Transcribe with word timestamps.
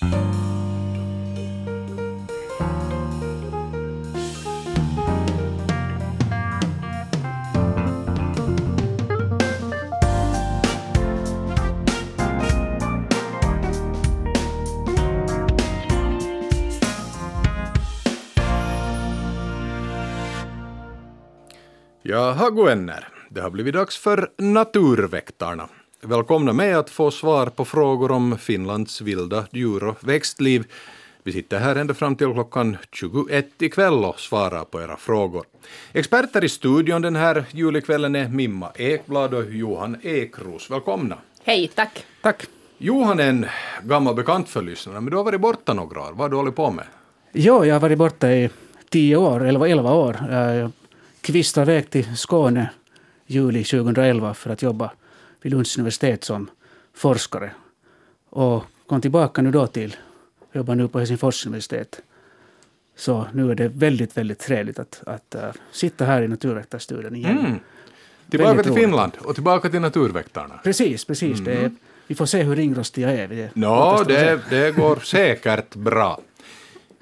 Jaha, 0.00 0.10
vänner. 22.50 23.08
Det 23.28 23.40
har 23.40 23.50
blivit 23.50 23.74
dags 23.74 23.98
för 23.98 24.28
Naturväktarna. 24.38 25.68
Välkomna 26.02 26.52
med 26.52 26.78
att 26.78 26.90
få 26.90 27.10
svar 27.10 27.46
på 27.46 27.64
frågor 27.64 28.10
om 28.10 28.38
Finlands 28.38 29.00
vilda 29.00 29.46
djur 29.50 29.84
och 29.84 30.08
växtliv. 30.08 30.64
Vi 31.22 31.32
sitter 31.32 31.58
här 31.58 31.76
ända 31.76 31.94
fram 31.94 32.16
till 32.16 32.32
klockan 32.32 32.76
21 32.92 33.62
ikväll 33.62 34.04
och 34.04 34.20
svarar 34.20 34.64
på 34.64 34.82
era 34.82 34.96
frågor. 34.96 35.44
Experter 35.92 36.44
i 36.44 36.48
studion 36.48 37.02
den 37.02 37.16
här 37.16 37.44
julikvällen 37.50 38.14
är 38.14 38.28
Mimma 38.28 38.70
Ekblad 38.74 39.34
och 39.34 39.44
Johan 39.50 39.96
Ekros. 40.02 40.70
Välkomna. 40.70 41.18
Hej, 41.44 41.70
tack. 41.74 42.04
Tack. 42.22 42.46
Johan 42.78 43.20
är 43.20 43.28
en 43.28 43.46
gammal 43.82 44.14
bekant 44.14 44.48
för 44.48 44.62
lyssnarna, 44.62 45.00
men 45.00 45.10
du 45.10 45.16
har 45.16 45.24
varit 45.24 45.40
borta 45.40 45.74
några 45.74 46.00
år. 46.00 46.10
Vad 46.10 46.18
har 46.18 46.28
du 46.28 46.36
hållit 46.36 46.56
på 46.56 46.70
med? 46.70 46.84
Jo, 47.32 47.64
jag 47.64 47.74
har 47.74 47.80
varit 47.80 47.98
borta 47.98 48.32
i 48.32 48.50
tio 48.88 49.16
år, 49.16 49.44
eller 49.46 49.66
elva 49.66 49.94
år. 49.94 50.16
Jag 50.30 50.70
kvistade 51.20 51.72
iväg 51.72 51.90
till 51.90 52.16
Skåne 52.16 52.70
juli 53.26 53.64
2011 53.64 54.34
för 54.34 54.50
att 54.50 54.62
jobba 54.62 54.90
vid 55.42 55.52
Lunds 55.52 55.78
universitet 55.78 56.24
som 56.24 56.50
forskare. 56.94 57.50
Och 58.30 58.64
kom 58.86 59.00
tillbaka 59.00 59.42
nu 59.42 59.50
då 59.50 59.66
till, 59.66 59.96
jobbar 60.52 60.74
nu 60.74 60.88
på 60.88 60.98
Helsingfors 60.98 61.46
universitet. 61.46 62.00
Så 62.96 63.26
nu 63.32 63.50
är 63.50 63.54
det 63.54 63.68
väldigt, 63.68 64.16
väldigt 64.16 64.38
trevligt 64.38 64.78
att, 64.78 65.02
att 65.06 65.34
uh, 65.34 65.42
sitta 65.72 66.04
här 66.04 66.22
i 66.22 66.28
Naturväktarstudion 66.28 67.16
igen. 67.16 67.38
Mm. 67.38 67.58
Tillbaka 68.30 68.48
väldigt 68.48 68.64
till 68.64 68.72
roligt. 68.72 68.84
Finland 68.84 69.12
och 69.18 69.34
tillbaka 69.34 69.70
till 69.70 69.80
Naturväktarna. 69.80 70.60
Precis, 70.64 71.04
precis. 71.04 71.40
Mm. 71.40 71.64
Är, 71.64 71.70
vi 72.06 72.14
får 72.14 72.26
se 72.26 72.42
hur 72.42 72.56
ringrostiga 72.56 73.10
jag 73.10 73.20
är. 73.20 73.28
Det, 73.28 73.56
no, 73.56 74.04
det, 74.04 74.40
det 74.50 74.76
går 74.76 74.96
säkert 74.96 75.74
bra. 75.74 76.20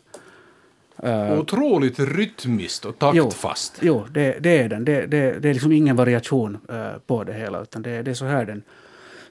Uh, 1.04 1.38
Otroligt 1.38 1.98
rytmiskt 1.98 2.84
och 2.84 2.98
taktfast. 2.98 3.78
Jo, 3.80 4.04
jo 4.04 4.12
det, 4.12 4.38
det, 4.40 4.58
är 4.58 4.68
den. 4.68 4.84
Det, 4.84 5.06
det, 5.06 5.38
det 5.40 5.48
är 5.48 5.52
liksom 5.52 5.72
ingen 5.72 5.96
variation 5.96 6.58
uh, 6.70 6.98
på 7.06 7.24
det 7.24 7.32
hela, 7.32 7.62
utan 7.62 7.82
det, 7.82 8.02
det 8.02 8.10
är 8.10 8.14
så 8.14 8.24
här 8.24 8.44
den, 8.44 8.62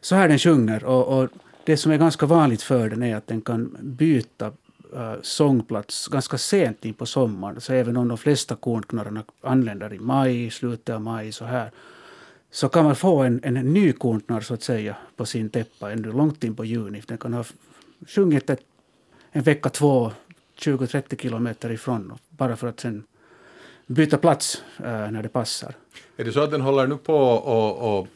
så 0.02 0.16
här 0.16 0.28
den 0.28 0.40
sjunger. 0.40 0.84
Och, 0.84 1.20
och 1.20 1.30
det 1.64 1.78
som 1.78 1.92
är 1.92 1.98
ganska 1.98 2.26
vanligt 2.26 2.62
för 2.62 2.90
den 2.90 3.04
är 3.04 3.16
att 3.16 3.28
den 3.28 3.42
kan 3.42 3.78
byta 3.80 4.52
äh, 4.96 5.14
sångplats 5.22 6.08
ganska 6.08 6.38
sent 6.38 6.86
in 6.86 6.94
på 6.94 7.06
sommaren. 7.06 7.62
Så 7.62 7.74
även 7.74 7.98
om 7.98 8.08
de 8.08 8.18
flesta 8.18 8.56
kornknarrarna 8.56 9.24
anländer 9.42 9.94
i 9.94 10.00
maj, 10.00 10.50
slutet 10.50 10.96
av 10.96 11.02
maj 11.02 11.32
så 11.32 11.46
här, 11.46 11.72
så 12.52 12.70
kan 12.70 12.86
man 12.86 12.96
få 12.96 13.24
en, 13.24 13.40
en 13.44 13.54
ny 13.54 13.92
kornknarr 13.92 14.42
så 14.42 14.54
att 14.54 14.64
säga 14.64 14.96
på 15.16 15.26
sin 15.26 15.50
täppa 15.50 15.92
ännu 15.92 16.12
långt 16.12 16.44
in 16.44 16.56
på 16.56 16.66
juni. 16.66 17.02
Den 17.08 17.18
kan 17.18 17.34
ha 17.34 17.44
sjungit 18.08 18.50
ett, 18.50 18.62
en 19.32 19.44
vecka, 19.44 19.70
två, 19.70 20.12
20-30 20.60 21.22
kilometer 21.22 21.72
ifrån 21.72 22.14
bara 22.30 22.56
för 22.56 22.68
att 22.68 22.80
sen 22.80 23.04
byta 23.88 24.18
plats 24.18 24.64
äh, 24.78 25.12
när 25.12 25.24
det 25.24 25.30
passar. 25.30 25.76
Är 26.18 26.24
det 26.24 26.32
så 26.32 26.42
att 26.42 26.52
den 26.52 26.62
håller 26.62 26.88
nu 26.88 26.98
på 26.98 27.16
och, 27.16 28.00
och 28.00 28.08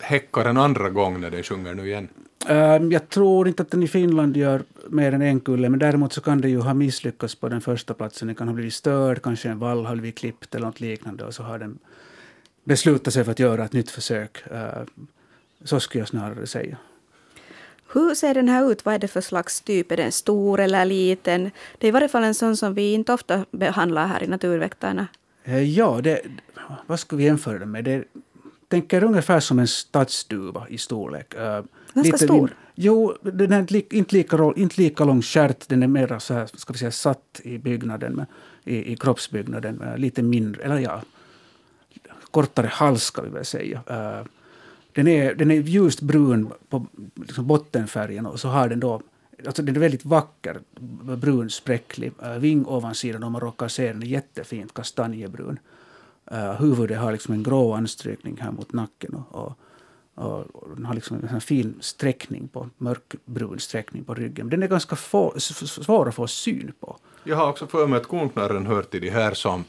häckar 0.00 0.44
en 0.44 0.56
andra 0.56 0.90
gång 0.90 1.20
när 1.20 1.30
den 1.30 1.42
sjunger 1.42 1.74
nu 1.74 1.86
igen? 1.86 2.08
Um, 2.48 2.92
jag 2.92 3.08
tror 3.08 3.48
inte 3.48 3.62
att 3.62 3.70
den 3.70 3.82
i 3.82 3.88
Finland 3.88 4.36
gör 4.36 4.62
mer 4.88 5.12
än 5.12 5.22
en 5.22 5.40
kulle, 5.40 5.68
men 5.68 5.78
däremot 5.78 6.12
så 6.12 6.20
kan 6.20 6.40
det 6.40 6.48
ju 6.48 6.58
ha 6.58 6.74
misslyckats 6.74 7.34
på 7.34 7.48
den 7.48 7.60
första 7.60 7.94
platsen. 7.94 8.28
Den 8.28 8.34
kan 8.34 8.48
ha 8.48 8.54
blivit 8.54 8.74
störd, 8.74 9.22
kanske 9.22 9.48
en 9.48 9.58
vall 9.58 9.86
har 9.86 9.96
blivit 9.96 10.18
klippt 10.18 10.54
eller 10.54 10.66
något 10.66 10.80
liknande 10.80 11.24
och 11.24 11.34
så 11.34 11.42
har 11.42 11.58
den 11.58 11.78
beslutat 12.64 13.14
sig 13.14 13.24
för 13.24 13.32
att 13.32 13.38
göra 13.38 13.64
ett 13.64 13.72
nytt 13.72 13.90
försök. 13.90 14.42
Uh, 14.52 14.82
så 15.64 15.80
skulle 15.80 16.02
jag 16.02 16.08
snarare 16.08 16.46
säga. 16.46 16.76
Hur 17.92 18.14
ser 18.14 18.34
den 18.34 18.48
här 18.48 18.70
ut? 18.70 18.84
Vad 18.84 18.94
är 18.94 18.98
det 18.98 19.08
för 19.08 19.20
slags 19.20 19.60
typ? 19.60 19.92
Är 19.92 19.96
den 19.96 20.12
stor 20.12 20.60
eller 20.60 20.84
liten? 20.84 21.50
Det 21.78 21.86
är 21.86 21.88
i 21.88 21.92
varje 21.92 22.08
fall 22.08 22.24
en 22.24 22.34
sån 22.34 22.56
som 22.56 22.74
vi 22.74 22.92
inte 22.92 23.12
ofta 23.12 23.44
behandlar 23.50 24.06
här 24.06 24.22
i 24.22 24.26
Naturväktarna. 24.26 25.06
Uh, 25.48 25.62
ja, 25.62 26.00
det, 26.02 26.20
vad 26.86 27.00
ska 27.00 27.16
vi 27.16 27.24
jämföra 27.24 27.58
den 27.58 27.70
med? 27.70 27.84
Det, 27.84 28.04
tänker 28.70 29.04
ungefär 29.04 29.40
som 29.40 29.58
en 29.58 29.68
stadsduva 29.68 30.68
i 30.68 30.78
storlek. 30.78 31.34
Uh, 31.34 31.40
Ganska 31.40 31.66
lite, 32.02 32.18
stor? 32.18 32.56
Jo, 32.74 33.16
den 33.22 33.52
är 33.52 33.60
inte 33.60 33.72
lika, 33.72 33.96
inte 33.96 34.80
lika 34.80 35.04
lång 35.04 35.22
stjärt. 35.22 35.68
Den 35.68 35.82
är 35.82 35.86
mer 35.86 36.18
så 36.18 36.34
här, 36.34 36.50
ska 36.54 36.72
vi 36.72 36.78
säga, 36.78 36.90
satt 36.90 37.40
i 37.44 37.58
byggnaden, 37.58 38.26
i, 38.64 38.92
i 38.92 38.96
kroppsbyggnaden. 38.96 39.82
Lite 39.96 40.22
mindre, 40.22 40.62
eller 40.62 40.78
ja, 40.78 41.02
kortare 42.30 42.66
hals 42.66 43.02
ska 43.02 43.22
vi 43.22 43.28
väl 43.28 43.44
säga. 43.44 43.82
Uh, 43.90 44.26
den 44.92 45.08
är, 45.08 45.34
den 45.34 45.50
är 45.50 45.54
ljust 45.54 46.00
brun 46.00 46.52
på 46.68 46.86
liksom 47.14 47.46
bottenfärgen 47.46 48.26
och 48.26 48.40
så 48.40 48.48
har 48.48 48.68
den 48.68 48.80
då 48.80 49.00
Alltså 49.46 49.62
den 49.62 49.76
är 49.76 49.80
väldigt 49.80 50.04
vacker, 50.04 50.60
brun, 51.16 51.50
spräcklig. 51.50 52.12
Uh, 52.22 52.38
ving 52.38 52.66
ovansidan, 52.66 53.22
om 53.22 53.32
man 53.32 53.40
råkar 53.40 53.68
se 53.68 53.92
den, 53.92 54.02
är 54.02 54.06
jättefint 54.06 54.74
kastanjebrun. 54.74 55.58
Uh, 56.32 56.52
huvudet 56.52 56.98
har 56.98 57.12
liksom 57.12 57.34
en 57.34 57.42
grå 57.42 57.74
anstrykning 57.74 58.38
här 58.40 58.50
mot 58.50 58.72
nacken. 58.72 59.14
Och, 59.14 59.44
och 59.44 59.58
och 60.20 60.68
den 60.76 60.84
har 60.84 60.94
liksom 60.94 61.28
en 61.30 61.40
fin 61.40 61.74
sträckning 61.80 62.48
på, 62.48 62.68
mörkbrun 62.78 63.58
sträckning 63.58 64.04
på 64.04 64.14
ryggen. 64.14 64.48
Den 64.48 64.62
är 64.62 64.68
ganska 64.68 64.96
få, 64.96 65.34
svår 65.38 66.08
att 66.08 66.14
få 66.14 66.26
syn 66.26 66.72
på. 66.80 66.96
Jag 67.24 67.36
har 67.36 67.48
också 67.48 67.66
för 67.66 67.86
mig 67.86 67.96
att 67.96 68.06
konknarren 68.06 68.66
hör 68.66 68.82
till 68.82 69.00
de 69.00 69.10
här 69.10 69.34
som, 69.34 69.64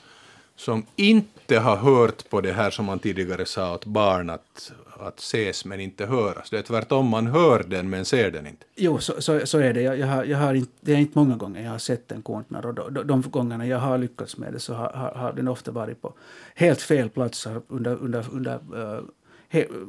som 0.55 0.85
inte 0.95 1.59
har 1.59 1.75
hört 1.75 2.29
på 2.29 2.41
det 2.41 2.51
här 2.51 2.71
som 2.71 2.85
man 2.85 2.99
tidigare 2.99 3.45
sa 3.45 3.73
åt 3.73 3.85
barn 3.85 4.29
att, 4.29 4.71
att 5.01 5.19
ses 5.19 5.65
men 5.65 5.79
inte 5.79 6.05
höras. 6.05 6.49
Det 6.49 6.57
är 6.57 6.61
tvärtom, 6.61 7.07
man 7.07 7.27
hör 7.27 7.63
den 7.67 7.89
men 7.89 8.05
ser 8.05 8.31
den 8.31 8.47
inte. 8.47 8.65
Jo, 8.75 8.99
så, 8.99 9.21
så, 9.21 9.47
så 9.47 9.57
är 9.57 9.73
det. 9.73 9.81
Jag, 9.81 9.99
jag 9.99 10.07
har, 10.07 10.23
jag 10.23 10.37
har 10.37 10.53
inte, 10.53 10.71
det 10.81 10.93
är 10.93 10.97
inte 10.97 11.19
många 11.19 11.35
gånger 11.35 11.63
jag 11.63 11.71
har 11.71 11.77
sett 11.77 12.11
en 12.11 12.21
konknarr 12.21 12.65
och 12.65 12.73
de, 12.91 13.07
de, 13.07 13.21
gångerna 13.21 13.67
jag 13.67 13.79
har 13.79 13.97
lyckats 13.97 14.37
med 14.37 14.53
det 14.53 14.59
så 14.59 14.73
har, 14.73 14.91
har, 14.91 15.11
har 15.11 15.33
den 15.33 15.47
ofta 15.47 15.71
varit 15.71 16.01
på 16.01 16.13
helt 16.55 16.81
fel 16.81 17.09
platser 17.09 17.61
under, 17.67 17.95
under, 17.95 18.25
under 18.31 18.55
uh, 18.55 19.03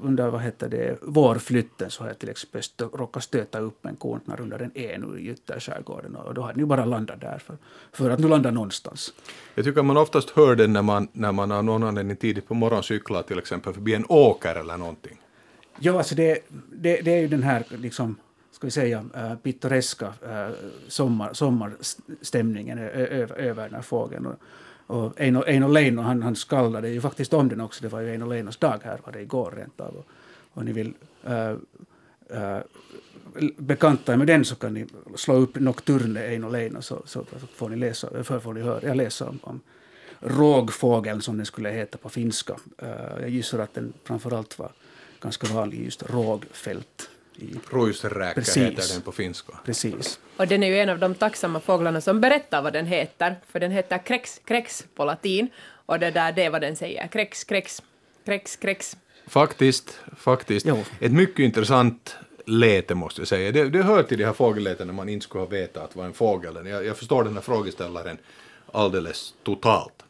under 0.03 0.29
vad 0.29 0.43
heter 0.43 0.69
det, 0.69 0.99
vårflytten 1.03 1.91
så 1.91 2.03
har 2.03 2.09
jag 2.09 2.19
till 2.19 2.29
exempel 2.29 2.63
stö, 2.63 2.85
råkat 2.85 3.25
stöta 3.25 3.61
upp 3.61 3.87
en 3.87 3.97
kontnar 3.97 4.41
under 4.41 4.59
en 4.59 4.71
enu 4.75 5.19
i 5.19 5.31
ytterskärgården 5.31 6.17
och 6.17 6.35
då 6.35 6.43
har 6.43 6.49
den 6.49 6.59
ju 6.59 6.67
bara 6.67 6.85
landat 6.85 7.21
där 7.21 7.39
för, 7.39 7.57
för 7.93 8.11
att 8.11 8.19
nu 8.19 8.29
landa 8.29 8.51
någonstans. 8.51 9.15
Jag 9.55 9.65
tycker 9.65 9.83
man 9.83 9.97
oftast 9.97 10.31
hör 10.31 10.57
den 10.57 10.73
när 10.73 10.83
man, 10.83 11.09
när 11.13 11.33
man 11.33 11.51
har 11.51 11.63
någon 11.63 11.83
anledning 11.83 12.17
tidigt 12.17 12.49
på 12.49 12.55
morgonen 12.55 12.83
cyklar 12.83 13.23
till 13.23 13.39
exempel 13.39 13.75
förbi 13.75 13.95
en 13.95 14.05
åker 14.09 14.55
eller 14.55 14.77
någonting. 14.77 15.21
Ja, 15.79 15.99
alltså 15.99 16.15
det, 16.15 16.39
det, 16.73 17.01
det 17.01 17.15
är 17.15 17.21
ju 17.21 17.29
den 17.29 17.43
här 17.43 17.65
liksom 17.69 18.17
ska 18.63 18.67
vi 18.67 18.71
säga, 18.71 19.05
äh, 19.15 19.35
pittoreska 19.35 20.07
äh, 20.07 20.49
sommar, 20.89 21.33
sommarstämningen 21.33 22.79
över 22.79 23.65
den 23.65 23.75
här 23.75 23.83
fågeln. 23.83 24.27
Och, 24.27 24.35
och 24.87 25.21
Eino, 25.21 25.45
Eino 25.47 25.69
Leino 25.69 26.01
han, 26.03 26.23
han 26.23 26.37
skaldade 26.37 26.89
ju 26.89 27.01
faktiskt 27.01 27.35
om 27.35 27.49
den 27.49 27.61
också. 27.61 27.83
Det 27.83 27.89
var 27.89 28.01
ju 28.01 28.11
Eino 28.11 28.27
Leinos 28.27 28.57
dag 28.57 28.81
här, 28.85 28.99
var 29.05 29.13
det 29.13 29.21
igår 29.21 29.55
rent 29.57 29.81
av. 29.81 29.97
Och, 29.97 30.07
och 30.53 30.65
ni 30.65 30.73
vill 30.73 30.95
äh, 31.25 31.51
äh, 32.39 32.59
bekanta 33.57 34.13
er 34.13 34.17
med 34.17 34.27
den 34.27 34.45
så 34.45 34.55
kan 34.55 34.75
ni 34.75 34.87
slå 35.17 35.35
upp 35.35 35.61
Nocturne 35.61 36.21
Eino 36.21 36.49
Leino 36.49 36.83
så, 36.83 37.03
så 37.05 37.25
får 37.55 37.69
ni 37.69 37.77
läsa, 37.77 38.25
för 38.25 38.41
får 38.41 38.55
ni 38.55 38.61
höra, 38.61 38.81
jag 38.83 38.97
läsa 38.97 39.29
om, 39.29 39.39
om 39.43 39.61
rågfågeln 40.21 41.23
som 41.23 41.37
den 41.37 41.47
skulle 41.47 41.71
heta 41.71 41.99
på 41.99 42.09
finska. 42.09 42.57
Äh, 42.79 43.21
jag 43.21 43.29
gissar 43.29 43.59
att 43.59 43.75
den 43.75 43.93
framförallt 44.05 44.59
var 44.59 44.71
ganska 45.21 45.55
vanlig 45.55 45.85
just 45.85 46.11
rågfält. 46.11 47.11
Rojsräkä 47.71 48.41
heter 48.41 48.93
den 48.93 49.03
på 49.03 49.13
finska. 49.13 49.53
Precis. 49.65 50.19
Och 50.37 50.47
den 50.47 50.63
är 50.63 50.67
ju 50.67 50.79
en 50.79 50.89
av 50.89 50.99
de 50.99 51.15
tacksamma 51.15 51.61
fåglarna 51.61 52.01
som 52.01 52.21
berättar 52.21 52.63
vad 52.63 52.73
den 52.73 52.87
heter, 52.87 53.37
för 53.53 53.61
den 53.61 53.71
heter 53.71 53.99
krex, 53.99 54.41
krex 54.45 54.85
på 54.95 55.05
latin. 55.05 55.49
Och 55.87 55.99
det 55.99 56.11
där 56.11 56.33
det 56.33 56.45
är 56.45 56.51
vad 56.51 56.61
den 56.61 56.77
säger, 56.77 57.07
krex, 57.07 57.45
krex, 57.45 57.83
krex, 58.25 58.57
krex. 58.57 58.97
Faktiskt, 59.27 59.99
faktiskt. 60.17 60.67
Jo. 60.67 60.85
Ett 61.01 61.13
mycket 61.13 61.39
intressant 61.39 62.17
läte 62.47 62.95
måste 62.95 63.21
jag 63.21 63.29
säga. 63.29 63.53
Det, 63.53 63.69
det 63.69 63.83
hör 63.83 64.03
till 64.03 64.19
de 64.19 64.25
här 64.25 64.33
fågelläten 64.33 64.87
när 64.87 64.95
man 64.95 65.09
inte 65.09 65.25
skulle 65.25 65.43
ha 65.43 65.49
vetat 65.49 65.97
vad 65.97 66.07
en 66.07 66.13
fågel 66.13 66.57
är. 66.57 66.65
Jag, 66.65 66.87
jag 66.87 66.97
förstår 66.97 67.25
den 67.25 67.35
här 67.35 67.41
frågeställaren 67.41 68.19
alldeles 68.73 69.35
totalt. 69.43 70.03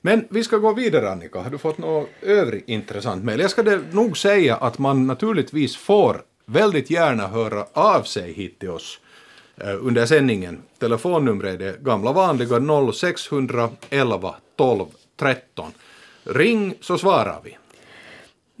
Men 0.00 0.26
vi 0.30 0.44
ska 0.44 0.56
gå 0.56 0.72
vidare 0.72 1.10
Annika, 1.10 1.38
har 1.40 1.50
du 1.50 1.58
fått 1.58 1.78
något 1.78 2.08
övrigt 2.22 2.68
intressant 2.68 3.24
mejl? 3.24 3.40
Jag 3.40 3.50
ska 3.50 3.62
det 3.62 3.80
nog 3.92 4.18
säga 4.18 4.56
att 4.56 4.78
man 4.78 5.06
naturligtvis 5.06 5.76
får 5.76 6.22
väldigt 6.48 6.90
gärna 6.90 7.26
höra 7.26 7.66
av 7.72 8.02
sig 8.02 8.32
hit 8.32 8.58
till 8.58 8.70
oss 8.70 9.00
eh, 9.56 9.86
under 9.86 10.06
sändningen. 10.06 10.62
Telefonnumret 10.78 11.54
är 11.54 11.58
det 11.58 11.82
gamla 11.82 12.12
vanliga 12.12 12.60
0611 12.92 14.34
12 14.56 14.86
13. 15.16 15.72
Ring 16.24 16.74
så 16.80 16.98
svarar 16.98 17.40
vi. 17.44 17.56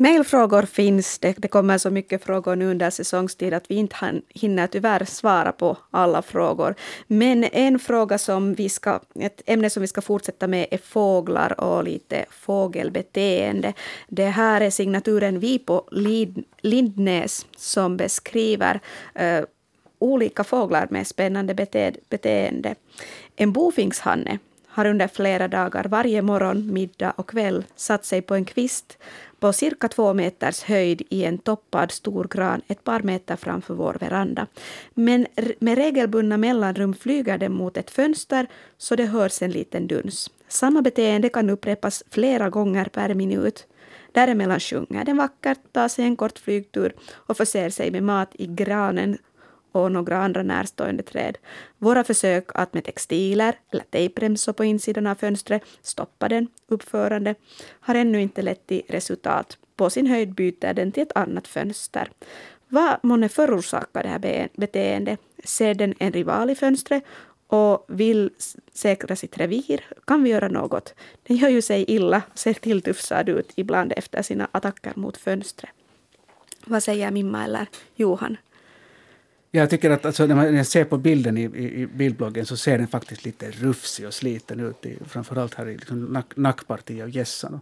Mailfrågor 0.00 0.62
finns 0.62 1.18
det. 1.18 1.34
Det 1.38 1.48
kommer 1.48 1.78
så 1.78 1.90
mycket 1.90 2.24
frågor 2.24 2.56
nu 2.56 2.70
under 2.70 2.90
säsongstid 2.90 3.54
att 3.54 3.70
vi 3.70 3.74
inte 3.74 4.20
hinner 4.28 4.66
tyvärr 4.66 5.04
svara 5.04 5.52
på 5.52 5.76
alla 5.90 6.22
frågor. 6.22 6.74
Men 7.06 7.44
en 7.44 7.78
fråga 7.78 8.18
som 8.18 8.54
vi 8.54 8.68
ska, 8.68 9.00
ett 9.20 9.42
ämne 9.46 9.70
som 9.70 9.80
vi 9.80 9.86
ska 9.86 10.00
fortsätta 10.00 10.46
med 10.46 10.66
är 10.70 10.78
fåglar 10.78 11.60
och 11.60 11.84
lite 11.84 12.24
fågelbeteende. 12.30 13.72
Det 14.08 14.26
här 14.26 14.60
är 14.60 14.70
signaturen 14.70 15.40
Vi 15.40 15.58
på 15.58 15.88
Lindnäs 16.60 17.46
som 17.56 17.96
beskriver 17.96 18.80
uh, 19.20 19.44
olika 19.98 20.44
fåglar 20.44 20.86
med 20.90 21.06
spännande 21.06 21.54
beteende. 22.08 22.74
En 23.36 23.52
bofinkshanne 23.52 24.38
har 24.78 24.86
under 24.86 25.08
flera 25.08 25.48
dagar 25.48 25.84
varje 25.84 26.22
morgon, 26.22 26.72
middag 26.72 27.10
och 27.16 27.28
kväll 27.28 27.64
satt 27.76 28.04
sig 28.04 28.22
på 28.22 28.34
en 28.34 28.44
kvist 28.44 28.98
på 29.40 29.52
cirka 29.52 29.88
två 29.88 30.14
meters 30.14 30.62
höjd 30.62 31.02
i 31.10 31.24
en 31.24 31.38
toppad 31.38 31.90
stor 31.90 32.24
gran 32.24 32.62
ett 32.68 32.84
par 32.84 33.02
meter 33.02 33.36
framför 33.36 33.74
vår 33.74 33.96
veranda. 34.00 34.46
Men 34.94 35.26
med 35.58 35.78
regelbundna 35.78 36.36
mellanrum 36.36 36.94
flyger 36.94 37.38
den 37.38 37.52
mot 37.52 37.76
ett 37.76 37.90
fönster 37.90 38.46
så 38.76 38.96
det 38.96 39.06
hörs 39.06 39.42
en 39.42 39.50
liten 39.50 39.86
duns. 39.86 40.30
Samma 40.48 40.82
beteende 40.82 41.28
kan 41.28 41.50
upprepas 41.50 42.04
flera 42.10 42.50
gånger 42.50 42.84
per 42.84 43.14
minut. 43.14 43.66
Däremellan 44.12 44.60
sjunger 44.60 45.04
den 45.04 45.16
vackert, 45.16 45.58
tar 45.72 45.88
sig 45.88 46.04
en 46.04 46.16
kort 46.16 46.38
flygtur 46.38 46.94
och 47.12 47.36
förser 47.36 47.70
sig 47.70 47.90
med 47.90 48.02
mat 48.02 48.30
i 48.34 48.46
granen 48.46 49.18
och 49.72 49.92
några 49.92 50.18
andra 50.18 50.42
närstående 50.42 51.02
träd. 51.02 51.38
Våra 51.78 52.04
försök 52.04 52.44
att 52.54 52.74
med 52.74 52.84
textiler 52.84 53.54
eller 53.72 53.84
tejpremsor 53.90 54.52
på 54.52 54.64
insidan 54.64 55.06
av 55.06 55.14
fönstret 55.14 55.62
stoppa 55.82 56.28
den 56.28 56.48
uppförande 56.68 57.34
har 57.80 57.94
ännu 57.94 58.20
inte 58.22 58.42
lett 58.42 58.66
till 58.66 58.82
resultat. 58.88 59.58
På 59.76 59.90
sin 59.90 60.06
höjd 60.06 60.34
byter 60.34 60.74
den 60.74 60.92
till 60.92 61.02
ett 61.02 61.16
annat 61.16 61.48
fönster. 61.48 62.10
Vad 62.68 62.98
månne 63.02 63.28
förorsakar 63.28 64.02
det 64.02 64.08
här 64.08 64.48
beteendet? 64.52 65.20
Ser 65.44 65.74
den 65.74 65.94
en 65.98 66.12
rival 66.12 66.50
i 66.50 66.54
fönstret 66.54 67.04
och 67.46 67.84
vill 67.88 68.30
säkra 68.72 69.16
sitt 69.16 69.38
revir? 69.38 69.84
Kan 70.06 70.22
vi 70.22 70.30
göra 70.30 70.48
något? 70.48 70.94
Den 71.22 71.36
gör 71.36 71.48
ju 71.48 71.62
sig 71.62 71.84
illa, 71.88 72.22
ser 72.34 72.52
tilltufsad 72.52 73.28
ut 73.28 73.52
ibland 73.56 73.92
efter 73.96 74.22
sina 74.22 74.48
attacker 74.52 74.92
mot 74.96 75.16
fönstret. 75.16 75.70
Vad 76.64 76.82
säger 76.82 77.10
Mimma 77.10 77.44
eller 77.44 77.66
Johan? 77.94 78.36
Jag 79.50 79.70
tycker 79.70 79.90
att 79.90 80.06
alltså, 80.06 80.26
när 80.26 80.34
man 80.34 80.64
ser 80.64 80.84
på 80.84 80.98
bilden 80.98 81.38
i, 81.38 81.42
i, 81.42 81.82
i, 81.82 81.86
bildbloggen 81.86 82.46
så 82.46 82.56
ser 82.56 82.78
den 82.78 82.88
faktiskt 82.88 83.24
lite 83.24 83.50
rufsig 83.50 84.06
och 84.06 84.14
sliten 84.14 84.60
ut. 84.60 84.86
I, 84.86 84.98
framförallt 85.06 85.54
här 85.54 85.68
i 85.68 85.76
liksom 85.76 86.04
nack, 86.04 86.36
nackpartiet 86.36 87.02
av 87.02 87.10
gässan. 87.10 87.60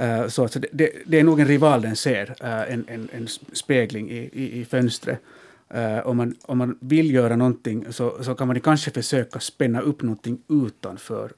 Uh, 0.00 0.04
eh, 0.04 0.28
så 0.28 0.42
alltså, 0.42 0.58
det, 0.58 0.68
det, 0.72 0.90
det, 1.06 1.18
är 1.20 1.24
nog 1.24 1.40
en 1.40 1.46
rival 1.46 1.82
den 1.82 1.96
ser, 1.96 2.30
uh, 2.30 2.72
en, 2.72 2.84
en, 2.88 3.08
en, 3.12 3.28
spegling 3.52 4.10
i, 4.10 4.30
i, 4.32 4.60
i 4.60 4.64
fönstret. 4.64 5.20
Uh, 5.74 6.06
om, 6.06 6.16
man, 6.16 6.34
om 6.42 6.58
man 6.58 6.78
vill 6.80 7.14
göra 7.14 7.36
någonting 7.36 7.92
så, 7.92 8.22
så 8.22 8.34
kan 8.34 8.46
man 8.46 8.60
kanske 8.60 8.90
försöka 8.90 9.40
spänna 9.40 9.80
upp 9.80 10.02
någonting 10.02 10.38
utanför 10.48 11.32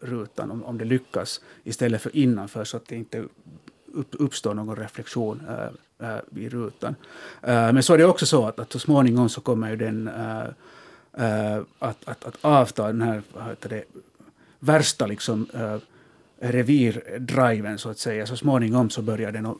rutan 0.00 0.50
om, 0.50 0.64
om 0.64 0.78
det 0.78 0.84
lyckas 0.84 1.40
istället 1.64 2.02
för 2.02 2.16
innanför 2.16 2.64
så 2.64 2.76
att 2.76 2.88
det 2.88 2.96
inte 2.96 3.24
upp, 3.92 4.14
uppstår 4.18 4.54
någon 4.54 4.76
reflektion 4.76 5.40
äh, 6.02 6.42
i 6.42 6.48
rutan. 6.48 6.96
Äh, 7.42 7.72
men 7.72 7.82
så 7.82 7.94
är 7.94 7.98
det 7.98 8.04
också 8.04 8.26
så 8.26 8.46
att, 8.46 8.58
att 8.58 8.72
så 8.72 8.78
småningom 8.78 9.28
så 9.28 9.40
kommer 9.40 9.70
ju 9.70 9.76
den 9.76 10.08
äh, 10.08 10.46
äh, 11.16 11.62
att, 11.78 12.08
att, 12.08 12.24
att 12.24 12.38
avta 12.40 12.86
den 12.86 13.02
här 13.02 13.22
det, 13.60 13.84
värsta 14.58 15.06
liksom, 15.06 15.46
äh, 15.54 15.76
revirdriven 16.38 17.78
så 17.78 17.90
att 17.90 17.98
säga. 17.98 18.26
Så 18.26 18.36
småningom 18.36 18.90
så 18.90 19.02
börjar 19.02 19.32
den 19.32 19.46
att, 19.46 19.58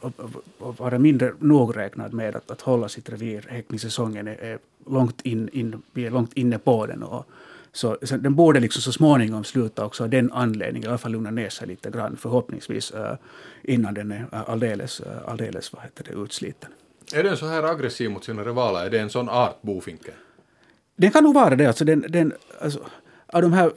vara 0.58 0.98
mindre 0.98 1.32
nogräknad 1.38 2.12
med 2.12 2.36
att, 2.36 2.50
att 2.50 2.60
hålla 2.60 2.88
sitt 2.88 3.08
revir. 3.08 3.46
Häckningssäsongen 3.48 4.28
är, 4.28 4.38
är 4.40 4.58
långt 4.86 5.20
in, 5.22 5.48
in, 5.52 5.82
vi 5.92 6.06
är 6.06 6.10
långt 6.10 6.32
inne 6.32 6.58
på 6.58 6.86
den. 6.86 7.02
Och, 7.02 7.26
så, 7.76 7.98
så, 8.02 8.16
den 8.16 8.34
borde 8.34 8.60
liksom 8.60 8.82
så 8.82 8.92
småningom 8.92 9.44
sluta 9.44 9.84
också 9.84 10.04
av 10.04 10.10
den 10.10 10.32
anledningen, 10.32 10.86
i 10.86 10.88
alla 10.88 10.98
fall 10.98 11.12
lugna 11.12 11.30
ner 11.30 11.48
sig 11.48 11.68
lite 11.68 11.90
grann 11.90 12.16
förhoppningsvis 12.16 12.94
uh, 12.94 13.12
innan 13.62 13.94
den 13.94 14.12
är 14.12 14.20
uh, 14.20 14.50
alldeles, 14.50 15.00
uh, 15.00 15.06
alldeles 15.26 15.72
vad 15.72 15.82
heter 15.82 16.04
det, 16.04 16.12
utsliten. 16.12 16.70
Är 17.14 17.22
den 17.22 17.36
så 17.36 17.46
här 17.46 17.62
aggressiv 17.62 18.10
mot 18.10 18.24
sina 18.24 18.44
rivaler? 18.44 18.86
Är 18.86 18.90
det 18.90 18.98
en 18.98 19.10
sån 19.10 19.28
art, 19.28 19.62
bofinken? 19.62 20.14
Den 20.96 21.10
kan 21.10 21.24
nog 21.24 21.34
vara 21.34 21.56
det. 21.56 21.66
Alltså 21.66 21.84
den, 21.84 22.04
den, 22.08 22.32
alltså, 22.60 22.80
av 23.26 23.42
de 23.42 23.52
här 23.52 23.72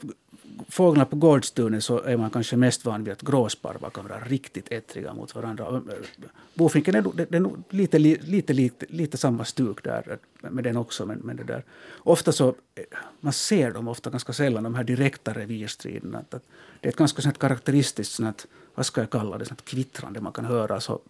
fåglarna 0.68 1.04
på 1.04 1.16
gårdstunet 1.16 1.84
så 1.84 2.02
är 2.02 2.16
man 2.16 2.30
kanske 2.30 2.56
mest 2.56 2.84
van 2.84 3.04
vid 3.04 3.12
att 3.12 3.22
gråsparvar 3.22 3.90
kan 3.90 4.08
vara 4.08 4.20
riktigt 4.20 4.72
ettriga 4.72 5.14
mot 5.14 5.34
varandra. 5.34 5.66
Eh, 5.66 6.26
bofinken 6.54 6.94
är, 6.94 7.02
det, 7.02 7.24
det 7.24 7.36
är 7.36 7.40
nog 7.40 7.62
lite, 7.70 7.98
lite, 7.98 8.52
lite, 8.52 8.86
lite 8.88 9.16
samma 9.16 9.44
stuk 9.44 9.84
där 9.84 10.18
eh, 10.42 10.50
med 10.50 10.64
den 10.64 10.76
också. 10.76 11.06
Men, 11.06 11.18
men 11.18 11.36
det 11.36 11.44
där. 11.44 11.64
Ofta 11.98 12.32
så, 12.32 12.48
eh, 12.48 12.84
man 13.20 13.32
ser 13.32 13.70
dem 13.70 13.88
ofta 13.88 14.10
ganska 14.10 14.32
sällan, 14.32 14.62
de 14.62 14.74
här 14.74 14.84
direkta 14.84 15.32
revirstriderna. 15.32 16.18
Att, 16.18 16.34
att 16.34 16.44
det 16.80 16.88
är 16.88 16.90
ett 16.90 16.96
ganska 16.96 17.22
sånt 17.22 17.38
karaktäristiskt, 17.38 18.14
sånt, 18.14 18.46
vad 18.74 18.86
ska 18.86 19.00
jag 19.00 19.10
kalla 19.10 19.38
det, 19.38 19.44
sånt 19.44 19.64
kvittrande 19.64 20.20
man 20.20 20.32
kan 20.32 20.44
höra. 20.44 20.80
Så, 20.80 21.00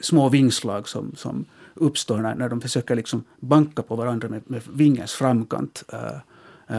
små 0.00 0.28
vingslag 0.28 0.88
som, 0.88 1.12
som 1.16 1.44
uppstår 1.74 2.18
när, 2.18 2.34
när 2.34 2.48
de 2.48 2.60
försöker 2.60 2.94
liksom 2.94 3.24
banka 3.40 3.82
på 3.82 3.96
varandra 3.96 4.28
med, 4.28 4.42
med 4.46 4.62
vingens 4.72 5.12
framkant. 5.12 5.82
Uh, 5.92 5.98
Uh, 5.98 6.20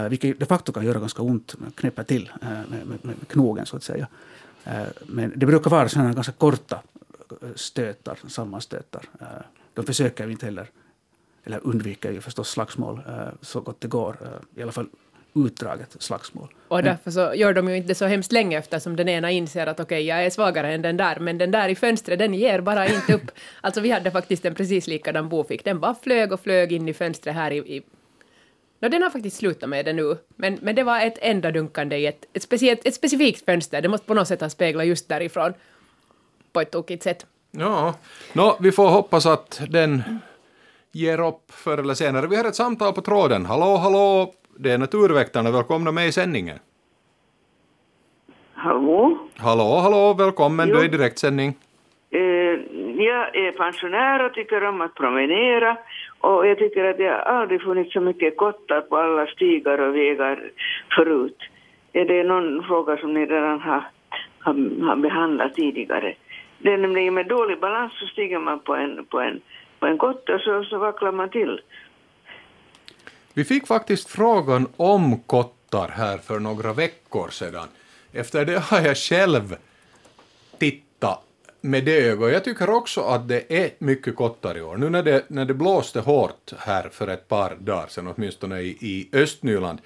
vilket 0.10 0.40
de 0.40 0.46
facto 0.46 0.72
kan 0.72 0.86
göra 0.86 1.00
ganska 1.00 1.22
ont, 1.22 1.56
knäppa 1.76 2.04
till 2.04 2.32
uh, 2.44 2.50
med, 2.50 2.88
med, 2.88 3.06
med, 3.06 3.16
knogen 3.28 3.66
så 3.66 3.78
att 3.78 3.84
säga. 3.84 4.08
Uh, 4.68 4.88
men 5.06 5.34
det 5.36 5.46
brukar 5.46 5.70
vara 5.70 5.90
sådana 5.90 6.14
ganska 6.14 6.32
korta 6.32 6.82
stötar, 7.56 8.20
sammanstötar. 8.28 9.02
De 9.74 9.86
försöker 9.86 10.26
ju 10.26 10.32
inte 10.32 10.46
heller, 10.46 10.70
eller 11.44 11.60
undviker 11.64 12.12
ju 12.12 12.22
förstås 12.22 12.50
slagsmål 12.50 13.02
så 13.42 13.62
gott 13.62 13.82
det 13.82 13.88
går. 13.88 14.18
I 14.56 14.62
alla 14.62 14.72
fall 14.72 14.88
utdraget 15.36 15.96
slagsmål. 16.00 16.48
Och 16.68 16.84
därför 16.84 17.12
så 17.12 17.34
gör 17.36 17.54
de 17.54 17.70
ju 17.70 17.78
inte 17.78 17.96
så 17.96 18.06
hemskt 18.06 18.32
länge 18.32 18.58
eftersom 18.58 18.96
den 18.96 19.10
ena 19.10 19.32
inser 19.32 19.68
att 19.68 19.80
okej, 19.80 19.96
okay, 19.96 20.02
jag 20.02 20.26
är 20.26 20.30
svagare 20.30 20.74
än 20.74 20.82
den 20.82 20.98
där, 20.98 21.20
men 21.20 21.38
den 21.38 21.52
där 21.52 21.70
i 21.70 21.76
fönstret, 21.76 22.20
den 22.20 22.34
ger 22.34 22.62
bara 22.62 22.88
inte 22.88 23.14
upp. 23.14 23.32
alltså 23.62 23.82
vi 23.82 23.92
hade 23.92 24.12
faktiskt 24.12 24.46
en 24.46 24.56
precis 24.56 24.88
likadan 24.88 25.30
bofink, 25.30 25.64
den 25.64 25.80
bara 25.80 25.96
flög 25.96 26.32
och 26.32 26.40
flög 26.40 26.72
in 26.72 26.90
i 26.90 26.94
fönstret 26.94 27.36
här 27.36 27.52
i, 27.52 27.58
i 27.58 27.82
No, 28.86 28.90
den 28.90 29.04
har 29.04 29.10
faktiskt 29.10 29.38
slutat 29.38 29.70
med 29.70 29.86
det 29.86 29.94
nu, 29.94 30.18
men, 30.36 30.60
men 30.62 30.76
det 30.76 30.84
var 30.84 31.00
ett 31.00 31.18
enda 31.22 31.52
dunkande 31.52 31.98
i 31.98 32.06
ett, 32.06 32.26
ett, 32.34 32.44
speciellt, 32.44 32.86
ett 32.86 32.94
specifikt 32.94 33.46
fönster. 33.46 33.82
Det 33.82 33.90
måste 33.90 34.08
på 34.08 34.14
något 34.14 34.28
sätt 34.28 34.42
ha 34.42 34.50
speglat 34.50 34.88
just 34.88 35.10
därifrån 35.10 35.54
på 36.54 36.62
ett 36.62 36.72
tokigt 36.72 37.04
sätt. 37.04 37.26
Ja, 37.52 37.94
no, 38.34 38.58
vi 38.60 38.72
får 38.72 38.88
hoppas 38.90 39.26
att 39.26 39.62
den 39.70 40.04
ger 40.92 41.28
upp 41.28 41.52
förr 41.52 41.78
eller 41.78 41.94
senare. 41.94 42.28
Vi 42.28 42.36
har 42.36 42.46
ett 42.46 42.56
samtal 42.56 42.94
på 42.94 43.02
tråden. 43.02 43.46
Hallå, 43.46 43.76
hallå, 43.78 44.34
det 44.58 44.72
är 44.72 44.78
Naturväktarna. 44.78 45.52
Välkomna 45.52 45.92
med 45.92 46.08
i 46.08 46.12
sändningen. 46.12 46.60
Hallå? 48.54 49.18
Hallå, 49.36 49.80
hallå, 49.80 50.14
välkommen. 50.14 50.70
Jo. 50.70 50.76
Du 50.76 50.82
är 50.82 50.86
i 50.86 50.88
direktsändning. 50.88 51.58
Eh, 52.12 52.20
jag 53.04 53.36
är 53.36 53.52
pensionär 53.52 54.26
och 54.26 54.34
tycker 54.34 54.64
om 54.64 54.82
att 54.82 54.96
promenera 54.96 55.78
och 56.26 56.48
jag 56.48 56.58
tycker 56.58 56.84
att 56.84 56.98
det 56.98 57.22
aldrig 57.22 57.62
funnits 57.62 57.94
så 57.94 58.02
mycket 58.02 58.38
kottar 58.38 58.82
på 58.82 58.98
alla 58.98 59.28
stigar 59.28 59.78
och 59.78 59.96
vägar 59.96 60.52
förut. 60.96 61.38
Är 61.94 62.06
det 62.06 62.24
någon 62.24 62.64
fråga 62.64 62.98
som 62.98 63.14
ni 63.14 63.26
redan 63.26 63.60
har, 63.60 63.84
har, 64.40 64.86
har 64.88 64.96
behandlat 64.96 65.56
tidigare? 65.56 66.16
Det 66.60 66.74
är 66.74 66.78
nämligen 66.78 67.14
med 67.14 67.28
dålig 67.28 67.60
balans 67.60 67.94
så 68.00 68.06
stiger 68.06 68.40
man 68.40 68.60
på 68.60 68.76
en, 68.76 69.06
på 69.06 69.20
en, 69.20 69.42
på 69.80 69.86
en 69.86 69.98
kotte 69.98 70.34
och 70.34 70.42
så, 70.42 70.64
så 70.64 70.78
vacklar 70.78 71.12
man 71.12 71.30
till. 71.30 71.62
Vi 73.34 73.44
fick 73.44 73.68
faktiskt 73.68 74.10
frågan 74.10 74.68
om 74.78 75.20
kottar 75.20 75.88
här 75.88 76.18
för 76.18 76.40
några 76.40 76.74
veckor 76.74 77.30
sedan. 77.30 77.68
Efter 78.14 78.46
det 78.46 78.60
har 78.60 78.82
jag 78.82 78.98
själv 78.98 79.56
tittat 80.60 80.95
med 81.66 81.84
det 81.84 82.10
ögat. 82.10 82.32
Jag 82.32 82.44
tycker 82.44 82.70
också 82.70 83.02
att 83.02 83.28
det 83.28 83.58
är 83.64 83.70
mycket 83.80 84.16
kottar 84.16 84.58
i 84.58 84.62
år. 84.62 84.78
Nu 84.78 84.90
när 84.90 85.04
det, 85.04 85.24
när 85.28 85.46
det 85.46 85.54
blåste 85.54 86.00
hårt 86.00 86.54
här 86.58 86.90
för 86.92 87.08
ett 87.08 87.28
par 87.28 87.56
dagar 87.60 87.88
sedan, 87.88 88.14
åtminstone 88.16 88.62
i, 88.62 88.78
i 88.82 89.10
Östnyland, 89.14 89.82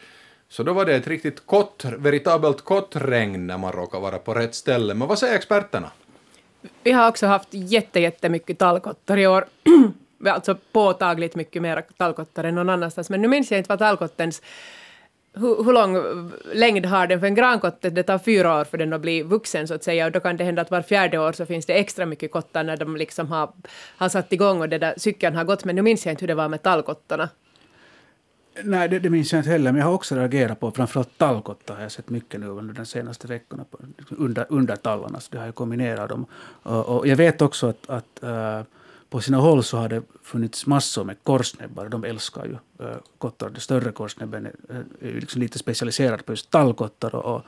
så 0.49 0.63
då 0.63 0.73
var 0.73 0.85
det 0.85 0.95
ett 0.95 1.07
riktigt 1.07 1.45
kort, 1.45 1.85
veritabelt 1.85 2.61
kottregn 2.61 3.47
när 3.47 3.57
man 3.57 3.71
råkar 3.71 3.99
vara 3.99 4.17
på 4.17 4.33
rätt 4.33 4.55
ställe. 4.55 4.93
Men 4.93 5.07
vad 5.07 5.19
säger 5.19 5.35
experterna? 5.35 5.91
Vi 6.83 6.91
har 6.91 7.07
också 7.09 7.27
haft 7.27 7.49
jätte, 7.51 7.99
jättemycket 7.99 8.57
tallkottar 8.57 9.17
i 9.17 9.27
år. 9.27 9.45
alltså 10.25 10.57
påtagligt 10.71 11.35
mycket 11.35 11.61
mer 11.61 11.83
tallkottar 11.97 12.43
än 12.43 12.55
någon 12.55 12.69
annanstans. 12.69 13.09
Men 13.09 13.21
nu 13.21 13.27
minns 13.27 13.51
jag 13.51 13.57
inte 13.57 13.69
vad 13.69 13.79
tallkottens 13.79 14.41
hur, 15.33 15.63
hur 15.63 15.73
lång 15.73 15.97
längd 16.53 16.85
har 16.85 17.07
den? 17.07 17.19
För 17.19 17.27
en 17.27 17.35
grankotte, 17.35 17.89
det 17.89 18.03
tar 18.03 18.17
fyra 18.19 18.59
år 18.59 18.63
för 18.63 18.77
den 18.77 18.93
att 18.93 19.01
bli 19.01 19.21
vuxen 19.23 19.67
så 19.67 19.73
att 19.73 19.83
säga 19.83 20.05
och 20.05 20.11
då 20.11 20.19
kan 20.19 20.37
det 20.37 20.43
hända 20.43 20.61
att 20.61 20.71
var 20.71 20.81
fjärde 20.81 21.17
år 21.17 21.31
så 21.31 21.45
finns 21.45 21.65
det 21.65 21.73
extra 21.73 22.05
mycket 22.05 22.31
kottar 22.31 22.63
när 22.63 22.77
de 22.77 22.97
liksom 22.97 23.27
har, 23.27 23.51
har 23.97 24.09
satt 24.09 24.33
igång 24.33 24.61
och 24.61 24.69
det 24.69 24.77
där 24.77 24.93
cykeln 24.97 25.35
har 25.35 25.43
gått. 25.43 25.65
Men 25.65 25.75
nu 25.75 25.81
minns 25.81 26.05
jag 26.05 26.13
inte 26.13 26.21
hur 26.21 26.27
det 26.27 26.35
var 26.35 26.49
med 26.49 26.63
tallkottarna. 26.63 27.29
Nej, 28.63 28.89
det, 28.89 28.99
det 28.99 29.09
minns 29.09 29.33
jag 29.33 29.39
inte 29.39 29.49
heller, 29.49 29.71
men 29.71 29.79
jag 29.79 29.85
har 29.87 29.93
också 29.93 30.15
reagerat 30.15 30.59
på 30.59 30.71
framförallt 30.71 31.17
tallkottar 31.17 31.75
har 31.75 31.81
jag 31.81 31.91
sett 31.91 32.09
mycket 32.09 32.39
nu 32.39 32.47
under 32.47 32.73
de 32.73 32.85
senaste 32.85 33.27
veckorna, 33.27 33.63
på, 33.71 33.77
liksom 33.97 34.17
under, 34.19 34.45
under 34.49 34.75
tallarna, 34.75 35.19
så 35.19 35.31
det 35.31 35.37
har 35.37 35.45
jag 35.45 35.55
kombinerat 35.55 36.09
dem. 36.09 36.25
Och, 36.63 36.97
och 36.97 37.07
jag 37.07 37.15
vet 37.15 37.41
också 37.41 37.67
att, 37.67 37.89
att 37.89 38.23
uh, 38.23 38.61
på 39.09 39.21
sina 39.21 39.37
håll 39.37 39.63
så 39.63 39.77
har 39.77 39.89
det 39.89 40.03
funnits 40.23 40.65
massor 40.65 41.03
med 41.03 41.15
korsnäbbar. 41.23 41.89
De 41.89 42.03
älskar 42.03 42.45
ju 42.45 42.57
kottar. 43.17 43.49
Den 43.49 43.61
större 43.61 43.91
korsnäbben 43.91 44.45
är, 44.45 44.53
liksom 45.01 45.41
lite 45.41 45.59
specialiserad 45.59 46.25
på 46.25 46.31
just 46.31 46.49
tallkottar 46.49 47.15
och, 47.15 47.41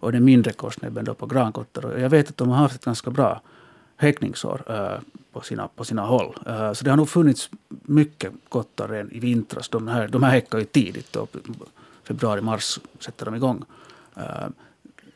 och, 0.00 0.12
den 0.12 0.24
mindre 0.24 0.52
korsnäbben 0.52 1.04
då 1.04 1.14
på 1.14 1.26
grankottar. 1.26 1.84
Och 1.84 2.00
jag 2.00 2.10
vet 2.10 2.28
att 2.28 2.36
de 2.36 2.48
har 2.48 2.56
haft 2.56 2.74
ett 2.74 2.84
ganska 2.84 3.10
bra 3.10 3.40
häckningsår 3.96 4.62
på, 5.32 5.40
sina, 5.40 5.68
på 5.68 5.84
sina 5.84 6.02
håll. 6.02 6.34
Så 6.74 6.84
det 6.84 6.90
har 6.90 6.96
nog 6.96 7.08
funnits 7.08 7.50
mycket 7.68 8.32
kottar 8.48 8.88
än 8.88 9.12
i 9.12 9.18
vintras. 9.18 9.68
De 9.68 9.88
här, 9.88 10.08
de 10.08 10.22
här 10.22 10.30
häckar 10.30 10.58
ju 10.58 10.64
tidigt. 10.64 11.12
Då, 11.12 11.26
februari, 12.04 12.40
mars 12.40 12.78
sätter 13.00 13.24
de 13.24 13.34
igång. 13.34 13.64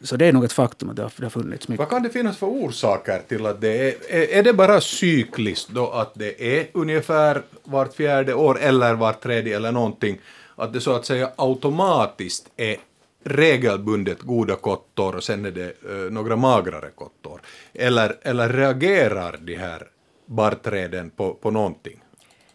Så 0.03 0.17
det 0.17 0.27
är 0.27 0.33
nog 0.33 0.45
ett 0.45 0.53
faktum 0.53 0.91
att 0.91 0.97
det 0.97 1.03
har, 1.03 1.13
det 1.17 1.25
har 1.25 1.31
funnits 1.31 1.69
mycket. 1.69 1.79
Vad 1.79 1.89
kan 1.89 2.03
det 2.03 2.11
finnas 2.11 2.37
för 2.37 2.47
orsaker 2.47 3.23
till 3.29 3.47
att 3.47 3.61
det 3.61 3.89
är... 3.89 3.95
Är, 4.09 4.39
är 4.39 4.43
det 4.43 4.53
bara 4.53 4.81
cykliskt 4.81 5.69
då 5.69 5.91
att 5.91 6.15
det 6.15 6.59
är 6.59 6.67
ungefär 6.73 7.43
vart 7.65 7.95
fjärde 7.95 8.35
år 8.35 8.59
eller 8.61 8.95
vart 8.95 9.23
tredje 9.23 9.57
eller 9.57 9.73
någonting? 9.73 10.19
Att 10.57 10.73
det 10.73 10.81
så 10.81 10.93
att 10.93 11.07
säga 11.07 11.31
automatiskt 11.37 12.49
är 12.57 12.77
regelbundet 13.25 14.21
goda 14.21 14.57
kottor 14.57 15.17
och 15.17 15.25
sen 15.25 15.45
är 15.45 15.51
det 15.51 15.73
uh, 15.91 16.11
några 16.11 16.37
magrare 16.37 16.91
kottor? 16.95 17.41
Eller, 17.75 18.17
eller 18.23 18.49
reagerar 18.49 19.39
de 19.41 19.55
här 19.55 19.87
barrträden 20.27 21.11
på, 21.11 21.35
på 21.35 21.51
någonting? 21.51 22.03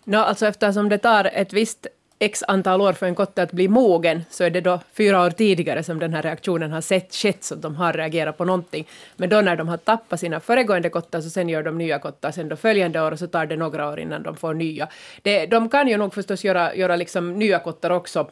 No, 0.04 0.18
alltså 0.18 0.46
eftersom 0.46 0.89
det 0.89 0.98
tar 0.98 1.25
ett 1.34 1.54
visst 1.54 1.88
x 2.20 2.44
antal 2.48 2.82
år 2.82 2.94
för 2.94 3.06
en 3.06 3.16
kotte 3.16 3.44
att 3.44 3.52
bli 3.52 3.68
mogen, 3.68 4.24
så 4.30 4.44
är 4.44 4.50
det 4.50 4.62
då 4.62 4.80
fyra 4.94 5.26
år 5.26 5.30
tidigare 5.30 5.84
som 5.84 6.00
den 6.00 6.14
här 6.14 6.22
reaktionen 6.22 6.72
har 6.72 6.82
sett, 6.82 7.16
skett, 7.16 7.44
så 7.44 7.56
de 7.56 7.76
har 7.76 7.94
reagerat 7.94 8.38
på 8.38 8.46
någonting. 8.46 8.88
Men 9.16 9.30
då 9.30 9.42
när 9.42 9.56
de 9.56 9.68
har 9.68 9.78
tappat 9.78 10.20
sina 10.20 10.40
föregående 10.40 10.90
kottar, 10.90 11.22
så 11.22 11.30
sen 11.30 11.50
gör 11.50 11.64
de 11.64 11.78
nya 11.78 12.00
kottar 12.00 12.32
sen 12.32 12.50
då 12.50 12.56
följande 12.56 13.02
år, 13.02 13.12
och 13.12 13.20
så 13.20 13.28
tar 13.28 13.46
det 13.46 13.56
några 13.56 13.90
år 13.90 14.00
innan 14.00 14.24
de 14.24 14.36
får 14.36 14.54
nya. 14.54 14.88
Det, 15.22 15.46
de 15.46 15.70
kan 15.70 15.88
ju 15.88 15.98
nog 15.98 16.14
förstås 16.14 16.44
göra, 16.44 16.76
göra 16.76 16.96
liksom 16.96 17.40
nya 17.40 17.60
kottar 17.60 17.90
också, 17.90 18.30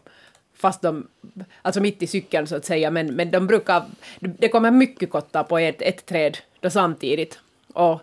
fast 0.57 0.81
de, 0.81 1.07
alltså 1.61 1.81
mitt 1.81 2.03
i 2.03 2.07
cykeln 2.07 2.47
så 2.47 2.55
att 2.55 2.65
säga, 2.65 2.91
men, 2.91 3.15
men 3.15 3.31
de 3.31 3.47
brukar, 3.47 3.83
det 4.19 4.49
kommer 4.49 4.71
mycket 4.71 5.09
kottar 5.09 5.43
på 5.43 5.57
ett, 5.57 5.81
ett 5.81 6.05
träd 6.05 6.37
då 6.59 6.69
samtidigt. 6.69 7.39
Och 7.73 8.01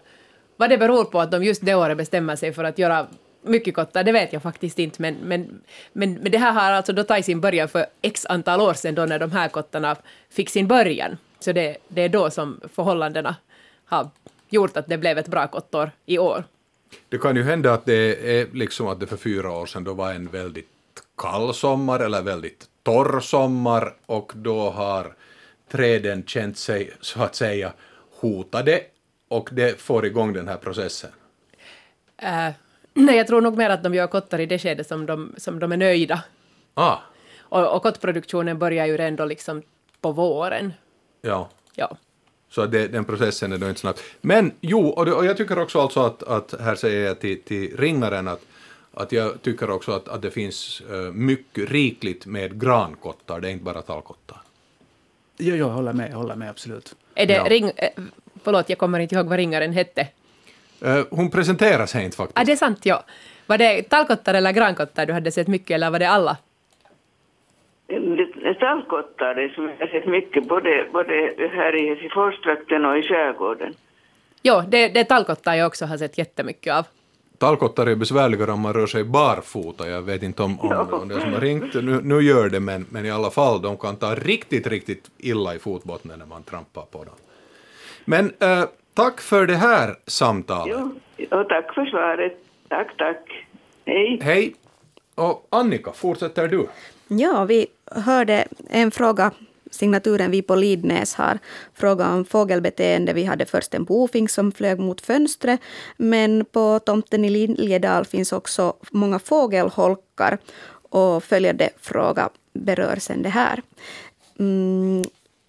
vad 0.57 0.71
det 0.71 0.79
beror 0.79 1.05
på 1.05 1.21
att 1.21 1.31
de 1.31 1.45
just 1.45 1.65
det 1.67 1.75
året 1.75 1.97
bestämmer 1.97 2.37
sig 2.37 2.53
för 2.53 2.65
att 2.65 2.79
göra 2.79 3.07
mycket 3.43 3.75
kottar, 3.75 4.05
det 4.05 4.13
vet 4.13 4.33
jag 4.33 4.43
faktiskt 4.43 4.79
inte, 4.79 5.03
men, 5.03 5.15
men, 5.15 5.63
men, 5.93 6.15
men 6.15 6.33
det 6.33 6.39
här 6.39 6.53
har 6.53 6.73
alltså 6.73 6.93
då 6.93 7.05
tagit 7.05 7.25
sin 7.25 7.41
början 7.41 7.69
för 7.69 7.87
x 8.03 8.27
antal 8.27 8.61
år 8.61 8.75
sedan 8.75 8.95
då 8.95 9.05
när 9.05 9.19
de 9.19 9.33
här 9.33 9.49
kottarna 9.49 9.97
fick 10.31 10.51
sin 10.51 10.69
början. 10.69 11.17
Så 11.41 11.53
det, 11.53 11.77
det 11.89 12.03
är 12.03 12.09
då 12.09 12.31
som 12.31 12.61
förhållandena 12.75 13.37
har 13.85 14.11
gjort 14.49 14.77
att 14.77 14.87
det 14.87 14.99
blev 14.99 15.19
ett 15.19 15.29
bra 15.29 15.47
kottår 15.47 15.91
i 16.07 16.19
år. 16.19 16.45
Det 17.09 17.19
kan 17.19 17.37
ju 17.37 17.43
hända 17.43 17.73
att 17.73 17.85
det 17.85 18.41
är 18.41 18.47
liksom 18.53 18.89
att 18.89 19.01
det 19.01 19.07
för 19.07 19.17
fyra 19.17 19.51
år 19.51 19.67
sedan 19.67 19.85
då 19.85 19.95
var 19.95 20.13
en 20.13 20.29
väldigt 20.29 20.69
kall 21.17 21.55
sommar 21.55 22.01
eller 22.01 22.23
väldigt 22.23 22.67
torr 22.83 23.21
sommar 23.21 23.95
och 24.07 24.33
då 24.35 24.71
har 24.71 25.15
träden 25.71 26.25
känt 26.27 26.59
sig 26.59 26.91
så 27.01 27.23
att 27.23 27.35
säga 27.35 27.73
hotade 28.21 28.81
och 29.29 29.49
det 29.53 29.81
får 29.81 30.07
igång 30.07 30.33
den 30.33 30.49
här 30.49 30.57
processen. 30.57 31.11
Äh, 32.17 32.49
nej, 32.95 33.17
jag 33.17 33.27
tror 33.27 33.41
nog 33.41 33.57
mer 33.57 33.71
att 33.71 33.83
de 33.83 33.95
gör 33.95 34.07
kottar 34.07 34.39
i 34.41 34.47
det 34.47 34.59
skede 34.59 34.85
som 34.85 35.07
de, 35.07 35.35
som 35.37 35.59
de 35.59 35.73
är 35.73 35.77
nöjda. 35.77 36.23
Ah, 36.75 36.97
Och, 37.41 37.77
och 37.77 37.83
kottproduktionen 37.83 38.59
börjar 38.59 38.87
ju 38.87 38.97
ändå 38.97 39.25
liksom 39.25 39.63
på 40.01 40.13
våren. 40.13 40.73
ja. 41.23 41.49
Ja. 41.75 41.97
Så 42.51 42.67
det, 42.67 42.89
den 42.89 43.05
processen 43.05 43.53
är 43.53 43.59
då 43.59 43.69
inte 43.69 43.81
snabb. 43.81 43.97
Men 44.21 44.53
jo, 44.61 44.89
och, 44.89 45.07
det, 45.07 45.13
och 45.13 45.25
jag 45.27 45.37
tycker 45.37 45.59
också 45.59 45.81
alltså 45.81 46.01
att, 46.01 46.23
att 46.23 46.61
här 46.61 46.75
säger 46.75 47.07
jag 47.07 47.21
till, 47.21 47.43
till 47.43 47.77
ringaren 47.77 48.29
att, 48.29 48.41
att 48.95 49.13
jag 49.13 49.43
tycker 49.43 49.71
också 49.71 49.93
att, 49.93 50.09
att 50.09 50.23
det 50.23 50.31
finns 50.31 50.83
uh, 50.91 51.13
mycket 51.13 51.71
rikligt 51.71 52.27
med 52.27 52.61
grankottar, 52.61 53.41
det 53.41 53.49
är 53.49 53.53
inte 53.53 53.65
bara 53.65 53.83
tallkottar. 53.83 54.41
Jo, 55.39 55.57
jag 55.57 55.69
håller 55.69 55.93
med, 55.93 56.11
jag 56.11 56.17
håller 56.17 56.35
med 56.35 56.51
absolut. 56.51 56.95
Är 57.15 57.27
det 57.27 57.35
Ja. 57.35 57.45
ring... 57.49 57.71
eh, 57.77 57.91
Förlåt, 58.45 58.69
jag 58.69 58.79
kommer 58.79 58.99
inte 59.01 59.15
ihåg 59.15 59.27
vad 59.27 59.37
ringaren 59.37 59.73
hette. 59.73 60.09
Uh, 60.85 61.05
hon 61.11 61.31
presenterar 61.31 61.87
sig 61.87 62.05
inte 62.05 62.17
faktiskt. 62.17 62.39
Ah, 62.39 62.45
det 62.45 62.53
är 62.53 62.57
sant, 62.57 62.87
ja. 62.87 63.05
Var 63.47 63.59
det 63.59 63.83
tallkottar 63.83 64.35
eller 64.35 64.53
grankottar 64.53 65.07
du 65.07 65.13
hade 65.13 65.33
sett 65.33 65.49
mycket, 65.49 65.71
eller 65.71 65.91
var 65.91 65.99
det 65.99 66.09
alla? 66.09 66.37
Det 67.87 67.95
är 68.49 68.55
Tallkottar 68.55 69.35
det 69.35 69.55
som 69.55 69.65
jag 69.65 69.87
har 69.87 69.87
sett 69.87 70.07
mycket, 70.07 70.49
både, 70.49 70.87
både 70.93 71.13
här 71.39 71.85
i 71.85 71.89
Helsingforstrakten 71.89 72.85
och 72.85 72.99
i 72.99 73.03
skärgården. 73.03 73.75
Jo, 74.43 74.63
det, 74.69 74.89
det 74.89 75.01
är 75.01 75.05
tallkottar 75.05 75.55
jag 75.55 75.67
också 75.67 75.87
har 75.87 75.97
sett 75.97 76.19
jättemycket 76.19 76.75
av. 76.75 76.87
Tallkottar 77.39 77.87
är 77.87 77.97
besvärligare 77.97 78.53
om 78.53 78.61
man 78.61 78.73
rör 78.73 78.87
sig 78.87 79.05
barfota. 79.05 79.89
Jag 79.89 80.03
vet 80.03 80.23
inte 80.23 80.43
om, 80.43 80.61
om, 80.61 80.89
om 80.93 81.09
det 81.09 81.21
som 81.21 81.33
har 81.33 81.41
ringt 81.41 81.75
nu, 81.75 82.01
nu 82.03 82.21
gör 82.21 82.49
det, 82.49 82.61
men, 82.61 82.87
men 82.91 83.07
i 83.07 83.11
alla 83.11 83.31
fall, 83.31 83.63
de 83.63 83.77
kan 83.77 83.97
ta 83.97 84.15
riktigt, 84.15 84.67
riktigt 84.67 85.11
illa 85.19 85.55
i 85.55 85.59
fotbottnen 85.59 86.19
när 86.19 86.27
man 86.27 86.43
trampar 86.43 86.83
på 86.83 87.05
dem. 87.05 87.15
Men 88.05 88.33
eh, 88.41 88.65
tack 88.95 89.21
för 89.21 89.47
det 89.47 89.57
här 89.57 89.97
samtalet. 90.07 90.77
Jo, 91.17 91.39
och 91.39 91.49
tack 91.49 91.75
för 91.75 91.87
svaret. 91.87 92.45
Tack, 92.69 92.97
tack. 92.97 93.47
Hej. 93.87 94.19
Hej. 94.23 94.55
Och 95.15 95.47
Annika, 95.51 95.93
fortsätter 95.93 96.49
du? 96.49 96.69
Ja, 97.09 97.45
vi 97.45 97.67
hörde 97.91 98.49
en 98.71 98.91
fråga, 98.91 99.31
signaturen 99.71 100.31
Vi 100.31 100.43
på 100.43 100.55
Lidnäs 100.55 101.15
har 101.15 101.39
fråga 101.75 102.09
om 102.09 102.25
fågelbeteende. 102.25 103.13
Vi 103.13 103.25
hade 103.25 103.47
först 103.47 103.75
en 103.75 103.85
bofink 103.85 104.31
som 104.31 104.53
flög 104.53 104.79
mot 104.79 105.01
fönstret, 105.01 105.61
men 105.97 106.45
på 106.45 106.79
tomten 106.79 107.25
i 107.25 107.31
Liljedal 107.31 108.05
finns 108.05 108.33
också 108.33 108.75
många 108.91 109.19
fågelholkar 109.19 110.39
och 110.91 111.25
följande 111.25 111.71
fråga 111.81 112.29
berör 112.53 112.97
sen 112.97 113.23
det 113.23 113.29
här. 113.29 113.63
Mm, 114.39 115.03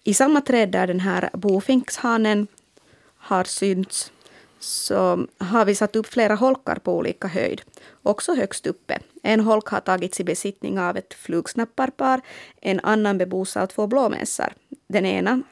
I 0.04 0.14
samma 0.14 0.40
träd 0.40 0.70
där 0.70 0.86
den 0.86 1.00
här 1.00 1.30
bofinkshanen 1.32 2.46
har 3.24 3.44
synts 3.44 4.10
så 4.64 5.26
har 5.38 5.64
vi 5.64 5.74
satt 5.74 5.96
upp 5.96 6.06
flera 6.06 6.34
holkar 6.34 6.76
på 6.76 6.96
olika 6.96 7.28
höjd, 7.28 7.62
också 8.02 8.34
högst 8.34 8.66
uppe. 8.66 8.98
En 9.22 9.40
holk 9.40 9.68
har 9.68 9.80
tagits 9.80 10.20
i 10.20 10.24
besittning 10.24 10.78
av 10.80 10.96
ett 10.96 11.14
flugsnapparpar, 11.14 12.20
en 12.60 12.80
annan 12.80 13.18
bebos 13.18 13.56
av 13.56 13.66
två 13.66 13.86
blåmesar. 13.86 14.54
Den 14.86 15.06
ena, 15.06 15.42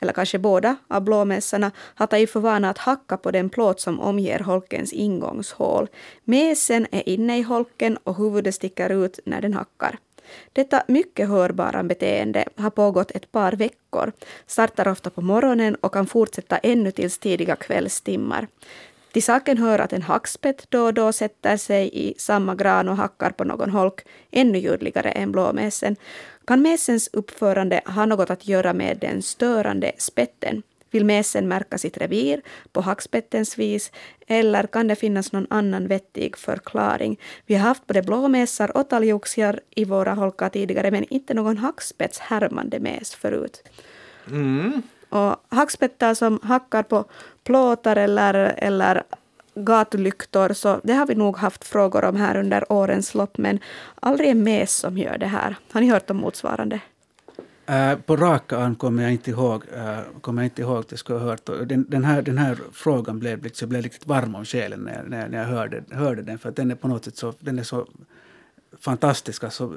eller 0.00 0.12
kanske 0.12 0.38
båda, 0.38 0.76
av 0.88 1.02
blåmesarna 1.02 1.70
har 1.94 2.06
tagit 2.06 2.30
för 2.30 2.40
vana 2.40 2.70
att 2.70 2.78
hacka 2.78 3.16
på 3.16 3.30
den 3.30 3.50
plåt 3.50 3.80
som 3.80 4.00
omger 4.00 4.38
holkens 4.38 4.92
ingångshål. 4.92 5.88
Mesen 6.24 6.86
är 6.90 7.08
inne 7.08 7.38
i 7.38 7.42
holken 7.42 7.96
och 7.96 8.16
huvudet 8.16 8.54
sticker 8.54 9.04
ut 9.04 9.18
när 9.24 9.40
den 9.40 9.54
hackar. 9.54 9.98
Detta 10.52 10.82
mycket 10.88 11.28
hörbara 11.28 11.82
beteende 11.82 12.44
har 12.56 12.70
pågått 12.70 13.10
ett 13.10 13.32
par 13.32 13.52
veckor, 13.52 14.12
startar 14.46 14.88
ofta 14.88 15.10
på 15.10 15.20
morgonen 15.20 15.74
och 15.74 15.94
kan 15.94 16.06
fortsätta 16.06 16.58
ännu 16.58 16.90
tills 16.90 17.18
tidiga 17.18 17.56
kvällstimmar. 17.56 18.46
Till 19.12 19.22
saken 19.22 19.58
hör 19.58 19.78
att 19.78 19.92
en 19.92 20.02
hackspett 20.02 20.66
då 20.68 20.84
och 20.84 20.94
då 20.94 21.12
sätter 21.12 21.56
sig 21.56 21.90
i 21.92 22.14
samma 22.18 22.54
gran 22.54 22.88
och 22.88 22.96
hackar 22.96 23.30
på 23.30 23.44
någon 23.44 23.70
holk 23.70 24.00
ännu 24.30 24.58
ljudligare 24.58 25.10
än 25.10 25.32
blåmesen. 25.32 25.96
Kan 26.46 26.62
mesens 26.62 27.08
uppförande 27.12 27.80
ha 27.86 28.06
något 28.06 28.30
att 28.30 28.48
göra 28.48 28.72
med 28.72 28.98
den 28.98 29.22
störande 29.22 29.92
spetten? 29.98 30.62
Vill 30.90 31.04
mesen 31.04 31.48
märka 31.48 31.78
sitt 31.78 31.96
revir 31.98 32.42
på 32.72 32.80
hackspettens 32.80 33.58
vis 33.58 33.92
eller 34.26 34.66
kan 34.66 34.88
det 34.88 34.96
finnas 34.96 35.32
någon 35.32 35.46
annan 35.50 35.88
vettig 35.88 36.36
förklaring? 36.36 37.18
Vi 37.46 37.54
har 37.54 37.68
haft 37.68 37.86
både 37.86 38.02
blåmesar 38.02 38.76
och 38.76 38.88
talgoxar 38.88 39.60
i 39.70 39.84
våra 39.84 40.14
holkar 40.14 40.48
tidigare 40.48 40.90
men 40.90 41.04
inte 41.04 41.34
någon 41.34 41.58
hackspetts 41.58 42.18
härmande 42.18 42.80
mes 42.80 43.14
förut. 43.14 43.62
Mm. 44.30 44.82
Och 45.08 45.36
hackspettar 45.48 46.14
som 46.14 46.40
hackar 46.42 46.82
på 46.82 47.04
plåtar 47.44 47.96
eller, 47.96 48.34
eller 48.34 49.02
gatulyktor, 49.54 50.52
så 50.52 50.80
det 50.84 50.92
har 50.92 51.06
vi 51.06 51.14
nog 51.14 51.36
haft 51.36 51.64
frågor 51.64 52.04
om 52.04 52.16
här 52.16 52.36
under 52.36 52.72
årens 52.72 53.14
lopp, 53.14 53.38
men 53.38 53.58
aldrig 54.00 54.30
en 54.30 54.42
mes 54.42 54.76
som 54.76 54.98
gör 54.98 55.18
det 55.18 55.26
här. 55.26 55.56
Har 55.72 55.80
ni 55.80 55.90
hört 55.90 56.10
om 56.10 56.16
motsvarande? 56.16 56.80
Uh, 57.70 57.94
på 57.98 58.16
raka 58.16 58.58
arm 58.58 58.76
kommer 58.76 59.02
jag 59.02 59.12
inte 59.12 59.30
ihåg, 59.30 59.64
uh, 59.76 60.20
kommer 60.20 60.42
jag 60.42 60.46
inte 60.46 60.62
ihåg 60.62 60.84
jag 60.88 60.98
skulle 60.98 61.18
ha 61.18 61.26
hört. 61.26 61.46
Den, 61.46 61.86
den, 61.88 62.04
här, 62.04 62.22
den 62.22 62.38
här 62.38 62.58
frågan 62.72 63.18
blev, 63.18 63.42
liksom, 63.42 63.66
jag 63.66 63.68
blev 63.68 63.82
riktigt 63.82 64.06
varm 64.06 64.34
om 64.34 64.44
själen 64.44 64.80
när, 64.80 64.96
jag, 64.96 65.08
när, 65.10 65.28
när 65.28 65.38
jag 65.38 65.44
hörde, 65.44 65.82
hörde 65.90 66.22
den, 66.22 66.38
för 66.38 66.50
den 66.50 66.70
är 66.70 66.74
på 66.74 66.88
något 66.88 67.04
sätt 67.04 67.16
så, 67.16 67.34
den 67.40 67.58
är 67.58 67.62
så 67.62 67.86
fantastisk. 68.80 69.44
Alltså, 69.44 69.74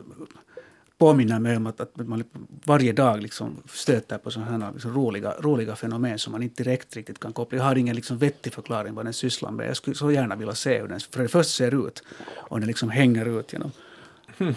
påminner 1.01 1.39
mig 1.39 1.57
om 1.57 1.67
att, 1.67 1.81
att 1.81 1.95
man 1.95 2.23
varje 2.65 2.93
dag 2.93 3.21
liksom 3.21 3.63
stöter 3.69 4.17
på 4.17 4.31
sådana 4.31 4.65
här 4.65 4.73
liksom 4.73 4.93
roliga, 4.93 5.33
roliga 5.39 5.75
fenomen 5.75 6.19
som 6.19 6.31
man 6.31 6.43
inte 6.43 6.63
direkt 6.63 6.95
riktigt 6.95 7.19
kan 7.19 7.33
koppla. 7.33 7.57
Jag 7.57 7.65
har 7.65 7.75
ingen 7.75 7.95
liksom 7.95 8.17
vettig 8.17 8.53
förklaring 8.53 8.93
vad 8.93 9.05
den 9.05 9.13
sysslar 9.13 9.51
med. 9.51 9.67
Jag 9.67 9.77
skulle 9.77 9.95
så 9.95 10.11
gärna 10.11 10.35
vilja 10.35 10.55
se 10.55 10.79
hur 10.79 10.87
den 10.87 10.99
för 10.99 11.21
det 11.21 11.27
först 11.27 11.55
ser 11.55 11.87
ut 11.87 12.03
och 12.35 12.59
den 12.59 12.67
liksom 12.67 12.89
hänger 12.89 13.39
ut 13.39 13.53
genom 13.53 13.71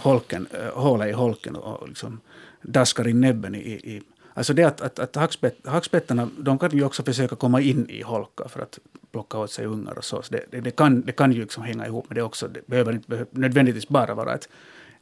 holken, 0.03 0.47
äh, 0.51 0.81
hålet 0.81 1.09
i 1.09 1.13
holken 1.13 1.57
och 1.57 1.89
liksom 1.89 2.21
daskar 2.65 3.09
in 3.09 3.21
näbben 3.21 3.55
i, 3.55 3.59
i 3.59 4.03
Alltså 4.37 4.53
det 4.55 4.65
att, 4.65 4.81
att, 4.81 4.99
att 4.99 5.17
hackspett, 5.17 5.57
hackspettarna 5.65 6.29
de 6.39 6.59
kan 6.59 6.71
ju 6.71 6.85
också 6.85 7.03
försöka 7.03 7.37
komma 7.37 7.61
in 7.61 7.91
i 7.91 8.03
holkar 8.03 8.49
för 8.49 8.61
att 8.61 8.79
plocka 9.13 9.39
åt 9.39 9.51
sig 9.51 9.67
ungar 9.67 9.99
och 9.99 10.05
så. 10.05 10.23
så 10.23 10.33
det, 10.33 10.45
det, 10.51 10.61
det, 10.61 10.71
kan, 10.71 11.01
det 11.01 11.13
kan 11.13 11.33
ju 11.33 11.41
liksom 11.41 11.63
hänga 11.63 11.87
ihop 11.87 12.09
med 12.09 12.17
det 12.17 12.23
också. 12.23 12.49
Det 12.49 12.67
behöver 12.67 12.93
inte 12.93 13.27
nödvändigtvis 13.31 13.89
bara 13.89 14.15
vara 14.15 14.35
ett 14.35 14.49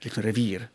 liksom 0.00 0.22
revir 0.22 0.68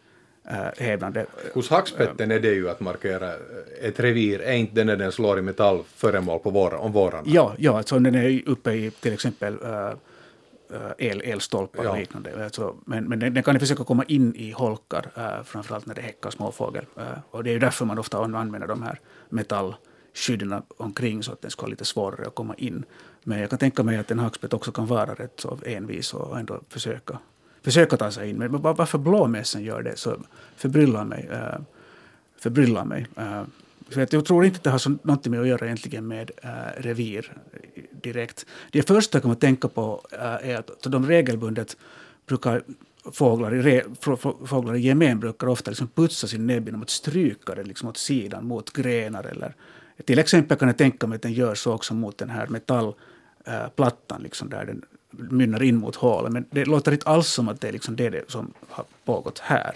äh, 0.49 0.55
hävdande. 0.77 1.25
Hos 1.53 1.69
hackspetten 1.69 2.31
är 2.31 2.39
det 2.39 2.53
ju 2.53 2.69
att 2.69 2.79
markera 2.79 3.33
ett 3.81 3.99
revir, 3.99 4.41
är 4.41 4.53
inte 4.53 4.83
när 4.83 4.95
den 4.95 5.11
slår 5.11 5.39
i 5.39 5.41
metall 5.41 5.83
föremål 5.95 6.39
på 6.39 6.49
vår, 6.49 6.73
om 6.73 6.91
vårarna? 6.91 7.23
Ja, 7.25 7.53
ja 7.57 7.77
alltså 7.77 7.99
den 7.99 8.15
är 8.15 8.49
uppe 8.49 8.71
i 8.71 8.91
till 8.91 9.13
exempel 9.13 9.53
äh, 9.63 9.91
el, 10.97 11.21
elstolpar 11.21 11.87
och 11.87 11.97
liknande. 11.97 12.43
Alltså, 12.43 12.75
men 12.85 13.03
men 13.03 13.19
den, 13.19 13.33
den, 13.33 13.43
kan 13.43 13.59
försöka 13.59 13.83
komma 13.83 14.03
in 14.03 14.35
i 14.35 14.51
holkar, 14.51 15.11
äh, 15.15 15.43
framförallt 15.43 15.85
när 15.85 15.95
det 15.95 16.01
häckar 16.01 16.29
småfågel. 16.29 16.85
Äh, 16.97 17.03
och 17.31 17.43
det 17.43 17.49
är 17.49 17.53
ju 17.53 17.59
därför 17.59 17.85
man 17.85 17.99
ofta 17.99 18.17
använder 18.17 18.67
de 18.67 18.83
här 18.83 18.99
metallskydden 19.29 20.61
omkring 20.77 21.23
så 21.23 21.31
att 21.31 21.41
den 21.41 21.51
ska 21.51 21.61
ha 21.61 21.69
lite 21.69 21.85
svårare 21.85 22.27
att 22.27 22.35
komma 22.35 22.55
in. 22.55 22.85
Men 23.23 23.39
jag 23.39 23.49
kan 23.49 23.59
tänka 23.59 23.83
mig 23.83 23.97
att 23.97 24.11
en 24.11 24.19
hackspett 24.19 24.53
också 24.53 24.71
kan 24.71 24.85
vara 24.85 25.13
rätt 25.13 25.39
så 25.39 25.57
envis 25.65 26.13
och 26.13 26.39
ändå 26.39 26.61
försöka 26.69 27.19
försöka 27.61 27.97
ta 27.97 28.11
sig 28.11 28.29
in. 28.29 28.37
Men 28.37 28.61
varför 28.61 28.97
blåmässen 28.97 29.63
gör 29.63 29.81
det 29.81 29.97
så 29.97 30.17
förbryllar 30.55 31.05
mig. 31.05 31.29
Uh, 31.31 31.59
förbryllar 32.37 32.85
mig. 32.85 33.07
Uh, 33.17 33.43
för 33.89 34.07
jag 34.11 34.25
tror 34.25 34.45
inte 34.45 34.57
att 34.57 34.63
det 34.63 34.69
har 34.69 34.77
så 34.77 34.89
någonting 34.89 35.31
med 35.31 35.41
att 35.41 35.47
göra 35.47 35.65
egentligen 35.65 36.07
med 36.07 36.31
äh, 36.43 36.49
revir 36.81 37.33
direkt. 37.91 38.45
Det 38.71 38.81
första 38.81 39.15
jag 39.15 39.23
kommer 39.23 39.35
att 39.35 39.41
tänka 39.41 39.67
på 39.67 40.01
äh, 40.11 40.49
är 40.49 40.55
att 40.55 40.83
de 40.83 41.05
regelbundet 41.05 41.77
brukar 42.25 42.63
fåglar 43.13 43.67
i, 43.67 43.83
fåglar 44.45 44.75
i 44.75 44.79
gemen 44.79 45.19
brukar 45.19 45.47
ofta 45.47 45.71
liksom 45.71 45.87
putsa 45.87 46.27
sin 46.27 46.47
näbb 46.47 46.65
genom 46.65 46.81
att 46.81 46.89
stryka 46.89 47.55
den 47.55 47.67
liksom 47.67 47.89
åt 47.89 47.97
sidan 47.97 48.47
mot 48.47 48.73
grenar. 48.73 49.23
Eller, 49.23 49.55
till 50.05 50.19
exempel 50.19 50.57
kan 50.57 50.67
jag 50.67 50.77
tänka 50.77 51.07
mig 51.07 51.15
att 51.15 51.21
den 51.21 51.33
gör 51.33 51.55
så 51.55 51.73
också 51.73 51.93
mot 51.93 52.17
den 52.17 52.29
här 52.29 52.47
metallplattan 52.47 54.17
äh, 54.17 54.23
liksom 54.23 54.49
där 54.49 54.65
den 54.65 54.81
mynnar 55.09 55.63
in 55.63 55.75
mot 55.75 55.95
hålen. 55.95 56.33
Men 56.33 56.45
det 56.51 56.65
låter 56.65 56.91
inte 56.91 57.09
alls 57.09 57.27
som 57.27 57.47
att 57.47 57.61
det 57.61 57.67
är 57.67 57.71
liksom 57.71 57.95
det 57.95 58.31
som 58.31 58.53
har 58.69 58.85
pågått 59.05 59.39
här. 59.39 59.75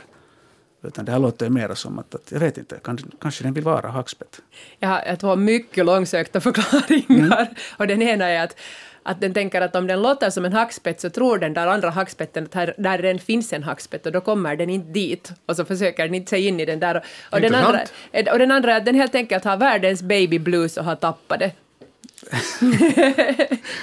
Utan 0.83 1.05
det 1.05 1.11
här 1.11 1.19
låter 1.19 1.49
mer 1.49 1.73
som 1.73 1.99
att, 1.99 2.15
att 2.15 2.31
jag 2.31 2.39
vet 2.39 2.57
inte, 2.57 2.79
kanske 3.21 3.43
den 3.43 3.53
vill 3.53 3.63
vara 3.63 3.87
hackspett. 3.87 4.41
Jag 4.79 4.89
har 4.89 5.15
två 5.15 5.35
mycket 5.35 5.85
långsökta 5.85 6.41
förklaringar. 6.41 7.41
Mm. 7.41 7.55
Och 7.77 7.87
den 7.87 8.01
ena 8.01 8.25
är 8.25 8.43
att, 8.43 8.55
att 9.03 9.21
den 9.21 9.33
tänker 9.33 9.61
att 9.61 9.75
om 9.75 9.87
den 9.87 10.01
låter 10.01 10.29
som 10.29 10.45
en 10.45 10.53
hackspett 10.53 11.01
så 11.01 11.09
tror 11.09 11.37
den 11.37 11.53
där 11.53 11.67
andra 11.67 11.89
hackspetten 11.89 12.43
att 12.45 12.53
här, 12.53 12.73
där 12.77 12.97
den 12.97 13.19
finns 13.19 13.53
en 13.53 13.63
hackspett 13.63 14.05
och 14.05 14.11
då 14.11 14.21
kommer 14.21 14.55
den 14.55 14.69
inte 14.69 14.91
dit 14.91 15.31
och 15.45 15.55
så 15.55 15.65
försöker 15.65 16.05
den 16.05 16.15
inte 16.15 16.29
sig 16.29 16.47
in 16.47 16.59
i 16.59 16.65
den 16.65 16.79
där. 16.79 17.05
Och, 17.31 17.41
den 17.41 17.55
andra, 17.55 17.81
och 18.31 18.39
den 18.39 18.51
andra 18.51 18.73
är 18.73 18.77
att 18.77 18.85
den 18.85 18.95
helt 18.95 19.15
enkelt 19.15 19.43
har 19.43 19.57
världens 19.57 20.01
baby 20.01 20.39
blues 20.39 20.77
och 20.77 20.85
har 20.85 20.95
tappat 20.95 21.39
det. 21.39 21.51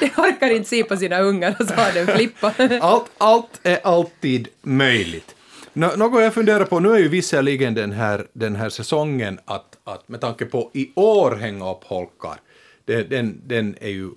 det 0.00 0.18
orkar 0.18 0.50
inte 0.50 0.68
se 0.68 0.84
på 0.84 0.96
sina 0.96 1.20
ungar 1.20 1.56
och 1.60 1.66
så 1.66 1.74
har 1.74 1.92
den 1.92 2.06
flippa. 2.06 2.52
allt, 2.80 3.10
allt 3.18 3.60
är 3.62 3.78
alltid 3.82 4.48
möjligt. 4.62 5.34
Nå, 5.72 5.96
något 5.96 6.22
jag 6.22 6.34
funderar 6.34 6.64
på, 6.64 6.80
nu 6.80 6.92
är 6.92 6.98
ju 6.98 7.08
visserligen 7.08 7.74
den 7.74 7.92
här, 7.92 8.26
den 8.32 8.56
här 8.56 8.68
säsongen 8.68 9.38
att, 9.44 9.78
att 9.84 10.08
med 10.08 10.20
tanke 10.20 10.44
på 10.44 10.70
i 10.74 10.90
år 10.94 11.36
hänga 11.36 11.70
upp 11.70 11.84
holkar, 11.84 12.40
det, 12.84 13.02
den, 13.02 13.40
den 13.46 13.76
är 13.80 13.88
ju 13.88 14.04
eh, 14.06 14.10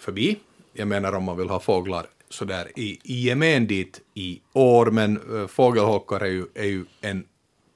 förbi. 0.00 0.36
Jag 0.72 0.88
menar 0.88 1.12
om 1.12 1.24
man 1.24 1.36
vill 1.36 1.48
ha 1.48 1.60
fåglar 1.60 2.06
sådär 2.28 2.68
i, 2.76 2.98
i 3.02 3.28
gemen 3.28 3.66
dit 3.66 4.00
i 4.14 4.40
år, 4.52 4.86
men 4.86 5.16
äh, 5.16 5.46
fågelholkar 5.46 6.20
är 6.20 6.30
ju, 6.30 6.46
är 6.54 6.66
ju 6.66 6.84
en 7.00 7.24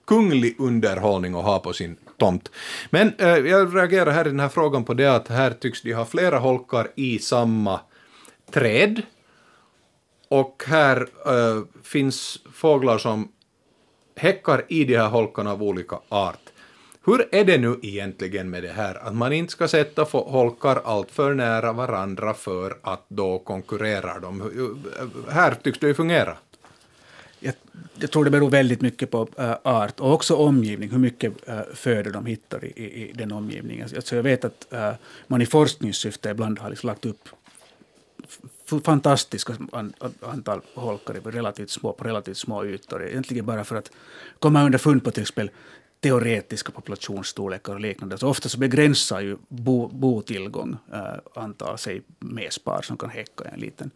kunglig 0.07 0.57
underhållning 0.59 1.35
att 1.35 1.45
ha 1.45 1.59
på 1.59 1.73
sin 1.73 1.97
tomt. 2.19 2.51
Men 2.91 3.13
äh, 3.19 3.29
jag 3.29 3.77
reagerar 3.77 4.11
här 4.11 4.27
i 4.27 4.31
den 4.31 4.41
här 4.41 4.49
frågan 4.49 4.85
på 4.85 4.95
det 4.95 5.07
att 5.07 5.29
här 5.29 5.51
tycks 5.51 5.83
de 5.83 5.93
ha 5.93 6.05
flera 6.05 6.39
holkar 6.39 6.89
i 6.95 7.19
samma 7.19 7.81
träd. 8.51 9.03
Och 10.35 10.65
här 10.67 11.09
äh, 11.27 11.63
finns 11.83 12.39
fåglar 12.53 12.99
som 12.99 13.29
häckar 14.17 14.65
i 14.69 14.85
de 14.85 14.97
här 14.97 15.09
holkarna 15.09 15.53
av 15.53 15.63
olika 15.63 15.99
art. 16.09 16.41
Hur 17.05 17.29
är 17.35 17.45
det 17.45 17.59
nu 17.59 17.79
egentligen 17.83 18.51
med 18.51 18.63
det 18.63 18.73
här 18.73 18.95
att 19.07 19.15
man 19.15 19.33
inte 19.33 19.53
ska 19.53 19.69
sätta 19.69 20.03
holkar 20.03 20.81
alltför 20.85 21.35
nära 21.35 21.73
varandra 21.73 22.35
för 22.35 22.77
att 22.83 23.05
då 23.09 23.39
konkurrerar 23.39 24.21
de? 24.21 24.41
Eh, 24.41 25.33
här 25.33 25.55
tycks 25.55 25.79
det 25.79 25.87
ju 25.87 25.95
fungera 25.95 26.37
jag, 27.41 27.55
jag, 27.95 28.11
tror 28.11 28.25
det 28.25 28.31
beror 28.31 28.51
väldigt 28.51 28.81
mycket 28.81 29.11
på 29.11 29.29
äh, 29.39 29.55
art 29.63 30.01
och 30.01 30.13
också 30.13 30.35
omgivning, 30.35 30.91
hur 30.91 30.99
mycket 30.99 31.49
äh, 31.49 31.61
föda 31.75 32.11
de 32.11 32.27
hittar 32.27 32.65
i, 32.65 32.69
i, 32.69 33.09
i 33.09 33.13
den 33.13 33.33
omgivningen. 33.33 33.89
Alltså 33.97 34.17
jag 34.17 34.23
vet 34.23 34.45
att 34.45 34.73
äh, 34.73 34.93
man 35.27 35.43
i 35.43 35.47
forskningssyfte 35.47 36.31
ibland 36.31 36.59
har 36.59 36.71
liksom 36.71 36.87
lagt 36.87 37.07
upp 37.07 37.29
fantastiska 38.85 39.55
antal 40.21 40.61
holkar 40.75 41.15
relativt 41.15 41.71
små, 41.71 41.93
på 41.93 42.05
relativt 42.05 42.37
små 42.37 42.65
ytor. 42.65 43.07
Egentligen 43.07 43.47
bara 43.47 43.65
för 43.65 43.77
att 43.77 43.91
komma 44.39 44.65
underfund 44.65 45.05
på 45.05 45.11
till 45.11 45.23
exempel 45.23 45.51
teoretiska 46.01 46.73
populationsstorlekar 46.73 47.75
och 47.75 47.81
liknande. 47.81 48.19
Så 48.19 48.29
ofta 48.29 48.49
så 48.49 48.59
begränsar 48.59 49.21
ju 49.21 49.37
bo, 49.49 49.89
botillgång 49.89 50.77
äh, 50.93 51.43
antal 51.43 51.79
säg, 51.79 52.03
mespar 52.19 52.83
som 52.83 52.97
kan 52.97 53.11
häcka 53.11 53.45
i 53.45 53.49
en 53.55 53.61
liten 53.61 53.91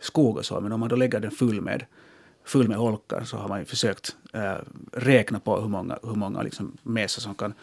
skog 0.00 0.36
och 0.36 0.46
så. 0.46 0.60
Men 0.60 0.72
om 0.72 0.80
man 0.80 0.88
då 0.88 0.96
lägger 0.96 1.20
den 1.20 1.30
full 1.30 1.60
med 1.60 1.84
full 2.44 2.68
med 2.68 2.76
holkar 2.76 3.24
så 3.24 3.36
har 3.36 3.48
man 3.48 3.58
ju 3.58 3.64
försökt 3.64 4.16
äh, 4.32 4.54
räkna 4.92 5.40
på 5.40 5.60
hur 5.60 5.68
många, 5.68 5.98
hur 6.02 6.14
många 6.14 6.42
liksom 6.42 6.76
mesar 6.82 7.20
som 7.20 7.34
kan, 7.34 7.54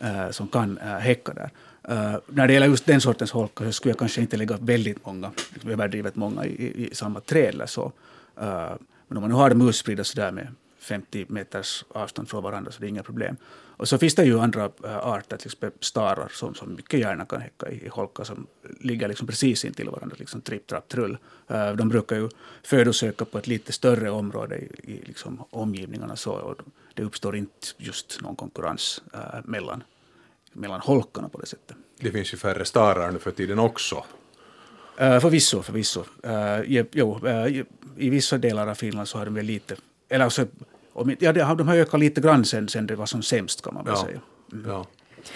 äh, 0.00 0.30
som 0.30 0.48
kan 0.48 0.78
äh, 0.78 0.86
häcka 0.86 1.32
där. 1.32 1.50
Uh, 1.90 2.16
när 2.26 2.46
det 2.46 2.52
gäller 2.52 2.66
just 2.66 2.86
den 2.86 3.00
sortens 3.00 3.32
holkar 3.32 3.64
så 3.64 3.72
skulle 3.72 3.90
jag 3.90 3.98
kanske 3.98 4.20
inte 4.20 4.36
lägga 4.36 4.56
väldigt 4.56 5.06
många, 5.06 5.30
överdrivet 5.66 6.16
många 6.16 6.44
i, 6.44 6.86
i, 6.86 6.94
samma 6.94 7.20
träd 7.20 7.54
eller 7.54 7.66
så. 7.66 7.84
Uh, 8.40 8.72
men 9.08 9.16
om 9.16 9.20
man 9.20 9.30
nu 9.30 9.34
har 9.34 9.50
dem 9.50 9.68
utspridda 9.68 10.04
sådär 10.04 10.32
med 10.32 10.48
50 10.78 11.26
meters 11.28 11.84
avstånd 11.88 12.28
från 12.28 12.42
varandra 12.42 12.72
så 12.72 12.80
det 12.80 12.86
är 12.86 12.88
inga 12.88 13.02
problem. 13.02 13.36
Och 13.78 13.88
så 13.88 13.98
finns 13.98 14.14
det 14.14 14.24
ju 14.24 14.40
andra 14.40 14.70
eh, 14.84 14.96
arter, 14.96 15.36
till 15.36 15.46
exempel 15.46 15.70
starar, 15.80 16.28
som, 16.28 16.54
som 16.54 16.74
mycket 16.74 17.00
gärna 17.00 17.24
kan 17.24 17.40
häcka 17.40 17.70
i, 17.70 17.86
i 17.86 17.88
holkar 17.88 18.24
som 18.24 18.46
ligger 18.80 19.08
liksom 19.08 19.26
precis 19.26 19.64
intill 19.64 19.90
varandra, 19.90 20.16
liksom 20.18 20.40
tripp, 20.40 20.66
trapp, 20.66 20.88
trull. 20.88 21.18
De 21.76 21.88
brukar 21.88 22.16
ju 22.16 22.28
födosöka 22.62 23.24
på 23.24 23.38
ett 23.38 23.46
lite 23.46 23.72
större 23.72 24.10
område 24.10 24.56
i, 24.56 24.92
i 24.92 25.02
liksom 25.04 25.44
omgivningarna 25.50 26.16
så, 26.16 26.32
och 26.32 26.60
det 26.94 27.02
uppstår 27.02 27.36
inte 27.36 27.66
just 27.76 28.20
någon 28.22 28.36
konkurrens 28.36 29.02
mellan, 29.44 29.82
mellan 30.52 30.80
holkarna 30.80 31.28
på 31.28 31.38
det 31.38 31.46
sättet. 31.46 31.76
Det 32.00 32.10
finns 32.10 32.32
ju 32.32 32.36
färre 32.36 32.64
starar 32.64 33.10
nu 33.10 33.18
för 33.18 33.30
tiden 33.30 33.58
också. 33.58 34.04
Uh, 35.00 35.20
förvisso, 35.20 35.62
förvisso. 35.62 36.04
Uh, 36.26 36.84
jo, 36.92 37.20
uh, 37.26 37.64
I 37.96 38.10
vissa 38.10 38.38
delar 38.38 38.66
av 38.66 38.74
Finland 38.74 39.08
så 39.08 39.18
har 39.18 39.24
de 39.24 39.34
väl 39.34 39.46
lite, 39.46 39.76
eller 40.08 40.24
alltså, 40.24 40.46
ja, 41.18 41.32
de 41.32 41.68
har 41.68 41.76
ökat 41.76 42.00
lite 42.00 42.20
grann 42.20 42.44
sen, 42.44 42.68
sen 42.68 42.86
det 42.86 42.96
var 42.96 43.06
som 43.06 43.22
sämst 43.22 43.62
kan 43.62 43.74
man 43.74 43.84
väl 43.84 43.94
ja. 43.96 44.04
säga. 44.04 44.20
Mm. 44.52 44.70
Ja. 44.70 44.86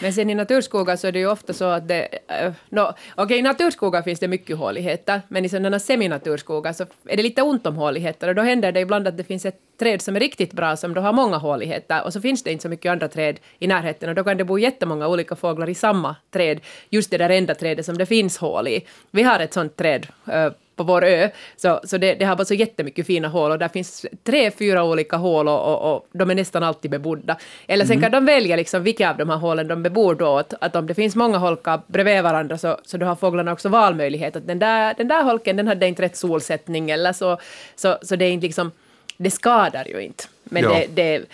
Men 0.01 0.13
sen 0.13 0.31
i 0.31 0.35
naturskogar 0.35 0.97
så 0.97 1.07
är 1.07 1.13
det 1.13 1.19
ju 1.19 1.31
ofta 1.31 1.53
så 1.53 1.65
att 1.65 1.89
det... 1.89 2.09
Eh, 2.29 2.53
no, 2.69 2.81
Okej, 2.81 3.25
okay, 3.25 3.39
i 3.39 3.43
naturskogar 3.43 4.03
finns 4.03 4.21
det 4.21 4.29
mycket 4.29 4.57
håligheter, 4.57 5.21
men 5.29 5.45
i 5.45 5.49
sådana 5.49 5.79
seminaturskogar 5.79 6.73
så 6.73 6.87
är 7.07 7.17
det 7.17 7.23
lite 7.23 7.43
ont 7.43 7.67
om 7.67 7.77
håligheter 7.77 8.29
och 8.29 8.35
då 8.35 8.43
händer 8.43 8.73
det 8.73 8.81
ibland 8.81 9.09
att 9.09 9.17
det 9.17 9.25
finns 9.25 9.47
ett 9.47 9.59
träd 9.79 10.03
som 10.03 10.17
är 10.17 10.21
riktigt 10.21 10.53
bra 10.53 10.77
som 10.77 10.95
då 10.95 11.01
har 11.01 11.13
många 11.13 11.37
håligheter 11.37 12.05
och 12.05 12.13
så 12.13 12.21
finns 12.21 12.43
det 12.43 12.53
inte 12.53 12.63
så 12.63 12.69
mycket 12.69 12.93
andra 12.93 13.09
träd 13.09 13.41
i 13.59 13.67
närheten 13.67 14.09
och 14.09 14.15
då 14.15 14.25
kan 14.25 14.37
det 14.37 14.45
bo 14.45 14.59
jättemånga 14.59 15.09
olika 15.09 15.37
fåglar 15.37 15.69
i 15.69 15.75
samma 15.75 16.17
träd, 16.31 16.61
just 16.91 17.11
det 17.11 17.19
där 17.19 17.31
enda 17.31 17.55
trädet 17.55 17.87
som 17.87 17.99
det 17.99 18.07
finns 18.07 18.39
hål 18.39 18.69
i. 18.69 18.87
Vi 19.11 19.23
har 19.23 19.41
ett 19.41 19.53
sådant 19.53 19.77
träd 19.77 20.07
eh, 20.27 20.53
på 20.87 20.93
vår 20.93 21.05
ö. 21.05 21.31
Så, 21.57 21.81
så 21.85 21.99
det, 21.99 22.15
det 22.15 22.25
har 22.25 22.37
bara 22.37 22.45
så 22.45 22.55
jättemycket 22.55 23.07
fina 23.07 23.29
hål 23.29 23.51
och 23.51 23.59
där 23.59 23.69
finns 23.69 24.07
tre, 24.25 24.51
fyra 24.51 24.85
olika 24.85 25.17
hål 25.17 25.49
och, 25.49 25.73
och, 25.73 25.95
och 25.95 26.07
de 26.13 26.31
är 26.31 26.35
nästan 26.35 26.63
alltid 26.63 26.91
bebodda. 26.91 27.37
Eller 27.67 27.85
sen 27.85 27.97
mm. 27.97 28.03
kan 28.03 28.13
de 28.13 28.27
välja 28.33 28.57
liksom 28.57 28.83
vilka 28.83 29.11
av 29.11 29.17
de 29.17 29.31
här 29.31 29.37
hålen 29.37 29.69
de 29.69 29.83
bebor 29.83 30.15
då. 30.15 30.39
Att, 30.39 30.55
att 30.61 30.77
om 30.77 30.87
det 30.87 30.95
finns 30.95 31.17
många 31.17 31.39
holkar 31.39 31.81
bredvid 31.87 32.23
varandra 32.23 32.59
så, 32.59 32.79
så 32.85 32.97
då 32.97 33.07
har 33.07 33.17
fåglarna 33.17 33.53
också 33.53 33.69
valmöjlighet. 33.69 34.37
Att 34.37 34.47
den 34.47 34.59
där, 34.59 34.95
den 34.95 35.09
där 35.09 35.23
holken 35.23 35.57
den 35.57 35.69
hade 35.69 35.87
inte 35.89 36.03
rätt 36.03 36.17
solsättning 36.17 36.91
eller 36.91 37.13
så. 37.13 37.39
Så, 37.77 37.99
så 38.03 38.17
det 38.17 38.25
är 38.25 38.33
inte 38.33 38.47
liksom 38.47 38.71
det 39.17 39.31
skadar 39.31 39.85
ju 39.85 40.01
inte. 40.01 40.25
Men 40.45 40.63
ja. 40.63 40.71
det, 40.75 40.87
det, 40.95 41.25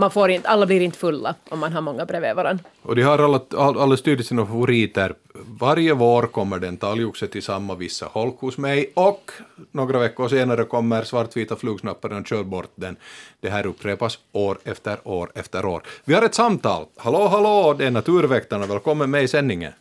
man 0.00 0.10
får 0.10 0.30
inte, 0.30 0.48
alla 0.48 0.66
blir 0.66 0.80
inte 0.80 0.98
fulla 0.98 1.34
om 1.48 1.58
man 1.58 1.72
har 1.72 1.80
många 1.80 2.04
bredvid 2.04 2.34
varandra. 2.34 2.64
Och 2.82 2.96
de 2.96 3.02
har 3.02 3.18
alla, 3.18 3.40
alldeles 3.56 4.02
tydligt 4.02 4.26
sina 4.26 4.46
favoriter. 4.46 5.14
Varje 5.60 5.94
vår 5.94 6.22
kommer 6.22 6.58
den 6.58 6.76
talgoxe 6.76 7.26
till 7.26 7.42
samma 7.42 7.74
vissa 7.74 8.06
holk 8.06 8.40
hos 8.40 8.58
mig 8.58 8.90
och 8.94 9.30
några 9.70 9.98
veckor 9.98 10.28
senare 10.28 10.64
kommer 10.64 11.02
svartvita 11.02 11.56
flugsnapparen 11.56 12.20
och 12.20 12.26
kör 12.26 12.44
bort 12.44 12.72
den. 12.74 12.96
Det 13.40 13.50
här 13.50 13.66
upprepas 13.66 14.18
år 14.32 14.58
efter 14.64 14.96
år 15.04 15.30
efter 15.34 15.66
år. 15.66 15.82
Vi 16.04 16.14
har 16.14 16.22
ett 16.22 16.34
samtal. 16.34 16.84
Hallå, 16.96 17.28
hallå, 17.28 17.74
det 17.78 17.86
är 17.86 17.90
Naturväktarna. 17.90 18.66
Välkommen 18.66 19.10
med 19.10 19.22
i 19.22 19.28
sändningen. 19.28 19.72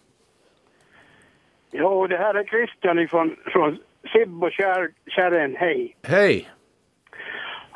Jo, 1.71 2.07
det 2.07 2.17
här 2.17 2.35
är 2.35 2.43
Christian 2.43 3.07
från, 3.07 3.35
från 3.45 3.79
Sibb 4.13 4.43
och 4.43 4.51
Kärren. 5.07 5.55
Hej. 5.55 5.95
Hej. 6.03 6.49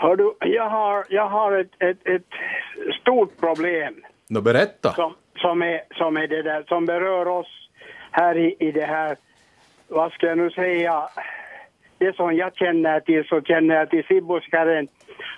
Hör 0.03 0.15
du, 0.15 0.33
jag 0.39 0.69
har, 0.69 1.05
jag 1.09 1.27
har 1.27 1.51
ett, 1.51 1.71
ett, 1.79 2.07
ett 2.07 2.27
stort 3.01 3.39
problem. 3.39 4.03
Nå, 4.29 4.41
berätta. 4.41 4.89
Som, 4.89 5.13
som, 5.37 5.61
är, 5.61 5.81
som, 5.95 6.17
är 6.17 6.27
det 6.27 6.41
där, 6.41 6.63
som 6.67 6.85
berör 6.85 7.27
oss 7.27 7.69
här 8.11 8.37
i, 8.37 8.55
i 8.59 8.71
det 8.71 8.85
här, 8.85 9.17
vad 9.87 10.11
ska 10.11 10.27
jag 10.27 10.37
nu 10.37 10.49
säga, 10.49 11.09
det 11.97 12.15
som 12.15 12.35
jag 12.35 12.55
känner 12.55 12.99
till 12.99 13.23
så 13.23 13.41
känner 13.41 13.75
jag 13.75 13.89
till 13.89 14.03
Sibboskaren 14.03 14.87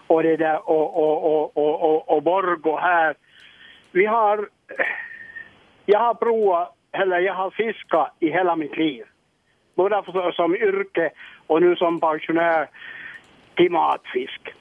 och 0.07 0.23
det 0.23 0.37
där 0.37 0.69
och, 0.69 0.97
och, 0.97 1.23
och, 1.25 1.57
och, 1.57 1.81
och, 1.81 2.09
och 2.15 2.23
Borgo 2.23 2.77
här. 2.77 3.15
Vi 3.91 4.05
har, 4.05 4.49
jag 5.85 5.99
har 5.99 6.13
provat, 6.13 6.75
eller 6.91 7.19
jag 7.19 7.33
har 7.33 7.49
fiskat 7.49 8.15
i 8.19 8.29
hela 8.29 8.55
mitt 8.55 8.77
liv. 8.77 9.03
Både 9.75 10.03
som 10.33 10.55
yrke 10.55 11.11
och 11.47 11.61
nu 11.61 11.75
som 11.75 11.99
pensionär 11.99 12.67
till 13.55 13.71
matfisk. 13.71 14.53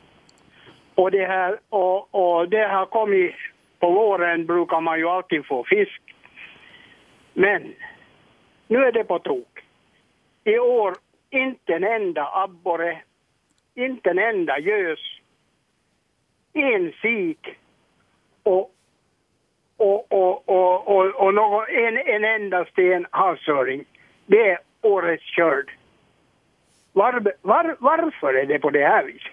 Och 0.95 1.11
det, 1.11 1.27
här, 1.27 1.59
och, 1.69 2.15
och 2.15 2.49
det 2.49 2.69
har 2.69 2.87
kommit, 2.87 3.35
på 3.79 3.91
våren 3.91 4.47
brukar 4.47 4.81
man 4.81 4.99
ju 4.99 5.09
alltid 5.09 5.47
få 5.47 5.65
fisk. 5.65 6.03
Men 7.33 7.75
nu 8.69 8.79
är 8.79 8.93
det 8.93 9.05
på 9.05 9.19
tok. 9.19 9.61
I 10.45 10.59
år 10.59 10.95
inte 11.31 11.75
en 11.75 11.85
enda 11.85 12.29
abborre, 12.33 13.03
inte 13.75 14.11
en 14.11 14.19
enda 14.19 14.59
gös, 14.59 15.01
en 16.53 16.93
sik 17.03 17.49
och, 18.43 18.71
och, 19.77 20.13
och, 20.13 20.49
och, 20.49 20.89
och, 20.89 21.27
och 21.27 21.35
någon, 21.35 21.65
en, 21.69 21.97
en 21.97 22.25
enda 22.25 22.65
sten 22.65 23.07
havsöring. 23.11 23.85
Det 24.27 24.51
är 24.51 24.59
årets 24.83 25.25
körd. 25.25 25.71
Var, 26.95 27.33
var, 27.43 27.77
varför 27.79 28.35
är 28.35 28.47
det 28.47 28.59
på 28.59 28.71
det 28.71 28.87
här 28.87 29.05
viset? 29.05 29.33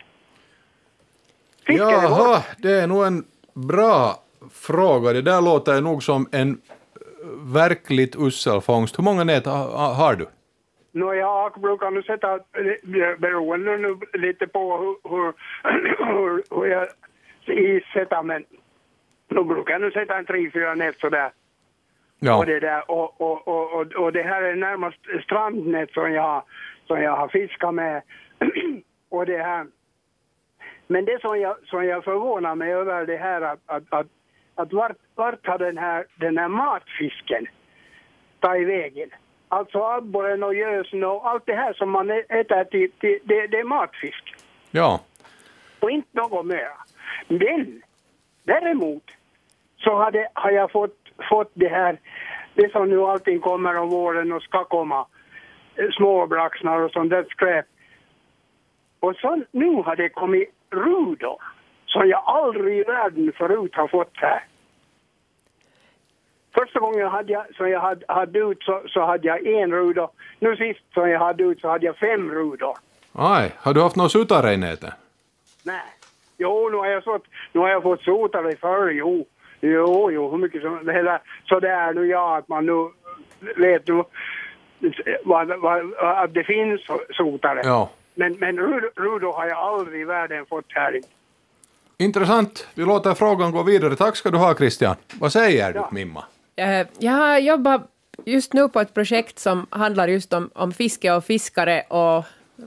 Fiskar 1.65 1.91
Jaha, 1.91 2.43
det 2.57 2.71
är 2.71 2.87
nog 2.87 3.05
en 3.05 3.23
bra 3.53 4.15
fråga. 4.53 5.13
Det 5.13 5.21
där 5.21 5.41
låter 5.41 5.81
nog 5.81 6.03
som 6.03 6.27
en 6.31 6.61
verkligt 7.53 8.15
usel 8.15 8.61
fångst. 8.61 8.99
Hur 8.99 9.03
många 9.03 9.23
nät 9.23 9.45
har 9.45 10.15
du? 10.15 10.25
No, 10.91 11.13
jag 11.13 11.61
brukar 11.61 11.91
nu 11.91 12.03
sätta, 12.03 12.39
beroende 13.17 13.77
nu 13.77 13.97
lite 14.13 14.47
på 14.47 14.77
hur, 14.77 15.09
hur, 15.09 15.33
hur, 16.55 16.65
jag 16.65 16.87
issätter, 17.45 18.23
men 18.23 18.45
nu 19.29 19.43
brukar 19.43 19.73
jag 19.73 19.81
nu 19.81 19.91
sätta 19.91 20.17
en 20.17 20.25
tre, 20.25 20.51
fyra 20.51 20.75
nät 20.75 20.99
sådär. 20.99 21.31
Ja. 22.19 22.37
Och, 22.37 22.45
det 22.45 22.59
där, 22.59 22.91
och, 22.91 23.21
och, 23.21 23.47
och, 23.47 23.73
och, 23.73 23.93
och 23.93 24.13
det 24.13 24.23
här 24.23 24.41
är 24.41 24.55
närmast 24.55 24.97
strandnät 25.23 25.91
som 25.91 26.11
jag, 26.11 26.43
som 26.91 27.01
jag 27.01 27.15
har 27.15 27.27
fiskat 27.27 27.73
med. 27.73 28.01
och 29.09 29.25
det 29.25 29.43
här. 29.43 29.67
Men 30.87 31.05
det 31.05 31.21
som 31.21 31.39
jag, 31.39 31.55
som 31.65 31.85
jag 31.85 32.03
förvånar 32.03 32.55
mig 32.55 32.73
över 32.73 33.05
det 33.05 33.17
här 33.17 33.41
att, 33.41 33.59
att, 33.65 33.83
att, 33.89 34.07
att 34.55 34.73
vart, 34.73 34.97
vart 35.15 35.47
har 35.47 35.57
den 35.57 35.77
här, 35.77 36.05
den 36.15 36.37
här 36.37 36.47
matfisken 36.47 37.47
tagit 38.39 38.67
vägen? 38.67 39.09
Alltså 39.47 39.83
abborren 39.83 40.43
och 40.43 40.55
gösen 40.55 41.03
och 41.03 41.29
allt 41.29 41.45
det 41.45 41.55
här 41.55 41.73
som 41.73 41.89
man 41.89 42.09
äter 42.09 42.63
till, 42.63 42.91
till 42.91 43.19
det, 43.23 43.47
det 43.47 43.59
är 43.59 43.63
matfisk. 43.63 44.35
Ja. 44.71 45.01
Och 45.79 45.91
inte 45.91 46.17
något 46.17 46.45
mer. 46.45 46.71
Men 47.27 47.81
däremot 48.43 49.03
så 49.77 49.97
hade, 49.97 50.29
har 50.33 50.51
jag 50.51 50.71
fått, 50.71 50.97
fått 51.29 51.51
det 51.53 51.67
här, 51.67 51.99
det 52.53 52.71
som 52.71 52.89
nu 52.89 53.01
allting 53.01 53.39
kommer 53.39 53.77
om 53.77 53.89
våren 53.89 54.31
och 54.31 54.43
ska 54.43 54.63
komma 54.63 55.07
småbraxnar 55.97 56.79
och 56.79 56.91
sånt 56.91 57.09
där 57.09 57.25
skräp. 57.29 57.65
Och 58.99 59.15
så 59.15 59.41
nu 59.51 59.75
har 59.75 59.95
det 59.95 60.09
kommit 60.09 60.49
rudor 60.69 61.41
som 61.85 62.07
jag 62.07 62.23
aldrig 62.25 62.79
i 62.79 62.83
världen 62.83 63.31
förut 63.37 63.75
har 63.75 63.87
fått 63.87 64.11
här. 64.13 64.43
Första 66.53 66.79
gången 66.79 67.07
hade 67.07 67.33
jag, 67.33 67.55
som 67.55 67.69
jag 67.69 67.79
hade, 67.79 68.05
hade 68.07 68.39
ut 68.39 68.63
så, 68.63 68.83
så 68.87 69.05
hade 69.05 69.27
jag 69.27 69.47
en 69.47 69.71
ruda. 69.71 70.09
Nu 70.39 70.55
sist 70.55 70.79
som 70.93 71.09
jag 71.09 71.19
hade 71.19 71.43
ut 71.43 71.61
så 71.61 71.69
hade 71.69 71.85
jag 71.85 71.97
fem 71.97 72.31
rudor. 72.31 72.77
Aj, 73.13 73.51
har 73.57 73.73
du 73.73 73.81
haft 73.81 73.95
några 73.95 74.09
sotare 74.09 74.53
i 74.53 74.57
nätet? 74.57 74.93
Nej. 75.63 75.81
Jo, 76.37 76.69
nu 76.69 76.77
har 76.77 76.87
jag, 76.87 77.03
fått, 77.03 77.23
nu 77.51 77.59
har 77.59 77.69
jag 77.69 77.83
fått 77.83 78.01
sotare 78.01 78.55
förr, 78.55 78.89
jo. 78.89 79.25
Jo, 79.61 80.11
jo, 80.11 80.31
hur 80.31 80.37
mycket 80.37 80.61
som... 80.61 80.89
Hela, 80.89 81.19
så 81.45 81.59
det 81.59 81.69
är 81.69 81.93
nu 81.93 82.07
ja, 82.07 82.37
att 82.37 82.47
man 82.47 82.65
nu 82.65 82.89
vet 83.55 83.87
nu 83.87 84.03
vad, 85.23 85.47
vad, 85.59 85.93
att 86.23 86.33
det 86.33 86.43
finns 86.43 86.81
sotare. 87.17 87.61
Ja. 87.63 87.89
Men, 88.15 88.33
men 88.33 88.59
Rudo 88.95 89.31
har 89.31 89.47
jag 89.47 89.57
aldrig 89.57 90.01
i 90.01 90.05
världen 90.05 90.45
fått 90.45 90.65
här. 90.67 90.99
Intressant. 91.97 92.67
Vi 92.73 92.85
låter 92.85 93.13
frågan 93.13 93.51
gå 93.51 93.63
vidare. 93.63 93.95
Tack 93.95 94.15
ska 94.15 94.29
du 94.29 94.37
ha, 94.37 94.55
Christian. 94.55 94.95
Vad 95.19 95.31
säger 95.31 95.73
ja. 95.73 95.87
du, 95.89 95.95
Mimma? 95.95 96.23
Jag 96.97 97.11
har 97.11 97.39
jobbat 97.39 97.81
just 98.25 98.53
nu 98.53 98.69
på 98.69 98.79
ett 98.79 98.93
projekt 98.93 99.39
som 99.39 99.67
handlar 99.69 100.07
just 100.07 100.33
om, 100.33 100.49
om 100.53 100.71
fiske 100.71 101.11
och 101.11 101.23
fiskare 101.23 101.81
och 101.81 102.25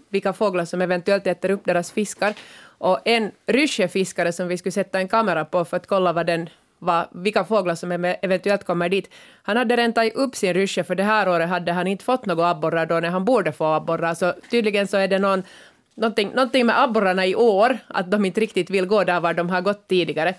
vilka 0.08 0.32
fåglar 0.32 0.64
som 0.64 0.82
eventuellt 0.82 1.26
äter 1.26 1.50
upp 1.50 1.64
deras 1.64 1.92
fiskar. 1.92 2.34
Och 2.78 2.98
en 3.04 3.30
ryssjefiskare 3.46 4.32
som 4.32 4.48
vi 4.48 4.58
skulle 4.58 4.72
sätta 4.72 4.98
en 4.98 5.08
kamera 5.08 5.44
på 5.44 5.64
för 5.64 5.76
att 5.76 5.86
kolla 5.86 6.12
vad 6.12 6.26
den 6.26 6.48
vad, 6.84 7.08
vilka 7.12 7.44
fåglar 7.44 7.74
som 7.74 7.92
eventuellt 8.22 8.64
kommer 8.64 8.88
dit. 8.88 9.10
Han 9.42 9.56
hade 9.56 9.76
redan 9.76 9.92
tagit 9.92 10.14
upp 10.14 10.36
sin 10.36 10.54
rysche, 10.54 10.84
för 10.84 10.94
det 10.94 11.02
här 11.02 11.28
året 11.28 11.48
hade 11.48 11.72
han 11.72 11.86
inte 11.86 12.04
fått 12.04 12.26
några 12.26 12.50
abborrar 12.50 12.86
då 12.86 13.00
när 13.00 13.08
han 13.10 13.24
borde 13.24 13.52
få 13.52 13.64
abborrar, 13.64 14.14
så 14.14 14.34
tydligen 14.50 14.86
så 14.86 14.96
är 14.96 15.08
det 15.08 15.18
någon, 15.18 15.42
någonting, 15.94 16.28
någonting 16.28 16.66
med 16.66 16.82
abborrarna 16.82 17.26
i 17.26 17.34
år, 17.34 17.78
att 17.88 18.10
de 18.10 18.24
inte 18.24 18.40
riktigt 18.40 18.70
vill 18.70 18.86
gå 18.86 19.04
där 19.04 19.20
var 19.20 19.34
de 19.34 19.50
har 19.50 19.60
gått 19.60 19.88
tidigare. 19.88 20.34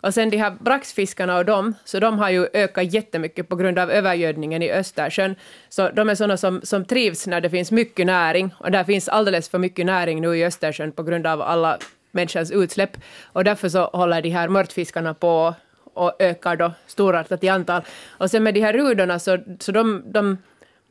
Och 0.00 0.14
sen 0.14 0.30
de 0.30 0.36
här 0.36 0.50
braxfiskarna 0.60 1.36
och 1.36 1.44
de, 1.44 1.74
så 1.84 2.00
de 2.00 2.18
har 2.18 2.30
ju 2.30 2.46
ökat 2.52 2.92
jättemycket 2.94 3.48
på 3.48 3.56
grund 3.56 3.78
av 3.78 3.90
övergödningen 3.90 4.62
i 4.62 4.70
Östersjön. 4.70 5.34
Så 5.68 5.88
de 5.88 6.08
är 6.08 6.14
sådana 6.14 6.36
som, 6.36 6.60
som 6.62 6.84
trivs 6.84 7.26
när 7.26 7.40
det 7.40 7.50
finns 7.50 7.70
mycket 7.70 8.06
näring, 8.06 8.54
och 8.58 8.70
där 8.70 8.84
finns 8.84 9.08
alldeles 9.08 9.48
för 9.48 9.58
mycket 9.58 9.86
näring 9.86 10.20
nu 10.20 10.36
i 10.36 10.44
Östersjön 10.44 10.92
på 10.92 11.02
grund 11.02 11.26
av 11.26 11.42
alla 11.42 11.78
människans 12.10 12.50
utsläpp. 12.50 12.96
Och 13.32 13.44
därför 13.44 13.68
så 13.68 13.84
håller 13.84 14.22
de 14.22 14.30
här 14.30 14.48
mörtfiskarna 14.48 15.14
på 15.14 15.54
och 15.96 16.12
ökar 16.18 16.56
då 16.56 16.72
storartat 16.86 17.44
i 17.44 17.48
antal. 17.48 17.82
Och 18.08 18.30
sen 18.30 18.42
med 18.42 18.54
de 18.54 18.60
här 18.60 18.72
rudorna 18.72 19.18
så, 19.18 19.38
så 19.60 19.72
de, 19.72 20.02
de, 20.06 20.38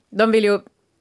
de 0.10 0.32
vill 0.32 0.44
ju, 0.44 0.54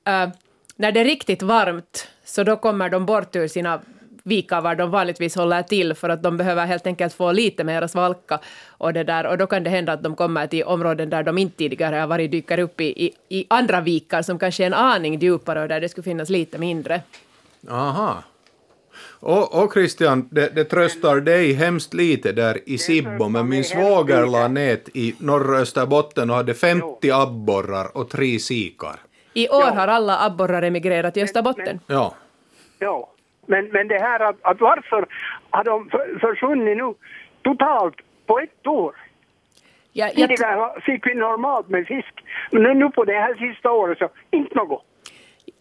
äh, 0.05 0.29
när 0.77 0.93
det 0.93 1.01
är 1.01 1.05
riktigt 1.05 1.43
varmt, 1.43 2.09
så 2.25 2.45
då 2.45 2.57
kommer 2.57 2.89
de 2.89 3.07
bort 3.07 3.37
ur 3.37 3.49
sina 3.49 3.81
vikar 4.25 4.61
var 4.61 4.75
de 4.75 4.91
vanligtvis 4.91 5.35
håller 5.35 5.63
till 5.63 5.95
för 5.95 6.09
att 6.09 6.23
de 6.23 6.37
behöver 6.37 6.67
helt 6.67 6.87
enkelt 6.87 7.15
få 7.15 7.33
lite 7.33 7.65
mer 7.65 7.87
svalka 7.87 8.41
och 8.69 8.93
det 8.93 9.05
där 9.05 9.27
och 9.27 9.39
då 9.39 9.47
kan 9.47 9.65
det 9.65 9.71
hända 9.71 9.93
att 9.93 10.03
de 10.03 10.17
kommer 10.17 10.47
till 10.47 10.65
områden 10.65 11.11
där 11.11 11.23
de 11.23 11.39
inte 11.39 11.57
tidigare 11.57 11.97
har 11.97 12.07
varit, 12.07 12.31
dyker 12.31 12.59
upp 12.59 12.81
i, 12.81 13.07
i, 13.07 13.13
i 13.29 13.47
andra 13.49 13.81
vikar 13.81 14.23
som 14.23 14.39
kanske 14.39 14.63
är 14.63 14.67
en 14.67 14.75
aning 14.75 15.19
djupare 15.19 15.63
och 15.63 15.69
där 15.69 15.81
det 15.81 15.89
skulle 15.89 16.05
finnas 16.05 16.31
lite 16.31 16.59
mindre. 16.59 17.03
Aha. 17.71 18.23
Och, 19.27 19.63
och 19.65 19.73
Christian, 19.73 20.29
det, 20.31 20.55
det 20.55 20.65
tröstar 20.65 21.17
dig 21.21 21.53
hemskt 21.53 21.95
lite 21.95 22.33
där 22.33 22.59
i 22.67 22.79
Sibbo, 22.79 23.29
men 23.29 23.49
min 23.49 23.65
svåger 23.65 24.27
la 24.27 24.49
nät 24.49 24.89
i 24.97 25.15
norra 25.21 25.59
Österbotten 25.59 26.31
och 26.31 26.37
hade 26.37 26.55
50 26.55 27.11
abborrar 27.11 27.97
och 27.97 28.11
tre 28.11 28.39
sikar. 28.39 28.97
I 29.35 29.49
år 29.49 29.63
har 29.77 29.89
alla 29.89 30.19
abborrar 30.27 30.63
emigrerat 30.63 31.15
till 31.15 31.23
Österbotten. 31.23 31.81
Ja. 31.87 32.15
Ja, 32.79 33.11
men, 33.47 33.69
men 33.69 33.89
det 33.89 33.99
här 33.99 34.21
att, 34.21 34.37
att 34.43 34.61
varför 34.61 35.07
har 35.51 35.65
de 35.65 35.89
för- 35.91 36.19
försvunnit 36.21 36.77
nu 36.77 36.95
totalt 37.43 37.95
på 38.27 38.39
ett 38.39 38.67
år? 38.67 38.95
Ja, 39.93 40.11
jag, 40.15 40.29
Tidigare 40.29 40.81
fick 40.81 41.07
vi 41.07 41.15
normalt 41.15 41.69
med 41.69 41.87
fisk, 41.87 42.15
men 42.51 42.63
nu- 42.63 42.75
nu 42.75 42.91
på 42.91 43.05
det 43.05 43.13
här 43.19 43.35
sista 43.35 43.71
året 43.71 43.99
så 43.99 44.09
inte 44.31 44.55
något. 44.55 44.83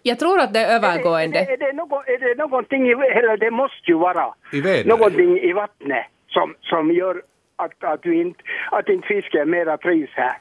Jag 0.04 0.20
tror 0.20 0.40
att 0.40 0.54
det 0.54 0.60
är 0.60 0.72
Är, 0.72 0.76
övergående. 0.76 1.40
det, 1.40 1.54
är, 1.54 1.58
det 1.58 1.74
något, 1.74 2.08
är 2.08 2.20
det 2.20 2.36
någonting, 2.36 2.88
i, 2.88 2.92
eller 2.92 3.38
det 3.38 3.52
måste 3.52 3.92
ju 3.92 3.98
vara 3.98 4.34
I 4.52 4.84
någonting 4.86 5.40
i 5.40 5.54
vattnet 5.54 6.06
som, 6.28 6.56
som 6.62 6.92
gör 6.92 7.22
att, 7.56 7.84
att, 7.84 8.06
vi 8.06 8.22
inte, 8.22 8.44
att 8.72 8.90
inte 8.90 9.08
fisken 9.08 9.50
mera 9.50 9.78
trivs 9.78 10.12
här. 10.14 10.38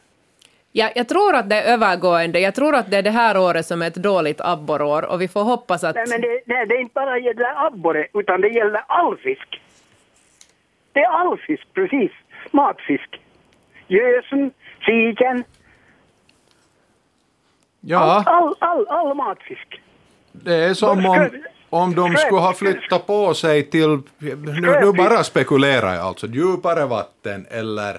Ja, 0.75 0.91
jag 0.95 1.09
tror 1.09 1.35
att 1.35 1.51
det 1.51 1.57
är 1.57 1.73
övergående. 1.73 2.41
Jag 2.41 2.55
tror 2.55 2.75
att 2.75 2.91
det 2.91 2.97
är 2.97 3.03
det 3.03 3.11
här 3.11 3.39
året 3.39 3.67
som 3.67 3.83
är 3.83 3.87
ett 3.87 3.95
dåligt 3.95 4.41
abborrår 4.41 5.05
och 5.11 5.21
vi 5.21 5.29
får 5.29 5.43
hoppas 5.43 5.85
att... 5.85 5.95
Nej, 5.95 6.05
men 6.09 6.21
det, 6.21 6.41
nej, 6.47 6.67
det 6.67 6.75
är 6.75 6.81
inte 6.81 6.95
bara 6.95 7.19
gäller 7.19 7.67
abborre, 7.67 8.07
utan 8.15 8.41
det 8.41 8.49
gäller 8.49 8.83
all 8.87 9.17
fisk. 9.17 9.61
Det 10.93 11.01
är 11.01 11.09
all 11.11 11.39
fisk, 11.39 11.67
precis. 11.75 12.13
Matfisk. 12.51 13.21
Gösen, 13.87 14.51
siken, 14.87 15.45
Ja, 17.85 18.23
all, 18.27 18.55
all, 18.59 18.87
all 18.89 19.15
matfisk. 19.15 19.81
det 20.33 20.55
är 20.55 20.75
som 20.75 21.07
om, 21.07 21.29
om 21.71 21.95
de 21.95 22.17
skulle 22.17 22.41
ha 22.41 22.53
flyttat 22.53 23.07
på 23.07 23.35
sig 23.35 23.63
till, 23.71 24.01
nu, 24.19 24.37
nu 24.83 24.93
bara 24.93 25.25
spekulerar 25.25 25.95
jag 25.95 26.07
alltså, 26.07 26.27
djupare 26.27 26.87
vatten 26.87 27.47
eller 27.51 27.99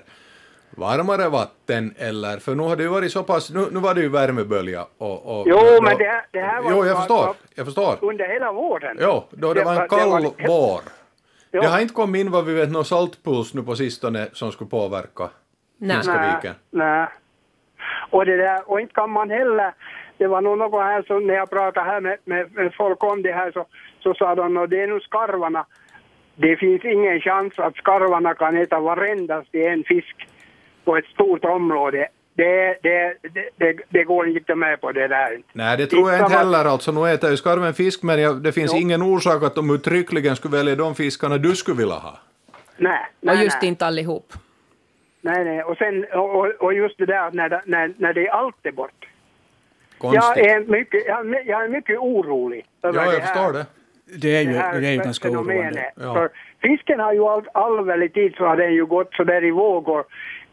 varmare 0.78 1.30
vatten 1.30 1.93
eller, 1.98 2.38
för 2.38 2.56
nu 2.56 2.63
har 2.63 2.76
det 2.76 2.84
ju 2.84 2.89
varit 2.89 3.12
så 3.12 3.24
pass, 3.24 3.50
nu, 3.52 3.67
nu 3.72 3.80
var 3.80 3.93
det 3.93 4.02
ju 4.02 4.10
värmebölja 4.10 4.86
och... 4.98 5.39
och 5.39 5.48
Jo, 5.48 5.58
då- 5.58 5.82
men 5.82 5.98
det 5.98 6.04
här, 6.04 6.26
det 6.32 6.39
här 6.39 6.62
var 6.62 6.72
Jo, 6.72 6.86
jag 6.86 6.98
förstår, 6.98 7.36
jag 7.56 7.65
förstår. 7.65 7.98
under 8.02 8.28
hela 8.28 8.52
våren. 8.52 8.98
Jo, 9.02 9.24
då 9.32 9.54
det 9.54 9.63
var 9.63 9.74
en 9.74 9.80
det 9.82 9.88
kall 9.88 10.10
var- 10.10 10.48
vår. 10.48 10.82
Ja. 11.52 11.62
Det 11.62 11.67
har 11.67 11.80
inte 11.80 11.93
kommit 11.93 12.19
in 12.19 12.32
vad 12.32 12.46
vi 12.46 12.54
vet 12.54 12.69
någon 12.72 12.86
saltpuls 12.86 13.54
nu 13.54 13.63
på 13.63 13.76
sistone 13.76 14.28
som 14.34 14.52
skulle 14.52 14.69
påverka. 14.69 15.30
Finska 15.80 16.13
Nej, 16.13 16.36
viken. 16.36 16.56
nej. 16.72 17.08
Och, 18.10 18.26
det 18.26 18.38
där, 18.38 18.72
och 18.72 18.82
inte 18.82 18.93
kan 18.93 19.10
man 19.10 19.30
heller, 19.30 19.74
det 20.17 20.28
var 20.28 20.41
nog 20.41 20.58
något 20.58 20.84
här 20.84 21.02
som 21.04 21.28
när 21.28 21.34
jag 21.34 21.50
pratade 21.50 21.86
här 21.86 22.02
med, 22.02 22.17
med, 22.26 22.54
med 22.54 22.74
folk 22.74 23.04
om 23.04 23.22
det 23.22 23.32
här 23.32 23.52
så, 23.52 23.65
så 24.00 24.13
sa 24.13 24.36
de 24.36 24.58
att 24.58 24.69
det 24.69 24.82
är 24.84 24.88
nu 24.88 25.00
skarvarna. 25.00 25.65
Det 26.36 26.58
finns 26.58 26.86
ingen 26.86 27.19
chans 27.19 27.60
att 27.60 27.76
skarvarna 27.76 28.34
kan 28.34 28.58
äta 28.58 28.80
varendaste 28.80 29.58
en 29.60 29.84
fisk 29.84 30.28
på 30.86 30.98
ett 30.98 31.06
stort 31.06 31.46
område. 31.46 32.08
Det, 32.36 32.78
det, 32.84 33.13
det, 33.22 33.50
det, 33.58 33.78
det 33.89 34.04
går 34.04 34.28
inte 34.28 34.56
med 34.56 34.82
på 34.82 34.91
det 34.91 35.08
där. 35.08 35.41
Nej, 35.54 35.78
det 35.78 35.86
tror 35.88 36.12
jag 36.12 36.19
inte 36.26 36.38
heller. 36.38 36.65
Alltså, 36.65 36.91
nu 36.91 37.10
äter 37.10 37.30
ju 37.30 37.38
skarven 37.38 37.74
fisk, 37.74 38.04
men 38.04 38.22
jag, 38.22 38.43
det 38.43 38.52
finns 38.52 38.72
Jo. 38.74 38.80
ingen 38.82 39.02
orsak 39.02 39.43
att 39.43 39.56
de 39.56 39.76
uttryckligen 39.76 40.36
skulle 40.36 40.58
välja 40.58 40.76
de 40.76 40.96
fiskarna 40.96 41.38
du 41.38 41.56
skulle 41.56 41.78
vilja 41.78 41.96
ha. 41.96 42.17
Nej, 42.78 43.00
Och 43.19 43.26
nej, 43.26 43.43
just 43.43 43.58
nej. 43.62 43.67
inte 43.69 43.86
allihop. 43.86 44.34
Nej, 45.23 45.45
nej. 45.45 45.63
Och, 45.63 45.77
sen, 45.77 46.05
och, 46.13 46.45
och- 46.63 46.73
just 46.73 46.97
det 46.97 47.05
där 47.05 47.31
när, 47.31 47.49
det- 47.49 47.62
när, 47.65 47.93
när 47.97 48.13
det 48.13 48.27
är 48.27 48.31
allt 48.31 48.55
är 48.65 48.71
bort. 48.71 49.07
Jag 50.01 50.38
är 50.39 50.59
mycket, 50.65 51.03
jag, 51.07 51.33
är- 51.36 51.43
jag 51.49 51.63
är 51.63 51.67
mycket 51.69 51.97
orolig 51.99 52.65
över 52.81 52.99
Ja, 52.99 53.05
det 53.05 53.13
jag 53.13 53.21
här. 53.21 53.33
förstår 53.36 53.53
det. 53.53 53.65
Det 54.21 54.36
är 54.38 54.41
ju, 54.41 54.51
det 54.53 54.59
här 54.59 54.81
det 54.81 54.88
är 54.88 54.91
ju 54.91 54.97
ganska 54.97 55.29
oroande. 55.29 55.91
Ja. 55.95 56.13
För 56.13 56.29
fisken 56.62 56.99
har 56.99 57.13
ju 57.13 57.23
all, 57.25 57.43
all 57.53 57.86
väldigt 57.86 58.13
tid 58.13 58.33
så 58.38 58.45
har 58.45 58.57
den 58.57 58.73
ju 58.73 58.86
gått 58.86 59.13
så 59.13 59.23
där 59.23 59.43
i 59.43 59.51
vågor. 59.51 60.03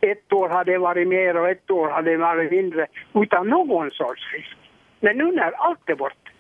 Ett 0.01 0.33
år 0.33 0.49
har 0.49 0.65
det 0.65 0.79
varit 0.79 1.09
mer 1.09 1.37
och 1.37 1.49
ett 1.49 1.71
år 1.71 1.89
har 1.89 2.03
det 2.03 2.17
varit 2.17 2.51
mindre 2.51 2.87
utan 3.15 3.49
någon 3.49 3.91
sorts 3.91 4.23
fisk. 4.33 4.57
Men 5.01 5.17
nu 5.19 5.25
när 5.33 5.51
allt 5.53 5.89
är 5.91 5.95
bort, 5.95 6.33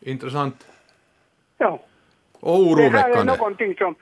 Intressant. 0.00 0.66
ja. 1.58 1.80
Och 2.40 2.76
Det 2.76 2.82
här 2.82 3.08
är 3.08 3.12
oroväckande. 3.12 3.32
någonting 3.32 3.74
som, 3.74 3.94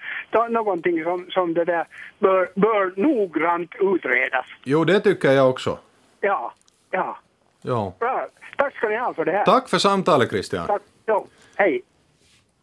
någonting 0.50 1.04
som, 1.04 1.26
som 1.30 1.54
det 1.54 1.64
där 1.64 1.86
bör, 2.18 2.50
bör 2.54 2.92
noggrant 2.96 3.70
utredas. 3.80 4.46
Jo, 4.64 4.84
det 4.84 5.00
tycker 5.00 5.32
jag 5.32 5.50
också. 5.50 5.78
Ja, 6.20 6.52
ja. 6.90 7.18
Ja. 7.62 7.94
Bra. 7.98 8.28
Tack 8.56 8.76
ska 8.76 8.88
ni 8.88 8.96
ha 8.96 9.14
för 9.14 9.24
det 9.24 9.32
här. 9.32 9.44
Tack 9.44 9.68
för 9.68 9.78
samtalet, 9.78 10.30
Christian. 10.30 10.66
Tack. 10.66 10.82
Jo, 11.06 11.26
hej. 11.54 11.82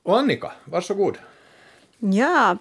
Och 0.03 0.17
Annika, 0.17 0.51
varsågod. 0.65 1.17
Ja, 1.97 2.57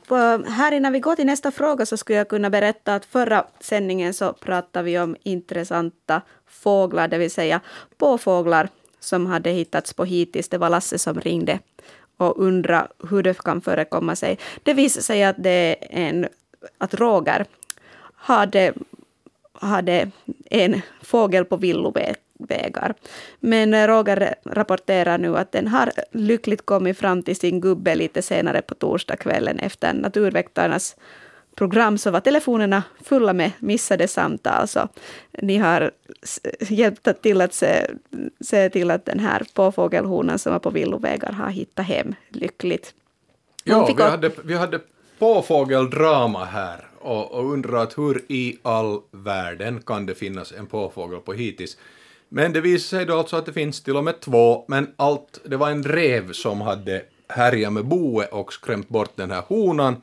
här 0.48 0.72
innan 0.72 0.92
vi 0.92 1.00
går 1.00 1.14
till 1.16 1.26
nästa 1.26 1.50
fråga 1.50 1.86
så 1.86 1.96
skulle 1.96 2.18
jag 2.18 2.28
kunna 2.28 2.50
berätta 2.50 2.94
att 2.94 3.04
förra 3.04 3.44
sändningen 3.60 4.14
så 4.14 4.32
pratade 4.32 4.84
vi 4.84 4.98
om 4.98 5.16
intressanta 5.22 6.22
fåglar, 6.48 7.08
det 7.08 7.18
vill 7.18 7.30
säga 7.30 7.60
påfåglar 7.98 8.68
som 9.00 9.26
hade 9.26 9.50
hittats 9.50 9.92
på 9.92 10.04
hitis. 10.04 10.48
Det 10.48 10.58
var 10.58 10.70
Lasse 10.70 10.98
som 10.98 11.20
ringde 11.20 11.58
och 12.20 12.42
undra 12.44 12.88
hur 13.10 13.22
det 13.22 13.42
kan 13.42 13.60
förekomma 13.60 14.16
sig. 14.16 14.38
Det 14.62 14.74
visade 14.74 15.02
sig 15.02 15.24
att 15.24 15.36
det 15.38 15.50
är 15.50 15.76
en, 15.90 16.28
att 16.78 16.94
Roger 16.94 17.46
hade 18.14 18.72
hade 19.52 20.10
en 20.50 20.80
fågel 21.02 21.44
på 21.44 21.56
villovägar. 21.56 22.94
Men 23.40 23.86
Roger 23.86 24.34
rapporterar 24.44 25.18
nu 25.18 25.36
att 25.36 25.52
den 25.52 25.68
har 25.68 25.92
lyckligt 26.12 26.66
kommit 26.66 26.98
fram 26.98 27.22
till 27.22 27.36
sin 27.36 27.60
gubbe 27.60 27.94
lite 27.94 28.22
senare 28.22 28.62
på 28.62 28.74
torsdagskvällen 28.74 29.58
efter 29.58 29.92
Naturväktarnas 29.92 30.96
program 31.54 31.98
så 31.98 32.10
var 32.10 32.20
telefonerna 32.20 32.82
fulla 33.04 33.32
med 33.32 33.50
missade 33.58 34.08
samtal. 34.08 34.68
Så 34.68 34.88
ni 35.42 35.56
har 35.58 35.90
hjälpt 36.60 37.22
till 37.22 37.40
att 37.40 37.54
se, 37.54 37.86
se 38.40 38.70
till 38.70 38.90
att 38.90 39.04
den 39.04 39.18
här 39.20 39.42
påfågelhonan 39.54 40.38
som 40.38 40.52
var 40.52 40.58
på 40.60 40.70
villovägar 40.70 41.32
har 41.32 41.50
hittat 41.50 41.86
hem 41.86 42.14
lyckligt. 42.28 42.94
Hon 43.64 43.74
Ja, 43.74 43.86
vi 43.86 43.92
upp- 43.92 43.98
hade, 44.00 44.30
vi 44.44 44.54
hade 44.56 44.80
påfågeldrama 45.18 46.44
här 46.44 46.84
och, 47.00 47.32
och 47.32 47.52
undrat 47.52 47.98
hur 47.98 48.22
i 48.28 48.58
all 48.62 49.00
världen 49.10 49.82
kan 49.86 50.06
det 50.06 50.14
finnas 50.14 50.52
en 50.52 50.66
påfågel 50.66 51.20
på 51.20 51.32
hitis. 51.32 51.76
Men 52.28 52.52
det 52.52 52.60
visade 52.60 53.00
sig 53.00 53.06
då 53.06 53.18
alltså 53.18 53.36
att 53.36 53.46
det 53.46 53.52
finns 53.52 53.82
till 53.82 53.96
och 53.96 54.04
med 54.04 54.20
två, 54.20 54.64
men 54.68 54.86
allt, 54.96 55.40
det 55.44 55.56
var 55.56 55.70
en 55.70 55.82
rev 55.84 56.32
som 56.32 56.60
hade 56.60 57.02
härjat 57.28 57.72
med 57.72 57.84
boet 57.84 58.32
och 58.32 58.52
skrämt 58.52 58.88
bort 58.88 59.10
den 59.16 59.30
här 59.30 59.42
honan, 59.48 60.02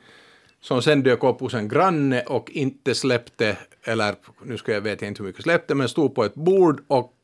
som 0.60 0.82
sen 0.82 1.02
dök 1.02 1.24
upp 1.24 1.40
hos 1.40 1.54
en 1.54 1.68
granne 1.68 2.22
och 2.22 2.50
inte 2.50 2.94
släppte, 2.94 3.58
eller 3.84 4.14
nu 4.42 4.56
ska 4.56 4.72
jag 4.72 4.80
vet 4.80 5.02
jag 5.02 5.08
inte 5.08 5.22
hur 5.22 5.28
mycket 5.28 5.42
släppte, 5.42 5.74
men 5.74 5.88
stod 5.88 6.14
på 6.14 6.24
ett 6.24 6.34
bord 6.34 6.80
och 6.88 7.14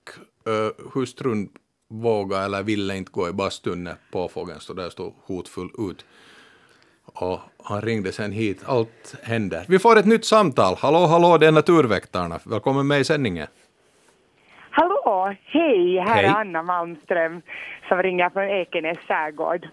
uh, 0.49 0.91
hustrun 0.93 1.49
vågade 1.89 2.45
eller 2.45 2.63
ville 2.63 2.97
inte 2.97 3.13
gå 3.13 3.29
i 3.29 3.33
bastun 3.33 3.85
när 3.85 3.95
påfågeln 4.13 4.61
stod 4.61 4.77
där 4.77 4.87
och 4.87 4.93
stod 4.93 5.15
hotfull 5.27 5.71
ut. 5.91 6.05
Och 7.05 7.41
han 7.65 7.81
ringde 7.83 8.13
sen 8.13 8.33
hit. 8.33 8.63
Allt 8.67 9.17
händer. 9.23 9.65
Vi 9.69 9.79
får 9.79 9.99
ett 9.99 10.07
nytt 10.07 10.25
samtal. 10.25 10.75
Hallå, 10.79 11.07
hallå, 11.07 11.39
det 11.39 11.47
är 11.47 11.53
Naturväktarna. 11.53 12.39
Välkommen 12.45 12.87
med 12.87 13.01
i 13.01 13.05
sändningen. 13.05 13.47
Hallå, 14.71 15.35
hej, 15.45 15.99
här 15.99 16.15
Hej. 16.15 16.25
är 16.25 16.35
Anna 16.35 16.63
Malmström 16.63 17.43
som 17.89 18.03
ringer 18.03 18.31
från 18.31 18.45
Ekenäs 18.45 18.99
skärgård. 18.99 19.69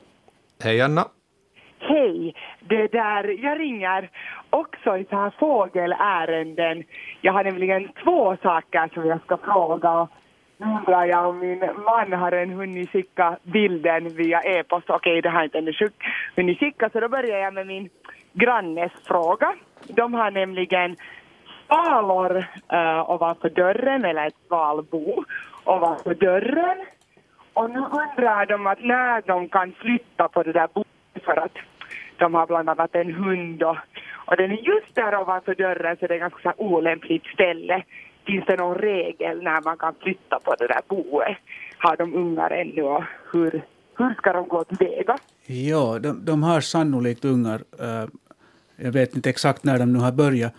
Hej 0.63 0.81
Anna. 0.81 1.07
Hej, 1.83 2.35
det 2.59 2.87
där, 2.91 3.43
jag 3.43 3.59
ringer 3.59 4.09
också 4.49 4.97
i 4.97 5.05
så 5.09 5.15
här 5.15 5.33
fågelärenden. 5.39 6.83
Jag 7.21 7.33
har 7.33 7.43
nämligen 7.43 7.89
två 8.03 8.37
saker 8.43 8.89
som 8.93 9.05
jag 9.05 9.21
ska 9.21 9.37
fråga. 9.37 10.07
Nu 10.57 10.65
undrar 10.65 11.05
jag 11.05 11.29
om 11.29 11.39
min 11.39 11.59
man 11.85 12.13
har 12.13 12.31
en 12.31 12.49
hunnit 12.49 12.89
skicka 12.89 13.37
bilden 13.43 14.09
via 14.09 14.41
e-post. 14.41 14.89
Okej, 14.89 15.21
det 15.21 15.29
har 15.29 15.43
inte 15.43 15.57
ännu 15.57 15.73
hunnit 16.35 16.59
skicka, 16.59 16.89
så 16.89 16.99
då 16.99 17.09
börjar 17.09 17.37
jag 17.37 17.53
med 17.53 17.67
min 17.67 17.89
grannes 18.33 18.91
fråga. 19.07 19.53
De 19.87 20.13
har 20.13 20.31
nämligen 20.31 20.95
svalor 21.67 22.37
uh, 22.73 23.09
ovanför 23.09 23.49
dörren, 23.49 24.05
eller 24.05 24.27
ett 24.27 24.35
svalbo 24.47 25.23
ovanför 25.63 26.13
dörren. 26.13 26.77
Och 27.53 27.69
nu 27.69 27.79
undrar 27.79 28.45
de 28.45 28.67
att 28.67 28.83
när 28.83 29.21
de 29.21 29.49
kan 29.49 29.71
flytta 29.71 30.27
på 30.27 30.43
det 30.43 30.51
där 30.51 30.67
boet 30.73 30.87
för 31.25 31.39
att 31.39 31.57
de 32.23 32.33
har 32.33 32.47
bland 32.47 32.69
annat 32.69 32.95
en 32.95 33.13
hund 33.13 33.63
och, 33.63 33.77
och 34.27 34.35
den 34.37 34.51
är 34.51 34.61
just 34.73 34.95
där 34.95 35.15
ovanför 35.21 35.55
dörren 35.55 35.97
så 35.99 36.07
det 36.07 36.15
är 36.15 36.19
ganska 36.19 36.39
så 36.41 36.49
här 36.49 36.61
olämpligt 36.61 37.25
ställe. 37.33 37.83
Finns 38.27 38.45
det 38.47 38.55
någon 38.57 38.75
regel 38.77 39.43
när 39.43 39.61
man 39.61 39.77
kan 39.77 39.93
flytta 40.03 40.39
på 40.45 40.55
det 40.59 40.67
där 40.67 40.81
boet? 40.87 41.37
Har 41.77 41.95
de 41.97 42.13
ungar 42.15 42.49
ännu 42.51 42.81
och 42.83 43.03
hur, 43.33 43.61
hur 43.97 44.13
ska 44.13 44.33
de 44.33 44.47
gå 44.47 44.63
tillväga? 44.63 45.17
Ja, 45.45 45.99
de, 45.99 46.25
de 46.25 46.43
har 46.43 46.61
sannolikt 46.61 47.25
ungar. 47.25 47.61
eh, 47.79 48.05
jag 48.75 48.91
vet 48.91 49.15
inte 49.15 49.29
exakt 49.29 49.63
när 49.63 49.79
de 49.79 49.93
nu 49.93 49.99
har 49.99 50.11
börjat. 50.11 50.53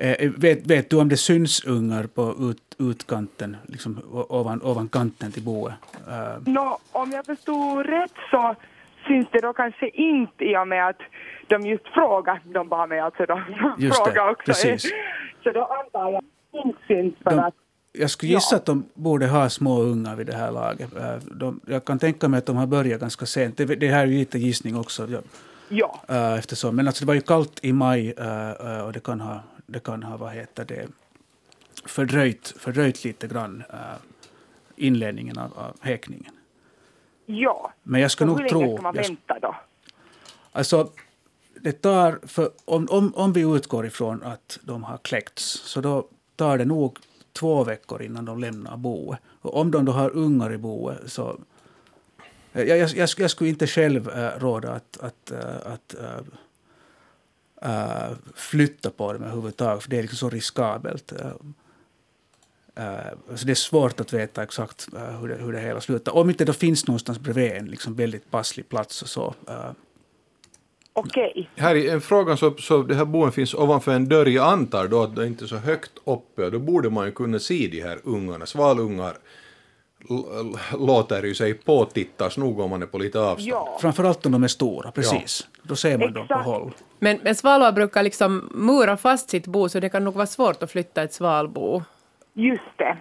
Eh, 0.00 0.30
vet, 0.36 0.66
vet 0.66 0.90
du 0.90 0.96
om 0.96 1.08
det 1.08 1.16
syns 1.16 1.64
ungar 1.64 2.04
på 2.06 2.34
ut, 2.50 2.62
utkanten, 2.90 3.56
liksom 3.66 4.00
ovan, 4.28 4.62
ovan 4.62 4.88
kanten 4.88 5.32
till 5.32 5.42
boet? 5.42 5.74
Eh, 6.08 6.42
Nå, 6.46 6.78
om 6.92 7.10
jag 7.10 7.26
förstod 7.26 7.86
rätt 7.86 8.14
så, 8.30 8.54
syns 9.06 9.26
det 9.32 9.40
då 9.40 9.52
kanske 9.52 9.88
inte 9.88 10.44
i 10.44 10.56
och 10.56 10.68
med 10.68 10.88
att 10.88 11.00
de 11.46 11.62
just 11.66 11.86
frågar, 11.88 12.40
de 12.44 12.68
bad 12.68 12.88
mig 12.88 13.00
alltså 13.00 13.26
de 13.26 13.42
Just 13.78 13.98
det, 13.98 14.04
frågar 14.04 14.30
också. 14.30 14.44
precis. 14.46 14.92
Så 15.42 15.50
då 15.50 15.64
antar 15.64 16.12
jag 16.12 16.22
det 16.52 16.58
inte 16.58 16.78
syns 16.88 17.14
för 17.22 17.30
De, 17.30 17.38
att 17.38 17.54
jag 17.92 18.10
skulle 18.10 18.32
gissa 18.32 18.56
att 18.56 18.66
de 18.66 18.84
borde 18.94 19.26
ha 19.26 19.48
små 19.48 19.80
ungar 19.82 20.16
vid 20.16 20.26
det 20.26 20.36
här 20.36 20.50
laget. 20.52 20.96
Eh, 20.96 21.16
De, 21.16 21.60
jag 21.66 21.84
kan 21.84 21.98
tänka 21.98 22.28
mig 22.28 22.38
att 22.38 22.46
de 22.46 22.56
har 22.56 22.66
börjat 22.66 23.00
ganska 23.00 23.26
sent. 23.26 23.56
Det, 23.56 23.64
det 23.64 23.88
här 23.88 24.02
är 24.02 24.06
ju 24.06 24.18
lite 24.18 24.38
gissning 24.38 24.76
också. 24.76 25.06
Ja, 25.08 25.20
ja, 25.68 26.00
eh, 26.08 26.38
eftersom, 26.38 26.76
men 26.76 26.86
alltså 26.86 27.04
det 27.04 27.06
var 27.06 27.14
ju 27.14 27.20
kallt 27.20 27.64
i 27.64 27.72
maj 27.72 28.14
eh, 28.18 28.80
och 28.86 28.92
det 28.92 29.00
kan 29.04 29.20
ha, 29.20 29.40
det 29.66 29.84
kan 29.84 30.02
ha 30.02 30.16
vad 30.16 30.32
heter 30.32 30.64
det, 30.64 30.86
fördröjt, 31.86 32.54
fördröjt 32.58 33.04
lite 33.04 33.26
grann 33.28 33.62
inledningen 34.76 35.38
av, 35.38 35.52
av 35.58 35.76
häckningen. 35.80 36.32
Ja. 37.38 37.72
Men 37.82 38.00
jag 38.00 38.10
skulle 38.10 38.30
hur 38.30 38.38
nog 38.38 38.52
länge 38.52 38.66
tro... 38.66 38.76
ska 38.76 38.82
man 38.82 38.94
jag, 38.94 39.02
vänta 39.02 39.38
då? 39.42 39.56
Alltså, 40.52 40.90
det 41.60 41.72
tar, 41.72 42.20
för 42.26 42.50
om, 42.64 42.88
om, 42.90 43.14
om 43.14 43.32
vi 43.32 43.40
utgår 43.40 43.86
ifrån 43.86 44.22
att 44.22 44.58
de 44.62 44.84
har 44.84 44.98
kläckts, 44.98 45.44
så 45.44 45.80
då 45.80 46.08
tar 46.36 46.58
det 46.58 46.64
nog 46.64 46.98
två 47.32 47.64
veckor 47.64 48.02
innan 48.02 48.24
de 48.24 48.38
lämnar 48.38 48.76
boet. 48.76 49.18
Och 49.40 49.56
om 49.56 49.70
de 49.70 49.84
då 49.84 49.92
har 49.92 50.10
ungar 50.10 50.52
i 50.52 50.58
boet 50.58 51.12
så... 51.12 51.40
Jag, 52.52 52.68
jag, 52.68 52.78
jag, 52.78 53.08
jag 53.16 53.30
skulle 53.30 53.50
inte 53.50 53.66
själv 53.66 54.08
äh, 54.08 54.30
råda 54.38 54.72
att, 54.72 54.98
att, 55.00 55.30
äh, 55.30 55.72
att 55.72 55.94
äh, 57.62 58.16
flytta 58.34 58.90
på 58.90 59.12
dem 59.12 59.22
överhuvudtaget, 59.22 59.82
för 59.82 59.90
det 59.90 59.98
är 59.98 60.02
liksom 60.02 60.16
så 60.16 60.30
riskabelt. 60.30 61.12
Äh, 62.76 63.36
så 63.36 63.46
det 63.46 63.52
är 63.52 63.54
svårt 63.54 64.00
att 64.00 64.12
veta 64.12 64.42
exakt 64.42 64.88
äh, 64.94 65.20
hur, 65.20 65.28
det, 65.28 65.34
hur 65.34 65.52
det 65.52 65.60
hela 65.60 65.80
slutar. 65.80 66.16
Om 66.16 66.30
inte 66.30 66.44
det 66.44 66.52
finns 66.52 66.86
någonstans 66.86 67.18
bredvid 67.18 67.52
en 67.52 67.66
liksom 67.66 67.94
väldigt 67.94 68.30
passlig 68.30 68.68
plats 68.68 69.02
och 69.02 69.08
så. 69.08 69.34
Äh, 69.48 69.70
Okej. 70.92 71.50
Här 71.56 71.74
i 71.74 71.88
en 71.88 72.00
frågan 72.00 72.36
så, 72.36 72.54
så 72.58 72.82
det 72.82 72.94
här 72.94 73.04
boen 73.04 73.32
finns 73.32 73.54
ovanför 73.54 73.92
en 73.92 74.08
dörr. 74.08 74.26
Jag 74.26 74.46
antar 74.46 74.88
då 74.88 75.02
att 75.02 75.16
det 75.16 75.26
inte 75.26 75.44
är 75.44 75.46
så 75.46 75.56
högt 75.56 75.92
uppe 76.04 76.50
då 76.50 76.58
borde 76.58 76.90
man 76.90 77.06
ju 77.06 77.12
kunna 77.12 77.38
se 77.38 77.68
de 77.72 77.80
här 77.80 77.98
ungarna. 78.04 78.46
Svalungar 78.46 79.16
låter 80.78 81.22
ju 81.22 81.34
sig 81.34 81.54
påtittas 81.54 82.36
nog 82.36 82.60
om 82.60 82.70
man 82.70 82.82
är 82.82 82.86
på 82.86 82.98
lite 82.98 83.20
avstånd. 83.20 83.52
Ja, 83.52 83.78
Framförallt 83.80 84.26
om 84.26 84.32
de 84.32 84.44
är 84.44 84.48
stora, 84.48 84.92
precis. 84.92 85.46
Då 85.62 85.76
ser 85.76 85.98
man 85.98 86.12
dem 86.12 86.28
på 86.28 86.34
Exakt. 86.34 86.44
håll. 86.44 86.72
Men, 86.98 87.18
men 87.22 87.34
svalor 87.34 87.72
brukar 87.72 88.02
liksom 88.02 88.50
mura 88.54 88.96
fast 88.96 89.30
sitt 89.30 89.46
bo, 89.46 89.68
så 89.68 89.80
det 89.80 89.88
kan 89.88 90.04
nog 90.04 90.14
vara 90.14 90.26
svårt 90.26 90.62
att 90.62 90.70
flytta 90.70 91.02
ett 91.02 91.14
svalbo. 91.14 91.82
Just 92.34 92.78
det. 92.78 92.96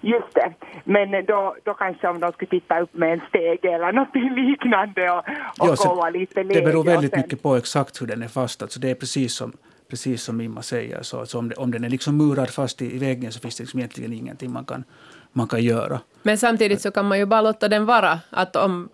Just 0.00 0.34
det. 0.34 0.52
Men 0.84 1.24
då, 1.26 1.56
då 1.64 1.74
kanske 1.74 2.08
om 2.08 2.20
de 2.20 2.32
skulle 2.32 2.50
titta 2.50 2.80
upp 2.80 2.94
med 2.94 3.12
en 3.12 3.20
steg 3.28 3.64
eller 3.64 3.92
något 3.92 4.14
liknande 4.36 5.10
och, 5.10 5.18
och 5.18 5.76
Ja, 5.84 5.94
gå 5.94 6.10
lite 6.10 6.42
det 6.42 6.62
beror 6.62 6.84
lägre 6.84 6.94
väldigt 6.94 7.10
sen- 7.10 7.20
mycket 7.20 7.42
på 7.42 7.56
exakt 7.56 8.02
hur 8.02 8.06
den 8.06 8.22
är 8.22 8.28
fast. 8.28 8.62
Alltså 8.62 8.80
det 8.80 8.90
är 8.90 8.94
precis 8.94 9.34
som, 9.34 9.52
precis 9.90 10.22
som 10.22 10.40
Imma 10.40 10.62
säger. 10.62 11.02
Så, 11.02 11.26
så 11.26 11.38
om, 11.38 11.48
det, 11.48 11.54
om 11.54 11.70
den 11.70 11.84
är 11.84 11.88
liksom 11.88 12.16
murad 12.16 12.50
fast 12.50 12.82
i, 12.82 12.96
i 12.96 12.98
väggen 12.98 13.32
så 13.32 13.40
finns 13.40 13.56
det 13.56 13.62
liksom 13.62 13.80
egentligen 13.80 14.12
ingenting 14.12 14.52
man 14.52 14.64
kan, 14.64 14.84
man 15.32 15.48
kan 15.48 15.62
göra. 15.62 16.00
Men 16.22 16.38
samtidigt 16.38 16.80
så 16.80 16.90
kan 16.90 17.08
man 17.08 17.18
ju 17.18 17.26
bara 17.26 17.40
låta 17.40 17.68
den 17.68 17.86
vara. 17.86 18.18
Att 18.30 18.56
om, 18.56 18.88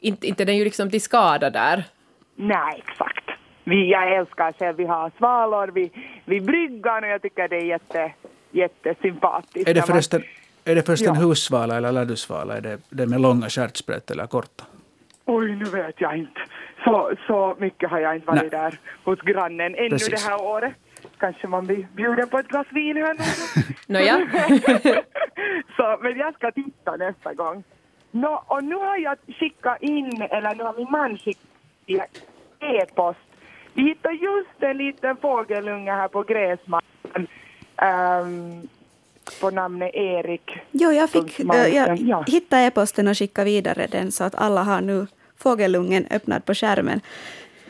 inte, 0.00 0.26
inte 0.26 0.44
den 0.44 0.54
är 0.54 0.58
ju 0.58 0.64
liksom 0.64 0.90
till 0.90 1.02
skada 1.02 1.50
där. 1.50 1.84
Nej, 2.36 2.82
exakt. 2.88 3.24
Vi, 3.64 3.90
jag 3.90 4.16
älskar 4.16 4.52
själv, 4.52 4.76
vi 4.76 4.86
har 4.86 5.10
svalor 5.18 5.68
vid, 5.68 5.90
vid 6.24 6.44
bryggan 6.44 7.04
och 7.04 7.10
jag 7.10 7.22
tycker 7.22 7.48
det 7.48 7.56
är 7.56 7.64
jätte, 7.64 8.12
jättesympatiskt. 8.52 9.68
Är 9.68 9.74
det 9.74 9.82
förresten, 9.82 10.22
är 10.64 10.74
det 10.74 10.82
förresten 10.82 11.14
Ja. 11.14 11.20
hussvala 11.20 11.76
eller 11.76 11.92
ladusvala? 11.92 12.56
Är 12.56 12.60
det, 12.60 12.78
det 12.90 13.06
med 13.06 13.20
långa 13.20 13.48
stjärtsprätt 13.48 14.10
eller 14.10 14.26
korta? 14.26 14.64
Oj, 15.24 15.56
nu 15.56 15.64
vet 15.64 16.00
jag 16.00 16.16
inte. 16.16 16.40
Så, 16.84 17.12
så 17.26 17.56
mycket 17.58 17.90
har 17.90 17.98
jag 17.98 18.14
inte 18.14 18.26
varit 18.26 18.40
Nej. 18.40 18.50
där 18.50 18.78
hos 19.04 19.18
grannen 19.20 19.74
ännu 19.74 19.90
Precis. 19.90 20.22
det 20.24 20.30
här 20.30 20.42
året. 20.42 20.72
Kanske 21.18 21.46
man 21.48 21.66
blir 21.66 21.86
bjuden 21.92 22.28
på 22.28 22.38
ett 22.38 22.48
glas 22.48 22.66
vin 22.70 22.96
här 22.96 23.14
nu. 23.14 23.24
Nåja. 23.86 24.16
så, 25.76 25.98
men 26.02 26.18
jag 26.18 26.34
ska 26.34 26.50
titta 26.52 26.96
nästa 26.96 27.34
gång. 27.34 27.64
Nå, 28.10 28.44
och 28.46 28.64
nu 28.64 28.74
har 28.74 28.96
jag 28.96 29.16
skickat 29.38 29.82
in, 29.82 30.22
eller 30.22 30.54
nu 30.54 30.62
har 30.64 30.74
min 30.76 30.90
man 30.90 31.18
skickat 31.18 32.22
e-post. 32.60 33.18
Vi 33.74 33.82
hittade 33.82 34.14
just 34.14 34.62
en 34.62 34.76
liten 34.76 35.16
fågelunge 35.16 35.92
här 35.92 36.08
på 36.08 36.22
gräsmattan. 36.22 37.26
Ehm, 37.76 38.68
på 39.40 39.50
namnet 39.50 39.94
Erik. 39.94 40.58
Jo, 40.70 40.92
jag, 40.92 41.10
fick, 41.10 41.40
eh, 41.40 41.74
jag 41.74 41.98
ja. 41.98 42.24
hittade 42.26 42.62
e-posten 42.62 43.08
och 43.08 43.18
skickade 43.18 43.44
vidare 43.44 43.86
den 43.90 44.12
så 44.12 44.24
att 44.24 44.34
alla 44.34 44.62
har 44.62 44.80
nu 44.80 45.06
fågelungen 45.36 46.06
öppnad 46.10 46.44
på 46.44 46.54
skärmen. 46.54 47.00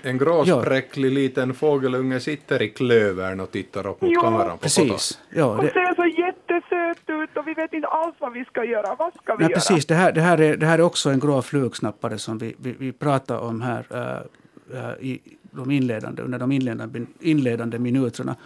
En 0.05 0.19
gråspräcklig 0.19 1.12
liten 1.12 1.55
fågelunge 1.55 2.21
sitter 2.21 2.62
i 2.62 2.69
klövern 2.69 3.41
och 3.41 3.51
tittar 3.51 3.87
upp 3.87 4.01
mot 4.01 4.11
Ja, 4.11 4.21
kameran 4.21 4.59
på 4.59 4.69
fotot. 4.69 4.91
Precis. 4.91 5.21
Ja, 5.31 5.59
det, 5.62 5.73
ser 5.73 5.95
så 5.95 6.07
jättesöt 6.07 7.23
ut 7.23 7.37
och 7.37 7.47
vi 7.47 7.55
vet 7.55 7.73
inte 7.73 7.88
alls 7.88 8.15
vad 8.19 8.33
vi 8.33 8.45
ska 8.45 8.65
göra. 8.65 8.95
Vad 8.99 9.12
ska 9.23 9.35
vi 9.35 9.43
nej, 9.43 9.51
göra? 9.51 9.55
precis. 9.55 9.87
Det, 9.87 9.95
här, 9.95 10.12
det, 10.12 10.21
här 10.21 10.41
är, 10.41 10.57
det 10.57 10.67
här 10.67 10.79
är 10.79 10.83
också 10.83 11.11
en 11.11 11.21
grå 11.21 11.43
flugsnappare 11.43 12.19
som 12.19 12.38
vi, 12.38 12.55
vi, 12.59 12.75
vi 12.79 12.93
pratar 12.93 13.38
om 13.38 13.61
här 13.61 13.85
äh, 13.91 14.79
äh, 14.79 14.95
i 15.01 15.21
de 15.51 15.71
inledande, 15.71 16.23
under 16.23 16.38
de 16.38 16.53
inledande, 16.53 17.01
inledande 17.21 17.79
minuterna. 17.79 18.37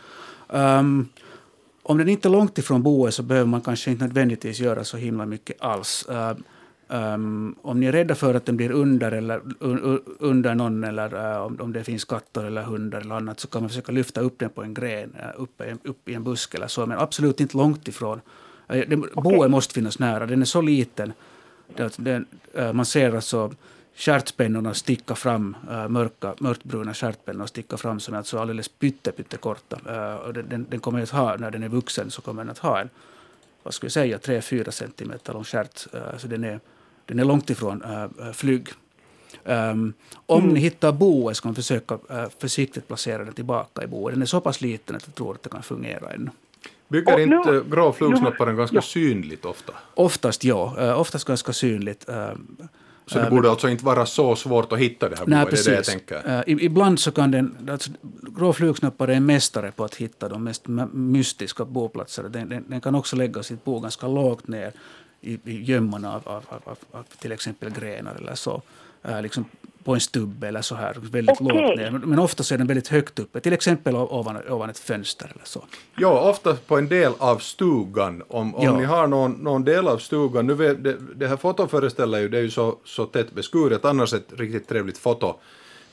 Ehm, 0.53 1.09
om 1.89 1.99
den 1.99 2.09
inte 2.09 2.29
är 2.29 2.31
långt 2.31 2.59
ifrån 2.59 2.83
boet 2.83 3.15
så 3.15 3.23
behöver 3.23 3.47
man 3.47 3.61
kanske 3.61 3.91
inte 3.91 4.05
nödvändigtvis 4.05 4.61
göra 4.61 4.85
så 4.85 4.97
himla 4.97 5.27
mycket 5.27 5.57
alls. 5.61 6.07
Ehm, 6.89 7.55
om 7.63 7.81
ni 7.81 7.87
är 7.87 7.93
rädda 7.93 8.15
för 8.15 8.35
att 8.35 8.47
den 8.47 8.57
blir 8.57 8.71
under, 8.71 9.13
eller, 9.13 9.41
un, 9.59 9.81
un, 9.81 10.01
under 10.19 10.55
någon 10.55 10.85
eller 10.85 11.35
eh, 11.35 11.43
om, 11.43 11.61
om 11.61 11.73
det 11.73 11.85
finns 11.85 12.05
katter 12.05 12.45
eller 12.45 12.63
hundar 12.63 13.01
eller 13.01 13.15
annat 13.15 13.41
så 13.41 13.49
kan 13.49 13.63
man 13.63 13.69
försöka 13.69 13.93
lyfta 13.93 14.21
upp 14.21 14.39
den 14.39 14.51
på 14.51 14.63
en 14.63 14.75
gren, 14.75 15.17
uh, 15.17 15.43
upp, 15.43 15.63
upp 15.85 16.09
i 16.09 16.15
en 16.15 16.25
buske 16.25 16.57
eller 16.57 16.69
så, 16.69 16.87
men 16.87 16.99
absolut 16.99 17.41
inte 17.41 17.57
långt 17.57 17.89
ifrån. 17.89 18.21
Uh, 18.73 18.83
det, 18.89 18.97
Boet 18.97 19.51
måste 19.51 19.75
finnas 19.75 19.99
nära, 19.99 20.27
den 20.27 20.41
är 20.41 20.45
så 20.45 20.61
liten. 20.61 21.13
Det, 21.77 21.95
den, 21.97 22.27
eh, 22.55 22.73
man 22.73 22.87
ser 22.87 23.15
alltså 23.15 23.53
stjärtspennorna 23.97 24.75
sticka 24.75 25.15
fram, 25.15 25.57
uh, 25.71 25.89
mörka, 25.89 26.35
mörkbruna 26.39 26.95
stjärtpennor 26.95 27.47
sticka 27.47 27.77
fram 27.77 28.01
som 28.01 28.15
är 28.15 28.19
alltså 28.19 28.39
alldeles 28.39 28.69
pytte, 28.69 29.13
pyttekorta. 29.13 29.77
Uh, 29.89 30.15
och 30.27 30.33
den, 30.35 30.49
den, 30.49 30.67
den 30.71 30.81
kommer 30.81 31.03
att 31.03 31.11
ha, 31.11 31.37
när 31.37 31.51
den 31.51 31.63
är 31.63 31.69
vuxen, 31.69 32.11
så 32.11 32.23
kommer 32.23 32.43
den 32.43 32.51
att 32.51 32.59
ha 32.59 32.81
en, 32.81 32.91
vad 33.63 33.75
ska 33.75 33.87
vi 33.87 33.91
säga, 33.91 34.19
3-4 34.19 34.71
centimeter 34.71 35.33
lång 35.33 35.45
stjärt. 35.45 35.87
Uh, 35.95 36.19
så 36.19 36.27
den 36.27 36.45
är, 36.45 36.61
den 37.07 37.19
är 37.19 37.25
långt 37.25 37.51
ifrån 37.51 37.83
uh, 37.85 38.33
flyg. 38.33 38.69
Um, 39.45 39.93
om 40.27 40.43
Mm. 40.43 40.55
ni 40.55 40.61
hittar 40.61 40.93
boet 40.93 41.37
ska 41.37 41.49
man 41.49 41.55
försöka 41.55 41.99
försiktigt 42.39 42.89
placera 42.89 43.25
den 43.25 43.33
tillbaka 43.35 43.83
i 43.85 43.87
boet. 43.87 44.15
Den 44.15 44.23
är 44.23 44.27
så 44.27 44.41
pass 44.41 44.61
liten 44.61 44.97
att 44.97 45.03
jag 45.07 45.15
tror 45.15 45.35
att 45.35 45.43
det 45.43 45.49
kan 45.49 45.63
fungera 45.63 46.11
ännu. 46.13 46.31
Bygger 46.89 47.13
Och 47.13 47.29
nu- 47.29 47.37
inte 47.37 47.63
grå 47.71 47.93
flugsnapparen 47.93 48.57
ganska 48.57 48.77
ja. 48.77 48.83
synligt 48.83 49.45
ofta? 49.45 49.73
Oftast 49.95 50.45
ja, 50.45 50.95
oftast 50.95 51.25
ganska 51.25 51.53
synligt. 51.53 52.09
Uh, 52.09 52.31
Så 53.07 53.19
det 53.19 53.31
borde 53.31 53.51
alltså 53.51 53.69
inte 53.69 53.85
vara 53.85 54.07
så 54.07 54.37
svårt 54.37 54.73
att 54.73 54.79
hitta 54.79 55.09
det 55.09 55.19
här 55.19 55.27
Nej, 55.27 55.45
boet, 55.45 55.55
det 55.55 55.61
är 55.61 55.65
det 55.65 55.71
jag 55.71 55.79
precis. 55.79 55.95
tänker. 55.95 56.65
Ibland 56.65 57.01
så 57.01 57.13
kan 57.13 57.31
den... 57.31 57.69
Alltså, 57.71 57.91
grå 58.37 58.53
flugsnappare 58.53 59.13
är 59.13 59.17
en 59.17 59.27
mästare 59.27 59.73
på 59.73 59.85
att 59.85 59.95
hitta 59.95 60.29
de 60.29 60.45
mest 60.45 60.63
mystiska 60.93 61.65
boplatser. 61.65 62.23
Den, 62.23 62.49
den, 62.49 62.65
den 62.69 62.81
kan 62.81 62.95
också 62.95 63.17
lägga 63.17 63.43
sitt 63.43 63.65
bo 63.65 63.81
ganska 63.81 64.09
lågt 64.09 64.49
ner 64.49 64.73
i, 65.21 65.39
i 65.45 65.63
gömmorna 65.63 66.15
av, 66.15 66.23
av, 66.29 66.45
av, 66.65 66.79
av, 66.91 67.05
till 67.19 67.33
exempel 67.33 67.71
grenar 67.71 68.15
eller 68.15 68.35
så. 68.35 68.63
Liksom 69.23 69.45
på 69.87 69.95
en 69.95 70.01
stubbe 70.01 70.49
eller 70.49 70.63
så 70.63 70.75
här, 70.75 70.95
väldigt 71.13 71.41
Okej. 71.41 71.63
lågt 71.63 71.77
ner. 71.77 71.91
Men, 71.91 72.19
ofta 72.19 72.43
så 72.43 72.55
är 72.55 72.59
den 72.59 72.67
väldigt 72.67 72.89
högt 72.89 73.19
uppe, 73.19 73.41
till 73.41 73.53
exempel 73.53 73.97
ovan, 73.97 74.37
ovan 74.49 74.71
ett 74.71 74.79
fönster 74.79 75.31
eller 75.35 75.45
så. 75.45 75.65
Ja, 75.97 76.31
ofta 76.31 76.55
på 76.67 76.79
en 76.79 76.89
del 76.89 77.13
av 77.19 77.37
stugan. 77.39 78.23
Om, 78.29 78.55
om 78.55 78.65
Ja. 78.65 78.77
ni 78.77 78.85
har 78.85 79.07
någon, 79.07 79.33
någon 79.33 79.65
del 79.65 79.89
av 79.89 79.99
stugan, 79.99 80.47
nu 80.47 80.55
vet, 80.55 80.85
det, 80.85 80.97
det 81.15 81.29
här 81.29 81.37
fotot 81.37 81.71
föreställer 81.71 82.19
ju, 82.19 82.29
det 82.29 82.39
är 82.39 82.43
ju 82.43 82.51
så, 82.51 82.77
så 82.85 83.05
tätt 83.05 83.33
beskuret, 83.33 83.85
annars 83.85 84.15
ett 84.15 84.33
riktigt 84.39 84.69
trevligt 84.69 84.99
foto. 84.99 85.35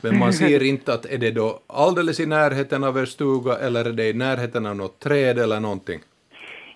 Men 0.01 0.19
man 0.19 0.33
ser 0.43 0.63
inte 0.63 0.93
att 0.93 1.05
är 1.05 1.17
det 1.17 1.31
då 1.31 1.59
alldeles 1.67 2.19
i 2.19 2.25
närheten 2.25 2.83
av 2.83 2.97
er 2.97 3.05
stuga 3.05 3.57
eller 3.57 3.85
är 3.85 3.91
det 3.93 4.09
i 4.09 4.13
närheten 4.13 4.65
av 4.65 4.75
något 4.75 4.99
träd 4.99 5.39
eller 5.39 5.59
någonting? 5.59 5.99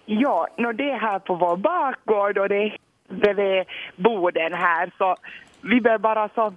Ja, 0.06 0.47
no, 0.58 0.71
det 0.71 0.84
är 0.89 0.99
här 0.99 1.19
på 1.19 1.36
vår 1.36 1.58
bakgård 1.58 2.38
och 2.38 2.49
det 2.49 2.56
är 2.56 2.77
bredvid 3.10 3.63
boden 3.95 4.53
här 4.53 4.91
så 4.97 5.15
vi 5.62 5.82
bör 5.82 5.97
bara 5.97 6.30
så... 6.36 6.53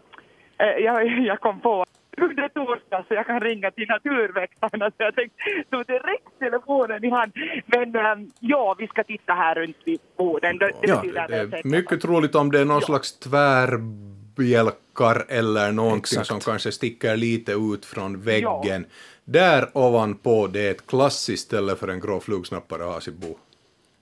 Eh, 0.60 0.84
jag, 0.84 1.06
jag 1.26 1.40
kom 1.40 1.60
på 1.60 1.84
under 2.16 2.48
torsdag 2.48 3.04
så 3.08 3.14
jag 3.14 3.26
kan 3.26 3.40
ringa 3.40 3.70
till 3.70 3.88
naturväktarna 3.88 4.90
så 4.90 4.96
jag 4.96 5.14
tänkte 5.14 5.42
ta 5.70 5.82
direkt 5.82 6.38
telefonen 6.38 7.04
i 7.04 7.10
hand. 7.10 7.32
Men 7.66 7.96
ehm, 7.96 8.30
ja, 8.40 8.74
vi 8.78 8.86
ska 8.86 9.04
titta 9.04 9.32
här 9.32 9.54
runt 9.54 9.76
vid 9.84 10.00
boden. 10.16 10.58
Det, 10.58 10.72
det 10.80 11.00
Ja, 11.14 11.26
Det 11.28 11.64
mycket 11.64 12.02
troligt 12.02 12.34
om 12.34 12.52
det 12.52 12.60
är 12.60 12.64
någon 12.64 12.82
slags 12.82 13.18
tvärbjälkar 13.18 15.24
eller 15.28 15.72
någonting 15.72 16.20
Exakt. 16.20 16.26
som 16.26 16.40
kanske 16.40 16.72
sticker 16.72 17.16
lite 17.16 17.52
ut 17.52 17.86
från 17.86 18.20
väggen. 18.20 18.86
Där 19.24 19.68
ovanpå 19.74 20.46
det 20.46 20.66
är 20.66 20.70
ett 20.70 20.86
klassiskt 20.86 21.46
ställe 21.46 21.76
för 21.76 21.88
en 21.88 22.00
grå 22.00 22.20
flugsnappare 22.20 22.84
att 22.84 22.94
ha 22.94 23.00
sitt 23.00 23.14
bo. 23.14 23.36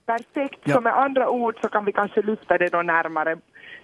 Perfekt. 0.05 0.59
Ja. 0.63 0.75
Så 0.75 0.81
med 0.81 0.97
andra 0.97 1.29
ord 1.29 1.55
så 1.61 1.69
kan 1.69 1.85
vi 1.85 1.91
kanske 1.91 2.21
lyfta 2.21 2.57
det 2.57 2.67
då 2.67 2.81
närmare 2.81 3.37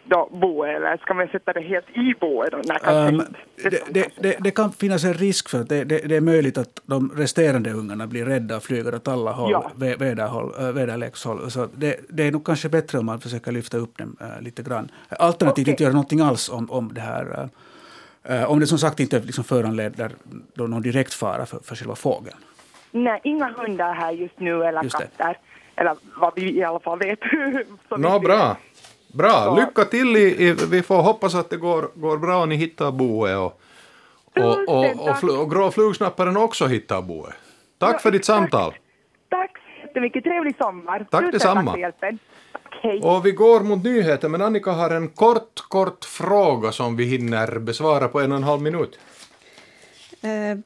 då 0.06 0.30
boet 0.32 0.76
eller 0.76 0.98
ska 0.98 1.14
man 1.14 1.28
sätta 1.28 1.54
det 1.54 1.62
helt 1.62 1.90
i 1.90 2.14
boet? 2.20 2.52
Då, 2.52 2.62
när 2.66 3.08
um, 3.08 3.18
det, 3.64 3.94
det, 3.94 4.10
det, 4.20 4.38
det, 4.40 4.52
kan 4.52 4.72
finnas 4.72 5.04
en 5.04 5.14
risk 5.14 5.50
för 5.50 5.62
att 5.62 5.70
det, 5.70 5.84
det, 5.84 6.16
är 6.16 6.22
möjligt 6.22 6.58
att 6.58 6.82
de 6.86 7.12
resterande 7.16 7.72
ungarna 7.72 8.08
blir 8.08 8.26
rädda 8.26 8.58
och 8.58 8.64
flyger 8.64 8.96
åt 8.96 9.08
alla 9.08 9.32
håll, 9.32 9.52
ja. 9.52 9.72
väderhåll, 9.76 10.74
väderlekshåll. 10.74 11.52
Så 11.52 11.68
det, 11.76 12.00
det 12.10 12.24
är 12.24 12.32
nog 12.32 12.46
kanske 12.46 12.70
bättre 12.70 13.00
om 13.00 13.06
man 13.06 13.20
försöker 13.22 13.52
lyfta 13.52 13.78
upp 13.78 13.98
dem 13.98 14.18
uh, 14.22 14.42
lite 14.42 14.64
grann. 14.64 14.92
Alternativt 15.10 15.64
okay. 15.64 15.72
inte 15.72 15.84
göra 15.84 15.94
någonting 15.94 16.20
alls 16.20 16.50
om, 16.50 16.72
om 16.72 16.94
det 16.94 17.02
här 17.02 17.50
uh, 18.30 18.52
om 18.52 18.60
det 18.60 18.68
som 18.68 18.78
sagt 18.78 19.00
inte 19.00 19.20
liksom 19.20 19.44
föranleder 19.44 20.12
någon 20.56 20.82
direkt 20.82 21.14
fara 21.14 21.46
för, 21.46 21.60
för 21.60 21.76
själva 21.76 21.96
fågeln. 21.96 22.38
Nej, 22.92 23.22
inga 23.24 23.54
hundar 23.58 23.94
här 23.94 24.12
just 24.12 24.40
nu 24.40 24.64
eller 24.64 24.84
just 24.84 24.98
katter. 24.98 25.38
Eller 25.76 25.96
vad 26.16 26.34
vi 26.36 26.58
i 26.58 26.64
alla 26.64 26.80
fall 26.80 27.00
vet. 27.00 27.20
Nå, 27.98 28.20
bra. 28.20 28.58
Bra, 29.16 29.56
lycka 29.56 29.86
till. 29.86 30.16
I, 30.16 30.48
i, 30.48 30.54
vi 30.72 30.82
får 30.82 31.02
hoppas 31.02 31.36
att 31.36 31.50
det 31.50 31.58
går, 31.58 31.90
går 31.94 32.18
bra 32.18 32.42
och 32.42 32.50
ni 32.50 32.56
hittar 32.56 32.92
boet 32.92 33.38
och, 33.38 33.60
och, 34.36 34.70
och, 34.70 35.10
och, 35.10 35.20
fl 35.20 35.30
och 35.30 35.52
grå 35.52 35.72
flugsnapparen 35.72 36.38
också 36.38 36.66
hittar 36.66 37.02
boet. 37.02 37.34
Tack 37.78 37.96
ja, 37.96 38.00
för 38.00 38.12
ditt 38.12 38.26
samtal. 38.26 38.74
Tack 39.30 39.52
så 39.58 39.88
jättemycket. 39.88 40.24
Trevlig 40.24 40.56
sommar. 40.58 41.06
Tack 41.12 41.32
detsamma. 41.32 41.92
Och 43.02 43.26
vi 43.26 43.32
går 43.32 43.60
mot 43.60 43.84
nyheter, 43.84 44.30
men 44.30 44.42
Annika 44.42 44.72
har 44.72 44.90
en 44.90 45.08
kort, 45.08 45.60
kort 45.70 46.06
fråga 46.06 46.72
som 46.72 46.96
vi 46.96 47.04
hinner 47.06 47.60
besvara 47.60 48.08
på 48.08 48.20
en 48.20 48.32
och 48.32 48.38
en 48.38 48.44
halv 48.44 48.62
minut. 48.62 49.00
Uh, 50.24 50.60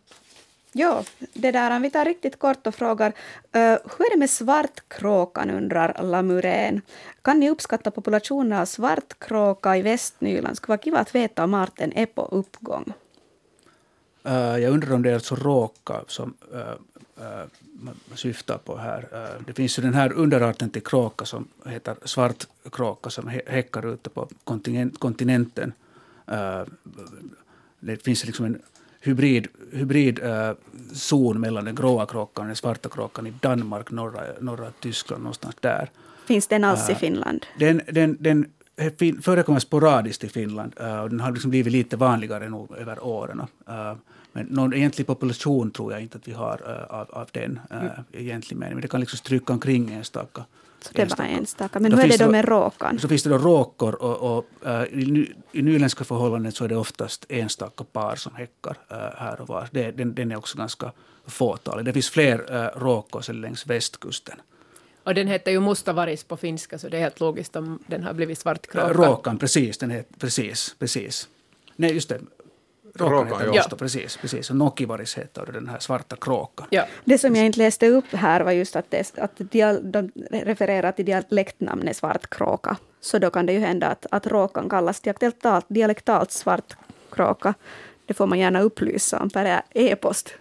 Ja, 0.71 1.03
det 1.33 1.51
där, 1.51 1.79
vi 1.79 1.89
tar 1.89 2.05
riktigt 2.05 2.39
kort 2.39 2.67
och 2.67 2.75
frågar 2.75 3.09
uh, 3.09 3.61
hur 3.97 4.05
är 4.05 4.11
det 4.11 4.19
med 4.19 4.29
svartkråkan, 4.29 5.49
undrar 5.49 6.03
Lamurén. 6.03 6.81
Kan 7.29 7.39
ni 7.39 7.49
uppskatta 7.49 7.91
populationen 7.91 8.59
av 8.59 8.65
svartkråka 8.65 9.77
i 9.77 9.81
Västnyland? 9.81 10.57
Skulle 10.57 10.71
vara 10.71 10.77
kul 10.77 10.95
att 10.95 11.15
veta 11.15 11.43
om 11.43 11.53
arten 11.53 11.93
är 11.95 12.05
på 12.05 12.25
uppgång. 12.25 12.93
Uh, 14.25 14.33
jag 14.33 14.73
undrar 14.73 14.93
om 14.93 15.03
det 15.03 15.09
är 15.09 15.13
alltså 15.13 15.35
råka 15.35 16.03
som 16.07 16.33
uh, 16.53 16.59
uh, 16.59 17.45
man 17.81 17.95
syftar 18.15 18.57
på 18.57 18.77
här. 18.77 19.07
det 19.47 19.53
finns 19.53 19.79
ju 19.79 19.83
den 19.83 19.93
här 19.93 20.13
underarten 20.13 20.69
till 20.69 20.83
kråka 20.83 21.25
som 21.25 21.47
heter 21.65 21.95
svartkråka 22.03 23.09
som 23.09 23.27
häckar 23.27 23.93
ute 23.93 24.09
på 24.09 24.27
kontinenten. 24.99 25.73
det 27.79 28.03
finns 28.03 28.25
liksom 28.25 28.45
en 28.45 28.61
hybridzon 28.99 29.53
hybrid 29.71 30.19
mellan 31.35 31.65
den 31.65 31.75
gråa 31.75 32.05
kråkan 32.05 32.43
och 32.43 32.47
den 32.47 32.55
svarta 32.55 32.89
kråkan 32.89 33.27
i 33.27 33.33
Danmark, 33.41 33.91
norra, 33.91 34.21
norra 34.39 34.71
Tyskland, 34.79 35.23
någonstans 35.23 35.55
där. 35.59 35.89
Finns 36.29 36.47
den 36.47 36.63
alls 36.63 36.89
äh, 36.89 36.95
i 36.95 36.95
Finland? 36.95 37.45
Den, 37.59 37.81
den, 37.91 38.17
den 38.19 38.45
förekommer 39.21 39.59
sporadiskt 39.59 40.23
i 40.23 40.29
Finland 40.29 40.73
äh, 40.79 40.99
och 40.99 41.09
den 41.09 41.19
har 41.19 41.31
liksom 41.31 41.49
blivit 41.49 41.73
lite 41.73 41.97
vanligare 41.97 42.49
nu 42.49 42.67
över 42.77 43.03
åren. 43.03 43.41
Äh, 43.67 43.93
men 44.33 44.45
någon 44.45 44.73
egentlig 44.73 45.07
population 45.07 45.71
tror 45.71 45.91
jag 45.91 46.01
inte 46.01 46.17
att 46.17 46.27
vi 46.27 46.33
har 46.33 46.61
äh, 46.65 46.99
av, 46.99 47.11
av 47.11 47.29
den 47.31 47.59
äh, 47.71 47.77
mm. 47.77 47.91
egentlig 48.11 48.57
mening. 48.57 48.73
Men 48.73 48.81
det 48.81 48.87
kan 48.87 48.99
liksom 48.99 49.17
stryka 49.17 49.53
omkring 49.53 49.91
enstaka 49.91 50.45
så 50.81 50.89
det 50.93 51.01
enstaka. 51.01 51.23
var 51.23 51.29
enstaka. 51.29 51.79
Men 51.79 51.91
då 51.91 51.97
hur 51.97 52.05
är 52.05 52.17
det 52.17 52.25
då 52.25 52.31
med 52.31 52.45
råkan? 52.45 52.99
Så 52.99 53.07
finns 53.07 53.23
det 53.23 53.29
då 53.29 53.37
råkor 53.37 54.03
och, 54.03 54.37
och 54.37 54.45
uh, 54.65 54.83
i, 54.83 55.33
i 55.51 55.61
nyländska 55.61 56.03
förhållanden 56.03 56.51
så 56.51 56.63
är 56.63 56.67
det 56.67 56.75
oftast 56.75 57.25
enstaka 57.29 57.83
par 57.83 58.15
som 58.15 58.35
häckar 58.35 58.77
uh, 58.91 58.97
här 59.17 59.41
och 59.41 59.47
var. 59.47 59.67
Det, 59.71 59.91
den, 59.91 60.15
den 60.15 60.31
är 60.31 60.37
också 60.37 60.57
ganska 60.57 60.91
fåtalig. 61.27 61.85
Det 61.85 61.93
finns 61.93 62.09
fler 62.09 62.55
uh, 62.55 62.79
råkor 62.79 63.33
längs 63.33 63.67
västkusten. 63.67 64.35
Och 65.03 65.13
den 65.13 65.27
heter 65.27 65.51
ju 65.51 65.59
mustavaris 65.59 66.23
på 66.23 66.37
finska, 66.37 66.77
så 66.77 66.89
det 66.89 66.97
är 66.97 67.01
helt 67.01 67.19
logiskt 67.19 67.55
om 67.55 67.79
den 67.87 68.03
har 68.03 68.13
blivit 68.13 68.39
svartkråka. 68.39 68.93
Råkan, 68.93 69.37
precis. 69.37 69.77
Den 69.77 69.91
heter, 69.91 70.19
precis, 70.19 70.75
precis. 70.79 71.27
Nej, 71.75 71.93
just 71.93 72.09
det. 72.09 72.19
Råkan 72.95 73.27
heter 73.27 73.51
ja. 73.53 73.77
precis. 73.77 74.17
precis. 74.17 74.49
Och 74.49 74.55
Nokivaris 74.55 75.17
heter 75.17 75.45
den 75.45 75.67
här 75.67 75.79
svarta 75.79 76.15
kråkan. 76.15 76.67
Ja. 76.69 76.85
Det 77.05 77.17
som 77.17 77.35
jag 77.35 77.45
inte 77.45 77.57
läste 77.57 77.87
upp 77.87 78.05
här 78.13 78.41
var 78.41 78.51
just 78.51 78.75
att, 78.75 78.85
det, 78.89 79.19
att 79.19 79.41
de 79.83 80.11
refererar 80.31 80.91
till 80.91 81.05
dialektnamnet 81.05 81.97
svartkråka. 81.97 82.77
Så 83.01 83.19
då 83.19 83.29
kan 83.29 83.45
det 83.45 83.53
ju 83.53 83.59
hända 83.59 83.87
att, 83.87 84.05
att 84.11 84.27
råkan 84.27 84.69
kallas 84.69 85.01
dialektalt, 85.01 85.65
dialektalt 85.67 86.31
svartkråka. 86.31 87.53
Det 88.05 88.13
får 88.13 88.27
man 88.27 88.39
gärna 88.39 88.61
upplysa 88.61 89.19
om 89.19 89.29
per 89.29 89.61
e-post 89.69 90.33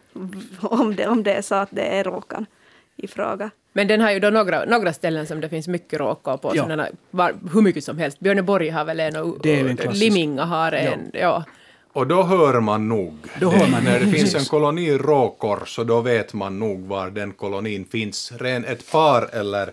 om 0.60 0.96
det, 0.96 1.06
om 1.06 1.22
det 1.22 1.32
är 1.32 1.42
så 1.42 1.54
att 1.54 1.68
det 1.72 1.98
är 1.98 2.04
råkan 2.04 2.46
i 2.96 3.08
fråga. 3.08 3.50
Men 3.78 3.88
den 3.88 4.00
har 4.00 4.10
ju 4.10 4.20
då 4.20 4.30
några, 4.30 4.64
några 4.64 4.92
ställen 4.92 5.26
som 5.26 5.40
det 5.40 5.48
finns 5.48 5.68
mycket 5.68 6.00
råkor 6.00 6.36
på, 6.36 6.52
ja. 6.54 6.62
sådana, 6.62 6.88
var, 7.10 7.34
hur 7.52 7.62
mycket 7.62 7.84
som 7.84 7.98
helst. 7.98 8.20
Björneborg 8.20 8.68
har 8.68 8.84
väl 8.84 9.00
en 9.00 9.16
och, 9.16 9.46
och 9.86 9.94
Liminga 9.94 10.44
har 10.44 10.72
en. 10.72 11.10
Ja. 11.12 11.20
ja. 11.20 11.44
Och 11.92 12.06
då 12.06 12.22
hör 12.22 12.60
man 12.60 12.88
nog. 12.88 13.14
Då 13.40 13.50
hör 13.50 13.70
man 13.70 13.84
När 13.84 14.00
det 14.00 14.06
finns 14.06 14.34
en 14.34 14.44
koloni 14.44 14.98
råkor 14.98 15.62
så 15.66 15.84
då 15.84 16.00
vet 16.00 16.34
man 16.34 16.58
nog 16.58 16.86
var 16.86 17.10
den 17.10 17.32
kolonin 17.32 17.84
finns. 17.84 18.32
Ren 18.32 18.64
ett 18.64 18.92
par 18.92 19.28
eller, 19.32 19.70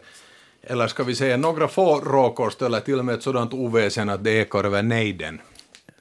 eller 0.64 0.88
ska 0.88 1.04
vi 1.04 1.16
säga 1.16 1.38
några 1.38 1.68
få 1.68 2.00
råkor 2.00 2.50
ställer 2.50 2.80
till 2.80 3.04
med 3.04 3.16
ett 3.16 3.24
sådant 3.24 3.54
oväsen 3.54 4.10
att 4.10 4.24
det 4.24 4.32
ekar 4.32 4.64
över 4.64 4.84
nejden. 4.84 5.42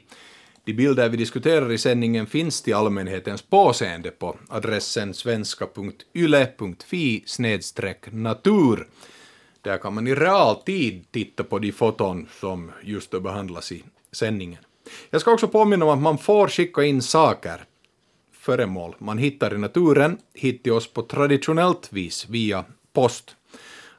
de 0.68 0.74
bilder 0.74 1.10
vi 1.10 1.18
diskuterar 1.18 1.72
i 1.72 1.78
sändningen 1.78 2.28
finns 2.28 2.62
till 2.62 2.76
allmänhetens 2.76 3.42
påseende 3.42 4.12
på 4.12 4.38
adressen 4.50 5.14
svenska.yle.fi 5.14 7.24
natur. 8.12 8.88
Där 9.62 9.78
kan 9.78 9.94
man 9.94 10.08
i 10.08 10.16
realtid 10.16 11.06
titta 11.12 11.44
på 11.44 11.60
de 11.60 11.72
foton 11.72 12.28
som 12.40 12.72
just 12.84 13.12
då 13.12 13.20
behandlas 13.20 13.72
i 13.72 13.84
sändningen. 14.12 14.60
Jag 15.10 15.22
ska 15.22 15.32
också 15.32 15.48
påminna 15.48 15.86
om 15.86 15.92
att 15.92 16.02
man 16.02 16.18
får 16.18 16.48
skicka 16.48 16.84
in 16.84 17.02
saker, 17.02 17.66
föremål 18.48 18.96
man 18.98 19.18
hittar 19.18 19.54
i 19.54 19.58
naturen, 19.58 20.18
hit 20.34 20.64
till 20.64 20.72
oss 20.72 20.88
på 20.94 21.02
traditionellt 21.02 21.94
vis 21.94 22.30
via 22.30 22.66
post. 22.94 23.36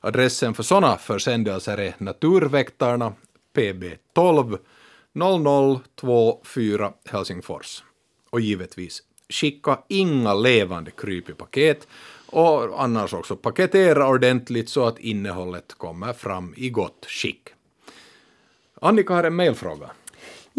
Adressen 0.01 0.55
för 0.55 0.62
sådana 0.62 0.96
försändelser 0.96 1.78
är 1.78 1.94
Naturväktarna, 1.99 3.12
PB 3.53 3.84
12 4.14 4.59
0024 5.14 6.92
Helsingfors. 7.05 7.82
Och 8.30 8.40
givetvis, 8.40 9.03
skicka 9.28 9.78
inga 9.88 10.34
levande 10.34 10.90
kryp 10.90 11.30
i 11.30 11.34
paket 11.34 11.88
och 12.26 12.82
annars 12.82 13.14
också 13.14 13.36
paketera 13.36 14.09
ordentligt 14.09 14.68
så 14.68 14.86
att 14.86 14.99
innehållet 14.99 15.74
kommer 15.74 16.12
fram 16.12 16.55
i 16.57 16.70
gott 16.70 17.07
skick. 17.09 17.49
Annika 18.80 19.14
har 19.14 19.24
en 19.24 19.36
mejlfråga. 19.36 19.90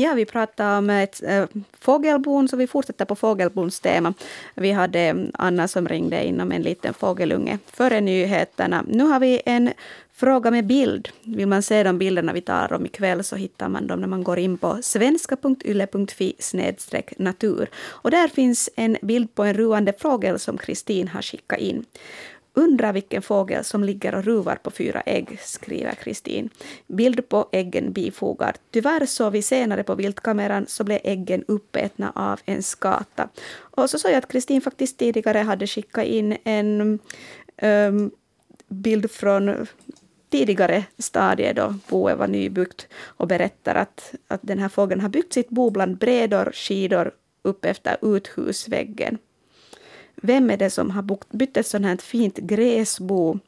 Ja, 0.02 0.14
vi 0.14 0.26
pratar 0.26 0.78
om 0.78 0.90
ett 0.90 1.24
eh, 1.24 1.38
äh, 1.38 1.48
fågelbon, 1.80 2.48
så 2.48 2.58
vi 2.58 2.68
fortsätter 2.68 3.06
på 3.06 3.16
fågelbons 3.16 3.80
tema. 3.80 4.14
Vi 4.56 4.72
hade 4.72 5.28
Anna 5.34 5.68
som 5.68 5.88
ringde 5.88 6.24
in 6.26 6.42
om 6.42 6.52
en 6.52 6.62
liten 6.62 6.94
fågelunge 6.94 7.60
före 7.66 8.02
nyheterna. 8.02 8.86
Nu 8.88 9.04
har 9.04 9.20
vi 9.20 9.42
en 9.46 9.74
fråga 10.14 10.52
med 10.52 10.66
bild. 10.66 11.10
Vill 11.24 11.48
man 11.48 11.64
se 11.64 11.84
de 11.84 11.98
bilderna 11.98 12.34
vi 12.34 12.42
tar 12.42 12.74
om 12.74 12.86
ikväll 12.86 13.24
så 13.24 13.36
hittar 13.36 13.70
man 13.70 13.88
dem 13.88 14.00
när 14.02 14.08
man 14.08 14.24
går 14.24 14.40
in 14.40 14.58
på 14.58 14.78
svenska.yle.fi 14.82 16.36
natur. 17.18 17.70
Och 17.80 18.12
där 18.12 18.28
finns 18.28 18.70
en 18.76 18.98
bild 19.02 19.36
på 19.36 19.44
en 19.44 19.54
ruande 19.54 19.94
fågel 19.94 20.40
som 20.40 20.58
Kristin 20.58 21.08
har 21.08 21.22
skickat 21.22 21.60
in. 21.60 21.86
Undrar 22.54 22.94
vilken 22.94 23.22
fågel 23.22 23.64
som 23.64 23.84
ligger 23.84 24.16
och 24.16 24.24
ruvar 24.24 24.56
på 24.56 24.72
fyra 24.72 25.02
ägg, 25.06 25.40
skriver 25.42 25.92
Kristin. 25.92 26.50
Bild 26.88 27.30
på 27.30 27.50
äggen 27.52 27.92
bifogad. 27.94 28.58
Tyvärr 28.72 29.06
såg 29.06 29.32
vi 29.32 29.42
senare 29.42 29.84
på 29.84 29.96
viltkameran 29.96 30.66
så 30.68 30.84
blev 30.84 31.00
äggen 31.04 31.44
uppätna 31.48 32.12
av 32.16 32.40
en 32.46 32.64
skata. 32.64 33.30
Och 33.56 33.90
så 33.90 34.00
såg 34.00 34.12
jag 34.12 34.18
att 34.18 34.32
Kristin 34.32 34.62
faktiskt 34.62 34.98
tidigare 34.98 35.38
hade 35.38 35.68
skickat 35.68 36.06
in 36.06 36.38
en 36.44 37.00
um, 37.62 38.12
bild 38.68 39.12
från 39.12 39.68
tidigare 40.30 40.84
stadie 40.98 41.54
då 41.54 41.76
boet 41.90 42.18
var 42.18 42.28
nybyggt 42.28 42.88
och 43.18 43.28
berättar 43.28 43.76
att, 43.76 44.14
att 44.28 44.40
den 44.44 44.60
här 44.60 44.70
fågeln 44.70 45.02
har 45.02 45.10
byggt 45.10 45.34
sitt 45.34 45.50
bo 45.50 45.70
bland 45.70 45.98
brädor, 45.98 46.52
skidor 46.54 47.12
upp 47.42 47.66
efter 47.66 47.98
uthusväggen. 48.02 49.18
Vem 50.22 50.50
är 50.50 50.58
det 50.58 50.70
som 50.70 50.92
har 50.92 51.36
byggt 51.38 51.58
ett 51.58 51.68
sådant 51.68 51.86
här 51.86 51.98
fint 51.98 52.38
gräsbo? 52.38 53.40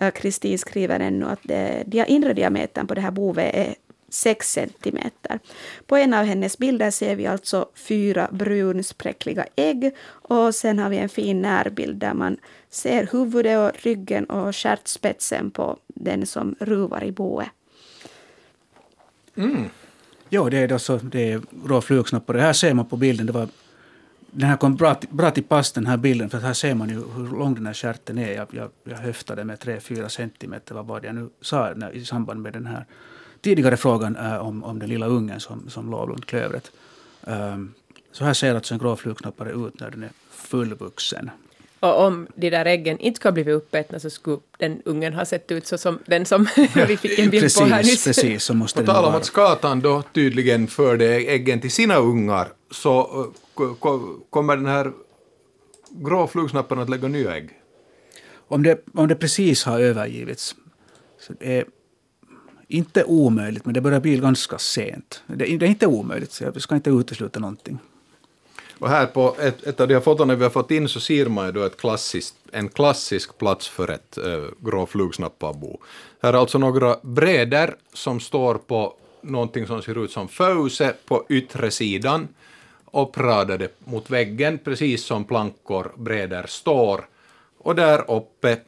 Äh, 0.00 0.10
Kristin 0.10 0.58
skriver 0.58 1.00
ännu 1.00 1.26
att 1.26 1.50
äh, 1.50 1.82
det, 1.86 2.04
inre 2.08 2.32
diametern 2.32 2.86
på 2.86 2.94
det 2.94 3.00
här 3.00 3.10
boet 3.10 3.54
är 3.54 3.74
6 4.08 4.52
centimeter. 4.52 5.38
På 5.86 5.96
en 5.96 6.14
av 6.14 6.24
hennes 6.24 6.58
bilder 6.58 6.90
ser 6.90 7.16
vi 7.16 7.26
alltså 7.26 7.68
fyra 7.74 8.28
brunspräckliga 8.32 9.46
ägg 9.56 9.94
och 10.06 10.54
sen 10.54 10.78
har 10.78 10.90
vi 10.90 10.96
en 10.96 11.08
fin 11.08 11.42
närbild 11.42 11.96
där 11.96 12.14
man 12.14 12.36
ser 12.70 13.08
huvudet 13.12 13.58
och 13.58 13.82
ryggen 13.82 14.24
och 14.24 14.56
stjärtspetsen 14.56 15.50
på 15.50 15.76
den 15.86 16.26
som 16.26 16.56
ruvar 16.60 17.04
i 17.04 17.12
boet. 17.12 17.48
Mm. 19.36 19.64
Ja, 20.28 20.50
det 20.50 20.58
är, 20.58 20.72
alltså, 20.72 20.96
det 20.96 21.32
är 21.32 21.40
rå 21.64 21.80
flugsnoppar. 21.80 22.34
Det 22.34 22.40
här 22.40 22.52
ser 22.52 22.74
man 22.74 22.86
på 22.86 22.96
bilden. 22.96 23.26
Det 23.26 23.32
var 23.32 23.48
den 24.38 24.48
här 24.48 24.56
kom 24.56 24.76
bra, 24.76 24.96
bra 25.10 25.30
till 25.30 25.44
pass 25.44 25.72
den 25.72 25.86
här 25.86 25.96
bilden, 25.96 26.30
för 26.30 26.38
här 26.38 26.52
ser 26.52 26.74
man 26.74 26.88
ju 26.88 26.94
hur 26.94 27.38
lång 27.38 27.54
den 27.54 27.66
här 27.66 27.74
stjärten 27.74 28.18
är. 28.18 28.32
Jag, 28.32 28.48
jag, 28.50 28.70
jag 28.84 28.96
höftade 28.96 29.44
med 29.44 29.58
3-4 29.58 30.08
centimeter, 30.08 30.74
vad 30.74 30.86
var 30.86 31.00
det 31.00 31.06
jag 31.06 31.14
nu 31.14 31.28
sa 31.40 31.72
när, 31.76 31.90
i 31.90 32.04
samband 32.04 32.42
med 32.42 32.52
den 32.52 32.66
här 32.66 32.84
tidigare 33.40 33.76
frågan 33.76 34.16
äh, 34.16 34.36
om, 34.36 34.64
om 34.64 34.78
den 34.78 34.88
lilla 34.88 35.06
ungen 35.06 35.40
som, 35.40 35.70
som 35.70 35.90
låg 35.90 36.08
runt 36.08 36.26
klövret. 36.26 36.70
Um, 37.20 37.74
så 38.12 38.24
här 38.24 38.32
ser 38.32 38.54
alltså 38.54 38.74
en 38.74 38.80
grå 38.80 38.96
flugknoppare 38.96 39.50
ut 39.50 39.80
när 39.80 39.90
den 39.90 40.02
är 40.02 40.10
fullvuxen. 40.30 41.30
Och 41.80 42.06
om 42.06 42.26
de 42.34 42.50
där 42.50 42.64
äggen 42.64 42.98
inte 42.98 43.16
skulle 43.16 43.30
ha 43.30 43.34
blivit 43.34 43.54
uppätna 43.54 43.98
så 43.98 44.10
skulle 44.10 44.38
den 44.58 44.82
ungen 44.84 45.14
ha 45.14 45.24
sett 45.24 45.52
ut 45.52 45.66
så 45.66 45.78
som 45.78 45.98
den 46.06 46.26
som 46.26 46.48
vi 46.88 46.96
fick 46.96 47.18
en 47.18 47.30
bild 47.30 47.42
precis, 47.42 47.58
på 47.58 47.64
här 47.64 47.82
nyss. 47.82 48.04
Precis, 48.04 48.44
så 48.44 48.54
måste 48.54 48.80
På 48.80 48.92
tal 48.92 49.04
om 49.04 49.14
att 49.14 49.24
skatan 49.24 49.80
då 49.80 50.02
tydligen 50.02 50.66
förde 50.66 51.06
äggen 51.06 51.60
till 51.60 51.70
sina 51.70 51.96
ungar 51.96 52.48
så 52.70 53.26
kommer 54.30 54.56
den 54.56 54.66
här 54.66 54.92
grå 55.90 56.26
flugsnappen 56.26 56.78
att 56.78 56.90
lägga 56.90 57.08
nya 57.08 57.36
ägg? 57.36 57.50
Om 58.48 58.62
det, 58.62 58.84
om 58.94 59.08
det 59.08 59.14
precis 59.14 59.64
har 59.64 59.80
övergivits 59.80 60.54
så 61.20 61.32
det 61.32 61.56
är 61.58 61.64
inte 62.68 63.04
omöjligt, 63.04 63.64
men 63.64 63.74
det 63.74 63.80
börjar 63.80 64.00
bli 64.00 64.16
ganska 64.16 64.58
sent. 64.58 65.22
Det, 65.26 65.34
det 65.56 65.66
är 65.66 65.70
inte 65.70 65.86
omöjligt, 65.86 66.32
så 66.32 66.44
jag 66.44 66.62
ska 66.62 66.74
inte 66.74 66.90
utesluta 66.90 67.40
någonting. 67.40 67.78
Och 68.78 68.88
här 68.88 69.06
på 69.06 69.36
ett, 69.40 69.66
ett 69.66 69.80
av 69.80 69.88
de 69.88 69.94
här 69.94 70.00
fotona 70.00 70.34
vi 70.34 70.42
har 70.42 70.50
fått 70.50 70.70
in 70.70 70.88
så 70.88 71.00
ser 71.00 71.26
man 71.26 71.46
ju 71.46 71.52
då 71.52 71.62
ett 71.62 71.76
klassiskt, 71.76 72.34
en 72.52 72.68
klassisk 72.68 73.38
plats 73.38 73.68
för 73.68 73.90
ett 73.90 74.18
äh, 74.18 74.44
grå 74.58 74.86
flugsnapparbo. 74.86 75.80
Här 76.22 76.32
är 76.32 76.36
alltså 76.36 76.58
några 76.58 76.96
brädor 77.02 77.76
som 77.92 78.20
står 78.20 78.54
på 78.54 78.94
någonting 79.20 79.66
som 79.66 79.82
ser 79.82 80.04
ut 80.04 80.10
som 80.10 80.28
föuse 80.28 80.94
på 81.06 81.24
yttre 81.28 81.70
sidan 81.70 82.28
uppradade 82.92 83.68
mot 83.84 84.10
väggen, 84.10 84.58
precis 84.58 85.04
som 85.04 85.24
plankor 85.24 85.92
brädor 85.96 86.44
står. 86.46 87.08
Och 87.58 87.74
där 87.74 88.10
uppe, 88.10 88.58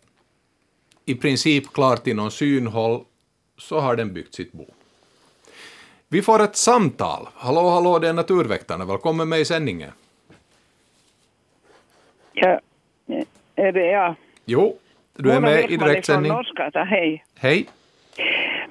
i 1.05 1.15
princip 1.15 1.73
klart 1.73 2.07
inom 2.07 2.31
synhåll, 2.31 3.05
så 3.59 3.81
har 3.81 3.97
den 3.97 4.13
byggt 4.13 4.35
sitt 4.35 4.53
bo. 4.53 4.67
Vi 6.13 6.23
får 6.23 6.43
ett 6.43 6.57
samtal. 6.57 7.23
Hallå, 7.35 7.69
hallå, 7.69 7.99
det 7.99 8.09
är 8.09 8.13
Naturväktarna. 8.13 8.85
Välkommen 8.85 9.29
med 9.29 9.41
i 9.41 9.45
sändningen. 9.45 9.91
Ja, 12.33 12.61
är 13.57 13.73
det 13.73 13.87
jag? 13.87 14.15
Jo, 14.45 14.77
du 15.17 15.33
är 15.33 15.41
med 15.41 15.71
i 15.71 15.77
direktsändning. 15.77 16.33
Hej. 16.75 17.25
Hej. 17.41 17.67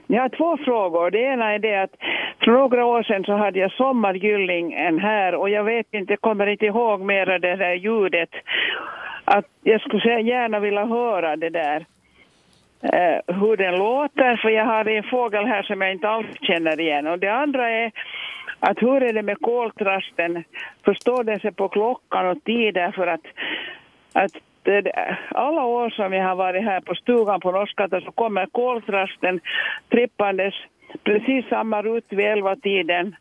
Jag 0.07 0.21
har 0.21 0.29
två 0.29 0.57
frågor. 0.57 1.11
Det 1.11 1.19
ena 1.19 1.53
är 1.53 1.59
det 1.59 1.81
att 1.83 1.95
för 2.43 2.51
några 2.51 2.85
år 2.85 3.03
sedan 3.03 3.23
så 3.23 3.33
hade 3.37 3.59
jag 3.59 3.71
sommargyllingen 3.71 4.99
här 4.99 5.35
och 5.35 5.49
jag 5.49 5.63
vet 5.63 5.93
inte, 5.93 6.17
kommer 6.17 6.47
inte 6.47 6.65
ihåg 6.65 7.01
mera 7.01 7.39
det 7.39 7.55
där 7.55 7.73
ljudet. 7.73 8.29
Att 9.25 9.45
jag 9.63 9.81
skulle 9.81 10.21
gärna 10.21 10.59
vilja 10.59 10.85
höra 10.85 11.35
det 11.35 11.49
där 11.49 11.85
eh, 12.83 13.35
hur 13.35 13.57
den 13.57 13.75
låter, 13.75 14.37
för 14.37 14.49
jag 14.49 14.65
har 14.65 14.87
en 14.87 15.03
fågel 15.03 15.45
här 15.45 15.63
som 15.63 15.81
jag 15.81 15.91
inte 15.91 16.09
alls 16.09 16.27
känner 16.41 16.79
igen. 16.79 17.07
Och 17.07 17.19
det 17.19 17.33
andra 17.33 17.69
är 17.69 17.91
att 18.59 18.81
hur 18.81 19.03
är 19.03 19.13
det 19.13 19.23
med 19.23 19.41
koltrasten? 19.41 20.43
Förstår 20.85 21.23
den 21.23 21.39
sig 21.39 21.51
på 21.51 21.69
klockan 21.69 22.27
och 22.27 22.43
tider 22.43 22.91
för 22.91 23.07
att, 23.07 23.25
att 24.13 24.31
alla 25.29 25.65
år 25.65 25.89
som 25.89 26.13
jag 26.13 26.27
har 26.27 26.35
varit 26.35 26.63
här 26.63 26.81
på 26.81 26.95
stugan 26.95 27.39
på 27.39 27.51
Norskata 27.51 28.01
så 28.01 28.11
kommer 28.11 28.45
koltrasten 28.45 29.39
trippandes 29.89 30.53
precis 31.03 31.45
samma 31.49 31.81
rutt 31.81 32.05
vid 32.09 32.25
elva 32.25 32.55
tiden 32.55 33.15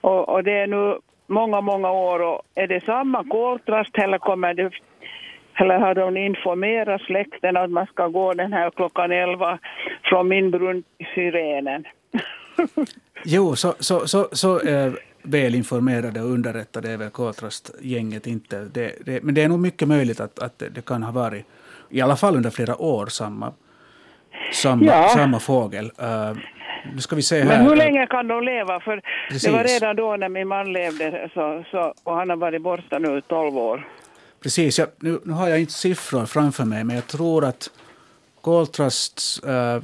och, 0.00 0.28
och, 0.28 0.44
det 0.44 0.52
är 0.52 0.66
nu 0.66 0.98
många, 1.26 1.60
många 1.60 1.90
år 1.90 2.22
och 2.22 2.42
är 2.54 2.66
det 2.66 2.84
samma 2.84 3.24
koltrast 3.24 3.98
eller 3.98 4.18
kommer 4.18 4.54
det 4.54 4.70
eller 5.60 5.78
har 5.78 5.94
de 5.94 6.16
informerat 6.16 7.00
släkten 7.00 7.56
att 7.56 7.70
man 7.70 7.86
ska 7.86 8.08
gå 8.08 8.32
den 8.32 8.52
här 8.52 8.70
klockan 8.70 9.12
elva 9.12 9.58
från 10.04 10.28
min 10.28 10.50
brunn 10.50 10.82
syrenen? 11.14 11.84
jo, 13.24 13.56
så, 13.56 13.74
så, 13.78 14.06
så, 14.06 14.28
så 14.32 14.60
äh, 14.60 14.92
välinformerade 15.22 16.20
och 16.20 16.30
underrättade 16.30 16.90
är 16.90 16.96
väl 16.96 17.10
koltrastgänget 17.10 18.26
inte. 18.26 18.56
Det, 18.74 18.92
det, 19.06 19.22
men 19.22 19.34
det 19.34 19.42
är 19.42 19.48
nog 19.48 19.60
mycket 19.60 19.88
möjligt 19.88 20.20
att, 20.20 20.38
att 20.38 20.58
det 20.58 20.84
kan 20.84 21.02
ha 21.02 21.12
varit, 21.12 21.46
i 21.88 22.00
alla 22.00 22.16
fall 22.16 22.36
under 22.36 22.50
flera 22.50 22.76
år, 22.76 23.06
samma, 23.06 23.52
samma, 24.52 24.84
ja. 24.84 25.08
samma 25.08 25.38
fågel. 25.38 25.90
Här. 25.98 26.36
Men 27.44 27.66
hur 27.66 27.76
länge 27.76 28.06
kan 28.06 28.28
de 28.28 28.44
leva? 28.44 28.80
För 28.80 29.02
Precis. 29.28 29.42
det 29.42 29.50
var 29.50 29.64
redan 29.64 29.96
då 29.96 30.16
när 30.16 30.28
min 30.28 30.48
man 30.48 30.72
levde 30.72 31.30
så, 31.34 31.64
så, 31.70 31.94
och 32.04 32.14
han 32.14 32.30
har 32.30 32.36
varit 32.36 32.62
borta 32.62 32.98
nu 32.98 33.20
12 33.20 33.58
år. 33.58 33.88
Precis, 34.42 34.78
jag, 34.78 34.88
nu, 34.98 35.20
nu 35.24 35.32
har 35.32 35.48
jag 35.48 35.60
inte 35.60 35.72
siffror 35.72 36.26
framför 36.26 36.64
mig 36.64 36.84
men 36.84 36.96
jag 36.96 37.06
tror 37.06 37.44
att 37.44 37.70
koltrast, 38.40 39.40
uh, 39.46 39.82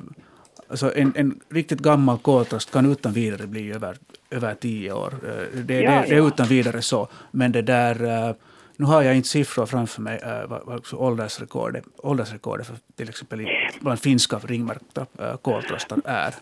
alltså 0.68 0.94
en, 0.94 1.12
en 1.16 1.40
riktigt 1.48 1.80
gammal 1.80 2.18
koltrast 2.18 2.72
kan 2.72 2.92
utan 2.92 3.12
vidare 3.12 3.46
bli 3.46 3.72
över, 3.72 3.96
över 4.30 4.54
tio 4.54 4.92
år. 4.92 5.14
Uh, 5.24 5.60
det, 5.62 5.80
ja, 5.80 5.90
det, 5.90 6.06
det, 6.08 6.14
är 6.14 6.28
utan 6.28 6.46
vidare 6.46 6.82
så. 6.82 7.08
Men 7.30 7.52
det 7.52 7.62
där, 7.62 8.28
uh, 8.28 8.34
nu 8.76 8.84
har 8.84 9.02
jag 9.02 9.16
inte 9.16 9.28
siffror 9.28 9.66
framför 9.66 10.02
mig, 10.02 10.20
uh, 10.24 10.60
vad, 10.64 10.84
åldersrekordet, 10.92 11.84
åldersrekordet 11.96 12.66
för 12.66 12.76
till 12.96 13.08
exempel 13.08 13.48
bland 13.80 14.00
finska 14.00 14.38
ringmärkta 14.38 15.06
uh, 15.20 15.36
koltrastar 15.36 16.00
är. 16.04 16.34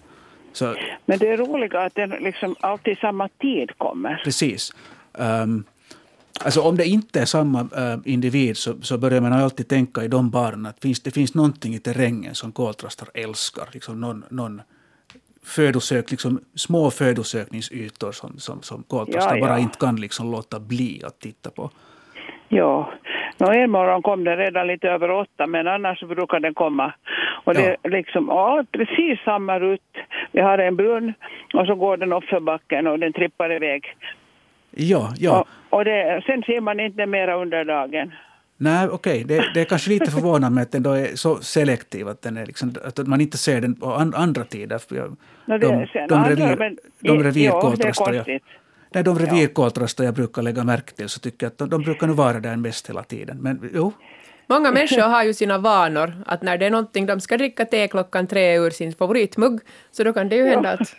Så, 0.52 0.74
Men 1.06 1.18
det 1.18 1.28
är 1.28 1.36
roligt 1.36 1.74
att 1.74 1.94
den 1.94 2.10
liksom 2.10 2.56
alltid 2.60 2.98
samma 2.98 3.28
tid 3.28 3.78
kommer. 3.78 4.20
Precis. 4.24 4.72
Um, 5.12 5.64
alltså 6.41 6.61
om 6.61 6.76
det 6.76 6.85
inte 6.87 7.20
är 7.20 7.24
samma 7.24 7.61
uh, 7.61 7.99
individ 8.05 8.57
så, 8.57 8.82
så 8.82 8.99
börjar 8.99 9.20
man 9.20 9.32
alltid 9.32 9.68
tänka 9.68 10.05
i 10.05 10.09
de 10.09 10.30
banorna 10.30 10.68
att 10.68 10.80
finns, 10.80 11.01
det 11.01 11.11
finns 11.11 11.35
någonting 11.35 11.74
i 11.74 11.78
terrängen 11.78 12.35
som 12.35 12.53
koltrastar 12.53 13.09
älskar. 13.14 13.68
Liksom 13.72 14.01
någon, 14.01 14.24
någon 14.30 14.62
födosök, 15.43 16.11
liksom 16.11 16.41
små 16.55 16.91
födosökningsytor 16.91 18.12
som, 18.12 18.39
som, 18.39 18.62
som 18.62 18.82
koltrastar 18.82 19.37
ja, 19.37 19.37
ja. 19.37 19.47
bara 19.47 19.59
inte 19.59 19.78
kan 19.78 19.97
liksom 19.97 20.30
låta 20.30 20.61
bli 20.61 21.03
att 21.05 21.20
titta 21.20 21.51
på. 21.51 21.70
Ja, 22.49 22.93
Nå, 23.39 23.53
en 23.53 23.70
morgon 23.70 24.03
kom 24.03 24.24
den 24.24 24.37
redan 24.37 24.66
lite 24.66 24.89
över 24.89 25.11
åtta, 25.11 25.47
men 25.47 25.68
annars 25.68 26.01
brukar 26.01 26.41
den 26.41 26.55
komma. 26.55 26.93
Och 27.45 27.55
det 27.55 27.76
är 27.82 27.91
liksom 27.91 28.28
ja, 28.28 28.64
precis 28.72 29.20
samma 29.24 29.59
rutt. 29.59 29.97
Vi 30.32 30.41
har 30.41 30.59
en 30.59 30.76
brunn 30.76 31.12
och 31.55 31.66
så 31.66 31.74
går 31.74 31.97
den 31.97 32.12
upp 32.12 32.24
för 32.24 32.41
backen 32.41 32.87
och 32.87 32.99
den 32.99 33.12
trippar 33.12 33.53
iväg. 33.53 33.97
Ja, 34.77 35.14
ja. 35.18 35.41
Och, 35.41 35.79
och 35.79 35.85
det, 35.85 36.22
sen 36.27 36.43
ser 36.43 36.61
man 36.61 36.81
inte 36.81 37.07
mera 37.07 37.35
under 37.37 37.64
dagen. 37.64 38.12
Nej, 38.57 38.89
okej, 38.89 39.25
det, 39.25 39.45
det 39.55 39.61
är 39.61 39.64
kanske 39.64 39.91
lite 39.91 40.11
förvånande 40.11 40.62
att 40.62 40.72
den 40.72 40.83
då 40.83 40.93
är 40.93 41.16
så 41.16 41.37
selektiv 41.37 42.09
att, 42.09 42.22
den 42.22 42.37
är 42.37 42.47
liksom, 42.47 42.75
att 42.85 43.07
man 43.07 43.20
inte 43.20 43.39
ser 43.39 43.61
den 43.61 43.75
på 43.75 43.93
an, 43.93 44.14
andra 44.16 44.45
tider. 44.45 44.81
Jag, 44.89 45.16
No, 45.47 45.59
det, 45.59 45.66
de, 45.66 45.87
sen 45.87 46.09
de, 46.09 46.14
andra, 46.14 46.31
revir, 46.31 46.57
men- 46.57 46.75
de 46.75 46.81
ja, 47.01 47.12
det 47.12 47.20
är 47.20 47.25
revirkoltrastar 47.25 48.12
jag, 48.12 48.41
nej, 48.95 49.05
de 49.05 49.18
revirkoltrastar 49.18 50.05
jag 50.05 50.14
brukar 50.14 50.43
lägga 50.43 50.64
märke 50.64 50.93
till 50.93 51.09
så 51.09 51.20
tycker 51.20 51.47
jag 51.47 51.51
att 51.51 51.59
de, 51.59 51.68
de 51.70 51.83
brukar 51.83 52.07
nu 52.07 52.12
vara 52.12 52.41
där 52.41 52.57
mest 52.57 52.89
hela 52.89 53.03
tiden. 53.03 53.39
Men 53.41 53.70
jo, 53.75 53.93
Många 54.47 54.70
människor 54.72 55.03
har 55.03 55.25
ju 55.25 55.35
sina 55.35 55.59
vanor, 55.59 56.12
att 56.27 56.43
när 56.43 56.59
det 56.59 56.66
är 56.66 56.70
någonting, 56.70 57.07
de 57.07 57.20
ska 57.20 57.37
dricka 57.37 57.64
te 57.64 57.89
klockan 57.89 58.27
tre 58.27 58.59
ur 58.59 58.70
sin 58.70 58.93
favoritmugg, 58.93 59.61
så 59.91 60.05
då 60.05 60.12
kan 60.12 60.29
det 60.29 60.37
ju 60.37 60.47
hända 60.47 60.70
att, 60.70 60.95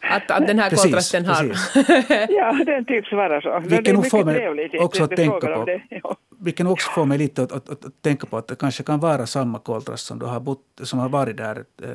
att, 0.00 0.30
att 0.30 0.46
den 0.46 0.58
här 0.58 0.70
Precis, 0.70 0.84
kontrasten 0.84 1.26
har... 1.26 1.44
Ja, 2.32 2.64
den 2.64 2.84
tycks 2.84 3.12
vara 3.12 3.40
så. 3.40 3.58
Vilken 3.58 3.84
det 3.84 3.90
är 3.90 3.94
nog 3.94 4.10
får 4.10 4.18
mycket 4.18 4.26
mig 4.26 4.34
trevligt. 4.36 4.80
också 4.80 5.04
att 5.04 5.16
tänka 5.16 5.46
på. 5.46 5.64
det. 5.64 5.80
Ja. 5.88 6.16
vilken 6.40 6.66
också 6.66 6.90
får 6.90 7.04
mig 7.04 7.18
lite 7.18 7.42
att, 7.42 7.52
att, 7.52 7.68
att, 7.70 7.84
att 7.84 8.02
tänka 8.02 8.26
på 8.26 8.36
att 8.36 8.48
det 8.48 8.54
kanske 8.58 8.82
kan 8.82 9.00
vara 9.00 9.26
samma 9.26 9.58
koltrast 9.58 10.06
som, 10.06 10.18
du 10.18 10.26
har, 10.26 10.40
bott, 10.40 10.60
som 10.82 10.98
har 10.98 11.08
varit 11.08 11.36
där 11.36 11.56
ett, 11.60 11.82
eh, 11.84 11.90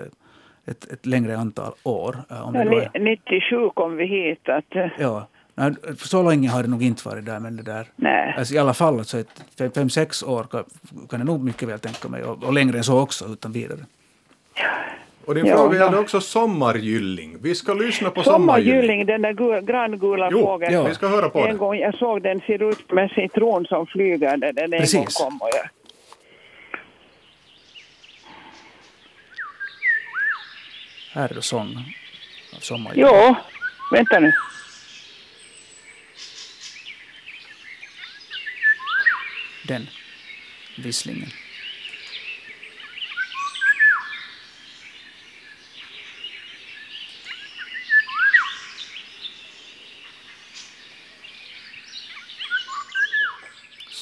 ett, 0.71 0.91
ett 0.91 1.05
längre 1.05 1.37
antal 1.37 1.73
år. 1.83 2.15
eh, 2.29 2.47
Om 2.47 2.55
Ja, 2.55 2.61
är, 2.61 2.99
ni- 2.99 3.15
97 3.15 3.69
kom 3.73 3.95
vi 3.97 4.05
hit. 4.05 4.49
Att, 4.49 4.75
eh, 4.75 4.87
ja. 4.99 5.27
Så 5.97 6.29
länge 6.29 6.49
har 6.49 6.63
det 6.63 6.69
nog 6.69 6.83
inte 6.83 7.07
varit 7.09 7.25
där, 7.25 7.39
men 7.39 7.55
det 7.55 7.63
där... 7.63 7.87
nej. 7.95 8.35
Alltså 8.37 8.53
I 8.53 8.57
alla 8.57 8.73
fall 8.73 8.99
alltså 8.99 9.17
ett 9.19 9.43
fem, 9.57 9.71
fem, 9.75 9.89
sex 9.89 10.23
år 10.23 10.43
kan, 10.43 10.63
kan 11.09 11.19
jag 11.19 11.25
nog 11.25 11.43
mycket 11.43 11.67
väl 11.69 11.79
tänka 11.79 12.07
mig. 12.07 12.23
Och, 12.23 12.43
och 12.43 12.53
längre 12.53 12.77
än 12.77 12.83
så 12.83 12.99
också, 12.99 13.25
utan 13.25 13.51
vidare. 13.51 13.79
Och 15.25 15.35
din 15.35 15.45
Ja, 15.45 15.55
fråga 15.57 15.77
gällde 15.79 15.97
ja. 15.97 16.01
också 16.01 16.21
sommargylling. 16.21 17.37
Vi 17.41 17.55
ska 17.55 17.73
lyssna 17.73 18.09
på 18.09 18.23
sommargylling. 18.23 18.73
Sommargylling, 18.81 19.05
den 19.05 19.21
där 19.21 19.33
gu- 19.33 19.65
grangula 19.65 20.29
Jo, 20.31 20.39
fågeln. 20.41 20.73
ja. 20.73 20.83
vi 20.83 20.93
ska 20.95 21.07
höra 21.07 21.29
på 21.29 21.39
en 21.39 21.47
den. 21.47 21.57
gång, 21.57 21.75
jag 21.77 21.95
såg 21.97 22.21
den 22.21 22.39
ser 22.39 22.69
ut 22.71 22.91
med 22.91 23.11
citron 23.11 23.65
som 23.65 23.87
flyger. 23.87 24.37
Den, 24.37 24.55
den 24.55 24.73
en 24.73 24.79
Precis. 24.79 24.95
gång 24.97 25.05
kom 25.29 25.41
och 25.41 25.49
jag, 25.53 25.69
Här 31.13 31.29
är 31.29 31.33
det 31.33 31.41
sång 31.41 31.77
av 32.55 32.59
sommarljud. 32.59 33.07
Jo, 33.11 33.35
vänta 33.91 34.19
nu. 34.19 34.31
Den 39.67 39.87
visslingen. 40.77 41.29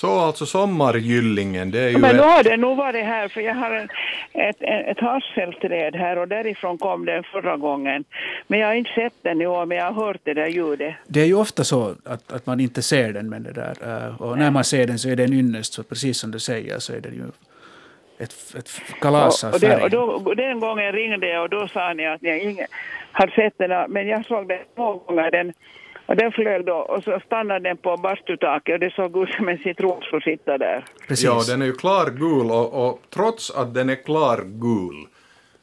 Så 0.04 0.20
alltså 0.20 0.46
sommargyllingen, 0.46 1.72
det 1.72 1.80
är 1.80 1.90
ju 1.90 1.98
Men 1.98 2.18
då 2.18 2.24
ett, 2.24 2.30
har 2.30 2.44
det 2.44 2.58
nog 2.58 2.78
varit 2.78 3.06
här, 3.06 3.28
för 3.28 3.42
jag 3.42 3.56
har 3.56 3.72
en, 3.72 3.90
ett, 4.34 4.58
ett 4.62 5.00
hasselträd 5.00 5.96
här 5.96 6.18
och 6.18 6.28
därifrån 6.28 6.78
kom 6.78 7.06
den 7.06 7.24
förra 7.24 7.58
gången. 7.58 8.04
Men 8.48 8.60
jag 8.60 8.68
har 8.68 8.74
inte 8.74 8.92
sett 8.94 9.14
den 9.22 9.42
i 9.42 9.48
år, 9.48 9.66
men 9.66 9.78
jag 9.78 9.92
har 9.92 10.06
hört 10.06 10.18
det 10.24 10.34
där 10.34 10.48
ljudet. 10.48 10.96
Det 11.08 11.22
är 11.22 11.26
ju 11.26 11.34
ofta 11.36 11.64
så 11.64 11.96
att, 12.06 12.32
att 12.34 12.46
man 12.46 12.60
inte 12.60 12.82
ser 12.82 13.14
den, 13.14 13.30
men 13.30 13.44
det 13.44 13.52
där. 13.52 14.08
eh, 14.08 14.22
Och 14.22 14.38
när 14.38 14.52
man 14.52 14.64
ser 14.64 14.88
den 14.88 15.00
så 15.00 15.10
är 15.10 15.16
det 15.16 15.24
en 15.24 15.34
ynnest, 15.34 15.74
så 15.74 15.84
precis 15.84 16.18
som 16.20 16.32
du 16.32 16.40
säger 16.40 16.80
så 16.80 16.94
är 16.94 17.00
det 17.02 17.10
ju 17.10 17.24
ett, 18.20 18.36
ett 18.58 18.70
kalas 19.02 19.44
av 19.44 19.50
Och, 19.50 19.56
och, 19.56 19.60
det, 19.62 19.84
och 19.84 19.90
då, 19.90 20.34
den 20.34 20.60
gången 20.60 20.92
ringde 20.92 21.28
jag 21.28 21.44
och 21.44 21.50
då 21.50 21.68
sa 21.68 21.94
ni 21.94 22.08
att 22.08 22.22
ni 22.22 22.40
ingen 22.44 22.68
hade 23.12 23.32
sett 23.32 23.58
den, 23.58 23.92
men 23.92 24.08
jag 24.08 24.26
såg 24.26 24.48
den 24.48 24.60
två 24.76 24.94
gånger. 24.94 25.32
Den, 25.32 25.54
och 26.06 26.16
den 26.16 26.32
flög 26.32 26.66
då 26.66 26.74
och 26.74 27.04
så 27.04 27.20
stannade 27.26 27.70
den 27.70 27.78
på 27.78 27.98
bastutaket 27.98 28.74
och 28.74 28.80
det 28.80 28.94
såg 28.94 29.18
ut 29.18 29.30
som 29.30 29.50
en 29.50 29.58
citron 29.58 30.02
skulle 30.02 30.22
sitta 30.22 30.58
där. 30.58 30.86
Precis. 31.08 31.26
ja, 31.26 31.42
den 31.48 31.62
är 31.62 31.66
ju 31.66 31.74
klargul 31.74 32.52
och, 32.52 32.88
och 32.88 33.02
trots 33.10 33.52
att 33.52 33.74
den 33.74 33.90
är 33.90 34.04
klargul 34.04 35.08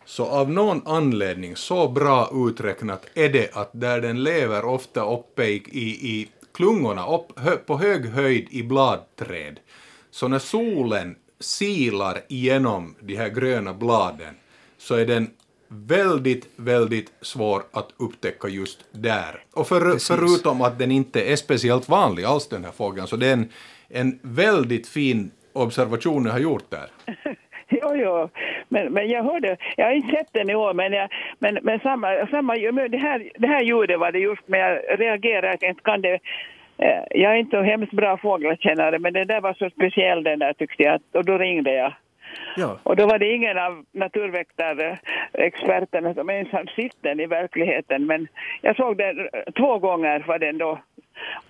så 0.04 0.26
av 0.26 0.50
någon 0.50 0.82
anledning 0.86 1.56
så 1.56 1.88
bra 1.88 2.28
uträknat 2.32 3.06
är 3.14 3.28
det 3.28 3.56
att 3.56 3.70
där 3.72 4.00
den 4.00 4.22
lever 4.22 4.64
ofta 4.64 5.04
uppe 5.04 5.44
i, 5.44 5.62
i, 5.70 6.10
i 6.10 6.28
klungorna, 6.52 7.06
upp, 7.06 7.40
hö, 7.40 7.56
på 7.56 7.78
hög 7.78 8.06
höjd 8.06 8.46
i 8.50 8.62
bladträd, 8.62 9.60
så 10.10 10.28
när 10.28 10.38
solen 10.38 11.16
silar 11.40 12.20
igenom 12.28 12.94
de 13.00 13.16
här 13.16 13.28
gröna 13.28 13.74
bladen 13.74 14.34
så 14.78 14.94
är 14.94 15.06
den 15.06 15.30
väldigt, 15.70 16.48
väldigt 16.56 17.12
svår 17.20 17.62
att 17.72 17.88
upptäcka 17.96 18.48
just 18.48 18.84
där. 18.92 19.42
Och 19.54 19.66
för, 19.66 19.80
förutom 20.14 20.62
att 20.62 20.78
den 20.78 20.90
inte 20.90 21.32
är 21.32 21.36
speciellt 21.36 21.88
vanlig 21.88 22.24
alls 22.24 22.48
den 22.48 22.64
här 22.64 22.72
fågeln, 22.72 23.06
så 23.06 23.16
det 23.16 23.26
är 23.26 23.32
en, 23.32 23.48
en 23.88 24.18
väldigt 24.22 24.88
fin 24.88 25.30
observation 25.52 26.24
jag 26.26 26.32
har 26.32 26.40
gjort 26.40 26.70
där. 26.70 26.86
Jo, 27.72 27.96
jo. 27.96 28.28
Men, 28.68 28.92
men 28.92 29.08
jag 29.08 29.24
hörde, 29.24 29.56
jag 29.76 29.86
har 29.86 29.92
inte 29.92 30.16
sett 30.16 30.32
den 30.32 30.50
i 30.50 30.54
år, 30.54 30.74
men, 30.74 30.92
jag, 30.92 31.08
men, 31.38 31.58
men 31.62 31.80
samma, 31.80 32.26
samma, 32.26 32.56
men 32.72 32.90
det, 32.90 32.98
här, 32.98 33.30
det 33.38 33.46
här 33.46 33.62
ljudet 33.62 34.00
var 34.00 34.12
det 34.12 34.18
just, 34.18 34.42
men 34.46 34.60
jag 34.60 35.00
reagerade, 35.00 35.46
jag 35.46 35.60
tänkte, 35.60 35.82
kan 35.82 36.02
det, 36.02 36.18
eh, 36.78 37.02
jag 37.10 37.32
är 37.32 37.36
inte 37.36 37.56
så 37.56 37.62
hemskt 37.62 37.92
bra 37.92 38.16
fågelkännare, 38.16 38.98
men 38.98 39.12
den 39.12 39.26
där 39.26 39.40
var 39.40 39.54
så 39.54 39.70
speciell 39.70 40.22
den 40.22 40.38
där 40.38 40.52
tyckte 40.52 40.82
jag, 40.82 41.00
och 41.12 41.24
då 41.24 41.38
ringde 41.38 41.72
jag. 41.74 41.92
Ja, 42.56 42.78
Och 42.82 42.96
då 42.96 43.06
var 43.06 43.18
det 43.18 43.32
ingen 43.34 43.58
av 43.58 43.84
naturväktarexperterna 43.92 46.14
som 46.14 46.30
ens 46.30 46.52
hade 46.52 46.72
sett 46.76 46.96
den 47.00 47.20
i 47.20 47.26
verkligheten, 47.26 48.06
men 48.06 48.28
jag 48.62 48.76
såg 48.76 48.96
den 48.96 49.28
två 49.56 49.78
gånger 49.78 50.24
var 50.28 50.38
den 50.38 50.58
då. 50.58 50.80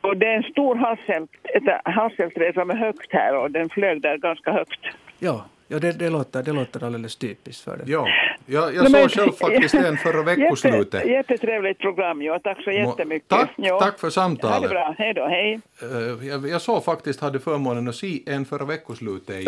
Och 0.00 0.16
det 0.16 0.26
är 0.26 0.34
en 0.36 0.42
stor 0.42 0.96
ett 1.44 1.62
hasselträd 1.84 2.54
som 2.54 2.70
är 2.70 2.74
högt 2.76 3.12
här 3.12 3.36
och 3.36 3.50
den 3.50 3.68
flög 3.68 4.02
där 4.02 4.16
ganska 4.16 4.52
högt. 4.52 4.80
ja, 5.18 5.44
ja 5.68 5.78
det, 5.78 5.92
det, 5.98 6.10
låter, 6.10 6.42
det 6.42 6.52
låter 6.52 6.84
alldeles 6.84 7.16
typiskt 7.16 7.64
för 7.64 7.76
det. 7.76 7.82
Ja, 7.86 8.06
jag, 8.46 8.74
jag 8.74 8.90
såg 8.90 9.10
själv 9.10 9.32
faktiskt 9.32 9.74
en 9.74 9.96
förra 9.96 10.22
veckoslutet. 10.22 10.94
Jätte, 10.94 11.10
jättetrevligt 11.10 11.78
program, 11.78 12.22
ja. 12.22 12.38
Tack 12.38 12.62
så 12.64 12.70
jättemycket. 12.70 13.28
Tack, 13.28 13.50
ja. 13.56 13.80
tack 13.80 13.94
för 13.98 14.02
Ha 14.02 14.08
det 14.08 14.12
samtalet. 14.12 14.70
bra. 14.70 14.94
Hej 14.98 15.14
då. 15.14 15.26
Hej. 15.26 15.60
Eh, 15.82 16.26
Jag, 16.28 16.48
jag 16.48 16.60
såg 16.60 16.84
faktiskt, 16.84 17.20
hade 17.20 17.40
förmånen 17.40 17.88
att 17.88 17.94
se 17.96 18.22
en 18.26 18.44
förra 18.44 18.64
veckoslutet 18.64 19.36
i 19.36 19.42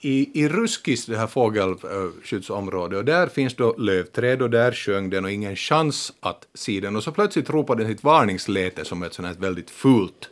i, 0.00 0.42
i 0.42 0.48
Ruskis, 0.48 1.06
det 1.06 1.16
här 1.16 1.26
fågelskyddsområdet, 1.26 2.98
och 2.98 3.04
där 3.04 3.26
finns 3.26 3.54
då 3.54 3.74
lövträd 3.78 4.42
och 4.42 4.50
där 4.50 4.72
sjöng 4.72 5.10
den 5.10 5.24
och 5.24 5.30
ingen 5.30 5.56
chans 5.56 6.12
att 6.20 6.46
se 6.54 6.80
den 6.80 6.96
och 6.96 7.02
så 7.02 7.12
plötsligt 7.12 7.50
ropade 7.50 7.82
den 7.82 7.92
sitt 7.92 8.04
varningsläte 8.04 8.84
som 8.84 9.02
ett 9.02 9.14
sånt 9.14 9.28
här 9.28 9.34
väldigt 9.34 9.70
fult 9.70 10.30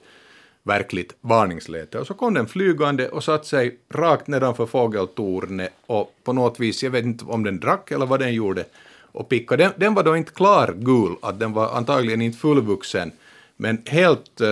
verkligt 0.63 1.15
varningsläte 1.21 1.99
och 1.99 2.07
så 2.07 2.15
kom 2.15 2.35
den 2.35 2.47
flygande 2.47 3.09
och 3.09 3.25
satte 3.25 3.47
sig 3.47 3.79
rakt 3.95 4.27
nedanför 4.27 4.67
fågeltornet 4.67 5.73
och 5.87 6.15
på 6.25 6.33
något 6.33 6.61
vis, 6.61 6.83
jag 6.83 6.91
vet 6.91 7.05
inte 7.05 7.25
om 7.25 7.45
den 7.45 7.61
drack 7.61 7.91
eller 7.91 8.07
vad 8.07 8.21
den 8.21 8.35
gjorde, 8.35 8.65
och 9.13 9.29
pickade. 9.29 9.65
Den, 9.65 9.73
den 9.77 9.95
var 9.95 10.03
då 10.03 10.17
inte 10.17 10.33
klar 10.33 10.75
gul, 10.77 11.17
att 11.23 11.39
den 11.39 11.53
var 11.53 11.77
antagligen 11.77 12.23
inte 12.23 12.39
fullvuxen, 12.39 13.13
men 13.57 13.83
helt 13.87 14.41
uh, 14.41 14.49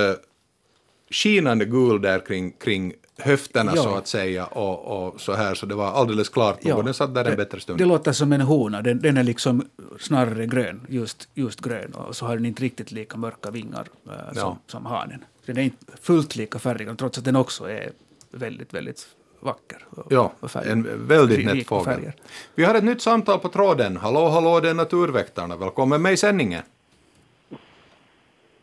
skinande 1.10 1.64
gul 1.64 2.02
där 2.02 2.26
kring, 2.26 2.50
kring 2.50 2.92
höfterna 3.18 3.72
Ja. 3.76 3.82
så 3.82 3.94
att 3.94 4.06
säga 4.06 4.46
och, 4.46 5.06
och 5.06 5.20
så 5.20 5.32
här, 5.32 5.54
så 5.54 5.66
det 5.66 5.74
var 5.74 5.92
alldeles 5.92 6.28
klart 6.28 6.64
nog 6.64 6.78
och 6.78 6.84
den 6.84 6.94
satt 6.94 7.14
där 7.14 7.24
en 7.24 7.36
bättre 7.36 7.60
stund. 7.60 7.78
Det 7.78 7.84
låter 7.84 8.12
som 8.12 8.32
en 8.32 8.40
hona. 8.40 8.82
Den, 8.82 8.98
den 9.00 9.16
är 9.16 9.22
liksom 9.22 9.66
snarare 10.00 10.46
grön, 10.46 10.86
just, 10.88 11.28
just 11.34 11.60
grön. 11.60 11.92
Och 11.94 12.16
så 12.16 12.26
har 12.26 12.36
den 12.36 12.46
inte 12.46 12.62
riktigt 12.62 12.92
lika 12.92 13.16
mörka 13.16 13.50
vingar 13.50 13.86
som, 14.04 14.12
Ja. 14.34 14.58
som 14.66 14.86
hanen. 14.86 15.24
Den 15.46 15.56
är 15.58 15.62
inte 15.62 15.84
fullt 16.02 16.36
lika 16.36 16.58
färgad, 16.58 16.98
trots 16.98 17.18
att 17.18 17.24
den 17.24 17.36
också 17.36 17.70
är 17.70 17.90
väldigt, 18.30 18.74
väldigt 18.74 19.08
vacker. 19.40 19.78
Och, 19.90 20.06
Ja, 20.12 20.32
och 20.40 20.56
en 20.56 21.06
väldigt 21.08 21.46
nätt 21.46 21.66
fågel. 21.66 22.12
Vi 22.54 22.64
har 22.64 22.74
ett 22.74 22.84
nytt 22.84 23.02
samtal 23.02 23.38
på 23.38 23.48
tråden. 23.48 23.96
Hallå, 23.96 24.28
hallå, 24.28 24.60
det 24.60 24.70
är 24.70 24.74
Naturväktarna. 24.74 25.56
Välkommen 25.56 26.02
med 26.02 26.12
i 26.12 26.16
sändningen. 26.16 26.62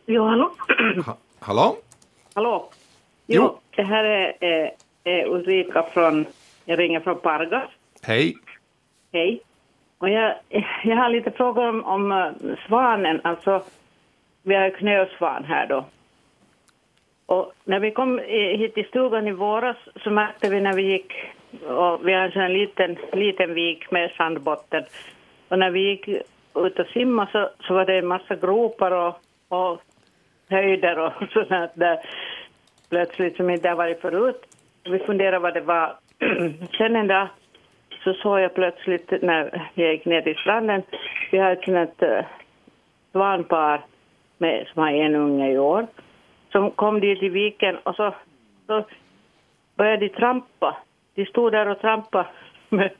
Jo, 0.06 0.24
hallå? 0.24 0.50
Ha, 1.06 1.16
hallå? 1.40 1.76
hallå? 2.34 2.70
Jo. 3.26 3.42
Jo, 3.42 3.60
det 3.76 3.82
här 3.82 4.04
är, 4.04 4.34
är, 4.40 4.70
är 5.04 5.26
Ulrika 5.26 5.82
från, 5.82 6.26
jag 6.64 6.78
ringer 6.78 7.00
från 7.00 7.20
Pargas. 7.20 7.70
Hej. 8.02 8.34
Hej. 9.12 9.40
Och 9.98 10.10
jag, 10.10 10.34
jag 10.84 10.96
har 10.96 11.08
lite 11.08 11.30
frågor 11.30 11.68
om, 11.68 11.84
om 11.84 12.12
eh, 12.12 12.56
svanen, 12.66 13.20
alltså 13.24 13.62
vi 14.42 14.54
har 14.54 14.70
knölsvan 14.70 15.44
här 15.44 15.66
då. 15.66 15.84
Och 17.26 17.52
när 17.64 17.80
vi 17.80 17.90
kom 17.90 18.18
hit 18.58 18.74
till 18.74 18.86
stugan 18.88 19.28
i 19.28 19.32
våras 19.32 19.76
så 20.04 20.10
märkte 20.10 20.50
vi 20.50 20.60
när 20.60 20.74
vi 20.74 20.82
gick, 20.82 21.12
och 21.66 22.08
vi 22.08 22.12
har 22.12 22.20
en 22.20 22.32
sån 22.32 22.52
liten, 22.52 22.96
liten 23.12 23.54
vik 23.54 23.90
med 23.90 24.10
sandbotten. 24.16 24.84
Och 25.48 25.58
när 25.58 25.70
vi 25.70 25.80
gick 25.80 26.08
ut 26.54 26.78
och 26.78 26.86
simma 26.86 27.28
så, 27.32 27.50
så 27.60 27.74
var 27.74 27.84
det 27.84 27.98
en 27.98 28.06
massa 28.06 28.36
gropar 28.36 28.90
och, 28.90 29.18
och 29.48 29.80
höjder 30.48 30.98
och 30.98 31.12
sånt 31.32 31.70
där 31.74 31.98
plötsligt 32.94 33.36
som 33.36 33.50
inte 33.50 33.68
har 33.68 33.76
varit 33.76 34.00
förut. 34.00 34.42
Vi 34.84 34.98
funderade 34.98 35.38
vad 35.38 35.54
det 35.54 35.60
var. 35.60 35.96
Sen 36.78 36.96
en 36.96 37.06
dag 37.06 37.28
så 38.04 38.14
såg 38.14 38.40
jag 38.40 38.54
plötsligt 38.54 39.22
när 39.22 39.68
jag 39.74 39.92
gick 39.92 40.04
ner 40.04 40.22
till 40.22 40.36
stranden, 40.36 40.82
vi 41.30 41.38
har 41.38 41.50
ett 41.50 41.64
sånt 41.64 42.02
svanpar 43.12 43.74
eh, 43.74 43.80
med, 44.38 44.66
som 44.66 44.82
har 44.82 44.90
en 44.90 45.14
unge 45.14 45.52
i 45.52 45.58
år, 45.58 45.86
som 46.52 46.70
kom 46.70 47.00
dit 47.00 47.22
i 47.22 47.28
viken 47.28 47.76
och 47.76 47.96
så, 47.96 48.14
så 48.66 48.84
började 49.76 50.06
de 50.06 50.08
trampa. 50.08 50.76
De 51.14 51.26
stod 51.26 51.52
där 51.52 51.68
och 51.68 51.80
trampade 51.80 52.28
med 52.68 52.90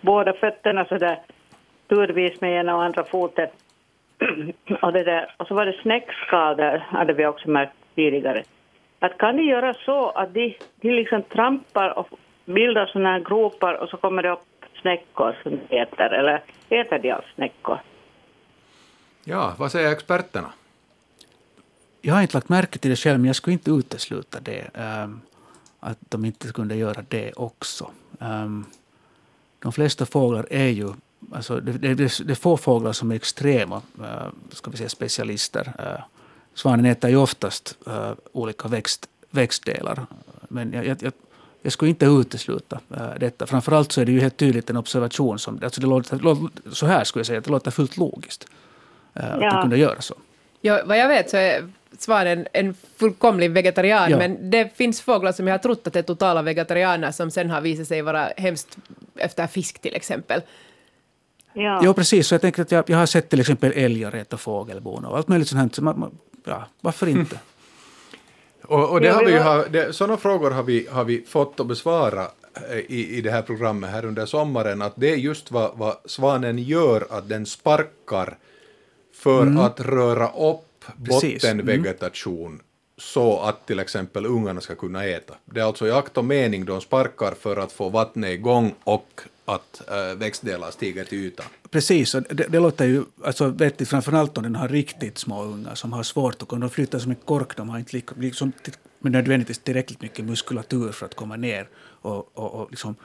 båda 0.00 0.32
fötterna 0.32 0.84
så 0.84 0.98
där 0.98 1.18
turvis 1.88 2.40
med 2.40 2.60
ena 2.60 2.76
och 2.76 2.84
andra 2.84 3.04
foten. 3.04 3.48
och, 4.82 4.92
det 4.92 5.04
där. 5.04 5.34
och 5.36 5.46
så 5.46 5.54
var 5.54 5.66
det 5.66 5.82
snäckskal 5.82 6.56
där, 6.56 6.78
hade 6.78 7.12
vi 7.12 7.26
också 7.26 7.50
märkt 7.50 7.72
tidigare. 7.94 8.42
Att 9.04 9.18
kan 9.18 9.36
de 9.36 9.42
göra 9.42 9.74
så 9.74 10.10
att 10.10 10.34
de, 10.34 10.58
de 10.80 10.90
liksom 10.90 11.22
trampar 11.22 11.98
och 11.98 12.08
bildar 12.44 12.86
sådana 12.86 13.08
här 13.08 13.20
gropar 13.20 13.74
och 13.74 13.88
så 13.88 13.96
kommer 13.96 14.22
det 14.22 14.32
upp 14.32 14.64
snäckor 14.80 15.36
som 15.42 15.52
äter, 15.68 16.12
eller 16.14 16.42
äter 16.68 16.98
de 16.98 17.10
alls 17.10 17.24
snäckor? 17.34 17.78
Ja, 19.24 19.54
vad 19.58 19.72
säger 19.72 19.92
experterna? 19.92 20.52
Jag 22.00 22.14
har 22.14 22.22
inte 22.22 22.36
lagt 22.36 22.48
märke 22.48 22.78
till 22.78 22.90
det 22.90 22.96
själv, 22.96 23.18
men 23.18 23.26
jag 23.26 23.36
skulle 23.36 23.52
inte 23.52 23.70
utesluta 23.70 24.40
det. 24.40 24.70
Um, 25.04 25.20
att 25.80 25.98
de 26.00 26.24
inte 26.24 26.52
kunde 26.52 26.76
göra 26.76 27.04
det 27.08 27.32
också. 27.32 27.90
Um, 28.18 28.66
de 29.58 29.72
flesta 29.72 30.06
fåglar 30.06 30.46
är 30.50 30.68
ju 30.68 30.92
Alltså 31.32 31.60
det, 31.60 31.72
det, 31.72 31.94
det, 31.94 32.30
är 32.30 32.34
få 32.34 32.56
fåglar 32.56 32.92
som 32.92 33.10
är 33.10 33.14
extrema 33.14 33.82
uh, 34.00 34.28
ska 34.50 34.70
vi 34.70 34.76
säga, 34.76 34.88
specialister. 34.88 35.72
Uh, 35.78 36.04
svanen 36.54 36.86
äter 36.86 37.10
ju 37.10 37.16
oftast 37.16 37.78
uh, 37.88 38.12
olika 38.32 38.68
växt, 38.68 39.08
växtdelar. 39.30 40.06
Men 40.48 40.72
jag, 40.72 40.86
jag, 40.86 41.12
jag 41.62 41.72
skulle 41.72 41.88
inte 41.88 42.06
utesluta 42.06 42.80
uh, 42.90 43.18
detta. 43.20 43.46
Framförallt 43.46 43.92
så 43.92 44.00
är 44.00 44.04
det 44.04 44.12
ju 44.12 44.20
helt 44.20 44.36
tydligt 44.36 44.70
en 44.70 44.76
observation. 44.76 45.38
Som, 45.38 45.60
alltså 45.62 45.80
det 45.80 45.86
låter, 45.86 46.18
så 46.72 46.86
här 46.86 47.04
skulle 47.04 47.20
jag 47.20 47.26
säga, 47.26 47.40
det 47.40 47.50
låter 47.50 47.70
fullt 47.70 47.96
logiskt. 47.96 48.46
Uh, 49.16 49.24
ja. 49.24 49.30
Att 49.32 49.40
de 49.40 49.62
kunde 49.62 49.78
göra 49.78 50.00
så. 50.00 50.14
Ja, 50.60 50.82
vad 50.84 50.98
jag 50.98 51.08
vet 51.08 51.30
så 51.30 51.36
är 51.36 51.68
svanen 51.98 52.46
en 52.52 52.74
fullkomlig 52.96 53.50
vegetarian, 53.50 54.10
ja. 54.10 54.18
men 54.18 54.50
det 54.50 54.76
finns 54.76 55.00
fåglar 55.00 55.32
som 55.32 55.46
jag 55.46 55.54
har 55.54 55.58
trott 55.58 55.86
att 55.86 55.96
är 55.96 56.02
totala 56.02 56.42
vegetarianer 56.42 57.12
som 57.12 57.30
sen 57.30 57.50
har 57.50 57.60
visat 57.60 57.88
sig 57.88 58.02
vara 58.02 58.28
hemskt 58.36 58.78
efter 59.16 59.46
fisk 59.46 59.78
till 59.78 59.94
exempel. 59.94 60.40
Ja. 61.52 61.80
Jo, 61.84 61.94
precis. 61.94 62.26
Så 62.26 62.34
jag 62.34 62.40
tänker 62.40 62.62
att 62.62 62.70
jag, 62.70 62.90
jag 62.90 62.98
har 62.98 63.06
sett 63.06 63.28
till 63.28 63.40
exempel 63.40 63.72
älgar 63.74 64.14
äta 64.14 64.36
fågelbon 64.36 65.04
och 65.04 65.16
allt 65.16 65.28
möjligt 65.28 65.48
sånt. 65.48 65.62
Här. 65.62 65.68
Så 65.72 65.84
man, 65.84 66.00
man, 66.00 66.18
ja, 66.44 66.66
varför 66.80 67.06
inte? 67.06 67.38
Och, 68.66 68.90
och 68.90 69.00
det 69.00 69.08
har 69.08 69.24
vi 69.24 69.32
ju, 69.32 69.70
det, 69.70 69.92
sådana 69.92 70.16
frågor 70.16 70.50
har 70.50 70.62
vi, 70.62 70.86
har 70.90 71.04
vi 71.04 71.22
fått 71.22 71.60
att 71.60 71.66
besvara 71.66 72.22
eh, 72.70 72.78
i, 72.78 73.16
i 73.16 73.20
det 73.20 73.30
här 73.30 73.42
programmet 73.42 73.90
här 73.90 74.04
under 74.04 74.26
sommaren, 74.26 74.82
att 74.82 74.92
det 74.96 75.10
är 75.10 75.16
just 75.16 75.50
vad, 75.50 75.78
vad 75.78 75.96
svanen 76.04 76.58
gör, 76.58 77.06
att 77.10 77.28
den 77.28 77.46
sparkar 77.46 78.38
för 79.14 79.42
mm. 79.42 79.58
att 79.58 79.80
röra 79.80 80.28
upp 80.28 80.84
bottenvegetation 80.96 82.46
mm 82.46 82.60
så 82.96 83.40
att 83.40 83.66
till 83.66 83.78
exempel 83.78 84.26
ungarna 84.26 84.60
ska 84.60 84.74
kunna 84.74 85.04
äta. 85.04 85.34
Det 85.44 85.60
är 85.60 85.64
alltså 85.64 85.86
i 85.86 85.90
akt 85.90 86.16
och 86.16 86.24
mening 86.24 86.64
de 86.64 86.80
sparkar 86.80 87.34
för 87.34 87.56
att 87.56 87.72
få 87.72 87.88
vattnet 87.88 88.30
igång 88.30 88.74
och 88.84 89.20
att 89.44 89.82
äh, 89.88 90.18
växtdelar 90.18 90.70
stiger 90.70 91.04
till 91.04 91.18
ytan. 91.18 91.46
Precis, 91.70 92.14
och 92.14 92.22
det, 92.22 92.46
det 92.48 92.60
låter 92.60 92.84
ju 92.84 93.04
alltså, 93.24 93.48
vettigt 93.48 93.88
framförallt 93.88 94.38
om 94.38 94.42
den 94.42 94.56
har 94.56 94.68
riktigt 94.68 95.18
små 95.18 95.42
ungar 95.42 95.74
som 95.74 95.92
har 95.92 96.02
svårt 96.02 96.42
att 96.42 96.48
de 96.48 96.70
flytta 96.70 97.00
som 97.00 97.10
en 97.10 97.16
kork, 97.24 97.56
de 97.56 97.68
har 97.68 97.78
inte 97.78 97.96
lika, 97.96 98.14
liksom, 98.18 98.52
nödvändigtvis 98.98 99.58
tillräckligt 99.58 100.02
mycket 100.02 100.24
muskulatur 100.24 100.92
för 100.92 101.06
att 101.06 101.14
komma 101.14 101.36
ner 101.36 101.68
och, 101.76 102.38
och, 102.38 102.54
och 102.54 102.70
liksom 102.70 102.96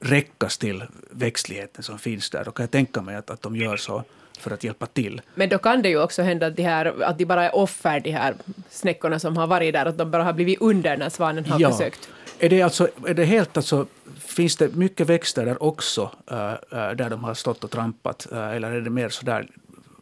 räckas 0.00 0.58
till 0.58 0.84
växtligheten 1.10 1.82
som 1.82 1.98
finns 1.98 2.30
där. 2.30 2.44
Då 2.44 2.50
kan 2.50 2.62
jag 2.62 2.70
tänka 2.70 3.02
mig 3.02 3.16
att, 3.16 3.30
att 3.30 3.42
de 3.42 3.56
gör 3.56 3.76
så 3.76 4.04
för 4.40 4.50
att 4.50 4.64
hjälpa 4.64 4.86
till. 4.86 5.20
Men 5.34 5.48
då 5.48 5.58
kan 5.58 5.82
det 5.82 5.88
ju 5.88 6.02
också 6.02 6.22
hända 6.22 6.46
att 6.46 6.56
de, 6.56 6.62
här, 6.62 7.02
att 7.02 7.18
de 7.18 7.24
bara 7.24 7.44
är 7.44 7.54
offer, 7.56 8.00
de 8.00 8.10
här 8.10 8.34
snäckorna 8.70 9.18
som 9.18 9.36
har 9.36 9.46
varit 9.46 9.72
där, 9.72 9.86
att 9.86 9.98
de 9.98 10.10
bara 10.10 10.22
har 10.22 10.32
blivit 10.32 10.60
under 10.60 10.96
när 10.96 11.08
svanen 11.08 11.46
har 11.46 11.60
ja. 11.60 11.70
försökt. 11.70 12.08
Är 12.38 12.48
det, 12.48 12.62
alltså, 12.62 12.88
är 13.06 13.14
det 13.14 13.24
helt 13.24 13.56
alltså, 13.56 13.86
finns 14.18 14.56
det 14.56 14.76
mycket 14.76 15.06
växter 15.06 15.46
där 15.46 15.62
också, 15.62 16.10
uh, 16.32 16.38
uh, 16.38 16.90
där 16.96 17.10
de 17.10 17.24
har 17.24 17.34
stått 17.34 17.64
och 17.64 17.70
trampat, 17.70 18.26
uh, 18.32 18.56
eller 18.56 18.70
är 18.70 18.80
det 18.80 18.90
mer 18.90 19.08
så 19.08 19.26
där 19.26 19.46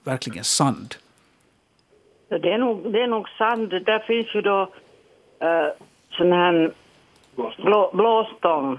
verkligen 0.05 0.45
sand? 0.45 0.95
Det 2.29 2.53
är 2.53 2.59
nog, 2.59 2.93
det 2.93 3.03
är 3.03 3.07
nog 3.07 3.29
sand. 3.29 3.71
Där 3.71 3.99
finns 3.99 4.35
ju 4.35 4.41
då 4.41 4.63
uh, 5.43 5.69
sån 6.11 6.33
här 6.33 6.73
blå, 7.57 7.91
blåstång 7.95 8.79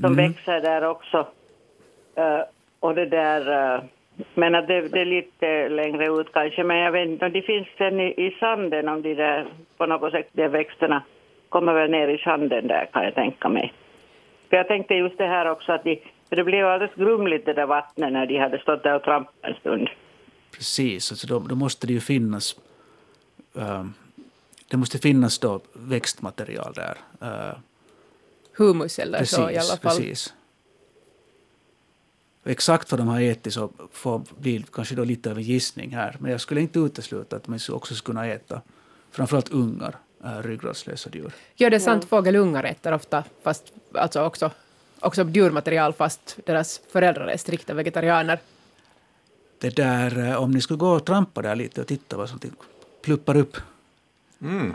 som 0.00 0.12
mm. 0.12 0.16
växer 0.16 0.60
där 0.60 0.84
också. 0.84 1.18
Uh, 2.18 2.42
och 2.80 2.94
det 2.94 3.06
där, 3.06 3.74
uh, 3.74 3.84
men 4.34 4.54
att 4.54 4.66
det, 4.66 4.88
det, 4.88 5.00
är 5.00 5.04
lite 5.04 5.68
längre 5.68 6.20
ut 6.20 6.32
kanske, 6.32 6.64
men 6.64 6.76
jag 6.76 6.92
vet 6.92 7.08
inte 7.08 7.26
om 7.26 7.32
det 7.32 7.42
finns 7.42 7.68
sen 7.78 8.00
i, 8.00 8.26
i 8.26 8.36
sanden, 8.40 8.88
om 8.88 9.02
de 9.02 9.14
där 9.14 9.46
på 9.76 9.86
något 9.86 10.12
sätt, 10.12 10.28
de 10.32 10.48
växterna 10.48 11.02
kommer 11.48 11.74
väl 11.74 11.90
ner 11.90 12.08
i 12.08 12.18
sanden 12.18 12.66
där 12.66 12.88
kan 12.92 13.04
jag 13.04 13.14
tänka 13.14 13.48
mig. 13.48 13.72
För 14.48 14.56
jag 14.56 14.68
tänkte 14.68 14.94
just 14.94 15.18
det 15.18 15.26
här 15.26 15.50
också 15.50 15.72
att 15.72 15.84
de, 15.84 16.02
det 16.28 16.44
blev 16.44 16.66
alldeles 16.66 16.94
grumligt 16.94 17.46
det 17.46 17.52
där 17.52 17.66
vattnet 17.66 18.12
när 18.12 18.26
de 18.26 18.38
hade 18.38 18.58
stått 18.58 18.82
där 18.82 18.96
och 18.96 19.02
trampat 19.02 19.34
en 19.42 19.54
stund. 19.54 19.88
Precis, 20.56 21.12
alltså 21.12 21.26
då, 21.26 21.38
då 21.38 21.54
måste 21.54 21.86
det 21.86 21.92
ju 21.92 22.00
finnas 22.00 22.56
uh, 23.56 23.84
det 24.70 24.76
måste 24.76 24.98
finnas 24.98 25.38
då 25.38 25.60
växtmaterial 25.72 26.72
där. 26.74 26.96
Uh, 27.22 27.54
Humus 28.58 28.98
eller 28.98 29.18
precis, 29.18 29.36
så 29.36 29.50
i 29.50 29.58
alla 29.58 29.76
fall. 29.82 29.96
Precis. 29.96 30.34
Exakt 32.44 32.90
vad 32.90 33.00
de 33.00 33.08
har 33.08 33.20
ätit 33.20 33.52
så 33.52 33.70
får 33.92 34.22
bli 34.38 34.64
kanske 34.72 34.94
då 34.94 35.04
lite 35.04 35.30
av 35.30 35.36
en 35.36 35.42
gissning 35.42 35.94
här. 35.94 36.16
Men 36.18 36.30
jag 36.30 36.40
skulle 36.40 36.60
inte 36.60 36.78
utesluta 36.78 37.36
att 37.36 37.48
man 37.48 37.58
också 37.68 37.94
skulle 37.94 38.14
kunna 38.14 38.26
äta 38.26 38.60
framförallt 39.10 39.48
ungar 39.48 39.96
äh, 40.24 40.42
ryggradslösa 40.42 41.10
djur. 41.12 41.32
Ja, 41.54 41.70
det 41.70 41.76
är 41.76 41.80
sant. 41.80 42.04
Fågelungar 42.04 42.64
äter 42.64 42.92
ofta 42.92 43.24
fast, 43.42 43.72
alltså 43.94 44.22
också, 44.22 44.50
också 45.00 45.24
djurmaterial 45.24 45.92
fast 45.92 46.38
deras 46.46 46.80
föräldrar 46.92 47.26
är 47.26 47.36
strikta 47.36 47.74
vegetarianer. 47.74 48.38
Det 49.58 49.76
där, 49.76 50.30
äh, 50.30 50.42
om 50.42 50.50
ni 50.50 50.60
skulle 50.60 50.78
gå 50.78 50.88
och 50.88 51.04
trampa 51.04 51.42
där 51.42 51.56
lite 51.56 51.80
och 51.80 51.86
titta 51.86 52.16
vad 52.16 52.28
som 52.28 52.38
pluppar 53.04 53.36
upp. 53.36 53.56
Mm. 54.42 54.74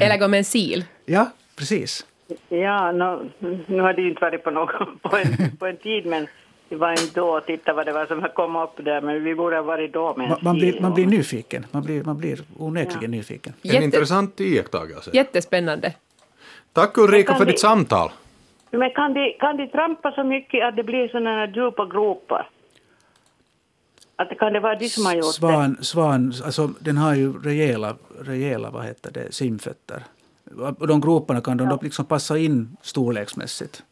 Eller 0.00 0.18
gå 0.18 0.28
med 0.28 0.38
en 0.38 0.44
sil. 0.54 0.80
Ja, 1.04 1.30
precis. 1.56 2.06
Ja, 2.48 2.92
no, 2.92 3.30
nu 3.66 3.80
har 3.80 3.92
det 3.92 4.02
ju 4.02 4.08
inte 4.08 4.20
varit 4.20 4.44
på, 4.44 4.50
någon, 4.50 4.98
på, 5.02 5.16
en, 5.16 5.56
på 5.56 5.66
en 5.66 5.76
tid, 5.76 6.06
men 6.06 6.26
inte 6.74 7.20
då 7.20 7.28
och 7.28 7.46
tittade 7.46 7.76
vad 7.76 7.86
det 7.86 7.92
var 7.92 8.06
som 8.06 8.28
kom 8.34 8.56
upp 8.56 8.84
där, 8.84 9.00
men 9.00 9.24
vi 9.24 9.34
borde 9.34 9.56
ha 9.56 9.62
varit 9.62 9.92
då 9.92 10.14
med 10.16 10.28
man, 10.28 10.38
man, 10.42 10.56
blir, 10.56 10.80
man 10.80 10.94
blir 10.94 11.06
nyfiken. 11.06 11.66
Man 11.70 11.82
blir, 11.82 12.04
man 12.04 12.18
blir 12.18 12.40
onekligen 12.58 13.12
ja. 13.12 13.16
nyfiken. 13.16 13.52
En 13.62 13.70
Jätte... 13.70 13.84
intressant 13.84 14.40
iakttagelse. 14.40 15.10
Jättespännande. 15.12 15.94
Tack 16.72 16.98
Ulrika 16.98 17.34
för 17.34 17.44
ditt 17.44 17.60
samtal. 17.60 18.10
Men 18.70 18.90
kan 18.90 19.14
de, 19.14 19.36
kan 19.40 19.56
de 19.56 19.68
trampa 19.68 20.12
så 20.12 20.24
mycket 20.24 20.68
att 20.68 20.76
det 20.76 20.82
blir 20.84 21.08
sådana 21.08 21.30
här 21.30 21.46
djupa 21.46 21.86
gropar? 21.86 22.48
Att 24.16 24.28
det 24.28 24.34
kan 24.34 24.52
det 24.52 24.60
vara 24.60 24.74
de 24.74 24.88
som 24.88 25.06
har 25.06 25.14
gjort 25.14 25.34
svan, 25.34 25.76
det? 25.78 25.84
Svan, 25.84 26.32
alltså 26.44 26.66
den 26.66 26.96
har 26.96 27.14
ju 27.14 27.42
rejäla, 27.42 27.96
rejäla 28.20 28.70
vad 28.70 28.84
heter 28.84 29.10
det, 29.12 29.34
simfötter. 29.34 30.02
Och 30.78 30.86
de 30.86 31.00
groparna 31.00 31.40
kan 31.40 31.56
de 31.56 31.68
ja. 31.68 31.78
liksom 31.82 32.04
passa 32.04 32.38
in 32.38 32.76
storleksmässigt. 32.82 33.82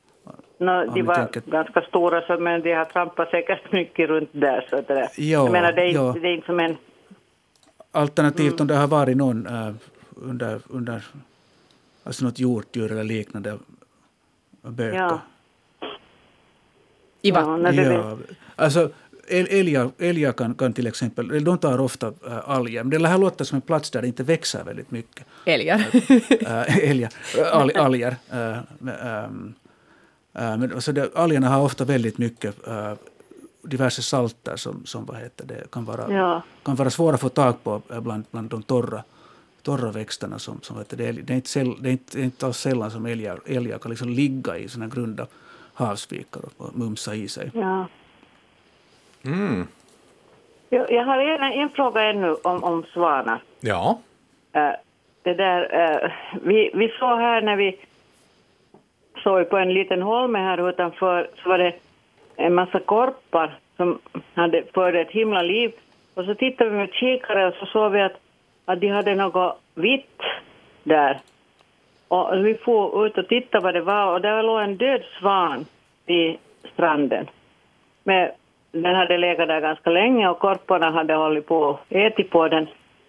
No, 0.63 0.95
de 0.95 1.03
var 1.03 1.15
tänker... 1.15 1.43
ganska 1.47 1.81
stora, 1.81 2.23
så, 2.23 2.39
men 2.39 2.63
de 2.63 2.73
har 2.73 2.85
trampat 2.85 3.31
säkert 3.31 3.73
mycket 3.73 4.09
runt 4.09 4.31
där. 4.33 4.67
Så 4.71 4.77
det, 4.77 5.09
ja, 5.17 5.25
jag 5.25 5.53
menar, 5.53 5.73
det 5.73 5.83
är, 5.83 5.95
ja. 5.95 6.17
det 6.23 6.29
är 6.29 6.35
inte 6.35 6.47
som 6.47 6.61
en... 6.61 6.77
Alternativt 7.93 8.53
mm. 8.53 8.61
om 8.61 8.67
det 8.67 8.75
har 8.75 8.87
varit 8.87 9.17
någon 9.17 9.47
uh, 9.47 9.75
under, 10.17 10.61
under 10.69 11.03
alltså 12.05 12.25
något 12.25 12.39
hjortdjur 12.39 12.93
eller 12.93 13.05
liknande 13.05 13.59
böka. 14.63 14.97
Ja. 14.97 15.21
I 17.23 17.31
vattnet? 17.31 17.77
Ja, 17.77 18.19
alltså, 18.57 18.91
älgar, 19.29 19.91
älgar 19.99 20.33
kan, 20.33 20.55
kan 20.55 20.73
till 20.73 20.87
exempel, 20.87 21.45
de 21.45 21.59
tar 21.59 21.81
ofta 21.81 22.07
äh, 22.07 22.51
alger, 22.51 22.85
men 22.85 23.03
det 23.03 23.09
här 23.09 23.19
låter 23.19 23.45
som 23.45 23.57
en 23.57 23.63
plats 23.63 23.91
där 23.91 24.03
det 24.03 24.09
inte 24.09 24.23
växer 24.23 24.65
väldigt 24.65 24.91
mycket. 24.91 25.27
Älgar? 25.47 25.85
äh, 26.41 26.91
älgar, 26.91 27.11
al, 27.53 27.71
alger. 27.77 28.17
Äh, 28.31 28.59
ähm, 28.81 29.55
Äh, 29.55 29.62
men 30.33 30.73
alltså 30.73 30.93
det, 30.93 31.15
algerna 31.15 31.49
har 31.49 31.65
ofta 31.65 31.85
väldigt 31.85 32.19
mycket 32.19 32.67
äh, 32.69 32.95
diverse 33.63 34.03
salter 34.03 34.57
som, 34.57 34.87
som 34.87 35.07
vad 35.07 35.17
heter 35.17 35.47
det, 35.47 35.71
kan, 35.71 35.85
vara, 35.85 36.13
ja. 36.13 36.43
kan 36.63 36.75
vara 36.75 36.91
svåra 36.91 37.15
att 37.15 37.21
få 37.21 37.29
tag 37.29 37.65
på 37.65 37.83
äh, 37.91 38.01
bland, 38.01 38.25
bland 38.31 38.51
de 38.51 38.63
torra, 38.63 39.03
torra 39.63 39.93
växterna. 39.93 40.39
Som, 40.39 40.61
som 40.63 40.79
heter 40.79 40.97
det, 40.97 41.13
det, 41.13 41.33
är 41.33 41.35
inte 41.35 41.49
säll, 41.49 41.83
det 41.83 41.89
är 41.89 41.93
inte, 41.93 42.17
det 42.17 42.23
är 42.23 42.25
inte 42.25 42.47
alls 42.47 42.59
sällan 42.59 42.91
som 42.91 43.07
älgar, 43.07 43.41
älgar 43.47 43.79
kan 43.79 43.91
liksom 43.91 44.09
ligga 44.09 44.59
i 44.59 44.69
såna 44.69 44.87
grunda 44.87 45.27
havsvikar 45.75 46.43
och 46.57 46.77
mumsa 46.77 47.15
i 47.15 47.29
sig. 47.29 47.51
Ja. 47.55 47.87
Mm. 49.25 49.67
Jag, 50.69 50.93
jag 50.93 51.05
har 51.05 51.19
en, 51.19 51.53
en 51.61 51.71
fråga 51.71 52.03
ännu 52.03 52.35
om, 52.35 52.65
om 52.65 52.85
svanar. 52.93 53.43
Ja. 53.61 53.99
Uh, 54.57 54.73
det 55.23 55.35
där, 55.35 55.61
uh, 55.63 56.11
vi, 56.43 56.71
vi 56.75 56.89
såg 56.89 57.19
här 57.19 57.43
när 57.43 57.57
vi 57.57 57.79
såg 59.23 59.51
på 59.51 59.59
en 59.59 59.75
liten 59.75 60.03
holme 60.03 60.39
här 60.39 60.69
utanför 60.69 61.29
så 61.43 61.49
var 61.49 61.59
det 61.59 61.73
en 62.37 62.55
massa 62.55 62.81
korpar 62.81 63.59
som 63.77 63.99
hade 64.35 64.63
förde 64.75 65.01
ett 65.01 65.11
himla 65.11 65.43
liv. 65.43 65.73
Och 66.15 66.25
så 66.25 66.35
tittade 66.35 66.71
vi 66.71 66.77
med 66.77 66.93
kikare 66.93 67.47
och 67.47 67.55
så 67.55 67.67
såg 67.67 67.93
vi 67.93 68.01
att, 68.01 68.17
att 68.65 68.81
de 68.81 68.89
hade 68.89 69.15
något 69.15 69.61
vitt 69.75 70.23
där. 70.83 71.21
Och 72.09 72.47
vi 72.47 72.55
får 72.55 73.07
ut 73.07 73.19
och 73.19 73.29
titta 73.29 73.61
vad 73.61 73.75
det 73.75 73.81
var 73.81 74.13
och 74.13 74.21
där 74.21 74.43
låg 74.43 74.61
en 74.61 74.77
död 74.77 75.03
svan 75.19 75.67
vid 76.07 76.37
stranden. 76.73 77.27
Men 78.05 78.31
den 78.73 78.95
hade 78.95 79.19
legat 79.19 79.49
där 79.49 79.61
ganska 79.61 79.91
länge 79.91 80.29
och 80.29 80.39
korparna 80.39 80.91
hade 80.91 81.15
hållit 81.15 81.47
på 81.47 81.57
och 81.57 81.81
ätit 81.89 82.31
på 82.31 82.49
den. 82.49 82.67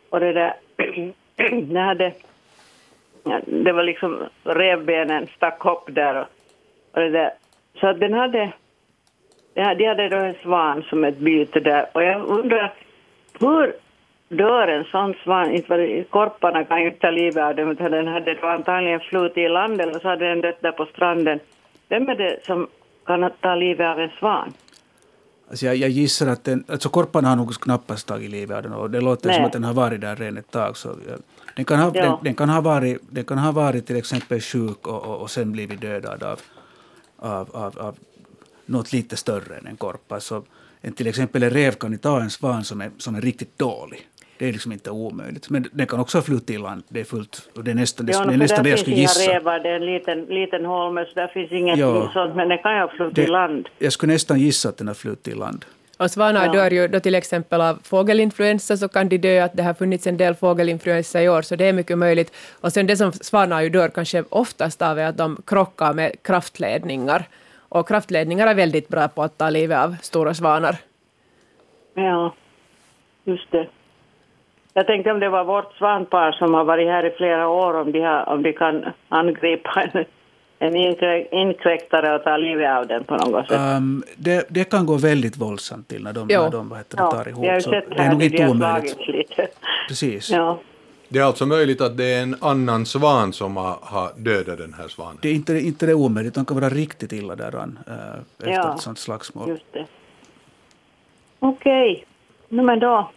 Och 0.10 0.20
det 0.20 0.34
där, 0.34 0.54
den 1.62 1.76
hade, 1.76 2.12
det 3.46 3.72
var 3.72 3.84
liksom 3.84 4.24
revbenen 4.44 5.28
stack 5.36 5.66
upp 5.66 5.96
där 5.96 6.16
och, 6.16 6.28
och 6.92 7.02
det 7.02 7.10
där. 7.10 7.32
Så 7.80 7.88
att 7.88 8.00
den 8.00 8.14
hade, 8.14 8.52
de 9.54 9.62
hade 9.62 10.10
då 10.10 10.18
en 10.18 10.36
svan 10.44 10.84
som 10.90 11.04
ett 11.04 11.18
byte 11.18 11.60
där 11.60 11.90
och 11.94 12.04
jag 12.04 12.26
undrar 12.26 12.74
hur 13.40 13.76
dör 14.30 14.68
en 14.68 14.84
sån 14.84 15.14
svan? 15.24 15.52
Inte 15.52 16.06
korparna 16.10 16.64
kan 16.64 16.82
ju 16.82 16.88
inte 16.88 17.00
ta 17.00 17.12
livet 17.12 17.44
av 17.44 17.56
den 17.56 17.72
utan 17.72 17.92
den 17.92 18.08
hade 18.08 18.34
då 18.34 18.48
antagligen 18.48 19.00
flutit 19.00 19.38
i 19.38 19.50
land 19.50 19.82
eller 19.82 20.00
så 20.00 20.08
hade 20.08 20.30
den 20.30 20.42
dött 20.42 20.62
där 20.62 20.72
på 20.72 20.86
stranden. 20.86 21.40
Vem 21.90 22.10
är 22.10 22.16
det 22.16 22.46
som 22.46 22.68
kan 23.06 23.32
ta 23.42 23.56
livet 23.56 23.88
av 23.88 24.00
en 24.00 24.10
svan? 24.20 24.54
Alltså 25.50 25.66
jag, 25.66 25.76
jag 25.76 25.90
gissar 25.90 26.28
att 26.28 26.44
den, 26.44 26.64
alltså 26.68 26.90
korparna 26.90 27.30
har 27.30 27.36
nog 27.36 27.54
knappast 27.54 28.08
tagit 28.08 28.32
livet 28.32 28.58
av 28.58 28.64
den 28.64 28.74
och 28.74 28.90
det 28.90 29.02
låter 29.02 29.28
Nej. 29.28 29.36
som 29.36 29.46
att 29.46 29.54
den 29.54 29.64
har 29.64 29.74
varit 29.74 30.02
där 30.02 30.16
redan 30.16 30.38
ett 30.38 30.52
tag. 30.52 30.78
Så 30.78 30.90
ja, 30.90 31.16
den, 31.56 31.66
kan 31.66 31.80
ha, 31.80 31.92
Ja. 31.96 32.02
den, 32.04 32.18
den, 32.24 32.36
kan 32.36 32.50
ha 32.50 32.62
varit, 32.62 32.98
den 33.10 33.24
kan 33.24 33.38
ha 33.38 33.52
varit 33.52 33.86
till 33.88 33.96
exempel 33.96 34.42
sjuk 34.42 34.88
och, 34.88 35.04
och, 35.06 35.22
och 35.22 35.32
sen 35.32 35.52
blivit 35.52 35.82
dödad 35.82 36.24
av, 36.24 36.40
av, 37.18 37.50
av, 37.56 37.80
av 37.80 37.96
något 38.66 38.94
lite 38.94 39.16
större 39.16 39.56
än 39.58 39.68
en 39.68 39.76
korp. 39.78 40.12
Alltså, 40.12 40.44
en, 40.82 40.94
till 40.94 41.08
exempel 41.08 41.44
en 41.44 41.50
rev 41.50 41.72
kan 41.72 41.92
ju 41.92 41.98
ta 41.98 42.22
en 42.22 42.30
svan 42.30 42.64
som 42.64 42.82
är, 42.82 42.92
som 42.98 43.16
är 43.16 43.22
riktigt 43.22 43.60
dålig. 43.60 44.08
Det 44.38 44.48
är 44.50 44.54
liksom 44.54 44.72
inte 44.72 44.92
omöjligt. 44.92 45.50
Men 45.50 45.66
den 45.72 45.88
kan 45.88 46.00
också 46.00 46.18
ha 46.18 46.24
flutit 46.24 46.50
i 46.50 46.58
land. 46.58 46.84
Det 46.90 47.00
är 47.00 47.04
fullt. 47.04 47.50
Och 47.56 47.64
det 47.64 47.72
är 47.72 47.76
nästan 47.76 48.06
det, 48.06 48.12
Ja, 48.12 48.26
det, 48.26 48.34
är 48.34 48.38
nästan 48.38 48.64
det 48.64 48.70
jag 48.70 48.80
skulle 48.80 48.96
gissa. 48.96 49.32
revar, 49.34 49.60
det 49.60 49.70
är 49.70 49.76
en 49.76 49.86
liten, 49.86 50.26
liten 50.26 50.66
holme 50.66 51.06
så 51.06 51.14
där 51.14 51.28
finns 51.28 51.52
ingenting 51.52 51.86
Ja. 51.86 52.10
sånt 52.14 52.36
men 52.36 52.50
det 52.50 52.58
kan 52.58 52.74
ju 52.76 52.80
ha 52.82 52.88
flutit 52.88 53.18
i 53.18 53.28
land. 53.28 53.70
jag 53.80 53.94
skulle 53.94 54.14
nästan 54.14 54.40
gissa 54.40 54.70
att 54.70 54.78
den 54.78 54.88
har 54.88 54.94
flutit 54.96 55.28
i 55.28 55.34
land. 55.36 55.66
Och 56.04 56.12
svanar 56.12 56.46
Ja. 56.46 56.52
dör 56.52 56.72
ju 56.72 56.88
då 56.88 57.00
till 57.00 57.16
exempel 57.16 57.62
av 57.62 57.80
fågelinfluensa, 57.84 58.78
så 58.78 58.88
kan 58.88 59.10
de 59.10 59.18
dö, 59.18 59.44
att 59.44 59.54
det 59.58 59.64
har 59.64 59.74
funnits 59.74 60.08
en 60.08 60.18
del 60.18 60.36
fågelinfluensa 60.36 61.22
i 61.22 61.30
år, 61.30 61.42
så 61.42 61.56
det 61.56 61.66
är 61.66 61.74
mycket 61.74 61.98
möjligt. 61.98 62.36
Och 62.62 62.72
sen 62.74 62.88
det 62.88 62.98
som 62.98 63.12
svanar 63.12 63.62
ju 63.62 63.70
dör 63.70 63.90
kanske 63.90 64.24
oftast 64.30 64.82
av 64.82 65.00
är 65.00 65.06
att 65.06 65.18
de 65.18 65.38
krockar 65.46 65.94
med 65.94 66.12
kraftledningar. 66.24 67.24
Och 67.70 67.88
kraftledningar 67.88 68.48
är 68.48 68.56
väldigt 68.56 68.88
bra 68.88 69.08
på 69.08 69.24
att 69.24 69.38
ta 69.38 69.50
livet 69.50 69.78
av 69.78 69.96
stora 70.02 70.34
svanar. 70.34 70.76
Ja, 71.94 72.34
just 73.24 73.52
det. 73.52 73.68
Jag 74.74 74.88
tänkte 74.88 75.12
om 75.12 75.20
det 75.20 75.30
var 75.30 75.44
vårt 75.44 75.74
svanpar 75.78 76.32
som 76.32 76.54
har 76.54 76.64
varit 76.64 76.88
här 76.88 77.06
i 77.06 77.12
flera 77.18 77.48
år, 77.48 77.74
om 77.74 77.92
de, 77.92 78.00
har, 78.02 78.30
om 78.30 78.44
de 78.44 78.54
kan 78.54 78.86
angripa 79.10 79.82
en, 79.94 80.06
en 80.68 80.74
inkrä- 80.76 81.28
inkräktare 81.32 82.16
och 82.16 82.24
ta 82.24 82.38
livet 82.38 82.70
av 82.78 82.88
den 82.88 83.04
på 83.04 83.16
något 83.16 83.48
sätt. 83.48 83.60
Um, 83.78 84.04
det, 84.16 84.46
det 84.50 84.64
kan 84.64 84.86
gå 84.86 84.96
väldigt 84.98 85.38
våldsamt 85.38 85.88
till 85.88 86.04
när 86.04 86.14
de, 86.14 86.28
Jo. 86.32 86.42
när 86.42 86.50
de 86.50 86.70
vad 86.70 86.78
heter 86.80 86.98
det, 86.98 87.04
ja, 87.04 87.12
tar 87.12 87.28
ihop. 87.30 87.46
ju 87.46 87.62
Så 87.62 87.72
det 87.72 87.86
är 87.98 88.12
nog 88.12 88.24
inte 88.24 88.48
omöjligt. 88.48 89.08
lite. 89.08 89.48
Precis. 89.88 90.30
Ja. 90.30 90.60
Det 91.10 91.20
är 91.20 91.24
alltså 91.24 91.46
möjligt 91.46 91.82
att 91.82 91.98
det 91.98 92.06
är 92.14 92.24
en 92.24 92.36
annan 92.42 92.86
svan 92.86 93.34
som 93.34 93.58
har, 93.58 93.78
har 93.82 94.12
dödat 94.18 94.58
den 94.58 94.74
här 94.74 94.88
svanen. 94.88 95.18
Det 95.22 95.30
är 95.30 95.34
inte, 95.34 95.54
inte 95.60 95.86
det 95.86 95.94
omöjligt, 95.94 96.34
de 96.34 96.46
kan 96.46 96.60
vara 96.60 96.70
riktigt 96.70 97.12
illa 97.14 97.36
däran 97.36 97.80
uh, 97.88 97.94
efter 98.38 98.48
Ja. 98.52 98.74
ett 98.76 98.82
sånt 98.82 99.00
slagsmål. 99.00 99.50
Just 99.50 99.74
det. 99.74 99.86
Okej, 101.40 102.06
no, 102.50 102.62
men 102.62 102.80
då, 102.80 103.10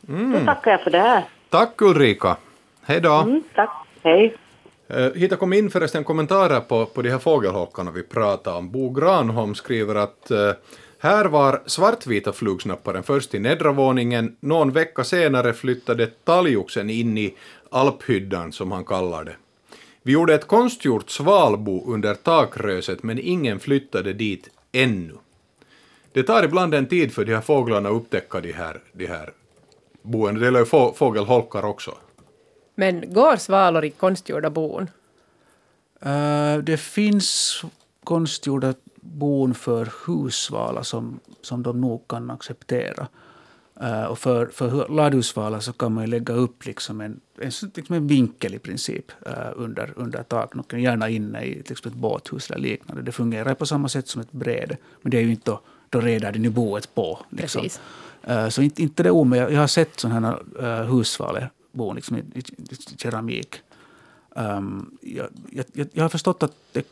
då 0.00 0.44
tackar 0.46 0.70
jag 0.70 0.80
för 0.80 0.90
det 0.90 0.98
här. 0.98 1.22
Tack 1.50 1.82
Ulrika. 1.82 2.36
Hej 2.86 3.00
då. 3.00 3.12
Mm, 3.14 3.42
tack, 3.54 3.70
hej. 4.02 4.36
Eh, 4.88 5.12
hitta 5.14 5.36
kom 5.36 5.52
in 5.52 5.70
förresten 5.70 6.04
kommentarer 6.04 6.60
på, 6.60 6.86
på 6.86 7.02
de 7.02 7.10
här 7.10 7.18
fågelholkarna 7.18 7.90
vi 7.90 8.02
pratade 8.02 8.56
om. 8.56 8.70
Bo 8.70 8.90
Granholm 8.90 9.54
skriver 9.54 9.94
att 9.94 10.30
eh, 10.30 10.52
här 10.98 11.24
var 11.24 11.62
svartvita 11.66 12.32
flugsnapparen 12.32 13.02
först 13.02 13.34
i 13.34 13.38
nedre 13.38 13.72
våningen. 13.72 14.36
Någon 14.40 14.72
vecka 14.72 15.04
senare 15.04 15.52
flyttade 15.52 16.06
talgoxen 16.06 16.90
in 16.90 17.18
i 17.18 17.34
alphyddan, 17.70 18.52
som 18.52 18.72
han 18.72 18.84
kallar 18.84 19.24
det. 19.24 19.36
Vi 20.02 20.12
gjorde 20.12 20.34
ett 20.34 20.46
konstgjort 20.46 21.10
svalbo 21.10 21.92
under 21.92 22.14
takröset, 22.14 23.02
men 23.02 23.18
ingen 23.18 23.60
flyttade 23.60 24.12
dit 24.12 24.50
ännu. 24.72 25.14
Det 26.12 26.22
tar 26.22 26.42
ibland 26.42 26.74
en 26.74 26.86
tid 26.86 27.12
för 27.12 27.24
de 27.24 27.34
här 27.34 27.40
fåglarna 27.40 27.88
att 27.88 27.94
upptäcka 27.94 28.40
de 28.40 28.52
här, 28.52 28.80
de 28.92 29.06
här 29.06 29.32
boende. 30.02 30.40
Det 30.40 30.44
gäller 30.44 30.58
ju 30.58 30.66
få, 30.66 30.92
fågelholkar 30.92 31.64
också. 31.64 31.94
Men 32.74 33.12
går 33.12 33.36
svalor 33.36 33.84
i 33.84 33.90
konstgjorda 33.90 34.50
bon? 34.50 34.90
Eh, 36.00 36.56
det 36.58 36.76
finns 36.76 37.62
konstgjorda 38.04 38.74
bon 39.00 39.54
för 39.54 39.92
hussvala 40.06 40.84
som, 40.84 41.20
som 41.42 41.62
de 41.62 41.80
nog 41.80 42.08
kan 42.08 42.30
acceptera. 42.30 43.08
Eh, 43.80 44.04
och 44.04 44.18
för, 44.18 44.46
för 44.46 44.88
ladusvala 44.88 45.60
så 45.60 45.72
kan 45.72 45.92
man 45.92 46.10
lägga 46.10 46.34
upp 46.34 46.66
liksom 46.66 47.00
en, 47.00 47.20
en, 47.38 47.50
liksom 47.74 47.96
en 47.96 48.06
vinkel 48.06 48.54
i 48.54 48.58
princip 48.58 49.12
eh, 49.26 49.32
under, 49.56 49.92
under 49.96 50.22
taknocken, 50.22 50.82
gärna 50.82 51.08
inne 51.08 51.42
i 51.42 51.62
till 51.62 51.72
exempel 51.72 51.92
ett 51.92 51.98
båthus 51.98 52.50
eller 52.50 52.58
liknande. 52.58 53.02
Det 53.02 53.12
fungerar 53.12 53.54
på 53.54 53.66
samma 53.66 53.88
sätt 53.88 54.08
som 54.08 54.20
ett 54.20 54.32
bräde, 54.32 54.76
men 55.02 55.10
det 55.10 55.18
är 55.18 55.22
ju 55.22 55.30
inte 55.30 55.50
då, 55.50 55.60
då 55.88 56.00
redar 56.00 56.32
den 56.32 56.44
ju 56.44 56.50
boet 56.50 56.94
på. 56.94 57.18
Liksom. 57.30 57.68
Eh, 58.22 58.48
så 58.48 58.62
inte, 58.62 58.82
inte 58.82 59.02
det 59.02 59.10
omöjligt. 59.10 59.52
Jag 59.52 59.60
har 59.60 59.66
sett 59.66 60.00
sådana 60.00 60.38
här 60.60 60.80
uh, 60.80 60.86
hussvalebon 61.74 61.96
liksom 61.96 62.16
i, 62.16 62.20
i, 62.34 62.42
i 62.94 62.96
keramik. 62.98 63.60
Um, 64.36 64.98
jag, 65.00 65.26
jag, 65.50 65.64
jag- 65.72 65.88
jag 65.92 66.04
har 66.04 66.08
förstått 66.08 66.42
att 66.42 66.52
det 66.72 66.86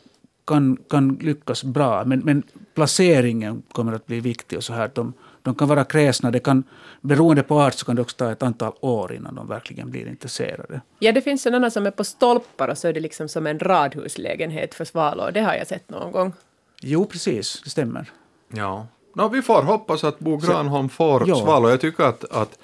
kan, 0.45 0.77
kan 0.91 1.19
lyckas 1.21 1.65
bra, 1.65 2.05
men, 2.05 2.19
men 2.21 2.43
placeringen 2.75 3.63
kommer 3.73 3.93
att 3.93 4.07
bli 4.07 4.21
viktig. 4.21 4.57
och 4.59 4.65
så 4.65 4.73
här. 4.73 4.91
De, 4.95 5.13
de 5.43 5.55
kan 5.55 5.69
vara 5.69 5.85
kräsna. 5.85 6.31
Det 6.31 6.41
kan, 6.41 6.65
beroende 7.01 7.43
på 7.43 7.61
art 7.61 7.75
så 7.75 7.85
kan 7.87 7.97
det 7.97 8.03
också 8.03 8.17
ta 8.17 8.33
ett 8.33 8.43
antal 8.43 8.73
år 8.81 9.13
innan 9.15 9.35
de 9.35 9.47
verkligen 9.49 9.91
blir 9.91 10.07
intresserade. 10.09 10.81
Ja, 10.99 11.13
det 11.13 11.23
finns 11.23 11.43
sådana 11.43 11.71
som 11.71 11.87
är 11.87 11.91
på 11.91 12.05
stolpar 12.05 12.69
och 12.69 12.79
så 12.79 12.89
är 12.89 12.93
det 12.93 13.01
liksom 13.01 13.29
som 13.29 13.47
en 13.47 13.59
radhuslägenhet 13.59 14.75
för 14.75 14.85
svalor. 14.85 15.31
Det 15.33 15.41
har 15.41 15.55
jag 15.55 15.67
sett 15.67 15.91
någon 15.91 16.13
gång. 16.13 16.33
Jo, 16.81 17.05
precis. 17.07 17.61
Det 17.65 17.71
stämmer. 17.71 18.11
Ja. 18.55 18.87
No, 19.15 19.29
vi 19.29 19.43
får 19.43 19.63
hoppas 19.63 20.05
att 20.05 20.19
Bo 20.19 20.37
Granholm 20.37 20.89
får 20.89 21.29
Ja. 21.29 21.37
svalor. 21.37 21.71
Jag 21.71 21.81
tycker 21.81 22.05
att, 22.05 22.25
att 22.25 22.59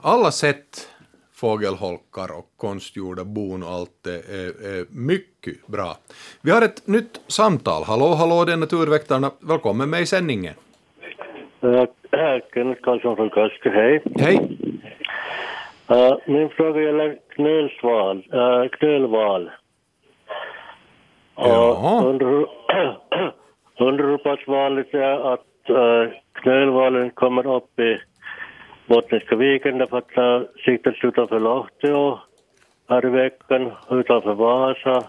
alla 0.00 0.32
sätt 0.32 0.88
fågelholkar 1.40 2.38
och 2.38 2.46
konstgjorda 2.56 3.24
bon 3.24 3.62
och 3.62 3.68
allt 3.68 3.96
det 4.04 4.18
är, 4.38 4.48
är 4.72 4.84
mycket 5.10 5.66
bra. 5.66 5.90
Vi 6.42 6.50
har 6.50 6.62
ett 6.62 6.86
nytt 6.86 7.14
samtal. 7.26 7.82
Hallå, 7.86 8.08
hallå, 8.20 8.44
det 8.44 8.52
är 8.52 8.56
Naturväktarna. 8.56 9.30
Välkommen 9.40 9.90
med 9.90 10.00
i 10.00 10.06
sändningen. 10.06 10.54
Uh, 11.64 11.84
Kenneth 12.54 12.82
Karlsson 12.82 13.16
från 13.16 13.30
Kaskö, 13.30 13.70
hej. 13.70 14.02
Hej. 14.16 14.36
Uh, 15.90 16.16
min 16.26 16.48
fråga 16.48 16.80
gäller 16.80 17.18
knölsval, 17.28 18.16
uh, 18.16 18.68
knölval. 18.68 19.50
Ja. 21.36 22.02
Och 22.02 22.10
Undrar 23.88 24.06
hur- 24.10 24.18
pass 24.18 24.40
vanligt 24.46 24.92
det 24.92 25.04
är 25.04 25.32
att 25.32 25.70
uh, 25.70 26.12
knölvalen 26.32 27.10
kommer 27.10 27.56
upp 27.56 27.78
i 27.80 28.00
Bottniska 28.90 29.36
viken 29.36 29.78
därför 29.78 29.98
att 29.98 30.10
har 30.14 30.48
siktats 30.64 30.98
utanför 31.04 31.40
Lahtio 31.40 32.18
här 32.88 33.06
i 33.06 33.10
veckan, 33.10 33.72
utanför 33.90 34.34
Vasa, 34.34 35.04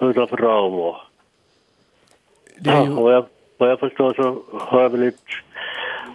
utanför 0.00 0.36
Raumo. 0.36 0.96
Det 2.60 2.70
är 2.70 2.84
ju, 2.84 2.90
Vad 2.90 3.14
jag, 3.14 3.24
vad 3.58 3.70
jag 3.70 3.80
förstår 3.80 4.14
så 4.14 4.42
har 4.58 4.88
vi 4.88 4.98
lite, 4.98 5.18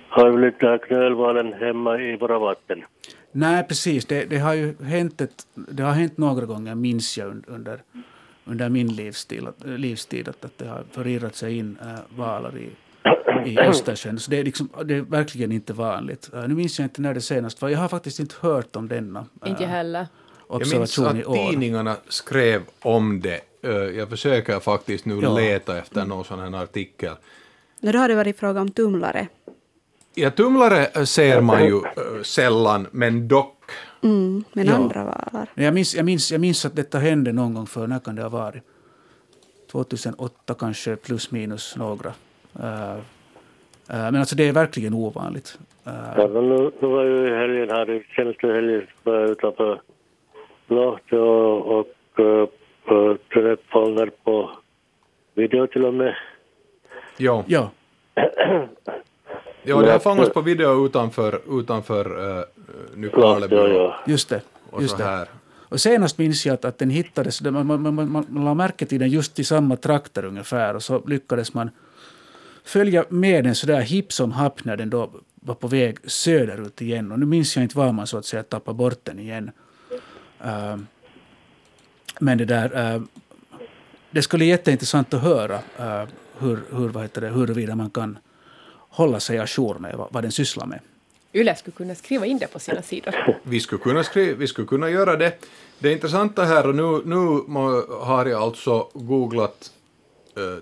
har 0.10 0.30
vi 0.30 0.46
lite 0.46 0.80
knölvalen 0.88 1.54
hemma 1.54 2.00
i 2.02 2.18
våra 2.18 2.40
vatten. 2.40 2.84
nej, 3.32 3.64
precis. 3.68 4.06
Det, 4.06 4.26
det, 4.26 4.38
har 4.38 4.54
ju 4.54 4.76
hänt 4.84 5.22
ett, 5.22 5.48
det 5.54 5.84
har 5.84 5.92
hänt 5.92 6.18
några 6.18 6.46
gånger, 6.46 6.76
minns 6.76 7.18
jag, 7.18 7.28
un- 7.32 7.44
under, 7.48 7.80
under 8.46 8.70
min 8.70 8.88
livstid, 8.88 9.48
att, 9.48 9.66
livstid 9.66 10.30
att, 10.30 10.46
att 10.46 10.58
det 10.58 10.68
har 10.68 10.84
förirrat 10.92 11.36
sig 11.36 11.58
in 11.58 11.78
äh, 11.82 12.18
valar 12.18 12.58
i, 12.58 12.70
i 13.48 13.60
Östersjön. 13.60 14.20
Så 14.20 14.32
det 14.32 14.38
är, 14.38 14.44
liksom, 14.44 14.70
det 14.86 14.96
är 14.96 15.02
verkligen 15.02 15.52
inte 15.52 15.74
vanligt. 15.74 16.30
Äh, 16.34 16.48
nu 16.48 16.56
minns 16.56 16.80
jag 16.80 16.86
inte 16.86 17.02
när 17.02 17.14
det 17.14 17.22
senast 17.22 17.62
var. 17.62 17.70
Jag 17.70 17.80
har 17.80 17.88
faktiskt 17.88 18.20
inte 18.20 18.36
hört 18.40 18.76
om 18.76 18.88
denna 18.88 19.26
äh, 19.44 19.50
Inte 19.50 19.64
jag 19.64 19.70
heller. 19.70 20.08
Jag 20.50 20.60
minns 20.60 20.74
observation 20.74 21.18
i 21.18 21.22
att 21.22 21.28
år. 21.28 21.50
tidningarna 21.50 21.96
skrev 22.10 22.62
om 22.82 23.22
det. 23.22 23.40
Eh, 23.64 23.72
Jag 23.72 24.10
försöker 24.10 24.60
faktiskt 24.60 25.06
nu 25.06 25.20
Ja. 25.22 25.36
leta 25.38 25.78
efter 25.78 26.06
någon 26.06 26.26
sån 26.26 26.40
här 26.40 26.64
artikel. 26.64 27.14
Nu 27.80 27.92
då 27.92 28.00
har 28.00 28.08
det 28.08 28.16
varit 28.16 28.38
fråga 28.40 28.62
om 28.62 28.70
tumlare. 28.72 29.28
Ja, 30.16 30.32
tumlare 30.32 31.06
ser 31.06 31.42
man 31.42 31.66
ju 31.66 31.76
eh, 31.76 32.24
sällan, 32.24 32.88
men 32.92 33.28
dock. 33.28 33.58
Mm, 34.04 34.44
men 34.54 34.66
Ja. 34.68 34.74
andra 34.74 35.04
valar. 35.04 35.48
Jag 35.56 35.74
minns, 35.74 35.96
jag, 35.96 36.06
minns, 36.06 36.32
jag 36.32 36.42
minns 36.42 36.66
att 36.66 36.76
detta 36.76 37.00
hände 37.00 37.32
någon 37.32 37.54
gång 37.54 37.68
för 37.68 37.88
när 37.88 38.00
kan 38.00 38.16
det 38.16 38.22
ha 38.22 38.30
varit? 38.30 38.64
2008 39.72 40.54
kanske, 40.60 40.96
plus 40.96 41.32
minus 41.32 41.76
några. 41.76 42.14
Eh, 42.60 42.98
men 43.88 44.16
alltså 44.16 44.36
det 44.36 44.48
är 44.48 44.54
verkligen 44.54 44.94
ovanligt. 44.94 45.58
Eh, 45.86 45.94
Ja, 46.18 46.28
men 46.28 46.50
nu, 46.50 46.72
nu 46.80 46.88
var 46.88 47.04
ju 47.04 47.36
helgen 47.36 47.70
här, 47.70 47.90
i 47.90 48.04
senaste 48.16 48.48
helgen 48.48 48.88
var 49.04 49.14
jag 49.14 49.30
utanför 49.30 49.82
Lahtio 50.68 51.18
och, 51.18 51.80
och 51.80 52.20
eh, 52.20 52.48
och 52.86 53.60
fångad 53.72 54.10
på 54.24 54.52
video 55.34 55.68
till 55.68 55.86
och 55.86 55.94
med. 55.94 56.16
Ja, 57.18 57.44
Ja, 57.48 57.72
ja 59.64 59.82
det 59.82 59.92
har 59.92 60.00
fångats 60.00 60.34
på 60.34 60.42
video 60.42 60.86
utanför, 60.86 61.60
utanför 61.60 62.20
uh, 62.20 62.44
Nykarleby 62.96 63.56
ja, 63.56 63.68
ja. 63.68 63.96
just 64.08 64.30
det. 64.30 64.42
och 64.70 64.82
Just 64.82 64.98
så 64.98 65.04
det. 65.04 65.10
här. 65.10 65.28
Och 65.70 65.80
senast 65.80 66.18
minns 66.18 66.46
jag 66.46 66.54
att, 66.54 66.66
att 66.66 66.78
den 66.78 66.90
hittades, 66.90 67.42
man, 67.42 67.68
man, 67.68 67.82
man, 67.82 67.96
man, 67.96 68.26
man 68.30 68.46
la 68.46 68.54
märke 68.54 68.86
till 68.86 69.00
den 69.00 69.10
just 69.10 69.40
i 69.40 69.44
samma 69.44 69.76
trakter 69.76 70.26
ungefär 70.26 70.76
och 70.76 70.84
så 70.84 71.02
lyckades 71.08 71.54
man 71.54 71.70
följa 72.72 73.06
med 73.10 73.44
den 73.44 73.56
sådär 73.56 73.82
hipp 73.82 74.14
som 74.14 74.32
happ 74.32 74.66
när 74.66 74.78
den 74.78 74.90
då 74.90 75.12
var 75.36 75.56
på 75.56 75.68
väg 75.68 75.98
söderut 76.04 76.82
igen. 76.82 77.12
Och 77.12 77.20
nu 77.20 77.26
minns 77.26 77.56
jag 77.56 77.64
inte 77.64 77.78
var 77.78 77.92
man 77.92 78.08
så 78.08 78.18
att 78.18 78.26
säga 78.26 78.44
tappade 78.44 78.78
bort 78.78 79.00
den 79.04 79.20
igen. 79.20 79.52
Uh, 80.46 80.78
men 82.20 82.38
det 82.38 82.46
där, 82.46 82.96
uh, 82.96 83.04
det 84.12 84.22
skulle 84.22 84.40
bli 84.40 84.48
jätteintressant 84.48 85.14
att 85.14 85.22
höra 85.22 85.56
uh, 85.56 86.10
hur, 86.40 86.60
hur, 86.72 86.90
vad 86.90 87.04
heter 87.04 87.22
det, 87.22 87.30
huruvida 87.30 87.76
man 87.76 87.90
kan 87.90 88.18
hålla 88.90 89.20
sig 89.20 89.40
ajour 89.40 89.80
med 89.80 89.96
vad, 89.96 90.08
vad 90.12 90.24
den 90.24 90.32
sysslar 90.32 90.66
med. 90.66 90.80
Yle 91.34 91.56
skulle 91.56 91.76
kunna 91.76 91.96
skriva 91.96 92.26
in 92.26 92.38
det 92.38 92.48
på 92.48 92.60
sina 92.60 92.82
sidor. 92.82 93.16
Vi 93.44 93.60
skulle 93.60 93.82
kunna, 93.82 94.04
skri- 94.04 94.34
vi 94.34 94.48
skulle 94.48 94.68
kunna 94.68 94.90
göra 94.90 95.16
det. 95.16 95.46
Det 95.80 95.92
intressanta 95.92 96.44
här, 96.44 96.68
och 96.68 96.76
nu, 96.76 97.02
nu 97.06 97.84
har 98.02 98.26
jag 98.26 98.42
alltså 98.42 98.88
googlat 98.94 99.72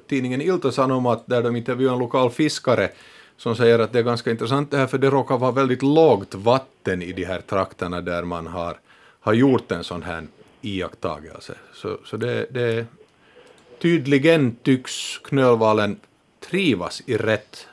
tidningen 0.07 0.41
Ilta-Sanomat 0.41 1.23
där 1.25 1.43
de 1.43 1.55
intervjuar 1.55 1.93
en 1.93 1.99
lokal 1.99 2.29
fiskare 2.29 2.89
som 3.37 3.55
säger 3.55 3.79
att 3.79 3.93
det 3.93 3.99
är 3.99 4.03
ganska 4.03 4.31
intressant 4.31 4.71
det 4.71 4.77
här 4.77 4.87
för 4.87 4.97
det 4.97 5.09
råkar 5.09 5.37
vara 5.37 5.51
väldigt 5.51 5.81
lågt 5.81 6.35
vatten 6.35 7.01
i 7.01 7.13
de 7.13 7.25
här 7.25 7.41
trakterna 7.41 8.01
där 8.01 8.23
man 8.23 8.47
har, 8.47 8.79
har 9.19 9.33
gjort 9.33 9.71
en 9.71 9.83
sån 9.83 10.03
här 10.03 10.27
iakttagelse. 10.61 11.53
Så, 11.73 11.97
så 12.05 12.17
det, 12.17 12.47
det 12.51 12.85
tydligen 13.81 14.55
tycks 14.55 15.17
knölvalen 15.17 15.99
trivas 16.39 17.01
i 17.05 17.17
rätt 17.17 17.67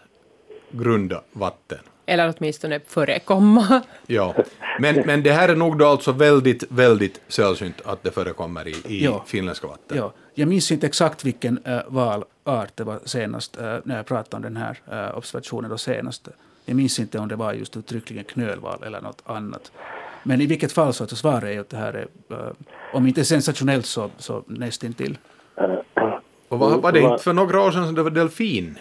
grunda 0.71 1.23
vatten. 1.33 1.79
Eller 2.07 2.35
åtminstone 2.39 2.81
förekomma. 2.87 3.83
Ja, 4.07 4.35
men, 4.81 4.95
men 5.07 5.23
det 5.23 5.33
här 5.33 5.49
är 5.49 5.57
nog 5.57 5.79
då 5.79 5.87
alltså 5.87 6.13
väldigt, 6.13 6.65
väldigt 6.69 7.21
sällsynt 7.29 7.81
att 7.85 8.03
det 8.03 8.11
förekommer 8.11 8.69
i, 8.69 8.75
i 8.85 9.05
Ja. 9.05 9.25
finländska 9.27 9.67
vatten. 9.67 9.97
Ja, 9.97 10.13
jag 10.35 10.49
minns 10.49 10.73
inte 10.73 10.87
exakt 10.87 11.25
vilken 11.25 11.59
äh, 11.65 11.81
valart 11.89 12.71
det 12.75 12.85
var 12.85 13.01
senast, 13.05 13.61
äh, 13.61 13.77
när 13.85 13.97
jag 13.97 14.07
pratade 14.07 14.37
om 14.37 14.43
den 14.43 14.57
här 14.57 14.79
äh, 15.11 15.19
observationen 15.19 15.71
då 15.71 15.79
senast. 15.79 16.29
Jag 16.65 16.77
minns 16.77 16.99
inte 16.99 17.19
om 17.19 17.29
det 17.29 17.37
var 17.37 17.53
just 17.53 17.77
uttryckligen 17.77 18.25
knölval 18.25 18.83
eller 18.83 19.01
något 19.01 19.23
annat. 19.27 19.73
Men 20.23 20.41
i 20.41 20.47
vilket 20.47 20.73
fall 20.73 20.95
så 20.95 21.05
att 21.05 21.11
svaret 21.19 21.45
är 21.57 21.61
att 21.61 21.69
det 21.69 21.77
här 21.77 21.93
är, 21.93 22.07
äh, 22.31 22.53
om 22.93 23.07
inte 23.07 23.25
sensationellt 23.25 23.87
så, 23.87 24.11
så 24.19 24.45
nästintill. 24.47 25.19
Och 26.49 26.59
var, 26.59 26.79
var 26.79 26.93
det 26.93 27.01
inte 27.01 27.23
för 27.23 27.33
några 27.33 27.61
år 27.61 27.71
sedan 27.71 27.87
som 27.87 27.95
det 27.95 28.03
var 28.03 28.11
delfin? 28.11 28.79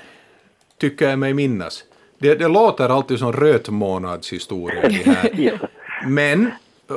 Tycker 0.78 1.10
jag 1.10 1.20
mig 1.20 1.34
minnas. 1.34 1.84
Det, 2.26 2.36
det 2.36 2.48
låter 2.48 2.90
alltid 2.90 3.20
som 3.20 3.34
rötmånadshistoria 3.34 4.82
det 4.82 5.12
här. 5.12 5.60
Men 6.08 6.52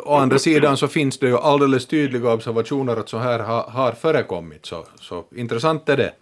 å 0.06 0.14
andra 0.14 0.38
sidan 0.38 0.76
så 0.76 0.88
finns 0.88 1.18
det 1.18 1.26
ju 1.26 1.36
alldeles 1.36 1.86
tydliga 1.86 2.32
observationer 2.32 2.96
att 2.96 3.08
så 3.08 3.18
här 3.18 3.38
har, 3.38 3.62
har 3.62 3.92
förekommit. 3.92 4.66
Så, 4.66 4.84
så 5.00 5.24
intressant 5.36 5.88
är 5.88 5.96
det. 5.96 6.12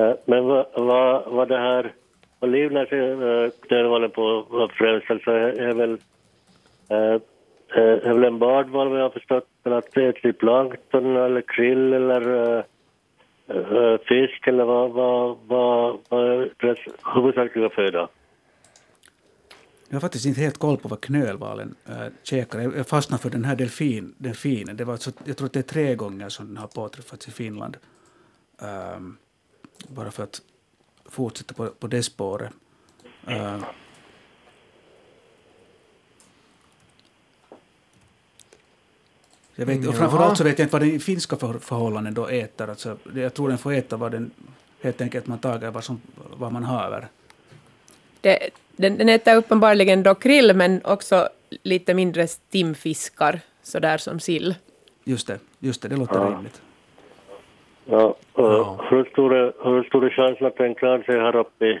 Eh, 0.00 0.14
Men 0.24 0.44
vad, 0.44 0.66
vad, 0.74 1.32
vad 1.32 1.48
det 1.48 1.58
här, 1.58 1.92
vad 2.40 2.50
livnär 2.50 2.86
sig 2.86 2.98
äh, 3.00 3.50
knölvalen 3.68 4.10
på 4.10 4.46
vad 4.48 4.72
främst 4.72 5.10
alltså 5.10 5.30
är, 5.30 5.72
väl 5.72 5.98
äh, 6.88 7.20
är 8.08 8.12
väl 8.14 8.24
en 8.24 8.38
badval 8.38 8.88
vad 8.88 8.98
jag 8.98 9.04
har 9.04 9.10
förstått, 9.10 9.46
men 9.64 9.72
att 9.72 9.92
det 9.94 10.04
är 10.04 10.12
typ 10.12 10.38
plankton 10.38 11.16
eller 11.16 11.40
krill 11.40 11.92
eller 11.92 12.56
äh, 13.48 13.98
fisk 14.08 14.46
eller 14.46 14.64
vad, 14.64 14.90
vad, 14.90 15.36
vad, 15.46 15.98
vad 16.08 16.30
är 16.30 16.50
deras 16.60 16.78
huvudsakliga 17.14 17.70
föda? 17.70 18.08
Jag 19.94 19.96
har 19.96 20.00
faktiskt 20.00 20.26
inte 20.26 20.40
helt 20.40 20.58
koll 20.58 20.76
på 20.76 20.88
vad 20.88 21.00
knölvalen 21.00 21.74
äh, 21.86 22.06
käkar. 22.22 22.60
Jag 22.60 22.86
fastnade 22.86 23.22
för 23.22 23.30
den 23.30 23.44
här 23.44 23.56
delfin, 23.56 24.14
delfinen. 24.18 24.76
Det 24.76 24.84
var 24.84 24.92
alltså, 24.92 25.12
jag 25.24 25.36
tror 25.36 25.46
att 25.46 25.52
det 25.52 25.58
är 25.58 25.62
tre 25.62 25.94
gånger 25.94 26.28
som 26.28 26.46
den 26.46 26.56
har 26.56 26.66
påträffats 26.66 27.28
i 27.28 27.30
Finland. 27.30 27.76
Ehm, 28.58 29.16
bara 29.88 30.10
för 30.10 30.22
att 30.22 30.42
fortsätta 31.04 31.54
på, 31.54 31.68
på 31.68 31.86
det 31.86 32.02
spåret. 32.02 32.52
Ehm, 33.26 33.64
jag 39.54 39.66
vet, 39.66 39.88
och 39.88 39.94
framförallt 39.94 40.38
så 40.38 40.44
vet 40.44 40.58
jag 40.58 40.66
inte 40.66 40.72
vad 40.72 40.82
den 40.82 41.00
finska 41.00 41.36
för, 41.36 41.58
förhållanden 41.58 42.14
då 42.14 42.26
äter. 42.26 42.70
Alltså, 42.70 42.98
jag 43.14 43.34
tror 43.34 43.48
den 43.48 43.58
får 43.58 43.72
äta 43.72 43.96
vad 43.96 44.12
den 44.12 44.30
helt 44.82 45.00
enkelt 45.00 45.26
man 45.26 45.38
tager 45.38 45.70
vad, 45.70 45.84
som, 45.84 46.00
vad 46.36 46.52
man 46.52 46.64
haver. 46.64 47.08
Det, 48.24 48.50
den, 48.76 48.98
den 48.98 49.08
äter 49.08 49.36
uppenbarligen 49.36 50.02
då 50.02 50.14
krill, 50.14 50.56
men 50.56 50.80
också 50.84 51.28
lite 51.62 51.94
mindre 51.94 52.26
stimfiskar, 52.26 53.40
sådär 53.62 53.98
som 53.98 54.20
sill. 54.20 54.54
Just 55.04 55.26
det, 55.26 55.38
just 55.58 55.82
det, 55.82 55.88
det 55.88 55.96
låter 55.96 56.30
rimligt. 56.30 56.62
Ja, 57.84 58.16
Ja. 58.34 58.86
Hur, 58.90 59.04
stor 59.04 59.34
är, 59.34 59.52
hur 59.64 59.84
stor 59.84 60.04
är 60.06 60.10
chansen 60.10 60.46
att 60.46 60.56
den 60.56 60.74
klarar 60.74 61.02
sig 61.02 61.20
här 61.20 61.36
uppe 61.36 61.64
i, 61.66 61.70
i 61.70 61.78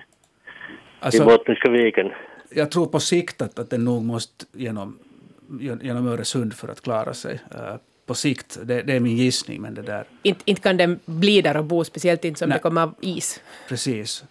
Alltså, 1.00 1.24
Bottniska 1.24 1.70
viken? 1.70 2.10
jag 2.50 2.70
tror 2.70 2.86
på 2.86 3.00
sikt 3.00 3.42
att, 3.42 3.58
att 3.58 3.70
den 3.70 3.84
nog 3.84 4.04
måste 4.04 4.44
genom, 4.52 4.98
genom 5.82 6.08
Öresund 6.08 6.54
för 6.54 6.68
att 6.68 6.80
klara 6.80 7.14
sig. 7.14 7.40
Eh, 7.54 7.74
på 8.06 8.14
sikt, 8.14 8.58
det, 8.62 8.82
det 8.82 8.92
är 8.92 9.00
min 9.00 9.16
gissning, 9.16 9.62
men 9.62 9.74
det 9.74 9.82
där, 9.82 10.04
Inte, 10.22 10.40
inte 10.44 10.60
kan 10.62 10.76
den 10.76 11.00
bli 11.06 11.42
där 11.42 11.56
och 11.56 11.64
bo, 11.64 11.84
speciellt 11.84 12.24
inte 12.24 12.38
som 12.38 12.48
Nej. 12.48 12.58
det 12.58 12.62
kommer 12.62 12.82
av 12.82 12.94
is. 13.00 13.40
precis. 13.68 14.24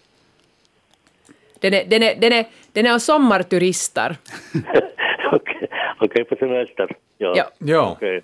Den 1.63 1.73
är, 1.73 1.85
den 1.85 2.03
är, 2.03 2.15
den 2.15 2.33
är, 2.33 2.45
den 2.71 2.85
är 2.85 2.93
av 2.93 2.99
sommarturister. 2.99 4.15
Okej, 5.31 5.67
okej, 5.99 6.23
på 6.23 6.35
semester. 6.35 6.95
Ja. 7.17 7.33
Ja. 7.35 7.49
Ja, 7.57 7.91
Okej. 7.97 8.21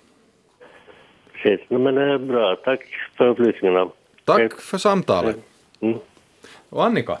Precis, 1.32 1.70
No, 1.70 1.78
men 1.78 1.94
det 1.94 2.02
är 2.02 2.18
bra. 2.18 2.56
Tack 2.64 2.80
för 3.16 3.28
upplysningarna. 3.28 3.88
tack 4.24 4.60
för 4.60 4.78
samtalet. 4.78 5.36
Mm. 5.80 5.98
Och 6.68 6.84
Annika? 6.84 7.18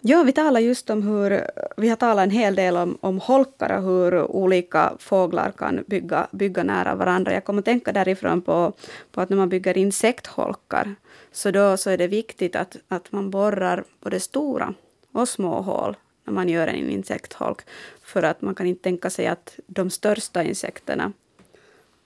Ja, 0.00 0.22
vi 0.22 0.32
talar 0.32 0.60
just 0.60 0.90
om 0.90 1.02
hur, 1.02 1.46
vi 1.76 1.88
har 1.88 1.96
talat 1.96 2.22
en 2.22 2.30
hel 2.30 2.54
del 2.54 2.76
om, 2.76 2.98
om 3.00 3.20
holkar 3.20 3.76
och 3.76 3.82
hur 3.82 4.30
olika 4.30 4.92
fåglar 4.98 5.50
kan 5.50 5.84
bygga, 5.86 6.26
bygga 6.30 6.62
nära 6.62 6.94
varandra. 6.94 7.32
Jag 7.32 7.44
kommer 7.44 7.58
att 7.58 7.64
tänka 7.64 7.92
därifrån 7.92 8.42
på, 8.42 8.72
på 9.12 9.20
att 9.20 9.28
när 9.28 9.36
man 9.36 9.48
bygger 9.48 9.78
insektholkar, 9.78 10.94
så 11.32 11.50
då 11.50 11.76
så 11.76 11.90
är 11.90 11.98
det 11.98 12.06
viktigt 12.06 12.56
att, 12.56 12.76
att 12.88 13.12
man 13.12 13.30
borrar 13.30 13.84
både 14.00 14.20
stora 14.20 14.74
och 15.12 15.28
små 15.28 15.60
hål 15.60 15.96
när 16.24 16.32
man 16.32 16.48
gör 16.48 16.66
en 16.66 16.90
insektholk. 16.90 17.60
För 18.02 18.22
att 18.22 18.42
man 18.42 18.54
kan 18.54 18.66
inte 18.66 18.82
tänka 18.82 19.10
sig 19.10 19.26
att 19.26 19.58
de 19.66 19.90
största 19.90 20.42
insekterna 20.42 21.12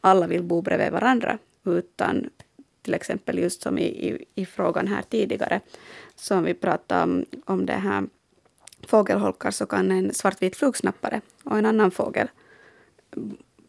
alla 0.00 0.26
vill 0.26 0.42
bo 0.42 0.62
bredvid 0.62 0.92
varandra, 0.92 1.38
utan 1.64 2.30
till 2.82 2.94
exempel 2.94 3.38
just 3.38 3.62
som 3.62 3.78
i, 3.78 3.84
i, 3.84 4.24
i 4.34 4.46
frågan 4.46 4.86
här 4.86 5.02
tidigare, 5.02 5.60
som 6.16 6.44
vi 6.44 6.54
pratade 6.54 7.02
om, 7.02 7.24
om 7.44 7.66
det 7.66 7.72
här 7.72 8.04
fågelholkar, 8.86 9.50
så 9.50 9.66
kan 9.66 9.90
en 9.90 10.14
svartvit 10.14 10.56
flugsnappare 10.56 11.20
och 11.44 11.58
en 11.58 11.66
annan 11.66 11.90
fågel 11.90 12.28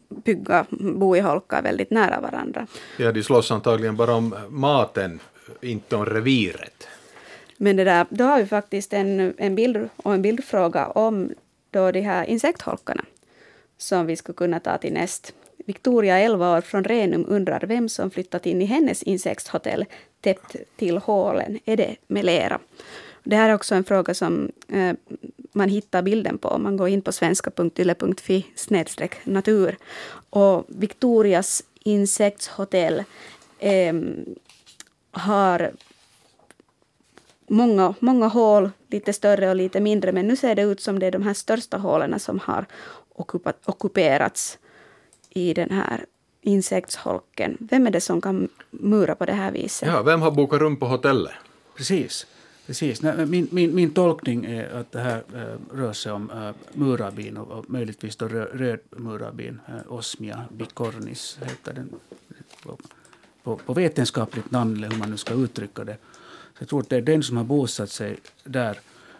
bygga, 0.08 0.66
bo 0.70 1.16
i 1.16 1.20
holkar 1.20 1.62
väldigt 1.62 1.90
nära 1.90 2.20
varandra. 2.20 2.66
Ja, 2.98 3.12
de 3.12 3.22
slåss 3.22 3.50
antagligen 3.50 3.96
bara 3.96 4.14
om 4.14 4.34
maten, 4.48 5.20
inte 5.60 5.96
om 5.96 6.06
reviret. 6.06 6.88
Men 7.56 7.76
det 7.76 7.84
där, 7.84 8.06
då 8.10 8.24
har 8.24 8.38
vi 8.38 8.46
faktiskt 8.46 8.92
en, 8.92 9.34
en 9.38 9.54
bild 9.54 9.88
och 9.96 10.14
en 10.14 10.22
bildfråga 10.22 10.86
om 10.86 11.30
då 11.70 11.90
de 11.90 12.00
här 12.00 12.24
insektholkarna 12.24 13.04
som 13.78 14.06
vi 14.06 14.16
skulle 14.16 14.36
kunna 14.36 14.60
ta 14.60 14.78
till 14.78 14.92
näst. 14.92 15.34
Victoria, 15.64 16.18
11 16.18 16.56
år, 16.56 16.60
från 16.60 16.84
Renum 16.84 17.24
undrar 17.28 17.60
vem 17.60 17.88
som 17.88 18.10
flyttat 18.10 18.46
in 18.46 18.62
i 18.62 18.64
hennes 18.64 19.02
insektshotell 19.02 19.84
täppt 20.20 20.56
till 20.76 20.98
hålen. 20.98 21.58
Är 21.64 21.76
det 21.76 21.96
med 22.06 22.24
lera? 22.24 22.60
Det 23.22 23.36
här 23.36 23.48
är 23.48 23.54
också 23.54 23.74
en 23.74 23.84
fråga 23.84 24.14
som 24.14 24.52
eh, 24.68 24.92
man 25.52 25.68
hittar 25.68 26.02
bilden 26.02 26.38
på 26.38 26.48
om 26.48 26.62
man 26.62 26.76
går 26.76 26.88
in 26.88 27.02
på 27.02 27.12
svenska.yle.fi 27.12 28.44
natur. 29.24 29.76
Och 30.30 30.64
Victorias 30.68 31.64
insektshotell 31.84 33.02
eh, 33.58 33.94
har 35.10 35.72
många, 37.46 37.94
många 37.98 38.28
hål, 38.28 38.70
lite 38.88 39.12
större 39.12 39.48
och 39.48 39.56
lite 39.56 39.80
mindre, 39.80 40.12
men 40.12 40.26
nu 40.26 40.36
ser 40.36 40.54
det 40.54 40.62
ut 40.62 40.80
som 40.80 40.98
det 40.98 41.06
är 41.06 41.10
de 41.10 41.22
här 41.22 41.34
största 41.34 41.76
hålen 41.76 42.20
som 42.20 42.38
har 42.38 42.66
ockuperats 43.64 44.58
i 45.34 45.54
den 45.54 45.70
här 45.70 46.06
insektsholken. 46.40 47.56
Vem 47.60 47.86
är 47.86 47.90
det 47.90 48.00
som 48.00 48.20
kan 48.20 48.48
mura 48.70 49.14
på 49.14 49.24
det 49.24 49.32
här 49.32 49.52
viset? 49.52 49.88
Ja, 49.88 50.02
vem 50.02 50.22
har 50.22 50.30
bokat 50.30 50.60
rum 50.60 50.76
på 50.76 50.86
hotellet? 50.86 51.32
Precis. 51.76 52.26
Precis. 52.66 53.02
Min, 53.02 53.48
min, 53.50 53.74
min 53.74 53.90
tolkning 53.90 54.44
är 54.44 54.80
att 54.80 54.92
det 54.92 55.00
här 55.00 55.22
äh, 55.34 55.76
rör 55.76 55.92
sig 55.92 56.12
om 56.12 56.30
äh, 56.30 56.50
murarbin 56.72 57.36
och, 57.36 57.58
och 57.58 57.70
möjligtvis 57.70 58.16
då 58.16 58.28
röd, 58.28 58.48
röd 58.52 58.80
murarbin, 58.90 59.60
äh, 59.68 59.92
Osmia 59.92 60.44
bicornis 60.52 61.38
heter 61.42 61.72
den 61.72 61.92
på, 63.42 63.56
på 63.56 63.74
vetenskapligt 63.74 64.50
namn, 64.50 64.76
eller 64.76 64.90
hur 64.90 64.98
man 64.98 65.10
nu 65.10 65.16
ska 65.16 65.34
uttrycka 65.34 65.84
det. 65.84 65.96
Så 66.54 66.62
jag 66.62 66.68
tror 66.68 66.80
att 66.80 66.88
det 66.88 66.96
är 66.96 67.02
den 67.02 67.22
som 67.22 67.36
har 67.36 67.44
bosatt 67.44 67.90
sig 67.90 68.16
där. 68.44 68.78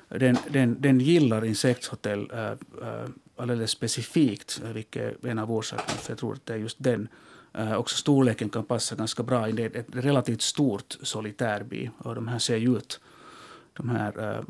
Den, 0.08 0.36
den, 0.48 0.76
den 0.80 1.00
gillar 1.00 1.44
insektshotell 1.44 2.30
äh, 2.32 2.44
äh, 2.50 3.08
alldeles 3.36 3.70
specifikt, 3.70 4.60
eh, 4.64 4.70
vilket 4.70 5.24
är 5.24 5.28
en 5.28 5.38
av 5.38 5.52
orsakerna. 5.52 5.98
För 5.98 6.10
jag 6.10 6.18
tror 6.18 6.32
att 6.32 6.46
det 6.46 6.52
är 6.52 6.58
just 6.58 6.76
den. 6.80 7.08
Äh, 7.52 7.74
också 7.74 7.96
storleken 7.96 8.48
kan 8.48 8.64
passa 8.64 8.94
ganska 8.94 9.22
bra 9.22 9.48
in. 9.48 9.56
Det 9.56 9.62
är 9.62 9.80
ett 9.80 9.86
relativt 9.92 10.42
stort 10.42 10.98
solitärby 11.02 11.90
och 11.98 12.14
de 12.14 12.28
här 12.28 12.38
ser 12.38 12.56
ju 12.56 12.76
ut, 12.76 13.00
de 13.72 13.88
här 13.88 14.44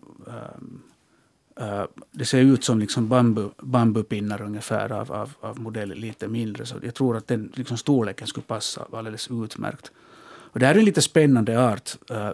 Uh, 1.61 1.85
det 2.11 2.25
ser 2.25 2.41
ut 2.41 2.65
som 2.65 2.79
liksom 2.79 3.09
bambu, 3.09 3.49
bambupinnar 3.59 4.43
ungefär 4.43 4.93
av, 4.93 5.13
av, 5.13 5.33
av 5.41 5.61
modell 5.61 5.95
lite 5.95 6.29
mindre. 6.29 6.67
Så 6.67 6.77
jag 6.83 6.95
tror 6.95 7.17
att 7.17 7.27
den 7.27 7.53
liksom 7.55 7.77
storleken 7.77 8.27
skulle 8.27 8.45
passa 8.45 8.87
alldeles 8.93 9.29
utmärkt. 9.31 9.93
Och 10.27 10.61
det 10.61 10.67
här 10.67 10.75
är 10.75 10.79
en 10.79 10.85
lite 10.85 11.03
spännande 11.03 11.69
art 11.69 11.97
uh, 12.11 12.31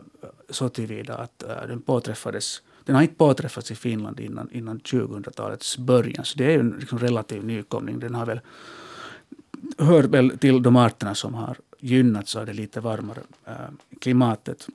så 0.50 0.68
tillvida 0.68 1.16
att 1.16 1.44
uh, 1.46 1.68
den 1.68 1.82
påträffades 1.82 2.62
den 2.90 2.94
har 2.94 3.02
inte 3.02 3.14
påträffats 3.14 3.70
i 3.70 3.74
Finland 3.74 4.20
innan, 4.20 4.50
innan 4.50 4.80
2000-talets 4.80 5.78
början, 5.78 6.24
så 6.24 6.38
det 6.38 6.54
är 6.54 6.58
en 6.58 6.70
liksom 6.70 6.98
relativ 6.98 7.44
nykomling. 7.44 8.00
Den 8.00 8.14
har 8.14 8.26
väl, 8.26 8.40
hör 9.78 10.02
väl 10.02 10.38
till 10.38 10.62
de 10.62 10.76
arterna 10.76 11.14
som 11.14 11.34
har 11.34 11.56
gynnats 11.78 12.36
av 12.36 12.46
det 12.46 12.52
lite 12.52 12.80
varmare 12.80 13.20
äh, 13.44 13.54
klimatet. 14.00 14.68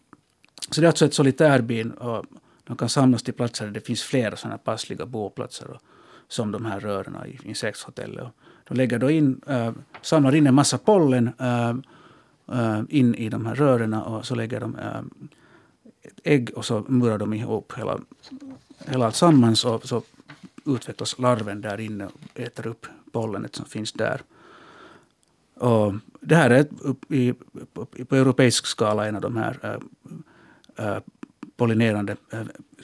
Så 0.70 0.82
det 0.82 0.88
är 0.88 0.88
alltså 0.88 1.05
ett 1.05 1.13
solitärbin 1.13 1.91
och 1.91 2.26
de 2.63 2.78
kan 2.78 2.89
samlas 2.89 3.24
till 3.24 3.34
platser 3.34 3.66
där 3.66 3.72
det 3.72 3.82
finns 3.82 4.03
flera 4.03 4.36
sådana 4.36 4.57
passliga 4.57 5.05
boplatser 5.05 5.72
och, 5.72 5.82
som 6.28 6.51
de 6.51 6.66
här 6.66 6.80
rörorna 6.80 7.28
i 7.28 7.39
insektshotellet. 7.43 8.28
De 8.68 8.78
lägger 8.78 8.99
då 8.99 9.09
in, 9.09 9.41
äh, 9.47 9.72
samlar 10.01 10.36
in 10.36 10.47
en 10.47 10.55
massa 10.55 10.78
pollen 10.78 11.30
äh, 11.39 11.70
äh, 12.59 12.82
in 12.89 13.16
i 13.16 13.30
de 13.30 13.45
här 13.45 13.55
rörorna 13.55 14.03
och 14.03 14.26
så 14.26 14.36
lägger 14.36 14.59
de 14.59 14.76
äh, 14.76 15.01
ägg 16.24 16.51
och 16.56 16.66
så 16.66 16.86
murar 16.88 17.18
de 17.18 17.34
ihop 17.34 17.74
hela, 17.78 17.99
hela 18.88 19.06
alltsammans 19.06 19.66
och 19.66 19.88
så 19.88 20.01
utvecklas 20.66 21.20
larven 21.20 21.62
där 21.62 21.80
inne 21.80 22.06
och 22.06 22.39
äter 22.39 22.68
upp 22.68 22.86
pollenet 23.12 23.56
som 23.56 23.66
finns 23.66 23.91
där. 23.91 24.22
Och 25.56 25.93
det 26.20 26.36
här 26.36 26.49
är 26.49 26.68
i, 27.10 27.34
på, 27.74 27.86
på 27.86 28.16
europeisk 28.16 28.66
skala 28.66 29.08
en 29.08 29.16
av 29.16 29.22
de 29.22 29.38
här 29.38 29.80
äh, 30.78 30.86
äh 30.86 30.99
pollinerande 31.58 32.16
äh, 32.34 32.39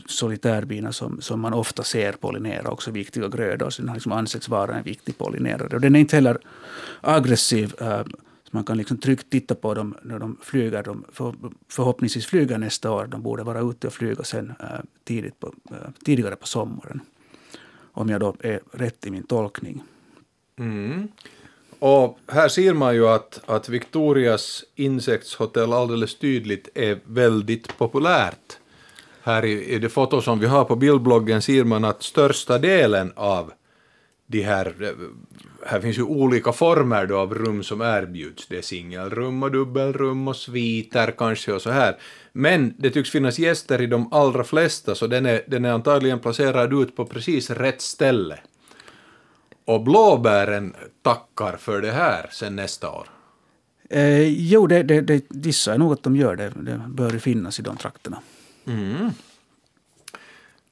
solitärbina 0.05 0.91
som, 0.91 1.21
som 1.21 1.39
man 1.39 1.53
ofta 1.53 1.83
ser 1.83 2.13
pollinera 2.13 2.69
också 2.69 2.91
viktiga 2.91 3.27
grödor. 3.27 3.69
Så 3.69 3.81
den 3.81 3.89
har 3.89 3.95
liksom 3.95 4.11
ansetts 4.11 4.49
vara 4.49 4.75
en 4.75 4.83
viktig 4.83 5.17
pollinerare. 5.17 5.75
Och 5.75 5.81
den 5.81 5.95
är 5.95 5.99
inte 5.99 6.15
heller 6.15 6.37
aggressiv. 7.01 7.73
Äh, 7.81 8.01
man 8.51 8.63
kan 8.63 8.77
liksom 8.77 8.97
tryggt 8.97 9.29
titta 9.29 9.55
på 9.55 9.73
dem 9.73 9.95
när 10.01 10.19
de 10.19 10.37
flyger. 10.41 10.83
De 10.83 11.05
för, 11.11 11.33
förhoppningsvis 11.69 12.25
flyger 12.25 12.57
nästa 12.57 12.91
år. 12.91 13.07
De 13.07 13.21
borde 13.21 13.43
vara 13.43 13.59
ute 13.59 13.87
och 13.87 13.93
flyga 13.93 14.23
sen 14.23 14.53
äh, 14.59 14.67
tidigt 15.03 15.39
på, 15.39 15.53
äh, 15.71 15.75
tidigare 16.05 16.35
på 16.35 16.47
sommaren. 16.47 17.01
Om 17.93 18.09
jag 18.09 18.19
då 18.19 18.35
är 18.39 18.59
rätt 18.71 19.05
i 19.05 19.11
min 19.11 19.23
tolkning. 19.23 19.83
Mm. 20.59 21.07
Och 21.79 22.19
här 22.27 22.47
ser 22.47 22.73
man 22.73 22.95
ju 22.95 23.07
att, 23.07 23.41
att 23.45 23.69
Victorias 23.69 24.63
insektshotell 24.75 25.73
alldeles 25.73 26.15
tydligt 26.15 26.69
är 26.75 26.99
väldigt 27.05 27.77
populärt. 27.77 28.57
Här 29.21 29.45
i, 29.45 29.65
i 29.65 29.79
det 29.79 29.89
foto 29.89 30.21
som 30.21 30.39
vi 30.39 30.47
har 30.47 30.65
på 30.65 30.75
bildbloggen 30.75 31.41
ser 31.41 31.63
man 31.63 31.85
att 31.85 32.03
största 32.03 32.57
delen 32.57 33.13
av 33.15 33.51
de 34.31 34.41
här, 34.41 34.93
här 35.65 35.81
finns 35.81 35.97
ju 35.97 36.03
olika 36.03 36.51
former 36.51 37.05
då 37.05 37.17
av 37.17 37.35
rum 37.35 37.63
som 37.63 37.81
erbjuds. 37.81 38.47
Det 38.47 38.57
är 38.57 38.61
singelrum 38.61 39.43
och 39.43 39.51
dubbelrum 39.51 40.27
och 40.27 40.35
sviter 40.35 41.11
kanske 41.17 41.53
och 41.53 41.61
så 41.61 41.71
här. 41.71 41.97
Men 42.33 42.73
det 42.77 42.89
tycks 42.89 43.09
finnas 43.09 43.39
gäster 43.39 43.81
i 43.81 43.87
de 43.87 44.13
allra 44.13 44.43
flesta 44.43 44.95
så 44.95 45.07
den 45.07 45.25
är, 45.25 45.41
den 45.47 45.65
är 45.65 45.71
antagligen 45.71 46.19
placerad 46.19 46.73
ut 46.73 46.95
på 46.95 47.05
precis 47.05 47.49
rätt 47.49 47.81
ställe. 47.81 48.39
Och 49.65 49.83
blåbären 49.83 50.75
tackar 51.01 51.57
för 51.57 51.81
det 51.81 51.91
här 51.91 52.29
sen 52.31 52.55
nästa 52.55 52.89
år. 52.89 53.07
Eh, 53.89 54.27
jo, 54.27 54.67
det, 54.67 54.83
det, 54.83 55.01
det 55.01 55.23
gissar 55.29 55.71
jag 55.71 55.79
nog 55.79 55.93
att 55.93 56.03
de 56.03 56.15
gör. 56.15 56.35
Det, 56.35 56.51
det 56.55 56.81
bör 56.87 57.09
finnas 57.09 57.59
i 57.59 57.61
de 57.61 57.77
trakterna. 57.77 58.21
Mm. 58.67 59.11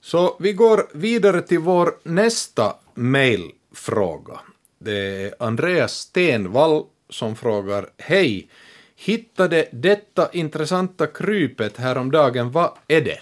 Så 0.10 0.36
vi 0.40 0.54
går 0.54 0.88
vidare 0.94 1.42
till 1.42 1.60
vår 1.60 1.98
nästa 2.04 2.76
mejlfråga. 2.94 4.40
Det 4.80 4.98
är 4.98 5.36
Andreas 5.40 5.94
Stenvall 5.94 6.84
som 7.10 7.36
frågar 7.36 7.90
Hej! 7.98 8.50
Hittade 8.96 9.70
detta 9.72 10.30
intressanta 10.32 11.08
krypet 11.08 11.78
häromdagen, 11.78 12.52
vad 12.52 12.72
är 12.88 13.02
det? 13.02 13.20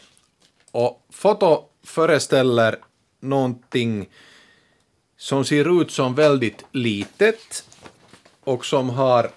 Och 0.71 1.05
foto 1.09 1.63
föreställer 1.83 2.75
någonting 3.19 4.09
som 5.17 5.45
ser 5.45 5.81
ut 5.81 5.91
som 5.91 6.15
väldigt 6.15 6.65
litet 6.71 7.63
och 8.43 8.65
som 8.65 8.89
har 8.89 9.29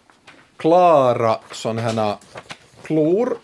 klara 0.57 1.41
sådana 1.53 1.81
här 1.81 2.17
klor. 2.83 3.39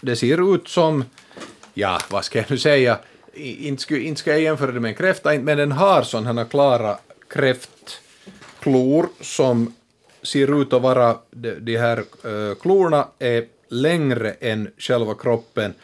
Det 0.00 0.16
ser 0.16 0.54
ut 0.54 0.68
som, 0.68 1.04
ja, 1.74 1.98
vad 2.10 2.24
ska 2.24 2.38
jag 2.38 2.50
nu 2.50 2.58
säga, 2.58 2.98
inte 3.36 3.82
ska, 3.82 3.96
inte 3.96 4.20
ska 4.20 4.30
jag 4.30 4.40
jämföra 4.40 4.72
det 4.72 4.80
med 4.80 4.88
en 4.88 4.94
kräfta, 4.94 5.32
men 5.38 5.58
den 5.58 5.72
har 5.72 6.02
sådana 6.02 6.42
här 6.42 6.48
klara 6.48 6.98
kräftklor 7.28 9.08
som 9.20 9.74
ser 10.22 10.62
ut 10.62 10.72
att 10.72 10.82
vara, 10.82 11.16
de, 11.30 11.50
de 11.60 11.76
här 11.76 11.98
äh, 11.98 12.54
klorna 12.54 13.08
är 13.18 13.44
längre 13.68 14.30
än 14.30 14.70
själva 14.78 15.14
kroppen. 15.14 15.74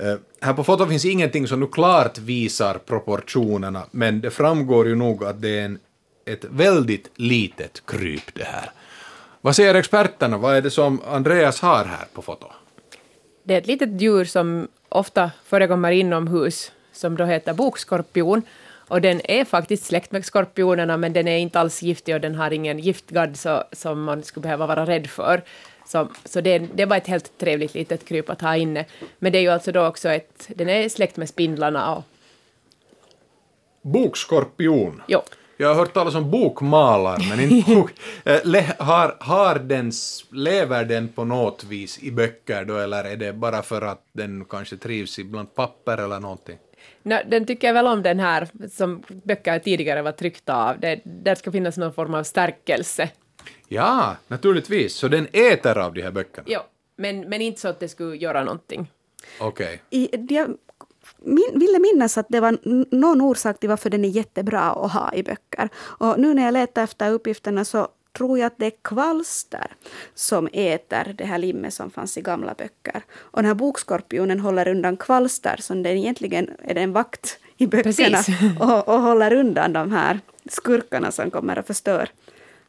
Äh, 0.00 0.14
här 0.40 0.52
på 0.52 0.64
fotot 0.64 0.88
finns 0.88 1.04
ingenting 1.04 1.46
som 1.46 1.60
nu 1.60 1.66
klart 1.66 2.18
visar 2.18 2.78
proportionerna, 2.78 3.82
men 3.90 4.20
det 4.20 4.30
framgår 4.30 4.88
ju 4.88 4.94
nog 4.94 5.24
att 5.24 5.42
det 5.42 5.58
är 5.58 5.64
en, 5.64 5.78
ett 6.24 6.44
väldigt 6.44 7.10
litet 7.14 7.82
kryp 7.86 8.34
det 8.34 8.44
här. 8.44 8.70
Vad 9.40 9.56
säger 9.56 9.74
experterna? 9.74 10.38
Vad 10.38 10.56
är 10.56 10.62
det 10.62 10.70
som 10.70 11.00
Andreas 11.06 11.60
har 11.60 11.84
här 11.84 12.06
på 12.12 12.22
fotot? 12.22 12.50
Det 13.42 13.54
är 13.54 13.58
ett 13.58 13.66
litet 13.66 14.00
djur 14.00 14.24
som 14.24 14.68
ofta 14.88 15.30
förekommer 15.44 15.90
inomhus, 15.90 16.72
som 16.96 17.16
då 17.16 17.24
heter 17.24 17.54
bokskorpion. 17.54 18.42
Och 18.88 19.00
den 19.00 19.20
är 19.30 19.44
faktiskt 19.44 19.84
släkt 19.86 20.12
med 20.12 20.24
skorpionerna, 20.24 20.96
men 20.96 21.12
den 21.12 21.28
är 21.28 21.38
inte 21.38 21.60
alls 21.60 21.82
giftig 21.82 22.14
och 22.14 22.20
den 22.20 22.34
har 22.34 22.50
ingen 22.50 22.78
giftgadd 22.78 23.36
så, 23.36 23.64
som 23.72 24.02
man 24.02 24.22
skulle 24.22 24.42
behöva 24.42 24.66
vara 24.66 24.86
rädd 24.86 25.06
för. 25.06 25.42
Så, 25.86 26.08
så 26.24 26.40
det, 26.40 26.58
det 26.58 26.84
var 26.84 26.96
ett 26.96 27.06
helt 27.06 27.38
trevligt 27.38 27.74
litet 27.74 28.04
kryp 28.04 28.30
att 28.30 28.40
ha 28.40 28.56
inne. 28.56 28.84
Men 29.18 29.32
det 29.32 29.38
är 29.38 29.42
ju 29.42 29.48
alltså 29.48 29.72
då 29.72 29.86
också 29.86 30.08
ett, 30.08 30.48
den 30.48 30.68
är 30.68 30.88
släkt 30.88 31.16
med 31.16 31.28
spindlarna 31.28 31.94
och... 31.94 32.04
Bokskorpion? 33.82 35.02
Jo. 35.08 35.20
Jag 35.56 35.68
har 35.68 35.74
hört 35.74 35.94
talas 35.94 36.14
om 36.14 36.30
bokmalare, 36.30 37.22
men 37.28 37.40
inte 37.40 37.74
bok. 37.74 37.90
Eh, 38.24 38.64
har, 38.78 39.16
har 39.20 39.54
den, 39.54 39.92
lever 40.30 40.84
den 40.84 41.08
på 41.08 41.24
något 41.24 41.64
vis 41.64 41.98
i 42.02 42.10
böcker 42.10 42.64
då, 42.64 42.76
eller 42.76 43.04
är 43.04 43.16
det 43.16 43.32
bara 43.32 43.62
för 43.62 43.82
att 43.82 44.02
den 44.12 44.44
kanske 44.44 44.76
trivs 44.76 45.18
bland 45.18 45.54
papper 45.54 45.98
eller 45.98 46.20
någonting? 46.20 46.58
No, 47.06 47.14
den 47.26 47.46
tycker 47.46 47.72
väl 47.72 47.86
om 47.86 48.02
den 48.02 48.20
här 48.20 48.48
som 48.72 49.02
böcker 49.08 49.58
tidigare 49.58 50.02
var 50.02 50.12
tryckta 50.12 50.54
av. 50.54 50.80
Det, 50.80 51.00
där 51.04 51.34
ska 51.34 51.52
finnas 51.52 51.76
någon 51.76 51.92
form 51.92 52.14
av 52.14 52.22
stärkelse. 52.22 53.10
Ja, 53.68 54.16
naturligtvis. 54.28 54.94
Så 54.94 55.08
den 55.08 55.26
äter 55.32 55.78
av 55.78 55.94
de 55.94 56.02
här 56.02 56.10
böckerna? 56.10 56.44
Ja, 56.50 56.66
men, 56.96 57.20
men 57.20 57.40
inte 57.42 57.60
så 57.60 57.68
att 57.68 57.80
det 57.80 57.88
skulle 57.88 58.16
göra 58.16 58.44
någonting. 58.44 58.90
Okej. 59.40 59.82
Okay 59.90 60.46
min, 61.18 61.50
ville 61.54 61.78
minnas 61.78 62.18
att 62.18 62.26
det 62.28 62.40
var 62.40 62.58
någon 62.94 63.20
orsak 63.20 63.60
till 63.60 63.68
varför 63.68 63.90
den 63.90 64.04
är 64.04 64.08
jättebra 64.08 64.60
att 64.60 64.92
ha 64.92 65.14
i 65.14 65.22
böcker. 65.22 65.68
Och 65.76 66.20
nu 66.20 66.34
när 66.34 66.44
jag 66.44 66.52
letar 66.52 66.82
efter 66.82 67.12
uppgifterna 67.12 67.64
så 67.64 67.88
tror 68.16 68.38
jag 68.38 68.46
att 68.46 68.58
det 68.58 68.66
är 68.66 68.72
kvalster 68.82 69.66
som 70.14 70.48
äter 70.52 71.14
det 71.18 71.24
här 71.24 71.38
limmet 71.38 71.74
som 71.74 71.90
fanns 71.90 72.18
i 72.18 72.20
gamla 72.20 72.54
böcker. 72.54 73.02
Och 73.14 73.38
den 73.42 73.46
här 73.46 73.54
bokskorpionen 73.54 74.40
håller 74.40 74.68
undan 74.68 74.96
kvalster, 74.96 75.56
som 75.60 75.82
den 75.82 75.96
egentligen 75.96 76.50
är 76.62 76.78
en 76.78 76.92
vakt 76.92 77.38
i 77.56 77.66
böckerna 77.66 78.18
och, 78.60 78.88
och, 78.88 79.00
håller 79.00 79.32
undan 79.32 79.72
de 79.72 79.92
här 79.92 80.20
skurkarna 80.48 81.10
som 81.10 81.30
kommer 81.30 81.58
och 81.58 81.66
förstör 81.66 82.08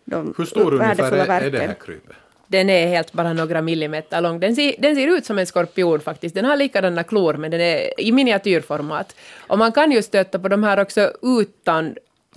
de 0.06 0.34
Hur 0.38 0.46
stor 0.46 0.74
ungefär 0.74 1.12
är, 1.12 1.42
är 1.42 1.52
det 1.52 1.60
här 1.60 1.74
krypet? 1.74 2.16
Den 2.48 2.70
är 2.70 2.88
helt 2.88 3.14
bara 3.14 3.34
några 3.34 3.62
millimeter 3.62 4.22
lång. 4.22 4.40
Den 4.40 4.56
ser, 4.56 4.76
den 4.80 4.96
ser 4.96 5.08
ut 5.08 5.26
som 5.26 5.38
en 5.40 5.46
skorpion 5.46 6.00
faktiskt. 6.00 6.36
Den 6.36 6.46
har 6.46 6.56
likadana 6.56 7.04
klor 7.04 7.34
men 7.34 7.52
den 7.52 7.62
är 7.62 8.00
i 8.02 8.12
miniatyrformat. 8.12 9.16
Och 9.48 9.58
man 9.58 9.72
kan 9.72 9.92
ju 9.92 10.02
stöta 10.02 10.40
på 10.40 10.48
de 10.48 10.64
här 10.64 10.80
också 10.80 11.12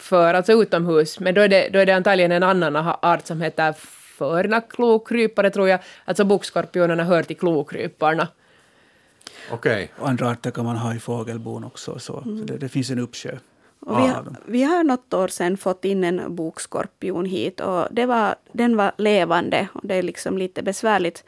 utanför, 0.01 0.35
alltså 0.35 0.52
utomhus, 0.52 1.20
men 1.20 1.35
då 1.35 1.40
är 1.40 1.48
det, 1.48 1.68
då 1.72 1.78
är 1.78 1.86
det 1.86 1.93
antagligen 1.93 2.32
en 2.32 2.43
annan 2.43 2.77
art 3.02 3.27
som 3.27 3.40
heter 3.40 3.74
förnaklokrypare 4.18 5.51
tror 5.51 5.68
jag. 5.68 5.81
Alltså 6.06 6.24
bokskorpionerna 6.24 7.05
hör 7.05 7.22
till 7.22 7.36
klokryparna. 7.36 8.28
Okej. 9.52 9.90
Okay. 9.97 10.09
Andra 10.09 10.31
arter 10.31 10.51
kan 10.51 10.64
man 10.64 10.77
ha 10.77 10.94
i 10.94 10.98
fågelbon 10.98 11.64
också. 11.64 11.98
Så, 11.98 12.20
mm. 12.20 12.39
så 12.39 12.44
det, 12.44 12.59
det, 12.59 12.68
finns 12.68 12.90
en 12.90 12.98
uppsjö. 12.98 13.39
Och 13.81 13.98
vi, 13.98 14.09
har, 14.09 14.24
vi 14.47 14.62
har 14.62 14.85
något 14.85 15.14
år 15.14 15.28
sedan 15.28 15.56
fått 15.56 15.85
in 15.85 16.05
en 16.05 16.35
bokskorpion 16.35 17.27
hit 17.27 17.60
och 17.60 17.89
det 17.90 18.06
var, 18.06 18.35
den 18.52 18.77
var 18.77 18.93
levande. 18.98 19.68
Och 19.72 19.86
det 19.86 19.94
är 19.94 20.02
liksom 20.02 20.39
lite 20.39 20.62
besvärligt 20.62 21.24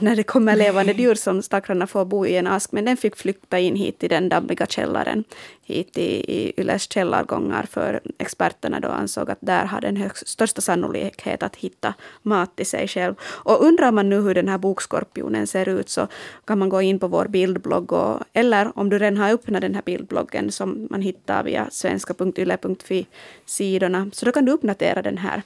när 0.00 0.16
det 0.16 0.22
kommer 0.22 0.56
levande 0.56 0.92
djur 0.92 1.14
som 1.14 1.42
stackarna 1.42 1.86
får 1.86 2.04
bo 2.04 2.26
i 2.26 2.36
en 2.36 2.46
ask. 2.46 2.72
Men 2.72 2.84
den 2.84 2.96
fick 2.96 3.16
flytta 3.16 3.58
in 3.58 3.76
hit 3.76 4.04
i 4.04 4.08
den 4.08 4.28
dammiga 4.28 4.66
källaren, 4.66 5.24
hit 5.62 5.98
i, 5.98 6.32
i 6.38 6.60
Yles 6.60 6.92
källargångar. 6.92 7.66
För 7.70 8.00
experterna 8.18 8.80
då 8.80 8.88
ansåg 8.88 9.30
att 9.30 9.38
där 9.40 9.64
hade 9.64 9.86
den 9.86 9.96
högst, 9.96 10.28
största 10.28 10.60
sannolikhet 10.60 11.42
att 11.42 11.56
hitta 11.56 11.94
mat 12.22 12.56
till 12.56 12.66
sig 12.66 12.88
själv. 12.88 13.14
Och 13.22 13.64
undrar 13.64 13.92
man 13.92 14.08
nu 14.08 14.20
hur 14.20 14.34
den 14.34 14.48
här 14.48 14.58
bokskorpionen 14.58 15.46
ser 15.46 15.68
ut 15.68 15.88
så 15.88 16.08
kan 16.44 16.58
man 16.58 16.68
gå 16.68 16.82
in 16.82 16.98
på 16.98 17.08
vår 17.08 17.28
bildblogg. 17.28 17.92
Och, 17.92 18.20
eller 18.32 18.78
om 18.78 18.88
du 18.88 18.98
redan 18.98 19.16
har 19.16 19.32
öppnat 19.32 19.60
den 19.60 19.74
här 19.74 19.82
bildbloggen 19.82 20.52
som 20.52 20.86
man 20.90 21.02
hittar 21.02 21.44
via 21.44 21.70
svenska.yle.fi 21.70 23.06
sidorna. 23.46 24.10
Så 24.12 24.26
då 24.26 24.32
kan 24.32 24.44
du 24.44 24.52
uppdatera 24.52 25.02
den 25.02 25.18
här 25.18 25.42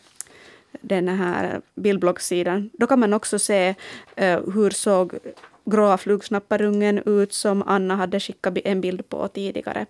den 0.80 1.08
här 1.08 1.60
bildblogssidan. 1.74 2.70
Då 2.72 2.86
kan 2.86 3.00
man 3.00 3.12
också 3.12 3.38
se 3.38 3.74
uh, 4.20 4.52
hur 4.54 4.70
såg 4.70 5.18
gråa 5.64 5.98
flugsnapparungen 5.98 7.02
ut 7.06 7.32
som 7.32 7.62
Anna 7.62 7.96
hade 7.96 8.20
skickat 8.20 8.58
en 8.64 8.80
bild 8.80 9.08
på 9.08 9.28
tidigare. 9.28 9.86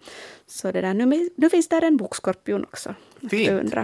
Så 0.46 0.72
det 0.72 0.80
där, 0.80 0.94
nu, 0.94 1.28
nu 1.36 1.50
finns 1.50 1.68
där 1.68 1.84
en 1.84 1.96
bokskorpion 1.96 2.64
också. 2.64 2.94
Fint. 3.30 3.74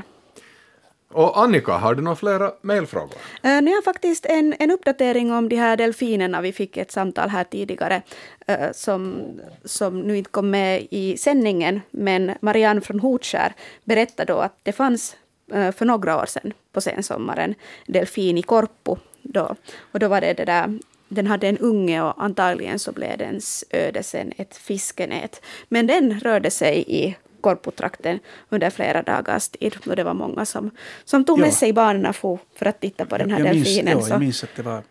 Och 1.12 1.43
Annika, 1.43 1.73
har 1.73 1.95
du 1.95 2.03
några 2.03 2.16
flera 2.16 2.53
mejlfrågor? 2.62 3.19
Uh, 3.45 3.62
nu 3.62 3.70
har 3.74 3.83
faktiskt 3.83 4.27
en, 4.27 4.55
en 4.59 4.70
uppdatering 4.70 5.33
om 5.33 5.49
de 5.49 5.57
här 5.57 5.77
delfinerna. 5.77 6.41
Vi 6.41 6.53
fick 6.53 6.77
ett 6.77 6.93
samtal 6.93 7.29
här 7.29 7.45
tidigare 7.45 8.03
uh, 8.51 8.73
som, 8.73 9.23
som 9.65 10.01
nu 10.01 10.16
inte 10.16 10.31
kom 10.31 10.51
med 10.51 10.87
i 10.91 11.16
sändningen. 11.16 11.81
Men 11.91 12.33
Marianne 12.41 12.81
från 12.81 13.01
Hotskär 13.01 13.55
berättade 13.85 14.33
då 14.33 14.39
att 14.39 14.59
det 14.62 14.73
fanns 14.73 15.16
för 15.51 15.85
några 15.85 16.23
år 16.23 16.27
sedan 16.27 16.52
på 16.73 16.81
sensommaren 16.81 17.55
delfin 17.86 18.39
i 18.39 18.43
Korpo. 18.43 18.97
Då. 19.23 19.56
Och 19.93 19.98
då 19.98 20.09
var 20.09 20.20
det 20.20 20.32
det 20.32 20.44
där 20.44 20.78
den 21.09 21.27
hade 21.27 21.48
en 21.48 21.59
unge 21.59 22.02
och 22.02 22.24
antagligen 22.24 22.78
så 22.78 22.93
blev 22.93 23.19
dens 23.19 23.64
öde 23.70 24.02
sen 24.02 24.32
ett 24.36 24.56
fiskenät. 24.56 25.43
Men 25.69 25.86
den 25.86 26.20
rörde 26.20 26.51
sig 26.51 26.85
i 26.86 27.16
Korpotrakten 27.40 28.19
under 28.48 28.70
flera 28.70 29.02
dagars 29.02 29.48
tid. 29.48 29.77
Och 29.86 29.97
det 29.97 30.05
var 30.05 30.14
många 30.14 30.44
som, 30.44 30.70
som 31.05 31.24
tog 31.24 31.39
med 31.39 31.55
sig 31.55 31.73
barnen 31.73 32.14
för, 32.14 32.39
för 32.55 32.66
att 32.66 32.81
titta 32.81 33.06
på 33.06 33.19
den 33.19 33.31
här 33.31 33.39
jag 33.39 33.55
delfinen. 33.55 33.97
Minns, 33.97 34.09
ja, 34.09 34.14
jag 34.14 34.20
minns 34.20 34.44
att 34.44 34.56
det 34.56 34.62
var 34.62 34.82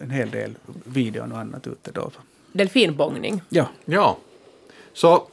en 0.00 0.10
hel 0.10 0.30
del 0.30 0.54
videon 0.84 1.32
och 1.32 1.38
annat 1.38 1.66
ute 1.66 1.90
då. 1.92 2.10
Delfinbångning? 2.52 3.42
Ja. 3.48 3.68
Ja. 3.84 4.18
Så 4.92 5.26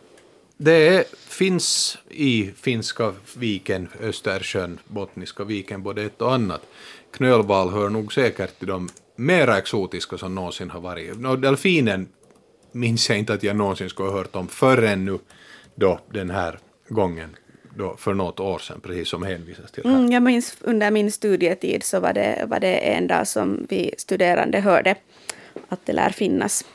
det 0.61 1.07
finns 1.27 1.97
i 2.09 2.51
Finska 2.61 3.13
viken, 3.37 3.87
Östersjön, 4.01 4.79
Bottniska 4.87 5.43
viken, 5.43 5.83
både 5.83 6.03
ett 6.03 6.21
och 6.21 6.33
annat. 6.33 6.61
Knölval 7.11 7.69
hör 7.69 7.89
nog 7.89 8.13
säkert 8.13 8.59
till 8.59 8.67
de 8.67 8.89
mera 9.15 9.57
exotiska 9.57 10.17
som 10.17 10.35
någonsin 10.35 10.69
har 10.69 10.79
varit. 10.79 11.19
No, 11.19 11.35
delfinen 11.35 12.07
minns 12.71 13.09
jag 13.09 13.19
inte 13.19 13.33
att 13.33 13.43
jag 13.43 13.55
någonsin 13.55 13.89
skulle 13.89 14.09
ha 14.09 14.17
hört 14.17 14.35
om 14.35 14.47
förrän 14.47 15.05
nu 15.05 15.19
då 15.75 15.99
den 16.13 16.29
här 16.29 16.59
gången 16.89 17.35
då 17.77 17.95
för 17.97 18.13
något 18.13 18.39
år 18.39 18.59
sedan, 18.59 18.81
precis 18.81 19.09
som 19.09 19.23
hänvisas 19.23 19.71
till 19.71 19.83
här. 19.83 19.95
Mm, 19.95 20.11
jag 20.11 20.23
minns 20.23 20.57
under 20.61 20.91
min 20.91 21.11
studietid 21.11 21.83
så 21.83 21.99
var 21.99 22.13
det, 22.13 22.45
var 22.47 22.59
det 22.59 22.75
en 22.75 23.07
dag 23.07 23.27
som 23.27 23.65
vi 23.69 23.93
studerande 23.97 24.59
hörde 24.59 24.95
att 25.69 25.85
det 25.85 25.93
lär 25.93 26.09
finnas. 26.09 26.65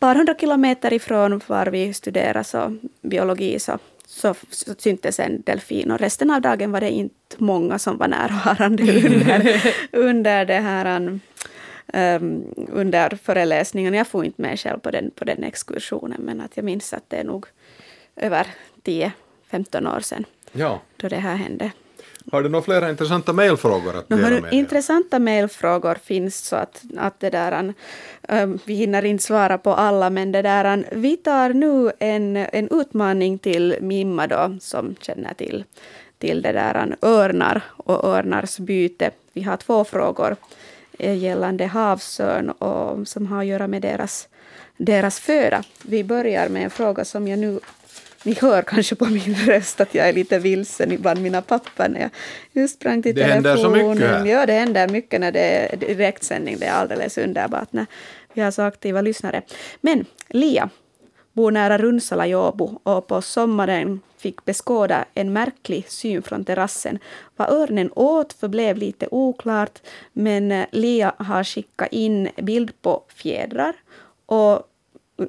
Par 0.00 0.14
hundra 0.14 0.34
kilometer 0.34 0.92
ifrån 0.92 1.40
var 1.46 1.66
vi 1.66 1.94
studerade 1.94 2.44
så, 2.44 2.76
biologi 3.02 3.58
så, 3.58 3.78
så, 4.06 4.34
så 4.50 4.74
syntes 4.78 5.20
en 5.20 5.42
delfin 5.42 5.90
och 5.90 5.98
resten 5.98 6.30
av 6.30 6.40
dagen 6.40 6.72
var 6.72 6.80
det 6.80 6.90
inte 6.90 7.36
många 7.38 7.78
som 7.78 7.98
var 7.98 8.08
närvarande 8.08 8.82
under, 9.06 9.62
under 9.92 10.44
det 10.44 10.60
här 10.60 11.00
um, 11.92 12.44
under 12.72 13.18
föreläsningen. 13.22 13.94
Jag 13.94 14.06
får 14.06 14.24
inte 14.24 14.42
med 14.42 14.60
själv 14.60 14.78
på 14.78 14.90
den, 14.90 15.10
på 15.10 15.24
den 15.24 15.44
exkursionen 15.44 16.20
men 16.22 16.40
att 16.40 16.56
jag 16.56 16.64
minns 16.64 16.92
att 16.92 17.10
det 17.10 17.16
är 17.16 17.24
nog 17.24 17.46
över 18.16 18.46
10-15 18.84 19.96
år 19.96 20.00
sedan 20.00 20.24
ja. 20.52 20.80
då 20.96 21.08
det 21.08 21.16
här 21.16 21.36
hände. 21.36 21.70
Har 22.30 22.42
du 22.42 22.48
några 22.48 22.62
flera 22.62 22.90
intressanta 22.90 23.32
mejlfrågor 23.32 23.96
att 23.96 24.08
dela 24.08 24.30
med 24.30 24.42
dig 24.42 24.54
Intressanta 24.54 25.18
mejlfrågor 25.18 25.94
finns 25.94 26.36
så 26.36 26.56
att, 26.56 26.82
att 26.96 27.20
det 27.20 27.30
där, 27.30 27.74
um, 28.28 28.58
vi 28.64 28.74
hinner 28.74 29.04
inte 29.04 29.24
svara 29.24 29.58
på 29.58 29.74
alla 29.74 30.10
men 30.10 30.32
det 30.32 30.42
där, 30.42 30.84
vi 30.92 31.16
tar 31.16 31.48
nu 31.48 31.92
en, 31.98 32.36
en 32.36 32.68
utmaning 32.70 33.38
till 33.38 33.76
Mimma 33.80 34.26
då 34.26 34.56
som 34.60 34.94
känner 35.00 35.34
till, 35.34 35.64
till 36.18 36.42
det 36.42 36.52
där 36.52 36.96
örnar 37.02 37.62
och 37.76 38.04
örnars 38.04 38.58
byte. 38.58 39.10
Vi 39.32 39.42
har 39.42 39.56
två 39.56 39.84
frågor 39.84 40.36
eh, 40.98 41.16
gällande 41.16 41.66
havsörn 41.66 42.50
och 42.50 43.08
som 43.08 43.26
har 43.26 43.40
att 43.40 43.46
göra 43.46 43.66
med 43.66 43.82
deras, 43.82 44.28
deras 44.76 45.20
föda. 45.20 45.62
Vi 45.82 46.04
börjar 46.04 46.48
med 46.48 46.64
en 46.64 46.70
fråga 46.70 47.04
som 47.04 47.28
jag 47.28 47.38
nu 47.38 47.60
ni 48.24 48.34
hör 48.40 48.62
kanske 48.62 48.94
på 48.94 49.04
min 49.04 49.34
röst 49.34 49.80
att 49.80 49.94
jag 49.94 50.08
är 50.08 50.12
lite 50.12 50.38
vilsen 50.38 50.92
ibland 50.92 51.22
mina 51.22 51.42
papper 51.42 51.88
när 51.88 52.00
jag 52.00 52.10
just 52.52 52.74
sprang 52.74 53.02
till 53.02 53.14
det 53.14 53.20
telefonen. 53.22 53.42
Det 53.42 53.48
händer 53.48 53.62
så 53.62 53.92
mycket 53.92 54.10
här. 54.10 54.26
Ja, 54.26 54.46
det 54.46 54.52
händer 54.52 54.88
mycket 54.88 55.20
när 55.20 55.32
det 55.32 55.40
är 55.40 55.76
direktsändning. 55.76 56.56
Det 56.58 56.66
är 56.66 56.72
alldeles 56.72 57.18
underbart 57.18 57.72
när 57.72 57.86
vi 58.32 58.42
har 58.42 58.50
så 58.50 58.62
aktiva 58.62 59.00
lyssnare. 59.00 59.42
Men 59.80 60.04
Lia 60.28 60.70
bor 61.32 61.50
nära 61.50 61.78
Runsala 61.78 62.26
i 62.26 62.34
Åbo 62.34 62.80
och 62.82 63.06
på 63.06 63.22
sommaren 63.22 64.00
fick 64.18 64.44
beskåda 64.44 65.04
en 65.14 65.32
märklig 65.32 65.90
syn 65.90 66.22
från 66.22 66.44
terrassen. 66.44 66.98
Vad 67.36 67.50
örnen 67.50 67.90
åt 67.94 68.32
förblev 68.32 68.76
lite 68.76 69.08
oklart, 69.10 69.78
men 70.12 70.64
Lia 70.70 71.14
har 71.18 71.44
skickat 71.44 71.88
in 71.92 72.28
bild 72.36 72.82
på 72.82 73.02
fjädrar 73.14 73.72
och, 74.26 74.62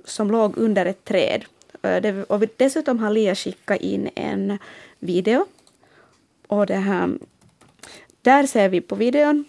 som 0.06 0.32
låg 0.32 0.58
under 0.58 0.86
ett 0.86 1.06
träd. 1.06 1.46
Eh, 1.82 2.02
det, 2.02 2.24
och 2.24 2.44
dessutom 2.58 3.00
har 3.00 3.12
Lia 3.12 3.36
skickat 3.36 3.82
in 3.82 4.10
en 4.16 4.58
video. 5.00 5.46
Och 6.48 6.66
det 6.66 6.76
här, 6.76 7.10
där 8.22 8.46
ser 8.46 8.70
vi 8.70 8.82
på 8.82 8.96
videon 8.96 9.46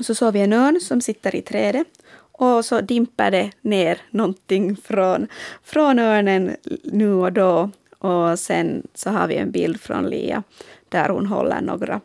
så 0.00 0.14
såg 0.14 0.32
vi 0.32 0.40
en 0.40 0.52
örn 0.52 0.80
som 0.80 1.00
sitter 1.00 1.34
i 1.34 1.42
trädet 1.42 1.86
och 2.32 2.64
så 2.64 2.80
dimper 2.80 3.30
det 3.30 3.50
ner 3.60 3.98
någonting 4.10 4.76
från, 4.76 5.28
från 5.62 5.98
örnen 5.98 6.56
nu 6.84 7.12
och 7.12 7.32
då. 7.32 7.70
Och 7.98 8.38
sen 8.38 8.86
så 8.94 9.10
har 9.10 9.26
vi 9.28 9.36
en 9.36 9.50
bild 9.50 9.80
från 9.80 10.10
Lia 10.10 10.42
där 10.88 11.08
hon 11.08 11.26
håller 11.26 11.60
några 11.60 12.00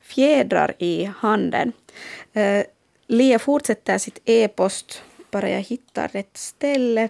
fjädrar 0.00 0.74
i 0.78 1.04
handen. 1.04 1.72
Eh, 2.32 2.64
Lia 3.06 3.38
fortsätter 3.38 3.98
sitt 3.98 4.20
e-post, 4.24 5.02
bara 5.30 5.50
jag 5.50 5.60
hittar 5.60 6.08
rätt 6.08 6.36
ställe. 6.36 7.08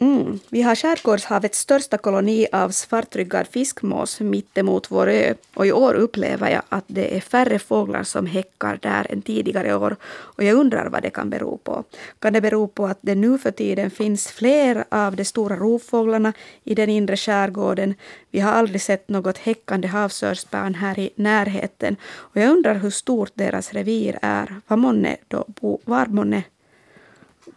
Mm. 0.00 0.38
Vi 0.50 0.62
har 0.62 0.74
skärgårdshavets 0.74 1.58
största 1.58 1.98
koloni 1.98 2.46
av 2.52 2.70
svartryggad 2.70 3.46
fiskmås 3.46 4.20
mittemot 4.20 4.90
vår 4.90 5.08
ö. 5.08 5.34
Och 5.54 5.66
i 5.66 5.72
år 5.72 5.94
upplever 5.94 6.50
jag 6.50 6.62
att 6.68 6.84
det 6.86 7.16
är 7.16 7.20
färre 7.20 7.58
fåglar 7.58 8.02
som 8.02 8.26
häckar 8.26 8.78
där 8.82 9.06
än 9.10 9.22
tidigare 9.22 9.74
år. 9.74 9.96
Och 10.02 10.44
jag 10.44 10.54
undrar 10.54 10.88
vad 10.88 11.02
det 11.02 11.10
kan 11.10 11.30
bero 11.30 11.56
på. 11.56 11.84
Kan 12.18 12.32
det 12.32 12.40
bero 12.40 12.66
på 12.66 12.86
att 12.86 12.98
det 13.00 13.14
nu 13.14 13.38
för 13.38 13.50
tiden 13.50 13.90
finns 13.90 14.28
fler 14.28 14.84
av 14.88 15.16
de 15.16 15.24
stora 15.24 15.56
rovfåglarna 15.56 16.32
i 16.64 16.74
den 16.74 16.88
inre 16.88 17.16
skärgården? 17.16 17.94
Vi 18.30 18.40
har 18.40 18.52
aldrig 18.52 18.82
sett 18.82 19.08
något 19.08 19.38
häckande 19.38 19.88
havsörsbarn 19.88 20.74
här 20.74 20.98
i 20.98 21.10
närheten. 21.14 21.96
Och 22.02 22.36
jag 22.36 22.50
undrar 22.50 22.74
hur 22.74 22.90
stort 22.90 23.32
deras 23.34 23.72
revir 23.72 24.18
är. 24.22 24.60
Var 24.66 24.76
månne 24.76 25.16
då 25.28 25.44
bo, 25.48 25.78
var 25.84 26.06
månne 26.06 26.42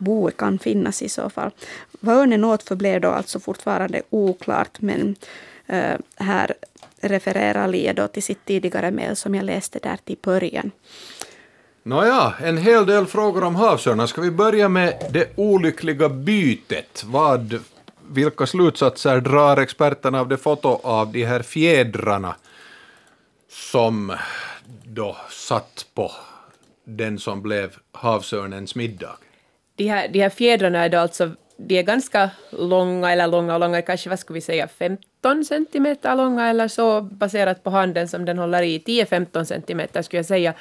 boet 0.02 0.38
kan 0.38 0.60
finnas 0.60 1.02
i 1.02 1.10
så 1.10 1.30
fall. 1.30 1.52
Vad 2.00 2.16
örnen 2.16 2.44
åt 2.44 2.64
förblev 2.64 3.02
då 3.02 3.10
alltså 3.10 3.40
fortfarande 3.40 4.02
oklart, 4.10 4.82
men 4.82 5.16
eh, 5.68 5.96
här 6.16 6.54
refererar 7.02 7.68
Lia 7.68 7.94
då 7.94 8.08
till 8.08 8.24
sitt 8.24 8.46
tidigare 8.46 8.92
mejl 8.92 9.16
som 9.16 9.36
jag 9.36 9.46
läste 9.46 9.80
där 9.80 9.98
till 10.06 10.18
början. 10.22 10.72
Nåja, 11.84 12.34
en 12.44 12.58
hel 12.58 12.86
del 12.86 13.06
frågor 13.06 13.44
om 13.44 13.56
havsörnar. 13.56 14.08
Ska 14.08 14.22
vi 14.22 14.32
börja 14.32 14.70
med 14.70 15.08
det 15.12 15.30
olyckliga 15.36 16.10
bytet? 16.10 17.04
Vad, 17.06 17.60
vilka 18.08 18.46
slutsatser 18.46 19.22
drar 19.22 19.58
experterna 19.58 20.20
av 20.20 20.28
det 20.28 20.38
foto 20.38 20.80
av 20.84 21.12
de 21.12 21.26
här 21.26 21.42
fjädrarna 21.42 22.36
som 23.50 24.14
då 24.84 25.18
satt 25.30 25.86
på 25.94 26.12
den 26.84 27.20
som 27.20 27.42
blev 27.42 27.76
havsörnens 27.92 28.76
middag? 28.76 29.18
De 29.82 29.90
här, 29.90 30.08
de 30.08 30.20
här 30.20 30.30
fjädrarna 30.30 30.86
är 30.86 30.90
då 30.90 30.98
alltså 30.98 31.30
de 31.58 31.80
är 31.80 31.84
ganska 31.84 32.30
långa, 32.50 33.12
eller 33.12 33.28
långa 33.28 33.54
och 33.54 33.60
långa, 33.60 33.82
kanske 33.82 34.10
vad 34.10 34.20
skulle 34.20 34.36
vi 34.36 34.42
säga 34.42 34.68
15 34.68 35.46
centimeter 35.46 36.16
långa 36.16 36.50
eller 36.50 36.68
så 36.68 37.02
baserat 37.02 37.64
på 37.64 37.70
handen 37.70 38.08
som 38.08 38.26
den 38.26 38.38
håller 38.38 38.62
i, 38.62 38.80
10-15 38.80 39.44
centimeter 39.44 40.02
skulle 40.02 40.20
jag 40.20 40.26
säga. 40.26 40.54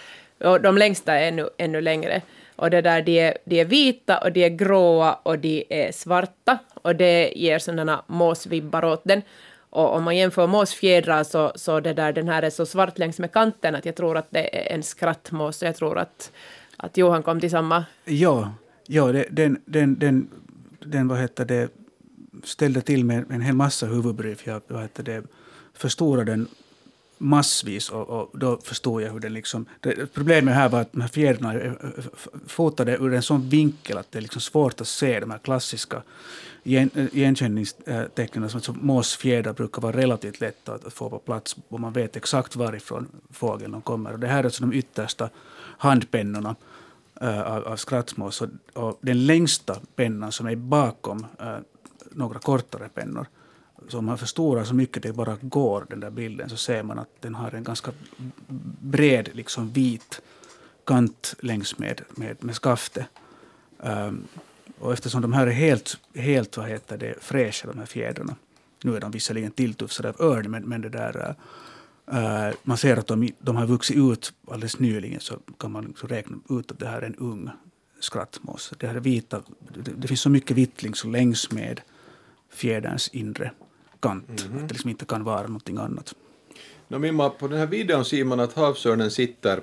Och 0.45 0.61
de 0.61 0.79
längsta 0.79 1.15
är 1.15 1.29
ännu, 1.29 1.49
ännu 1.59 1.81
längre. 1.81 2.23
Och 2.57 2.71
det 2.71 2.81
där, 2.81 3.03
de, 3.03 3.19
är, 3.19 3.39
de 3.45 3.61
är 3.61 3.65
vita 3.65 4.19
och 4.19 4.33
de 4.33 4.45
är 4.45 4.49
gråa 4.49 5.19
och 5.23 5.39
de 5.39 5.65
är 5.69 5.93
svarta 5.93 6.59
och 6.75 6.97
det 6.97 7.33
ger 7.37 7.59
sådana 7.59 8.05
måsvibbar 8.07 8.85
åt 8.85 9.03
den. 9.05 9.23
Och 9.71 9.95
om 9.97 10.05
man 10.05 10.17
jämför 10.17 10.47
måsfjädrar 10.47 11.25
så, 11.25 11.53
så 11.55 11.81
det 11.81 11.93
där, 11.93 12.13
den 12.13 12.29
här 12.29 12.43
är 12.43 12.51
så 12.51 12.67
svart 12.67 12.99
längs 12.99 13.19
med 13.19 13.33
kanten 13.33 13.75
att 13.75 13.85
jag 13.85 13.95
tror 13.95 14.17
att 14.17 14.27
det 14.31 14.69
är 14.69 14.75
en 14.75 14.83
skrattmås. 14.83 15.63
och 15.63 15.69
jag 15.69 15.77
tror 15.77 15.99
att, 15.99 16.33
att 16.77 16.97
Johan 16.97 17.23
kom 17.23 17.41
till 17.41 17.51
samma... 17.51 17.85
Ja, 18.05 18.53
ja 18.91 19.13
det, 19.13 19.25
den, 19.31 19.59
den, 19.65 19.99
den, 19.99 20.29
den 20.85 21.09
vad 21.09 21.19
heter 21.19 21.45
det, 21.45 21.69
ställde 22.45 22.81
till 22.81 23.05
med 23.05 23.25
en 23.31 23.41
hel 23.41 23.55
massa 23.55 23.87
huvudbry. 23.87 24.37
Jag 24.45 24.61
vad 24.69 24.83
heter 24.83 25.03
det, 25.03 25.23
förstorade 25.75 26.33
den 26.33 26.49
massvis 27.19 27.91
och, 27.91 28.09
och, 28.09 28.39
då 28.39 28.59
förstod 28.65 29.03
jag 29.03 29.13
hur 29.13 29.21
den 29.21 29.33
liksom... 29.35 29.67
Det, 29.81 30.15
problemet 30.15 30.55
här 30.55 30.69
var 30.69 30.81
att 30.81 30.93
de 30.93 31.01
här 31.01 31.09
fjädrarna 31.09 31.53
är 31.53 31.67
eh, 31.67 31.73
eh, 31.73 32.05
fotade 32.47 32.97
ur 32.97 33.15
en 33.15 33.23
sån 33.23 33.49
vinkel 33.49 33.99
att 33.99 34.13
det 34.13 34.19
är 34.19 34.23
liksom 34.23 34.41
svårt 34.41 34.81
att 34.81 34.89
se 34.89 35.21
de 35.21 35.31
här 35.31 35.39
klassiska 35.39 36.03
eh, 36.65 36.87
igenkänningstecknen. 37.13 38.51
Som 38.51 38.79
måsfjädrar 38.81 39.53
brukar 39.53 39.83
vara 39.83 39.97
relativt 39.97 40.41
lätta 40.41 40.75
att 40.75 40.93
få 40.93 41.11
på 41.11 41.19
plats 41.19 41.57
och 41.69 41.81
man 41.81 41.93
vet 41.93 42.17
exakt 42.17 42.57
varifrån 42.57 43.09
fågeln 43.31 43.81
kommer. 43.81 44.13
Och 44.13 44.19
det 44.19 44.27
här 44.27 44.39
är 44.39 44.45
alltså 44.45 44.63
de 44.63 44.73
yttersta 44.73 45.31
handpennorna 45.79 46.57
uh, 47.23 47.41
av, 47.41 47.65
av 47.65 47.77
skrattmås. 47.77 48.41
Och, 48.41 48.49
och, 48.73 48.99
den 49.01 49.27
längsta 49.27 49.77
pennan 49.97 50.33
som 50.33 50.47
är 50.47 50.57
bakom 50.57 51.27
uh, 51.41 51.59
några 52.11 52.39
kortare 52.39 52.89
pennor 52.89 53.27
så 53.89 53.99
om 53.99 54.05
man 54.05 54.19
förstorar 54.19 54.65
så 54.65 54.75
mycket 54.75 55.03
det 55.03 55.13
bara 55.13 55.37
går, 55.41 55.87
den 55.91 56.01
där 56.01 56.11
bilden, 56.11 56.49
så 56.49 56.57
ser 56.57 56.83
man 56.83 56.99
att 56.99 57.09
den 57.21 57.35
har 57.35 57.55
en 57.55 57.65
ganska 57.65 57.93
bred 58.81 59.29
liksom 59.33 59.71
vit 59.71 60.21
kant 60.85 61.35
längs 61.41 61.79
med, 61.79 62.03
med, 62.15 62.45
med 62.45 62.55
skaftet. 62.55 63.07
Um, 63.79 64.29
och 64.79 64.93
eftersom 64.93 65.23
de 65.23 65.33
här 65.33 65.47
är 65.47 65.51
helt, 65.51 65.99
helt 66.15 66.57
vad 66.57 66.69
heter 66.69 66.99
det, 66.99 67.15
fräscha, 67.21 67.69
de 67.69 67.79
här 67.79 67.87
fjädrarna, 67.87 68.37
nu 68.83 68.97
är 68.97 69.01
de 69.01 69.11
visserligen 69.11 69.51
tilltufsade 69.51 70.09
av 70.09 70.21
örn, 70.21 70.51
men, 70.51 70.63
men 70.63 70.81
det 70.81 70.89
där, 70.89 71.29
eh, 71.29 71.35
uh, 72.13 72.55
man 72.63 72.77
ser 72.77 72.97
att 72.97 73.07
de, 73.07 73.33
de 73.39 73.57
har 73.57 73.67
vuxit 73.67 73.97
ut 73.97 74.33
alldeles 74.49 74.79
nyligen, 74.79 75.21
så 75.21 75.39
kan 75.59 75.73
man 75.73 75.85
liksom 75.85 76.09
räkna 76.09 76.37
ut 76.51 76.71
att 76.71 76.79
det 76.79 76.87
här 76.87 77.03
är 77.03 77.07
en 77.07 77.15
ung 77.15 77.51
skrattmås. 78.01 78.73
Det, 78.79 78.87
här 78.87 78.95
är 78.95 79.01
vita, 79.01 79.43
det, 79.85 79.91
det 79.97 80.09
finns 80.09 80.21
så 80.21 80.31
mycket 80.31 80.57
vitt 80.57 80.83
liksom 80.83 81.13
längs 81.13 81.53
med 81.53 81.81
fjäderns 82.53 83.09
inre 83.09 83.53
kant. 84.01 84.29
Mm 84.29 84.37
-hmm. 84.37 84.63
Att 84.63 84.69
det 84.69 84.75
liksom 84.75 84.91
inte 84.91 85.05
kan 85.05 85.25
vara 85.25 85.43
någonting 85.43 85.79
annat. 85.79 86.15
No, 86.89 86.99
Mimma, 86.99 87.31
på 87.31 87.49
den 87.49 87.59
här 87.59 87.67
videon 87.67 88.05
ser 88.05 88.25
man 88.25 88.41
att 88.41 88.53
havsörnen 88.53 89.11
sitter 89.11 89.61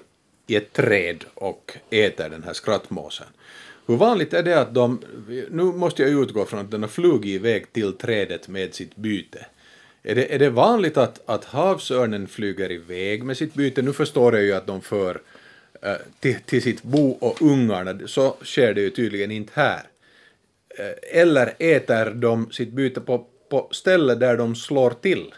i 0.48 0.56
ett 0.56 0.74
träd 0.74 1.26
och 1.34 1.78
äter 1.90 2.30
den 2.30 2.44
här 2.44 2.53
skrattmåsen. 2.53 3.28
Hur 3.86 3.98
vanligt 3.98 4.34
är 4.34 4.44
det 4.44 4.61
att 4.61 4.74
de, 4.74 5.02
nu 5.28 5.64
måste 5.64 6.02
jag 6.02 6.11
utgå 6.11 6.45
från 6.45 6.60
att 6.60 6.72
den 6.72 6.82
har 6.82 6.90
flugit 6.90 7.26
iväg 7.26 7.74
till 7.74 7.94
trädet 7.94 8.48
med 8.48 8.74
sitt 8.74 8.95
byte. 8.95 9.45
Är 10.09 10.15
det, 10.15 10.35
är 10.35 10.39
det 10.39 10.49
vanligt 10.49 10.97
att, 10.97 11.29
att 11.29 11.45
havsörnen 11.45 12.27
flyger 12.27 12.71
iväg 12.71 13.23
med 13.23 13.38
sitt 13.38 13.53
byte? 13.53 13.81
Nu 13.81 13.93
förstår 13.93 14.35
jag 14.35 14.43
ju 14.43 14.53
att 14.53 14.67
de 14.67 14.81
för 14.81 15.21
äh, 15.81 15.93
till, 16.19 16.35
till 16.45 16.61
sitt 16.61 16.84
bo 16.84 17.09
och 17.11 17.41
ungarna, 17.41 17.99
så 18.05 18.35
sker 18.41 18.73
det 18.73 18.81
ju 18.81 18.89
tydligen 18.89 19.31
inte 19.31 19.51
här. 19.55 19.84
Äh, 20.77 21.21
eller 21.21 21.53
äter 21.59 22.09
de 22.09 22.51
sitt 22.51 22.71
byte 22.71 23.01
på 23.01 23.25
på 23.49 23.67
ställen 23.71 24.19
där 24.19 24.38
de 24.38 24.55
slår 24.55 24.91
till? 24.91 25.34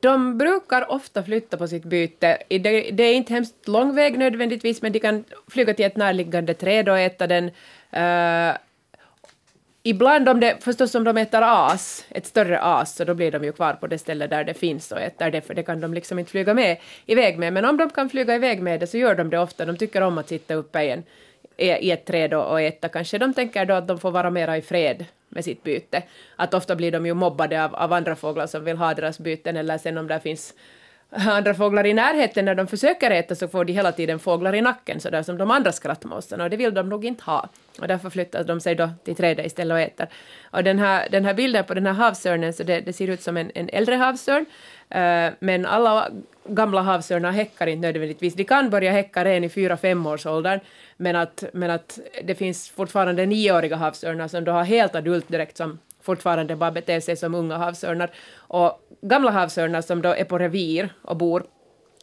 De 0.00 0.38
brukar 0.38 0.90
ofta 0.90 1.22
flytta 1.22 1.56
på 1.56 1.68
sitt 1.68 1.84
byte. 1.84 2.38
Det, 2.48 2.90
det, 2.90 3.02
är 3.02 3.14
inte 3.14 3.32
hemskt 3.32 3.68
lång 3.68 3.94
väg 3.94 4.18
nödvändigtvis, 4.18 4.82
men 4.82 4.92
de 4.92 4.98
kan 4.98 5.24
flyga 5.48 5.74
till 5.74 5.84
ett 5.84 5.96
närliggande 5.96 6.54
träd 6.54 6.88
och 6.88 6.98
äta 6.98 7.26
den. 7.26 7.44
Uh, 7.44 8.56
ibland 9.82 10.28
om 10.28 10.40
det, 10.40 10.64
förstås 10.64 10.94
om 10.94 11.04
de 11.04 11.16
äter 11.16 11.42
as, 11.42 12.04
ett 12.08 12.26
större 12.26 12.60
as, 12.60 12.94
så 12.94 13.04
då 13.04 13.14
blir 13.14 13.32
de 13.32 13.44
ju 13.44 13.52
kvar 13.52 13.72
på 13.72 13.86
det 13.86 13.98
ställe 13.98 14.26
där 14.26 14.44
det 14.44 14.54
finns 14.54 14.92
och 14.92 15.00
äter 15.00 15.30
det, 15.30 15.40
för 15.40 15.54
det 15.54 15.62
kan 15.62 15.80
de 15.80 15.94
liksom 15.94 16.18
inte 16.18 16.30
flyga 16.30 16.54
med, 16.54 16.76
iväg 17.06 17.38
med. 17.38 17.52
Men 17.52 17.64
om 17.64 17.76
de 17.76 17.90
kan 17.90 18.10
flyga 18.10 18.34
iväg 18.34 18.62
med 18.62 18.80
det 18.80 18.86
så 18.86 18.98
gör 18.98 19.14
de 19.14 19.30
det 19.30 19.38
ofta. 19.38 19.64
De 19.64 19.76
tycker 19.76 20.00
om 20.00 20.18
att 20.18 20.28
sitta 20.28 20.54
uppe 20.54 20.82
i, 20.82 20.90
en, 20.90 21.02
i 21.56 21.90
ett 21.90 22.04
träd 22.04 22.34
och 22.34 22.60
äta. 22.60 22.88
Kanske 22.88 23.18
de 23.18 23.34
tänker 23.34 23.64
då 23.64 23.74
att 23.74 23.88
de 23.88 23.98
får 23.98 24.10
vara 24.10 24.30
mera 24.30 24.56
i 24.56 24.62
fred 24.62 25.04
med 25.28 25.44
sitt 25.44 25.62
byte. 25.62 26.02
Att 26.36 26.54
ofta 26.54 26.76
blir 26.76 26.92
de 26.92 27.06
ju 27.06 27.14
mobbade 27.14 27.64
av, 27.64 27.74
av 27.74 27.92
andra 27.92 28.16
fåglar 28.16 28.46
som 28.46 28.64
vill 28.64 28.76
ha 28.76 28.94
deras 28.94 29.18
byten 29.18 29.56
eller 29.56 29.78
sen 29.78 29.98
om 29.98 30.06
det 30.06 30.20
finns 30.20 30.54
andra 31.10 31.54
fåglar 31.54 31.86
i 31.86 31.94
närheten 31.94 32.44
när 32.44 32.54
de 32.54 32.66
försöker 32.66 33.10
äta 33.10 33.34
så 33.34 33.48
får 33.48 33.64
de 33.64 33.72
hela 33.72 33.92
tiden 33.92 34.18
fåglar 34.18 34.54
i 34.54 34.60
nacken 34.60 35.00
sådär 35.00 35.22
som 35.22 35.38
de 35.38 35.50
andra 35.50 35.72
skrattmåsarna 35.72 36.44
och 36.44 36.50
det 36.50 36.56
vill 36.56 36.74
de 36.74 36.88
nog 36.88 37.04
inte 37.04 37.24
ha. 37.24 37.48
Och 37.80 37.88
därför 37.88 38.10
flyttar 38.10 38.44
de 38.44 38.60
sig 38.60 38.74
då 38.74 38.90
till 39.04 39.16
trädet 39.16 39.46
istället 39.46 39.74
och 39.74 39.80
äter. 39.80 40.08
Och 40.50 40.64
den 40.64 40.78
här, 40.78 41.08
den 41.10 41.24
här 41.24 41.34
bilden 41.34 41.64
på 41.64 41.74
den 41.74 41.86
här 41.86 41.92
havsörnen 41.92 42.52
så 42.52 42.62
det, 42.62 42.80
det 42.80 42.92
ser 42.92 43.08
ut 43.08 43.22
som 43.22 43.36
en, 43.36 43.50
en 43.54 43.68
äldre 43.68 43.94
havsörn 43.94 44.46
uh, 44.94 45.32
men 45.38 45.66
alla 45.66 46.08
gamla 46.44 46.82
havsörnar 46.82 47.30
häckar 47.30 47.66
inte 47.66 47.86
nödvändigtvis. 47.86 48.34
De 48.34 48.44
kan 48.44 48.70
börja 48.70 48.92
häcka 48.92 49.24
redan 49.24 49.44
i 49.44 49.48
fyra 49.48 49.76
femårsåldern 49.76 50.60
men 50.96 51.16
att, 51.16 51.44
men 51.52 51.70
att 51.70 51.98
det 52.24 52.34
finns 52.34 52.68
fortfarande 52.68 53.26
nioåriga 53.26 53.76
havsörnar 53.76 54.28
som 54.28 54.44
då 54.44 54.52
har 54.52 54.64
helt 54.64 54.94
adult 54.94 55.28
direkt 55.28 55.56
som 55.56 55.78
fortfarande 56.02 56.56
bara 56.56 56.70
beter 56.70 57.00
sig 57.00 57.16
som 57.16 57.34
unga 57.34 57.56
havsörnar. 57.56 58.10
Och 58.36 58.80
gamla 59.00 59.30
havsörnar 59.30 59.80
som 59.80 60.02
då 60.02 60.14
är 60.14 60.24
på 60.24 60.38
revir 60.38 60.94
och 61.02 61.16
bor 61.16 61.46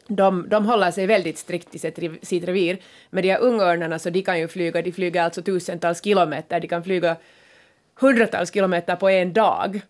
de, 0.07 0.49
de 0.49 0.65
håller 0.65 0.91
sig 0.91 1.07
väldigt 1.07 1.38
strikt 1.38 1.76
i 1.76 1.80
sitt, 1.80 1.99
sitt 2.22 2.44
revir. 2.44 2.78
Men 3.10 3.24
de 3.24 3.30
här 3.30 3.40
ungörnarna 3.40 3.99
så 3.99 4.10
de 4.10 4.22
kan 4.22 4.40
ju 4.40 4.48
flyga, 4.48 4.82
de 4.82 4.91
flyger 4.91 5.22
alltså 5.22 5.41
tusentals 5.41 6.03
kilometer, 6.03 6.60
de 6.60 6.68
kan 6.68 6.84
flyga 6.84 7.15
hundratals 7.99 8.53
kilometer 8.53 8.95
på 8.95 9.10
en 9.10 9.34
dag. 9.34 9.82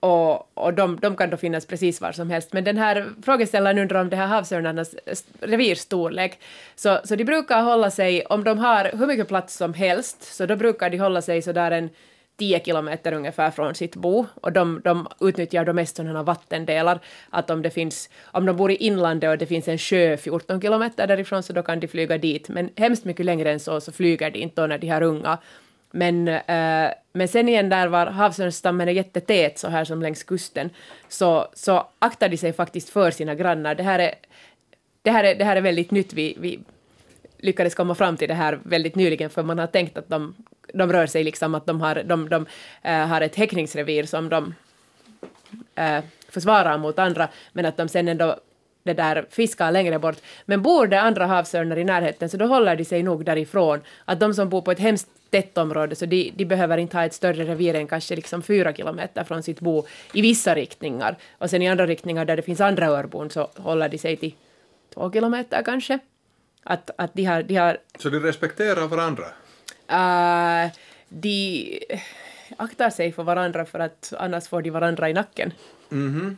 Och, 0.00 0.58
och 0.58 0.74
de, 0.74 0.98
de, 1.02 1.16
kan 1.16 1.30
då 1.30 1.36
finnas 1.36 1.66
precis 1.66 2.00
var 2.00 2.12
som 2.12 2.30
helst. 2.30 2.52
Men 2.52 2.64
den 2.64 2.78
här 2.78 3.08
frågeställaren 3.22 3.78
undrar 3.78 4.00
om 4.00 4.10
det 4.10 4.16
här 4.16 4.26
havsörnarnas 4.26 4.94
revirstorlek. 5.40 6.40
Så, 6.74 6.98
så 7.04 7.16
de 7.16 7.24
brukar 7.24 7.62
hålla 7.62 7.90
sig, 7.90 8.26
om 8.26 8.44
de 8.44 8.58
har 8.58 8.90
hur 8.98 9.06
mycket 9.06 9.28
plats 9.28 9.56
som 9.56 9.74
helst, 9.74 10.22
så 10.22 10.46
då 10.46 10.56
brukar 10.56 10.90
de 10.90 10.98
hålla 10.98 11.22
sig 11.22 11.42
sådär 11.42 11.70
en 11.70 11.90
10 12.38 12.60
kilometer 12.64 13.12
ungefär 13.12 13.50
från 13.50 13.74
sitt 13.74 13.96
bo 13.96 14.26
och 14.34 14.52
de, 14.52 14.80
de 14.84 15.08
utnyttjar 15.20 15.64
då 15.64 15.72
mest 15.72 15.96
sådana 15.96 16.22
vattendelar. 16.22 17.00
Att 17.30 17.50
om 17.50 17.62
det 17.62 17.70
finns, 17.70 18.10
om 18.24 18.46
de 18.46 18.56
bor 18.56 18.70
i 18.70 18.76
inlandet 18.76 19.30
och 19.30 19.38
det 19.38 19.46
finns 19.46 19.68
en 19.68 19.78
sjö 19.78 20.16
14 20.16 20.60
kilometer 20.60 21.06
därifrån 21.06 21.42
så 21.42 21.52
då 21.52 21.62
kan 21.62 21.80
de 21.80 21.88
flyga 21.88 22.18
dit. 22.18 22.48
Men 22.48 22.70
hemskt 22.76 23.04
mycket 23.04 23.26
längre 23.26 23.52
än 23.52 23.60
så 23.60 23.80
så 23.80 23.92
flyger 23.92 24.30
de 24.30 24.38
inte 24.38 24.60
då 24.60 24.66
när 24.66 24.78
de 24.78 24.86
här 24.86 25.02
unga. 25.02 25.38
Men, 25.90 26.28
äh, 26.28 26.90
men 27.12 27.28
sen 27.28 27.48
igen 27.48 27.68
där 27.68 27.88
var 27.88 28.06
havsörnsstammen 28.06 28.88
är 28.88 28.92
jättetät 28.92 29.58
så 29.58 29.68
här 29.68 29.84
som 29.84 30.02
längs 30.02 30.22
kusten 30.22 30.70
så, 31.08 31.48
så 31.54 31.86
aktar 31.98 32.28
de 32.28 32.36
sig 32.36 32.52
faktiskt 32.52 32.88
för 32.88 33.10
sina 33.10 33.34
grannar. 33.34 33.74
Det 33.74 33.82
här 33.82 33.98
är, 33.98 34.14
det 35.02 35.10
här 35.10 35.24
är, 35.24 35.34
det 35.34 35.44
här 35.44 35.56
är 35.56 35.60
väldigt 35.60 35.90
nytt. 35.90 36.12
Vi, 36.12 36.36
vi 36.40 36.60
lyckades 37.38 37.74
komma 37.74 37.94
fram 37.94 38.16
till 38.16 38.28
det 38.28 38.34
här 38.34 38.60
väldigt 38.62 38.94
nyligen 38.94 39.30
för 39.30 39.42
man 39.42 39.58
har 39.58 39.66
tänkt 39.66 39.98
att 39.98 40.08
de 40.08 40.34
de 40.74 40.92
rör 40.92 41.06
sig 41.06 41.24
liksom 41.24 41.54
att 41.54 41.66
de 41.66 41.80
har, 41.80 42.02
de, 42.04 42.28
de, 42.28 42.46
äh, 42.82 43.06
har 43.06 43.20
ett 43.20 43.36
häckningsrevir 43.36 44.04
som 44.04 44.28
de 44.28 44.54
äh, 45.74 46.04
försvarar 46.28 46.78
mot 46.78 46.98
andra, 46.98 47.28
men 47.52 47.66
att 47.66 47.76
de 47.76 47.88
sen 47.88 48.08
ändå 48.08 48.36
det 48.82 48.94
där 48.94 49.26
fiskar 49.30 49.72
längre 49.72 49.98
bort. 49.98 50.16
Men 50.44 50.62
bor 50.62 50.86
det 50.86 51.00
andra 51.00 51.26
havsörnar 51.26 51.78
i 51.78 51.84
närheten 51.84 52.28
så 52.28 52.36
då 52.36 52.46
håller 52.46 52.76
de 52.76 52.84
sig 52.84 53.02
nog 53.02 53.24
därifrån. 53.24 53.80
Att 54.04 54.20
de 54.20 54.34
som 54.34 54.48
bor 54.48 54.62
på 54.62 54.72
ett 54.72 54.78
hemskt 54.78 55.08
tätt 55.30 55.58
område 55.58 55.96
så 55.96 56.06
de, 56.06 56.32
de 56.36 56.44
behöver 56.44 56.78
inte 56.78 56.96
ha 56.96 57.04
ett 57.04 57.14
större 57.14 57.44
revir 57.44 57.74
än 57.74 57.86
kanske 57.86 58.16
liksom 58.16 58.42
fyra 58.42 58.72
kilometer 58.72 59.24
från 59.24 59.42
sitt 59.42 59.60
bo 59.60 59.86
i 60.12 60.22
vissa 60.22 60.54
riktningar. 60.54 61.16
Och 61.38 61.50
sen 61.50 61.62
i 61.62 61.68
andra 61.68 61.86
riktningar 61.86 62.24
där 62.24 62.36
det 62.36 62.42
finns 62.42 62.60
andra 62.60 62.86
örbon 62.86 63.30
så 63.30 63.50
håller 63.56 63.88
de 63.88 63.98
sig 63.98 64.16
till 64.16 64.34
två 64.94 65.12
kilometer 65.12 65.62
kanske. 65.62 65.98
Att, 66.64 66.90
att 66.96 67.14
de 67.14 67.24
har, 67.24 67.42
de 67.42 67.56
har... 67.56 67.78
Så 67.98 68.08
de 68.10 68.20
respekterar 68.20 68.86
varandra? 68.86 69.24
Uh, 69.92 70.72
de 71.08 71.78
aktar 72.56 72.90
sig 72.90 73.12
för 73.12 73.22
varandra 73.22 73.64
för 73.64 73.78
att 73.78 74.12
annars 74.18 74.48
får 74.48 74.62
de 74.62 74.70
varandra 74.70 75.10
i 75.10 75.12
nacken. 75.12 75.52
Mm 75.90 76.14
-hmm. 76.14 76.36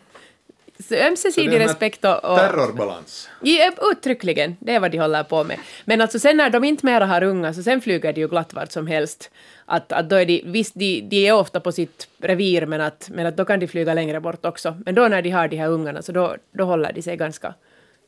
Så 0.88 0.94
ömsesidig 0.94 1.60
respekt 1.60 2.04
och, 2.04 2.24
och... 2.24 2.38
Terrorbalans? 2.38 3.28
Ja, 3.42 3.72
uttryckligen. 3.92 4.56
Det 4.60 4.74
är 4.74 4.80
vad 4.80 4.90
de 4.90 4.98
håller 4.98 5.22
på 5.22 5.44
med. 5.44 5.58
Men 5.84 6.00
alltså 6.00 6.18
sen 6.18 6.36
när 6.36 6.50
de 6.50 6.64
inte 6.64 6.86
mera 6.86 7.06
har 7.06 7.22
unga, 7.22 7.54
så 7.54 7.62
sen 7.62 7.80
flyger 7.80 8.12
de 8.12 8.20
ju 8.20 8.28
glatt 8.28 8.54
vart 8.54 8.72
som 8.72 8.86
helst. 8.86 9.30
Att, 9.64 9.92
att 9.92 10.10
då 10.10 10.16
är 10.16 10.26
de, 10.26 10.42
visst, 10.46 10.74
de, 10.74 11.00
de 11.00 11.28
är 11.28 11.32
ofta 11.32 11.60
på 11.60 11.72
sitt 11.72 12.08
revir, 12.18 12.66
men 12.66 12.80
att, 12.80 13.08
men 13.12 13.26
att 13.26 13.36
då 13.36 13.44
kan 13.44 13.60
de 13.60 13.68
flyga 13.68 13.94
längre 13.94 14.20
bort 14.20 14.44
också. 14.44 14.76
Men 14.86 14.94
då 14.94 15.08
när 15.08 15.22
de 15.22 15.30
har 15.30 15.48
de 15.48 15.56
här 15.56 15.68
ungarna, 15.68 16.02
så 16.02 16.12
då, 16.12 16.36
då 16.52 16.64
håller 16.64 16.92
de 16.92 17.02
sig 17.02 17.16
ganska 17.16 17.54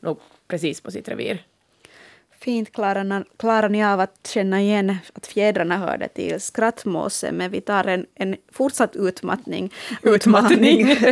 nog 0.00 0.20
precis 0.48 0.80
på 0.80 0.90
sitt 0.90 1.08
revir. 1.08 1.42
Fint 2.42 2.72
klarar 2.72 3.68
ni 3.68 3.84
av 3.84 4.00
att 4.00 4.26
känna 4.26 4.60
igen 4.62 4.96
att 5.12 5.26
fjädrarna 5.26 5.76
hörde 5.76 6.08
till 6.08 6.40
skrattmåse, 6.40 7.32
men 7.32 7.50
vi 7.50 7.60
tar 7.60 7.84
en, 7.84 8.06
en 8.14 8.36
fortsatt 8.52 8.96
utmattning. 8.96 9.72
Utmattning. 10.02 10.96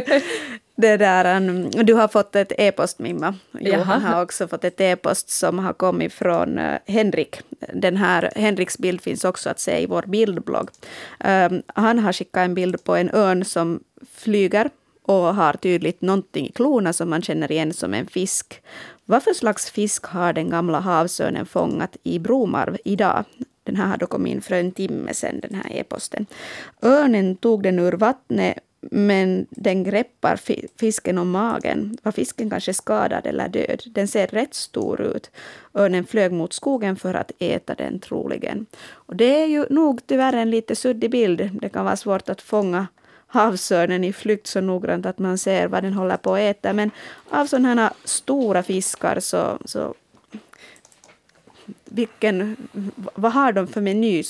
Det 0.77 0.97
där, 0.97 1.37
um, 1.37 1.71
du 1.71 1.95
har 1.95 2.09
fått 2.09 2.37
ett 2.37 2.53
e-post, 2.59 2.99
Mimma. 2.99 3.35
Johan 3.61 4.03
har 4.03 4.23
också 4.23 4.49
fått 4.49 4.65
ett 4.65 4.81
e-post 4.81 5.31
som 5.31 5.59
har 5.59 5.73
kommit 5.73 6.13
från 6.13 6.59
uh, 6.59 6.79
Henrik. 6.87 7.41
Den 7.75 7.97
här 7.97 8.33
Henriks 8.37 8.79
bild 8.79 9.01
finns 9.01 9.25
också 9.25 9.51
att 9.51 9.61
se 9.61 9.83
i 9.83 9.87
vår 9.87 10.03
bildblogg. 10.03 10.69
Um, 11.25 11.63
han 11.67 11.99
har 11.99 12.13
skickat 12.13 12.41
en 12.45 12.55
bild 12.55 12.85
på 12.85 12.97
en 12.97 13.11
örn 13.15 13.45
som 13.45 13.81
flyger 14.15 14.71
och 15.03 15.35
har 15.35 15.53
tydligt 15.53 16.01
någonting 16.01 16.47
i 16.47 16.53
klorna 16.53 16.93
som 16.93 17.11
man 17.11 17.23
känner 17.23 17.53
igen 17.53 17.73
som 17.73 17.95
en 17.95 18.07
fisk. 18.07 18.63
Vad 19.11 19.23
för 19.23 19.33
slags 19.33 19.71
fisk 19.71 20.07
har 20.07 20.33
den 20.33 20.51
gamla 20.51 20.81
havsörnen 20.81 21.47
fångat 21.47 21.97
i 22.03 22.19
Bromarv 22.19 22.77
idag? 22.85 23.25
Den 23.65 23.77
här 23.77 23.87
har 23.87 23.97
då 23.97 24.07
kommit 24.07 24.31
in 24.31 24.41
för 24.41 24.55
en 24.55 24.73
timme 24.73 25.15
sedan, 25.15 25.41
den 25.41 25.55
här 25.55 25.77
e-posten. 25.77 26.27
Örnen 26.83 27.37
tog 27.37 27.63
den 27.63 27.79
ur 27.79 27.93
vattnet 27.93 28.59
men 28.81 29.47
den 29.51 29.85
greppar 29.85 30.41
fisken 30.79 31.19
om 31.19 31.31
magen. 31.31 31.99
Var 32.03 32.13
fisken 32.13 32.51
kanske 32.51 32.75
skadad 32.75 33.27
eller 33.27 33.49
död? 33.49 33.83
Den 33.87 34.09
ser 34.09 34.27
rätt 34.27 34.55
stor 34.55 35.01
ut. 35.01 35.31
Örnen 35.75 36.07
flög 36.07 36.33
mot 36.33 36.53
skogen 36.53 36.97
för 36.97 37.15
att 37.15 37.33
äta 37.39 37.75
den 37.75 38.01
troligen. 38.01 38.67
Och 38.91 39.17
det 39.17 39.43
är 39.43 39.47
ju 39.47 39.67
nog 39.71 40.07
tyvärr 40.07 40.33
en 40.33 40.51
lite 40.51 40.77
suddig 40.77 41.11
bild. 41.11 41.51
Det 41.61 41.69
kan 41.69 41.85
vara 41.85 41.97
svårt 41.97 42.29
att 42.29 42.43
fånga 42.43 42.87
havsörnen 43.31 44.05
i 44.05 44.13
flykt 44.13 44.47
så 44.47 44.61
noggrant 44.61 45.07
att 45.07 45.19
man 45.19 45.39
ser 45.39 45.69
vad 45.69 45.83
den 45.83 45.93
håller 45.93 46.17
på 46.17 46.35
att 46.35 46.41
äta. 46.41 46.73
Men 46.73 46.91
av 47.31 47.47
sådana 47.47 47.83
här 47.83 47.93
stora 48.05 48.63
fiskar 48.63 49.21
så, 49.21 49.59
så 49.65 49.95
vilken, 51.85 52.57
vad 53.15 53.33
har 53.33 53.53
de 53.53 53.67
för 53.67 53.81
meny? 53.81 54.23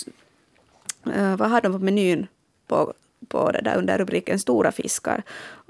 Eh, 1.17 1.37
vad 1.37 1.51
har 1.51 1.61
de 1.61 1.73
på 1.73 1.79
menyn 1.79 2.27
på, 2.67 2.95
på 3.29 3.51
det 3.53 3.61
där 3.61 3.77
under 3.77 3.99
rubriken 3.99 4.39
stora 4.39 4.73
fiskar? 4.73 5.23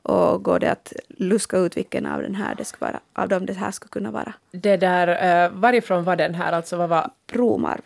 Och 0.02 0.43
går 0.43 0.59
det 0.59 0.70
att 0.70 0.93
luska 1.09 1.59
ut 1.59 1.77
vilken 1.77 2.07
av, 2.07 2.23
den 2.23 2.35
här 2.35 2.55
det 2.55 2.65
ska 2.65 2.86
vara, 2.86 3.01
av 3.12 3.28
dem 3.28 3.47
det 3.47 3.52
här 3.52 3.70
skulle 3.70 3.90
kunna 3.90 4.11
vara? 4.11 4.32
Det 4.51 4.77
där, 4.77 5.09
uh, 5.09 5.52
varifrån 5.59 6.05
var 6.05 6.16
den 6.16 6.35
här? 6.35 6.52
Alltså 6.52 6.77
vad 6.77 6.89
var 6.89 7.11
Bromarv. 7.27 7.81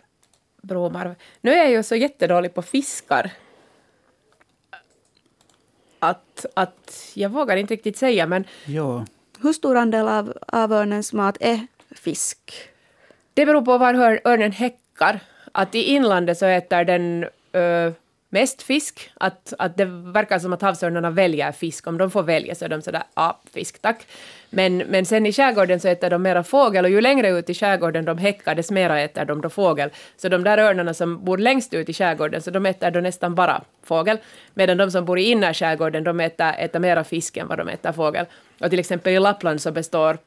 Bromarv? 0.61 1.15
Nu 1.41 1.51
är 1.51 1.57
jag 1.57 1.71
ju 1.71 1.83
så 1.83 1.95
jättedålig 1.95 2.53
på 2.53 2.61
fiskar. 2.61 3.31
Att, 6.09 6.45
att 6.53 7.11
jag 7.13 7.29
vågar 7.29 7.57
inte 7.57 7.73
riktigt 7.73 7.97
säga, 7.97 8.25
men 8.27 8.43
Ja. 8.65 9.05
Hur 9.41 9.53
stor 9.53 9.77
andel 9.77 10.07
av, 10.07 10.33
av 10.47 10.73
örnens 10.73 11.13
mat 11.13 11.37
är 11.39 11.67
fisk? 11.91 12.53
Det 13.33 13.45
beror 13.45 13.61
på 13.61 13.77
var 13.77 13.93
örnen 14.23 14.51
häckar. 14.51 15.19
Att 15.51 15.75
i 15.75 15.83
inlandet 15.83 16.37
så 16.37 16.45
äter 16.45 16.83
den 16.83 17.25
ö, 17.53 17.91
mest 18.35 18.61
fisk. 18.61 19.11
Att, 19.13 19.53
att 19.59 19.77
det 19.77 19.85
verkar 19.85 20.39
som 20.39 20.53
att 20.53 20.61
havsörnarna 20.61 21.09
väljer 21.09 21.51
fisk. 21.51 21.87
Om 21.87 21.97
de 21.97 22.11
får 22.11 22.23
välja 22.23 22.55
så 22.55 22.65
är 22.65 22.69
de 22.69 22.81
sådär, 22.81 23.03
ja, 23.15 23.39
fisk 23.53 23.81
tack. 23.81 24.07
Men, 24.49 24.77
men 24.77 25.05
sen 25.05 25.25
i 25.25 25.33
skärgården 25.33 25.79
så 25.79 25.87
äter 25.87 26.09
de 26.09 26.21
mera 26.21 26.43
fågel 26.43 26.85
och 26.85 26.91
ju 26.91 27.01
längre 27.01 27.29
ut 27.29 27.49
i 27.49 27.53
skärgården 27.53 28.05
de 28.05 28.17
häckar, 28.17 28.55
desto 28.55 28.73
mera 28.73 29.01
äter 29.01 29.25
de 29.25 29.41
då 29.41 29.49
fågel. 29.49 29.89
Så 30.17 30.29
de 30.29 30.43
där 30.43 30.57
örnarna 30.57 30.93
som 30.93 31.25
bor 31.25 31.37
längst 31.37 31.73
ut 31.73 31.89
i 31.89 31.93
skärgården, 31.93 32.41
så 32.41 32.51
de 32.51 32.65
äter 32.65 32.91
då 32.91 32.99
nästan 32.99 33.35
bara 33.35 33.61
fågel. 33.83 34.17
Medan 34.53 34.77
de 34.77 34.91
som 34.91 35.05
bor 35.05 35.19
i 35.19 35.23
innerskärgården, 35.23 36.03
de 36.03 36.19
äter, 36.19 36.53
äter 36.57 36.79
mera 36.79 37.03
fisk 37.03 37.37
än 37.37 37.47
vad 37.47 37.57
de 37.57 37.69
äter 37.69 37.91
fågel. 37.91 38.25
Och 38.61 38.69
till 38.69 38.79
exempel 38.79 39.13
i 39.13 39.19
Lappland 39.19 39.61
så 39.61 39.71
består 39.71 40.17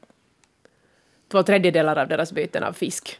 två 1.31 1.43
tredjedelar 1.43 1.95
av 1.95 2.07
deras 2.07 2.31
byten 2.31 2.63
av 2.63 2.73
fisk. 2.73 3.19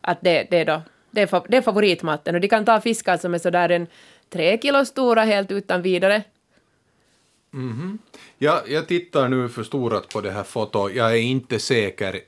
Att 0.00 0.18
det, 0.20 0.46
det, 0.50 0.58
är 0.58 0.64
då, 0.64 0.82
det, 1.10 1.20
är, 1.20 1.26
fa- 1.26 1.46
det 1.48 1.56
är 1.56 1.62
favoritmaten. 1.62 2.34
Och 2.34 2.40
de 2.40 2.48
kan 2.48 2.64
ta 2.64 2.80
fiskar 2.80 3.16
som 3.16 3.34
är 3.34 3.38
sådär 3.38 3.68
en 3.68 3.86
tre 4.28 4.58
kilo 4.62 4.84
stora 4.84 5.22
helt 5.24 5.50
utan 5.50 5.82
vidare. 5.82 6.22
Mhm. 7.52 7.98
Ja, 8.38 8.62
jag 8.68 8.88
tittar 8.88 9.28
nu 9.28 9.48
förstorat 9.48 10.08
på 10.08 10.20
det 10.20 10.30
här 10.30 10.42
fotot. 10.42 10.94
Jag 10.94 11.10
är 11.12 11.20
inte 11.20 11.58
säker. 11.58 12.20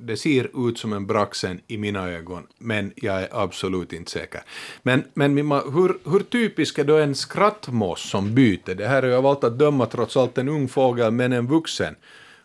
Det 0.00 0.16
ser 0.16 0.68
ut 0.68 0.78
som 0.78 0.92
en 0.92 1.06
braxen 1.06 1.60
i 1.66 1.76
mina 1.78 2.08
ögon, 2.10 2.46
men 2.58 2.92
jag 2.96 3.22
är 3.22 3.28
absolut 3.32 3.92
inte 3.92 4.10
säker. 4.10 4.42
Men, 4.82 5.04
men 5.14 5.34
Mimma, 5.34 5.60
hur, 5.60 6.10
hur 6.10 6.20
typisk 6.20 6.78
är 6.78 6.84
då 6.84 6.96
en 6.96 7.14
skrattmås 7.14 8.10
som 8.10 8.34
byte? 8.34 8.74
Det 8.74 8.86
här 8.88 9.02
är 9.02 9.06
ju 9.06 9.14
av 9.14 9.26
allt 9.26 9.44
att 9.44 9.58
döma 9.58 9.86
trots 9.86 10.16
allt 10.16 10.38
en 10.38 10.48
ung 10.48 10.68
fågel, 10.68 11.10
men 11.10 11.32
en 11.32 11.46
vuxen. 11.46 11.96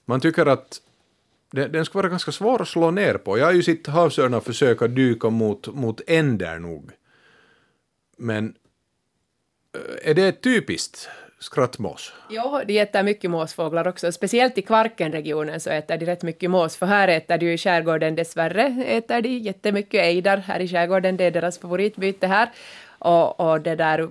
Man 0.05 0.19
tycker 0.19 0.45
att 0.45 0.81
den, 1.55 1.71
den 1.71 1.85
ska 1.85 1.99
vara 1.99 2.09
ganska 2.09 2.31
svår 2.31 2.61
att 2.61 2.67
slå 2.67 2.91
ner 2.91 3.13
på. 3.13 3.37
Jag 3.37 3.45
har 3.45 3.53
ju 3.53 3.63
sett 3.63 3.87
havsörnar 3.87 4.39
försöka 4.39 4.87
dyka 4.87 5.29
mot, 5.29 5.67
mot 5.67 6.01
änder 6.07 6.59
nog. 6.59 6.91
Men 8.17 8.53
eh, 9.75 10.09
är 10.09 10.13
det 10.13 10.31
typiskt 10.31 11.09
skrattmås? 11.39 12.13
Jo, 12.29 12.61
de 12.67 12.79
äter 12.79 13.03
mycket 13.03 13.31
måsfåglar 13.31 13.87
också. 13.87 14.11
Speciellt 14.11 14.57
i 14.57 14.61
Kvarkenregionen 14.61 15.59
så 15.59 15.69
äter 15.69 15.97
de 15.97 16.05
rätt 16.05 16.23
mycket 16.23 16.51
mås. 16.51 16.77
För 16.77 16.85
här 16.85 17.07
äter 17.07 17.37
de 17.37 17.45
ju 17.45 17.53
i 17.53 17.57
skärgården 17.57 18.15
dessvärre 18.15 18.83
äter 18.87 19.21
de 19.21 19.37
jättemycket 19.37 20.03
ejdar 20.03 20.37
här 20.37 20.59
i 20.59 20.67
skärgården. 20.67 21.17
Det 21.17 21.23
är 21.23 21.31
deras 21.31 21.59
favoritbyte 21.59 22.27
här. 22.27 22.49
Och, 22.99 23.39
och 23.39 23.61
det 23.61 23.75
där 23.75 24.09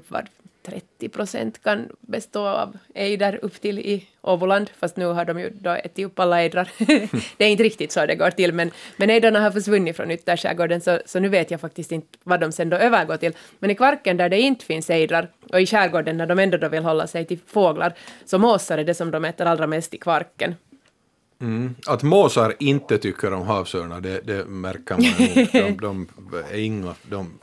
30 0.67 1.09
procent 1.09 1.63
kan 1.63 1.89
bestå 2.01 2.47
av 2.47 2.77
ejdar 2.95 3.39
upp 3.43 3.61
till 3.61 3.79
i 3.79 4.07
Åboland, 4.21 4.71
fast 4.79 4.97
nu 4.97 5.07
har 5.07 5.25
de 5.25 5.41
ju 5.41 5.51
då 5.51 5.71
ätit 5.71 6.07
upp 6.07 6.19
alla 6.19 6.41
ejdrar. 6.41 6.71
det 7.37 7.45
är 7.45 7.49
inte 7.49 7.63
riktigt 7.63 7.93
så 7.93 8.07
det 8.07 8.15
går 8.15 8.31
till, 8.31 8.53
men, 8.53 8.71
men 8.97 9.11
ejdarna 9.11 9.41
har 9.41 9.51
försvunnit 9.51 9.97
från 9.97 10.11
ytterskärgården, 10.11 10.81
så, 10.81 10.99
så 11.07 11.21
nu 11.21 11.29
vet 11.29 11.51
jag 11.51 11.61
faktiskt 11.61 11.93
inte 11.93 12.19
vad 12.23 12.41
de 12.41 12.53
sen 12.53 12.71
då 12.71 12.77
övergår 12.77 13.17
till. 13.17 13.33
Men 13.59 13.71
i 13.71 13.75
Kvarken 13.75 14.17
där 14.17 14.29
det 14.29 14.41
inte 14.41 14.65
finns 14.65 14.91
ejdrar, 14.91 15.31
och 15.53 15.61
i 15.61 15.67
skärgården 15.67 16.17
när 16.17 16.27
de 16.27 16.39
ändå 16.39 16.57
då 16.59 16.69
vill 16.69 16.83
hålla 16.83 17.07
sig 17.07 17.25
till 17.25 17.39
fåglar, 17.47 17.95
så 18.25 18.39
måsar 18.39 18.79
är 18.79 18.85
det 18.85 18.95
som 18.95 19.11
de 19.11 19.25
äter 19.25 19.47
allra 19.47 19.67
mest 19.67 19.95
i 19.95 19.99
Kvarken. 19.99 20.55
Mm. 21.41 21.75
Att 21.87 22.03
måsar 22.03 22.55
inte 22.59 22.99
tycker 22.99 23.33
om 23.33 23.43
havsörnar, 23.43 24.01
det, 24.01 24.21
det 24.21 24.45
märker 24.45 24.95
man 24.95 25.05
nog. 25.05 25.79
De, 25.81 26.09
de 26.29 26.45
är 26.53 26.59
inga... 26.59 26.95
De, 27.03 27.39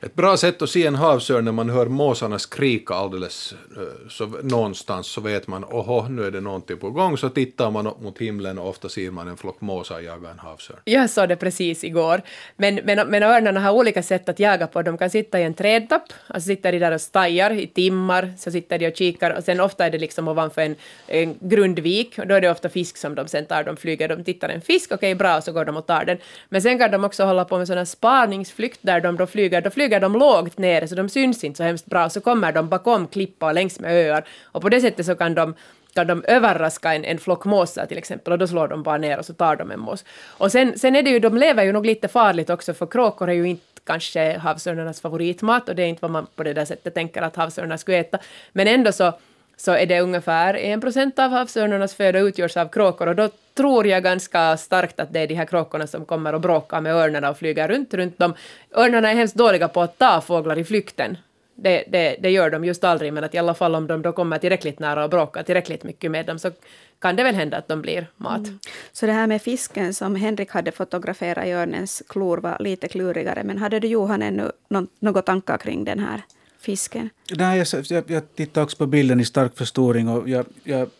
ett 0.00 0.14
bra 0.14 0.36
sätt 0.36 0.62
att 0.62 0.70
se 0.70 0.86
en 0.86 0.94
havsörn 0.94 1.44
när 1.44 1.52
man 1.52 1.70
hör 1.70 1.86
måsarna 1.86 2.38
skrika 2.38 2.94
alldeles 2.94 3.54
eh, 3.76 4.08
så, 4.08 4.26
någonstans 4.26 5.06
så 5.06 5.20
vet 5.20 5.46
man 5.46 5.64
oho, 5.64 6.08
nu 6.08 6.26
är 6.26 6.30
det 6.30 6.40
någonting 6.40 6.76
på 6.76 6.90
gång. 6.90 7.16
Så 7.18 7.28
tittar 7.28 7.70
man 7.70 7.86
upp 7.86 8.00
mot 8.00 8.18
himlen 8.18 8.58
och 8.58 8.68
ofta 8.68 8.88
ser 8.88 9.10
man 9.10 9.28
en 9.28 9.36
flock 9.36 9.60
måsar 9.60 10.00
jaga 10.00 10.30
en 10.30 10.38
havsörn. 10.38 10.76
Jag 10.84 11.10
såg 11.10 11.28
det 11.28 11.36
precis 11.36 11.84
igår. 11.84 12.22
Men, 12.56 12.80
men, 12.84 13.08
men 13.08 13.22
örnarna 13.22 13.60
har 13.60 13.72
olika 13.72 14.02
sätt 14.02 14.28
att 14.28 14.38
jaga 14.38 14.66
på. 14.66 14.82
De 14.82 14.98
kan 14.98 15.10
sitta 15.10 15.40
i 15.40 15.42
en 15.42 15.54
trädtopp, 15.54 16.02
alltså 16.26 16.46
sitter 16.46 16.72
de 16.72 16.78
där 16.78 16.92
och 16.92 17.00
stajar 17.00 17.50
i 17.50 17.66
timmar, 17.66 18.32
så 18.38 18.50
sitter 18.50 18.78
de 18.78 18.88
och 18.88 18.96
kikar 18.96 19.30
och 19.30 19.44
sen 19.44 19.60
ofta 19.60 19.86
är 19.86 19.90
det 19.90 19.98
liksom 19.98 20.28
ovanför 20.28 20.62
en, 20.62 20.76
en 21.06 21.34
grundvik 21.40 22.18
och 22.18 22.26
då 22.26 22.34
är 22.34 22.40
det 22.40 22.50
ofta 22.50 22.68
fisk 22.68 22.96
som 22.96 23.14
de 23.14 23.28
sen 23.28 23.46
tar. 23.46 23.64
De 23.64 23.76
flyger, 23.76 24.08
de 24.08 24.24
tittar 24.24 24.48
en 24.48 24.60
fisk, 24.60 24.92
okej 24.92 25.14
bra, 25.14 25.36
och 25.36 25.44
så 25.44 25.52
går 25.52 25.64
de 25.64 25.76
och 25.76 25.86
tar 25.86 26.04
den. 26.04 26.18
Men 26.48 26.62
sen 26.62 26.78
kan 26.78 26.90
de 26.90 27.04
också 27.04 27.24
hålla 27.24 27.44
på 27.44 27.58
med 27.58 27.66
sån 27.66 27.78
här 27.78 27.84
spaningsflykt 27.84 28.78
där 28.82 29.00
de 29.00 29.16
då 29.16 29.26
flyger, 29.26 29.60
då 29.60 29.70
flyger 29.70 29.87
de 29.88 30.12
lågt 30.12 30.58
ner 30.58 30.86
så 30.86 30.94
de 30.94 31.08
syns 31.08 31.44
inte 31.44 31.56
så 31.56 31.62
hemskt 31.62 31.86
bra, 31.86 32.10
så 32.10 32.20
kommer 32.20 32.52
de 32.52 32.68
bakom 32.68 33.06
klippor 33.06 33.52
längs 33.52 33.80
med 33.80 33.92
öar 33.92 34.24
och 34.44 34.62
på 34.62 34.68
det 34.68 34.80
sättet 34.80 35.06
så 35.06 35.14
kan 35.14 35.34
de 35.34 35.54
kan 35.94 36.06
de 36.06 36.24
överraska 36.28 36.94
en, 36.94 37.04
en 37.04 37.18
flock 37.18 37.44
måsar 37.44 37.86
till 37.86 37.98
exempel 37.98 38.32
och 38.32 38.38
då 38.38 38.46
slår 38.46 38.68
de 38.68 38.82
bara 38.82 38.98
ner 38.98 39.18
och 39.18 39.24
så 39.24 39.32
tar 39.32 39.56
de 39.56 39.70
en 39.70 39.80
mås. 39.80 40.04
Och 40.38 40.52
sen, 40.52 40.78
sen 40.78 40.96
är 40.96 41.02
det 41.02 41.10
ju, 41.10 41.18
de 41.18 41.36
lever 41.36 41.64
ju 41.64 41.72
nog 41.72 41.86
lite 41.86 42.08
farligt 42.08 42.50
också 42.50 42.74
för 42.74 42.86
kråkor 42.86 43.28
är 43.28 43.32
ju 43.32 43.48
inte 43.48 43.64
kanske 43.84 44.38
havsörnarnas 44.38 45.00
favoritmat 45.00 45.68
och 45.68 45.74
det 45.74 45.82
är 45.82 45.86
inte 45.86 46.02
vad 46.02 46.10
man 46.10 46.26
på 46.36 46.42
det 46.42 46.52
där 46.52 46.64
sättet 46.64 46.94
tänker 46.94 47.22
att 47.22 47.36
havsörnar 47.36 47.76
skulle 47.76 47.98
äta. 47.98 48.18
Men 48.52 48.68
ändå 48.68 48.92
så, 48.92 49.12
så 49.60 49.72
är 49.72 49.86
det 49.86 50.00
ungefär 50.00 50.54
en 50.54 50.80
procent 50.80 51.18
av 51.18 51.30
havsörnarnas 51.30 51.94
föda 51.94 52.18
utgörs 52.18 52.56
av 52.56 52.68
kråkor 52.68 53.06
och 53.06 53.16
då 53.16 53.28
tror 53.54 53.86
jag 53.86 54.02
ganska 54.02 54.56
starkt 54.56 55.00
att 55.00 55.12
det 55.12 55.20
är 55.20 55.26
de 55.26 55.34
här 55.34 55.44
kråkorna 55.44 55.86
som 55.86 56.04
kommer 56.04 56.34
och 56.34 56.40
bråkar 56.40 56.80
med 56.80 56.94
örnarna 56.94 57.30
och 57.30 57.38
flyger 57.38 57.68
runt, 57.68 57.94
runt 57.94 58.18
dem. 58.18 58.34
Örnarna 58.74 59.10
är 59.10 59.14
hemskt 59.14 59.34
dåliga 59.34 59.68
på 59.68 59.82
att 59.82 59.98
ta 59.98 60.20
fåglar 60.20 60.58
i 60.58 60.64
flykten. 60.64 61.16
Det, 61.54 61.84
det, 61.88 62.16
det 62.20 62.30
gör 62.30 62.50
de 62.50 62.64
just 62.64 62.84
aldrig, 62.84 63.12
men 63.12 63.24
att 63.24 63.34
i 63.34 63.38
alla 63.38 63.54
fall 63.54 63.74
om 63.74 63.86
de 63.86 64.02
då 64.02 64.12
kommer 64.12 64.38
tillräckligt 64.38 64.78
nära 64.78 65.04
och 65.04 65.10
bråkar 65.10 65.42
tillräckligt 65.42 65.84
mycket 65.84 66.10
med 66.10 66.26
dem 66.26 66.38
så 66.38 66.50
kan 66.98 67.16
det 67.16 67.22
väl 67.22 67.34
hända 67.34 67.56
att 67.56 67.68
de 67.68 67.82
blir 67.82 68.06
mat. 68.16 68.38
Mm. 68.38 68.58
Så 68.92 69.06
det 69.06 69.12
här 69.12 69.26
med 69.26 69.42
fisken 69.42 69.94
som 69.94 70.16
Henrik 70.16 70.50
hade 70.50 70.72
fotograferat 70.72 71.46
i 71.46 71.52
örnens 71.52 72.02
klor 72.08 72.38
var 72.38 72.56
lite 72.60 72.88
klurigare. 72.88 73.42
Men 73.44 73.58
hade 73.58 73.80
du 73.80 73.88
Johan 73.88 74.22
ännu 74.22 74.52
några 75.00 75.22
tankar 75.22 75.58
kring 75.58 75.84
den 75.84 75.98
här 75.98 76.22
fisken? 76.60 77.10
Nej, 77.30 77.58
jag, 77.58 77.84
jag, 77.88 78.10
jag 78.10 78.34
tittar 78.34 78.62
också 78.62 78.76
på 78.76 78.86
bilden 78.86 79.20
i 79.20 79.24
stark 79.24 79.56
förstoring 79.56 80.08
och 80.08 80.28
jag, 80.28 80.46
jag, 80.64 80.90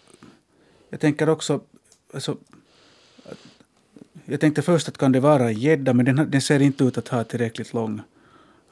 jag 0.91 1.01
tänker 1.01 1.29
också... 1.29 1.61
Alltså, 2.15 2.37
jag 4.25 4.41
tänkte 4.41 4.63
först 4.63 4.89
att 4.89 4.99
kan 4.99 5.13
det 5.13 5.21
vara 5.21 5.49
en 5.49 5.59
gädda, 5.59 5.93
men 5.95 6.05
den, 6.05 6.31
den 6.31 6.41
ser 6.41 6.63
inte 6.63 6.85
ut 6.85 6.99
att 6.99 7.09
ha 7.09 7.25
tillräckligt 7.25 7.73
lång, 7.73 8.01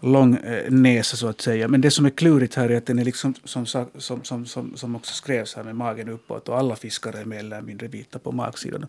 lång 0.00 0.36
eh, 0.36 0.70
näsa 0.70 1.16
så 1.16 1.28
att 1.28 1.40
säga. 1.40 1.68
Men 1.68 1.80
det 1.80 1.90
som 1.90 2.06
är 2.06 2.10
klurigt 2.10 2.54
här 2.54 2.68
är 2.68 2.76
att 2.76 2.86
den 2.86 2.98
är 2.98 3.04
liksom 3.04 3.34
som, 3.44 3.66
som, 3.66 3.86
som, 3.98 4.46
som, 4.46 4.76
som 4.76 4.96
också 4.96 5.14
skrevs 5.14 5.54
här 5.54 5.62
med 5.62 5.76
magen 5.76 6.08
uppåt 6.08 6.48
och 6.48 6.58
alla 6.58 6.76
fiskar 6.76 7.12
är 7.12 7.24
mer 7.24 7.38
eller 7.38 7.60
mindre 7.60 7.88
vita 7.88 8.18
på 8.18 8.32
magsidan. 8.32 8.86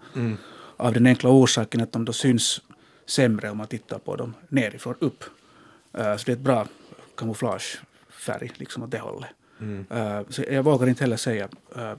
Av 0.77 0.93
den 0.93 1.05
enkla 1.05 1.29
orsaken 1.29 1.81
att 1.81 1.91
de 1.91 2.05
då 2.05 2.13
syns 2.13 2.61
sämre 3.05 3.49
om 3.49 3.57
man 3.57 3.67
tittar 3.67 3.99
på 3.99 4.15
dem 4.15 4.33
nerifrån 4.49 4.95
upp. 4.99 5.23
Eh, 5.93 6.17
så 6.17 6.23
det 6.25 6.31
är 6.31 6.35
ett 6.35 6.39
bra 6.39 6.67
kamouflagefärg 8.27 8.51
liksom 8.59 8.83
åt 8.83 8.91
det 8.91 8.99
hållet. 8.99 9.29
Eh, 9.89 10.21
så 10.29 10.43
jag 10.51 10.63
vågar 10.63 10.87
inte 10.87 11.03
heller 11.03 11.17
säga. 11.17 11.49
äh, 11.75 11.93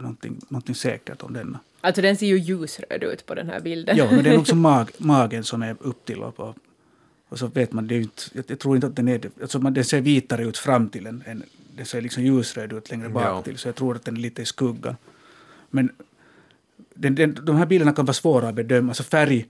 någonting, 0.00 0.40
någonting 0.48 0.74
säkert 0.74 1.22
om 1.22 1.32
denna. 1.32 1.60
Alltså 1.80 2.02
den 2.02 2.16
ser 2.16 2.26
ju 2.26 2.38
ljusröd 2.38 3.02
ut 3.02 3.26
på 3.26 3.34
den 3.34 3.48
här 3.48 3.60
bilden. 3.60 3.96
Ja, 3.96 4.10
men 4.10 4.24
det 4.24 4.30
är 4.30 4.36
nog 4.36 4.46
som 4.46 4.58
mag, 4.70 4.90
magen 4.98 5.44
som 5.44 5.62
är 5.62 5.76
upp 5.80 6.04
till 6.04 6.22
och, 6.22 6.40
och, 6.40 6.56
och 7.28 7.38
så 7.38 7.46
vet 7.46 7.72
man, 7.72 7.86
det 7.86 7.94
är 7.94 8.00
inte, 8.00 8.22
jag, 8.32 8.44
jag 8.48 8.58
tror 8.58 8.74
inte 8.76 8.86
att 8.86 8.96
den 8.96 9.08
är 9.08 9.18
det. 9.18 9.30
Alltså 9.42 9.58
man, 9.58 9.74
den 9.74 9.84
ser 9.84 10.00
vitare 10.00 10.44
ut 10.44 10.58
fram 10.58 10.88
till 10.88 11.06
en, 11.06 11.22
en 11.26 11.42
den 11.76 11.86
ser 11.86 12.00
liksom 12.00 12.22
ljusröd 12.22 12.72
ut 12.72 12.90
längre 12.90 13.08
bak 13.08 13.22
Ja. 13.24 13.42
till, 13.42 13.58
så 13.58 13.68
jag 13.68 13.74
tror 13.74 13.96
att 13.96 14.04
den 14.04 14.16
är 14.16 14.20
lite 14.20 14.42
i 14.42 14.44
skuggan. 14.44 14.96
Men 15.70 15.90
den, 16.94 17.14
den, 17.14 17.38
de 17.42 17.56
här 17.56 17.66
bilderna 17.66 17.92
kan 17.92 18.04
vara 18.04 18.12
svåra 18.14 18.48
att 18.48 18.54
bedöma, 18.54 18.90
alltså 18.90 19.02
färg, 19.02 19.46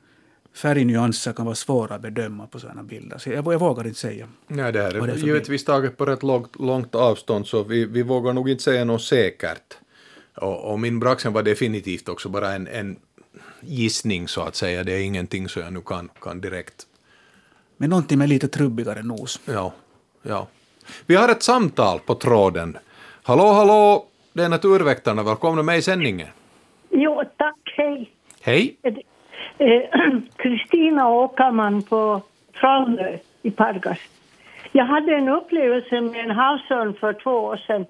färgnyanser 0.57 1.33
kan 1.33 1.45
vara 1.45 1.55
svåra 1.55 1.95
att 1.95 2.03
bedöma 2.03 2.47
på 2.47 2.61
sådana 2.61 2.83
bilder. 2.83 3.19
Så 3.19 3.31
jag, 3.31 3.53
jag 3.53 3.59
vågar 3.59 3.87
inte 3.87 3.99
säga. 3.99 4.29
Nej, 4.47 4.73
det 4.73 4.83
här 4.83 4.95
är 4.95 5.07
det 5.07 5.17
givetvis 5.17 5.65
taget 5.65 5.97
på 5.97 6.07
rätt 6.07 6.23
långt, 6.23 6.57
långt 6.61 6.95
avstånd 6.95 7.47
så 7.47 7.63
vi, 7.63 7.85
vi 7.85 8.03
vågar 8.03 8.33
nog 8.33 8.51
inte 8.51 8.63
säga 8.63 8.85
något 8.85 9.03
säkert. 9.03 9.75
Och, 10.35 10.73
och 10.73 10.81
min 10.81 11.01
Braxen 11.01 11.33
var 11.33 11.43
definitivt 11.43 12.09
också 12.09 12.29
bara 12.29 12.53
en, 12.53 12.67
en 12.67 12.97
gissning 13.61 14.29
så 14.29 14.41
att 14.41 14.57
säga. 14.57 14.85
Det 14.85 14.93
är 14.93 15.01
ingenting 15.01 15.49
så 15.49 15.61
jag 15.61 15.73
nu 15.73 15.81
kan, 15.81 16.09
kan 16.21 16.41
direkt... 16.41 16.87
Men 17.77 17.91
någonting 17.91 18.19
med 18.19 18.29
lite 18.29 18.49
trubbigare 18.49 19.03
nos. 19.03 19.41
Ja, 19.45 19.73
ja. 20.23 20.47
Vi 21.07 21.15
har 21.15 21.29
ett 21.29 21.43
samtal 21.43 22.01
på 22.01 22.15
tråden. 22.15 22.79
Hallå, 23.23 23.53
hallå! 23.53 24.07
Det 24.33 24.45
är 24.45 24.49
Naturväktarna. 24.49 25.23
Välkomna 25.23 25.63
med 25.63 25.79
i 25.79 25.83
sändningen. 25.83 26.29
Jo, 26.91 27.23
tack. 27.37 27.75
Hej. 27.77 28.13
Hej! 28.41 28.77
Eh, 29.59 29.83
Kristina 30.37 31.11
Åkerman 31.11 31.83
på 31.83 32.23
Trollhättan 32.61 33.19
i 33.43 33.51
Pargas. 33.51 33.99
Jag 34.73 34.85
hade 34.85 35.15
en 35.15 35.29
upplevelse 35.29 36.01
med 36.01 36.25
en 36.25 36.31
havsörn 36.31 36.95
för 36.95 37.13
två 37.13 37.31
år 37.31 37.57
sedan. 37.57 37.87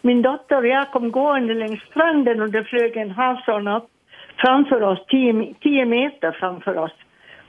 Min 0.00 0.22
dotter 0.22 0.56
och 0.56 0.66
jag 0.66 0.90
kom 0.90 1.10
gående 1.10 1.54
längs 1.54 1.82
stranden 1.82 2.42
och 2.42 2.50
det 2.50 2.64
flög 2.64 2.96
en 2.96 3.10
havsörn 3.10 3.68
upp 3.68 3.88
framför 4.36 4.82
oss, 4.82 5.06
tio, 5.08 5.54
tio 5.60 5.84
meter 5.84 6.32
framför 6.32 6.78
oss. 6.78 6.92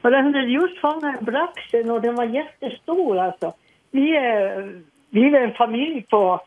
Och 0.02 0.12
den 0.12 0.26
hade 0.26 0.42
just 0.42 0.82
fångat 0.82 1.20
braxen 1.20 1.92
och 1.92 2.02
den 2.02 2.16
var 2.16 2.26
jättestor 2.26 3.18
alltså. 3.18 3.54
Vi 3.92 4.18
är, 4.18 4.82
vi 5.10 5.36
är 5.36 5.42
en 5.42 5.54
familj 5.54 6.02
på, 6.02 6.42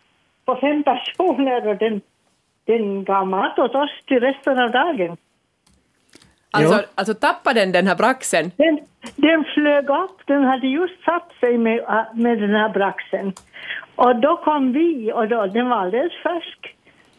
på 0.44 0.56
fem 0.56 0.82
personer 0.82 1.68
och 1.68 1.76
den, 1.76 2.00
den 2.64 3.04
gav 3.04 3.26
mat 3.26 3.58
åt 3.58 3.74
oss 3.74 3.90
till 4.06 4.20
resten 4.20 4.58
av 4.58 4.70
dagen. 4.70 5.16
Alltså, 6.56 6.74
Ja. 6.74 6.82
alltså 6.94 7.14
tappade 7.14 7.60
den 7.60 7.72
den 7.72 7.86
här 7.86 7.96
braxen? 7.96 8.50
Den, 8.56 8.78
den 9.16 9.44
flög 9.54 9.84
upp, 10.04 10.16
den 10.26 10.42
hade 10.44 10.66
just 10.66 11.04
satt 11.04 11.30
sig 11.40 11.58
med, 11.58 11.78
äh, 11.78 12.04
med 12.14 12.38
den 12.40 12.50
här 12.50 12.68
braxen. 12.68 13.32
Och 13.96 14.16
då 14.16 14.36
kom 14.44 14.72
vi 14.72 15.12
och 15.12 15.28
då, 15.28 15.46
den 15.46 15.68
var 15.68 15.76
alldeles 15.76 16.12
färsk. 16.22 16.60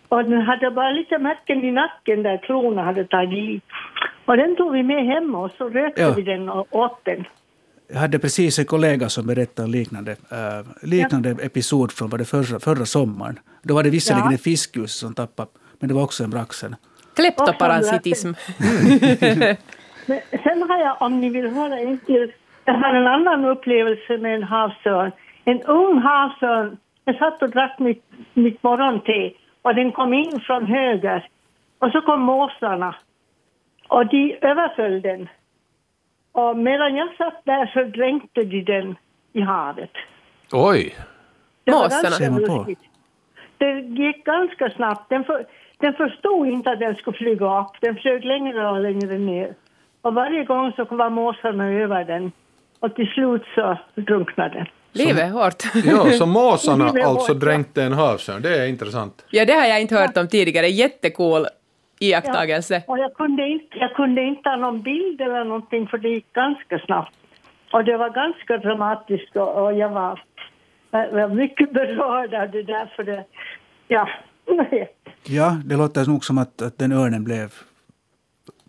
Och 0.09 0.23
den 0.23 0.41
hade 0.41 0.71
bara 0.71 0.91
lite 0.91 1.17
märken 1.17 1.63
i 1.63 1.71
nacken 1.71 2.23
där 2.23 2.37
klorna 2.37 2.83
hade 2.83 3.03
tagit 3.05 3.39
i. 3.39 3.61
Och 4.25 4.37
den 4.37 4.55
tog 4.55 4.73
vi 4.73 4.83
med 4.83 5.05
hem 5.05 5.35
och 5.35 5.51
så 5.57 5.69
rökte 5.69 6.01
Ja. 6.01 6.13
vi 6.15 6.21
den 6.21 6.49
och 6.49 6.67
åt 6.75 6.99
den. 7.05 7.23
Jag 7.93 7.99
hade 7.99 8.19
precis 8.19 8.59
en 8.59 8.65
kollega 8.65 9.09
som 9.09 9.27
berättade 9.27 9.65
en 9.67 9.71
liknande, 9.71 10.11
äh, 10.11 10.87
liknande 10.87 11.29
episod 11.29 11.91
från 11.91 12.09
var 12.09 12.17
det 12.17 12.25
förra, 12.25 12.59
förra 12.59 12.85
sommaren. 12.85 13.39
Då 13.61 13.73
var 13.75 13.83
det 13.83 13.89
visserligen 13.89 14.25
Ja. 14.25 14.31
en 14.31 14.37
fiskljus 14.37 14.93
som 14.99 15.13
tappade, 15.13 15.49
men 15.79 15.87
det 15.89 15.93
var 15.95 16.03
också 16.03 16.23
en 16.23 16.29
braxen. 16.29 16.75
Kleptoparasitism. 17.15 18.33
Men 20.05 20.19
sen 20.43 20.61
har 20.69 20.79
jag, 20.79 21.01
om 21.01 21.21
ni 21.21 21.29
vill 21.29 21.47
höra 21.47 21.79
en 21.79 21.99
till, 21.99 22.31
jag 22.65 22.73
har 22.73 22.93
en 22.93 23.07
annan 23.07 23.45
upplevelse 23.45 24.17
med 24.17 24.35
en 24.35 24.43
havsörn. 24.43 25.11
En 25.45 25.61
ung 25.61 25.97
havsörn, 25.97 26.77
jag 27.05 27.17
satt 27.17 27.41
och 27.41 27.49
drack 27.49 27.79
mitt, 27.79 28.03
mitt 28.33 28.63
morgonte 28.63 29.31
och 29.61 29.75
den 29.75 29.91
kom 29.91 30.13
in 30.13 30.39
från 30.39 30.65
höger. 30.65 31.29
Och 31.79 31.91
så 31.91 32.01
kom 32.01 32.21
måsarna 32.21 32.95
och 33.87 34.05
de 34.05 34.37
överföll 34.41 35.01
den. 35.01 35.29
Och 36.31 36.57
medan 36.57 36.95
jag 36.95 37.15
satt 37.17 37.41
där 37.43 37.71
så 37.73 37.83
dränkte 37.83 38.43
de 38.43 38.61
den 38.61 38.95
i 39.33 39.41
havet. 39.41 39.91
Oj! 40.51 40.95
Det 41.63 41.71
var 41.71 41.83
Måsarna. 41.83 42.39
ruskigt. 42.39 42.81
Det 43.57 43.79
gick 43.79 44.25
ganska 44.25 44.69
snabbt. 44.69 45.09
Den, 45.09 45.23
för, 45.23 45.45
den 45.77 45.93
förstod 45.93 46.47
inte 46.47 46.71
att 46.71 46.79
den 46.79 46.95
skulle 46.95 47.17
flyga 47.17 47.59
upp. 47.59 47.71
Den 47.81 47.95
flög 47.95 48.25
längre 48.25 48.69
och 48.69 48.81
längre 48.81 49.17
ner. 49.17 49.55
Och 50.01 50.13
varje 50.13 50.43
gång 50.43 50.71
så 50.75 50.85
var 50.85 51.09
måsarna 51.09 51.71
över 51.71 52.05
den. 52.05 52.31
Och 52.79 52.95
till 52.95 53.07
slut 53.07 53.43
så 53.55 53.77
drunknade 53.95 54.53
den. 54.55 54.65
Livet 54.91 55.23
är 55.23 55.29
hårt. 55.29 55.63
Ja, 55.85 56.11
så 56.11 56.25
måsarna 56.25 56.85
alltså 56.85 57.09
hårt, 57.09 57.25
ja. 57.27 57.33
dränkte 57.33 57.83
en 57.83 57.93
havsörn. 57.93 58.41
Det 58.41 58.57
är 58.63 58.67
intressant. 58.67 59.25
Ja, 59.29 59.45
det 59.45 59.53
har 59.53 59.65
jag 59.65 59.81
inte 59.81 59.95
hört 59.95 60.17
om 60.17 60.27
tidigare. 60.27 60.67
Jättecool 60.67 61.45
iakttagelse. 61.99 62.83
Och 62.87 62.99
jag 62.99 63.13
kunde, 63.13 63.47
inte, 63.47 63.77
jag 63.77 63.93
kunde 63.93 64.21
inte 64.21 64.41
ta 64.43 64.55
någon 64.55 64.81
bild 64.81 65.21
eller 65.21 65.43
någonting 65.43 65.87
för 65.87 65.97
det 65.97 66.09
gick 66.09 66.33
ganska 66.33 66.79
snabbt. 66.79 67.15
Och 67.71 67.83
det 67.83 67.97
var 67.97 68.09
ganska 68.09 68.57
dramatiskt 68.57 69.35
och, 69.35 69.63
och 69.63 69.73
jag 69.73 69.89
var, 69.89 70.21
jag 70.91 71.11
var 71.11 71.35
mycket 71.35 71.71
berörd 71.73 72.33
av 72.33 72.51
det 72.51 72.63
där 72.63 72.93
för 72.95 73.03
det, 73.03 73.23
ja, 73.87 74.09
Ja, 75.27 75.57
det 75.65 75.75
låter 75.75 76.05
nog 76.05 76.25
som 76.25 76.37
att, 76.37 76.61
att 76.61 76.77
den 76.77 76.91
örnen 76.91 77.23
blev 77.23 77.53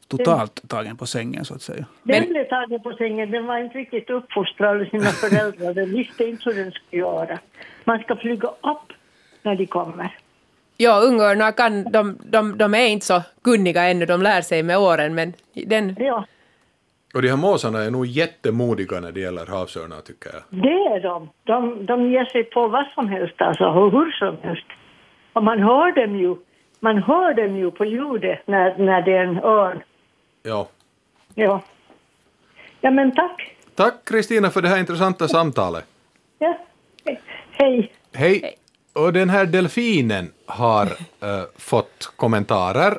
totalt 0.09 0.69
tagen 0.69 0.97
på 0.97 1.07
sängen 1.07 1.45
så 1.45 1.55
att 1.55 1.63
säga. 1.63 1.85
Den 2.03 2.21
Men- 2.21 2.29
blev 2.29 2.45
tagen 2.49 2.81
på 2.83 2.93
sängen. 2.93 3.31
Den 3.31 3.47
var 3.47 3.59
inte 3.59 3.79
riktigt 3.79 4.11
uppfostrad 4.11 4.81
av 4.81 4.85
sina 4.85 5.05
föräldrar. 5.05 5.75
Den 5.75 5.91
visste 5.91 6.25
inte 6.25 6.43
hur 6.51 6.55
den 6.65 6.73
skulle 6.73 7.01
göra. 7.03 7.39
Man 7.85 7.99
ska 7.99 8.17
flyga 8.17 8.49
upp 8.49 8.93
när 9.43 9.55
de 9.57 9.67
kommer. 9.67 10.19
Ja, 10.77 11.01
ungörnar 11.01 11.53
kan, 11.53 11.85
de, 11.93 12.19
de, 12.25 12.59
de 12.59 12.75
är 12.75 12.87
inte 12.87 13.07
så 13.07 13.23
kunniga 13.45 13.83
ännu, 13.91 14.07
de 14.07 14.23
lär 14.23 14.41
sig 14.43 14.63
med 14.63 14.79
åren, 14.79 15.15
men 15.15 15.33
den, 15.67 15.97
Ja, 15.99 16.27
Och 17.15 17.23
de 17.23 17.29
här 17.29 17.37
måsarna 17.37 17.79
är 17.83 17.91
nog 17.91 18.07
jättemodiga 18.07 19.01
när 19.01 19.13
det 19.13 19.21
gäller 19.21 19.47
havsörnar 19.47 20.01
tycker 20.01 20.31
jag. 20.33 20.43
det 20.63 20.69
är 20.97 21.01
de. 21.03 21.29
de. 21.45 21.87
De 21.87 22.11
ger 22.11 22.25
sig 22.25 22.45
på 22.45 22.69
vad 22.69 22.87
som 22.95 23.09
helst, 23.09 23.41
alltså 23.43 23.65
och 23.65 23.93
hur 23.93 24.11
som 24.13 24.37
helst. 24.43 24.67
Och 25.37 25.45
man 25.45 25.63
hör 25.63 25.93
dem 25.93 26.17
ju, 26.17 26.37
man 26.81 26.99
hör 26.99 27.35
dem 27.35 27.57
ju 27.57 27.71
på 27.71 27.85
ljudet 27.85 28.47
när, 28.47 28.79
när 28.79 29.03
det 29.03 29.13
är 29.13 29.25
en 29.25 29.39
örn. 29.39 29.83
Ja. 30.43 30.69
Ja. 31.35 31.63
Ja, 32.81 32.91
men 32.91 33.15
tack. 33.15 33.57
Tack 33.75 34.05
Kristina 34.05 34.51
för 34.51 34.63
det 34.63 34.69
här 34.69 34.79
intressanta 34.79 35.29
samtalet. 35.29 35.85
Ja. 36.39 36.59
Hej. 37.51 37.93
Hej! 38.13 38.55
Och 38.93 39.13
den 39.13 39.31
här 39.31 39.47
delfinen 39.47 40.33
har 40.47 40.87
eh, 41.21 41.43
fått 41.57 42.13
kommentarer. 42.17 42.99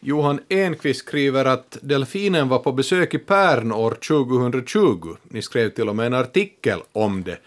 Johan 0.00 0.40
Enqvist 0.48 1.00
skriver 1.00 1.44
att 1.44 1.78
delfinen 1.82 2.48
var 2.48 2.58
på 2.58 2.72
besök 2.72 3.14
i 3.14 3.18
Pärn 3.18 3.72
år 3.72 3.90
2020. 3.90 5.16
Ni 5.22 5.42
skrev 5.42 5.68
till 5.68 5.88
och 5.88 5.96
med 5.96 6.06
en 6.06 6.14
artikel 6.14 6.78
om 6.92 7.22
det. 7.22 7.38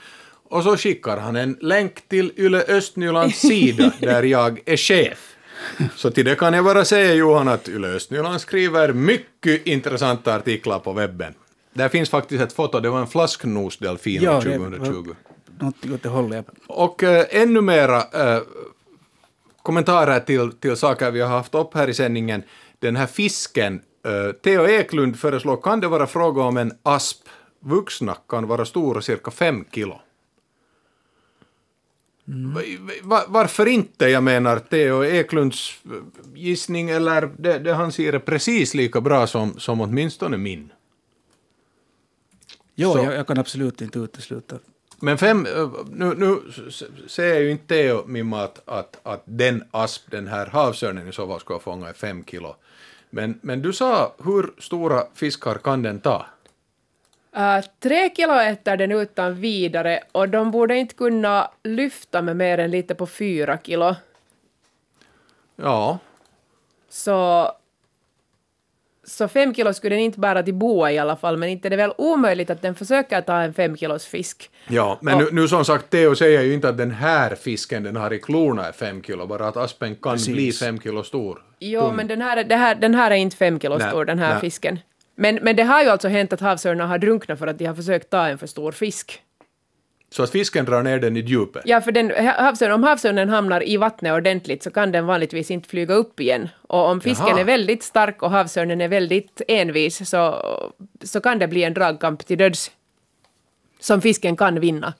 Och 0.49 0.63
så 0.63 0.77
skickar 0.77 1.17
han 1.17 1.35
en 1.35 1.57
länk 1.61 2.07
till 2.09 2.31
Yle 2.37 2.63
Östnylands 2.67 3.39
sida 3.39 3.91
där 3.99 4.23
jag 4.23 4.59
är 4.65 4.77
chef. 4.77 5.31
Så 5.95 6.11
till 6.11 6.25
det 6.25 6.35
kan 6.35 6.53
jag 6.53 6.65
bara 6.65 6.85
säga 6.85 7.13
Johan 7.13 7.47
att 7.47 7.69
Yle 7.69 7.87
Östnyland 7.87 8.41
skriver 8.41 8.93
mycket 8.93 9.67
intressanta 9.67 10.35
artiklar 10.35 10.79
på 10.79 10.93
webben. 10.93 11.33
Där 11.73 11.89
finns 11.89 12.09
faktiskt 12.09 12.43
ett 12.43 12.53
foto, 12.53 12.79
det 12.79 12.89
var 12.89 12.99
en 12.99 13.07
flasknosdelfin 13.07 14.21
Ja, 14.21 14.37
år 14.37 14.41
det- 14.41 14.57
2020. 14.57 15.15
Någonting 15.59 15.93
åt 15.93 16.03
det 16.03 16.09
hållet. 16.09 16.45
Och 16.67 17.03
äh, 17.03 17.25
ännu 17.29 17.61
mera 17.61 17.97
äh, 18.35 18.41
kommentarer 19.63 20.19
till, 20.19 20.51
till 20.51 20.75
saker 20.75 21.11
vi 21.11 21.21
har 21.21 21.29
haft 21.29 21.55
upp 21.55 21.73
här 21.73 21.87
i 21.87 21.93
sändningen. 21.93 22.43
Den 22.79 22.95
här 22.95 23.07
fisken, 23.07 23.81
äh, 24.05 24.31
Theo 24.43 24.67
Eklund 24.67 25.19
föreslår, 25.19 25.57
kan 25.61 25.79
det 25.79 25.87
vara 25.87 26.07
fråga 26.07 26.41
om 26.43 26.57
en 26.57 26.71
asp? 26.83 27.17
Vuxna 27.59 28.17
kan 28.29 28.47
vara 28.47 28.65
stora 28.65 29.01
cirka 29.01 29.31
fem 29.31 29.65
kilo. 29.71 30.01
Va- 33.03 33.25
Varför 33.27 33.65
inte? 33.65 34.05
Jag 34.07 34.23
menar, 34.23 34.59
Theo 34.59 35.05
Eklunds 35.05 35.79
äh, 35.85 35.91
gissning, 36.35 36.89
eller 36.89 37.29
det, 37.37 37.59
det 37.59 37.73
han 37.73 37.91
ser 37.91 38.13
är 38.13 38.19
precis 38.19 38.73
lika 38.73 39.01
bra 39.01 39.27
som, 39.27 39.59
som 39.59 39.81
åtminstone 39.81 40.37
min. 40.37 40.71
Jo, 42.75 42.97
jag, 42.97 43.13
jag 43.13 43.27
kan 43.27 43.37
absolut 43.39 43.81
inte 43.81 43.99
utesluta. 43.99 44.55
Men 44.99 45.17
fem, 45.17 45.45
eh, 45.45 45.69
nu, 45.89 46.13
nu 46.17 46.37
säger 47.07 47.41
ju 47.41 47.51
inte 47.51 47.67
Theo 47.67 48.07
Mimma 48.07 48.43
att, 48.43 48.61
att, 48.69 48.99
att 49.03 49.23
den 49.25 49.63
asp, 49.71 50.11
den 50.11 50.27
här 50.27 50.45
havsörnen 50.47 51.07
i 51.07 51.11
så 51.13 51.27
fall 51.27 51.39
ska 51.39 51.59
fånga 51.59 51.89
är 51.89 51.93
fem 51.93 52.23
kilo. 52.25 52.55
Men, 53.09 53.39
men 53.41 53.61
du 53.61 53.73
sa 53.73 54.15
hur 54.23 54.53
stora 54.57 55.03
fiskar 55.13 55.55
kan 55.57 55.81
den 55.81 55.99
ta? 55.99 56.25
Uh, 57.37 57.65
tre 57.79 58.09
kilo 58.15 58.33
äter 58.33 58.77
den 58.77 58.91
utan 58.91 59.35
vidare 59.35 59.99
och 60.11 60.29
de 60.29 60.51
borde 60.51 60.77
inte 60.77 60.95
kunna 60.95 61.51
lyfta 61.63 62.21
med 62.21 62.35
mer 62.37 62.57
än 62.57 62.71
lite 62.71 62.95
på 62.95 63.07
fyra 63.07 63.57
kilo. 63.63 63.95
Ja, 65.55 65.99
Så, 66.89 67.51
så 69.03 69.27
fem 69.27 69.53
kilo 69.53 69.73
skulle 69.73 69.95
den 69.95 70.03
inte 70.03 70.19
bära 70.19 70.43
till 70.43 70.53
boa 70.53 70.91
i 70.91 70.97
alla 70.99 71.15
fall, 71.15 71.37
men 71.37 71.49
inte 71.49 71.67
är 71.67 71.69
det 71.69 71.75
väl 71.75 71.93
omöjligt 71.97 72.49
att 72.49 72.61
den 72.61 72.75
försöker 72.75 73.21
ta 73.21 73.41
en 73.41 73.53
fem 73.53 73.77
kilos 73.77 74.05
fisk. 74.05 74.49
Ja, 74.67 74.97
men 75.01 75.17
nu, 75.17 75.29
nu 75.31 75.47
som 75.47 75.65
sagt, 75.65 75.89
Teo 75.89 76.15
säger 76.15 76.41
ju 76.41 76.53
inte 76.53 76.69
att 76.69 76.77
den 76.77 76.91
här 76.91 77.35
fisken 77.35 77.83
den 77.83 77.95
har 77.95 78.13
i 78.13 78.19
klorna 78.19 78.65
är 78.67 78.71
fem 78.71 79.03
kilo, 79.03 79.27
bara 79.27 79.47
att 79.47 79.57
aspen 79.57 79.95
kan 79.95 80.11
Precis. 80.11 80.33
bli 80.33 80.51
fem 80.51 80.79
kilo 80.79 81.03
stor. 81.03 81.43
Jo, 81.59 81.81
Tung. 81.81 81.95
men 81.95 82.07
den 82.07 82.21
här, 82.21 82.43
det 82.43 82.55
här, 82.55 82.75
den 82.75 82.95
här 82.95 83.11
är 83.11 83.15
inte 83.15 83.37
fem 83.37 83.59
kilo 83.59 83.77
Nej, 83.77 83.89
stor, 83.89 84.05
den 84.05 84.19
här 84.19 84.31
nej. 84.31 84.41
fisken. 84.41 84.79
Men, 85.15 85.39
men 85.41 85.55
det 85.55 85.63
har 85.63 85.83
ju 85.83 85.89
alltså 85.89 86.07
hänt 86.07 86.33
att 86.33 86.41
havsörnar 86.41 86.87
har 86.87 86.97
drunknat 86.97 87.39
för 87.39 87.47
att 87.47 87.57
de 87.57 87.65
har 87.65 87.75
försökt 87.75 88.09
ta 88.09 88.27
en 88.27 88.37
för 88.37 88.47
stor 88.47 88.71
fisk. 88.71 89.21
Så 90.09 90.23
att 90.23 90.29
fisken 90.29 90.65
drar 90.65 90.83
ner 90.83 90.99
den 90.99 91.17
i 91.17 91.19
djupet. 91.19 91.61
Ja, 91.65 91.81
för 91.81 91.91
den, 91.91 92.11
havsörn, 92.25 92.71
om 92.71 92.83
havsörnen 92.83 93.29
hamnar 93.29 93.69
i 93.69 93.77
vattnet 93.77 94.13
ordentligt 94.13 94.63
så 94.63 94.71
kan 94.71 94.91
den 94.91 95.05
vanligtvis 95.05 95.51
inte 95.51 95.69
flyga 95.69 95.93
upp 95.93 96.19
igen. 96.19 96.49
Och 96.61 96.89
om 96.89 97.01
fisken 97.01 97.27
Jaha. 97.27 97.39
är 97.39 97.43
väldigt 97.43 97.83
stark 97.83 98.23
och 98.23 98.31
havsörnen 98.31 98.81
är 98.81 98.87
väldigt 98.87 99.41
envis 99.47 100.09
så, 100.09 100.45
så 101.03 101.21
kan 101.21 101.39
det 101.39 101.47
bli 101.47 101.63
en 101.63 101.73
dragkamp 101.73 102.25
till 102.25 102.37
döds 102.37 102.71
som 103.79 104.01
fisken 104.01 104.37
kan 104.37 104.59
vinna. 104.59 104.93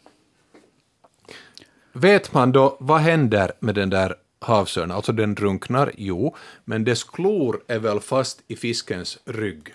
Vet 1.93 2.33
man 2.33 2.51
då 2.51 2.77
vad 2.79 2.99
händer 2.99 3.51
med 3.59 3.75
den 3.75 3.89
där 3.89 4.15
havsörnen? 4.39 4.91
Alltså 4.91 5.11
den 5.11 5.35
drunknar, 5.35 5.91
jo, 5.97 6.35
men 6.65 6.83
dess 6.83 7.03
klor 7.03 7.61
är 7.67 7.79
väl 7.79 7.99
fast 7.99 8.41
i 8.47 8.55
fiskens 8.55 9.19
rygg. 9.25 9.73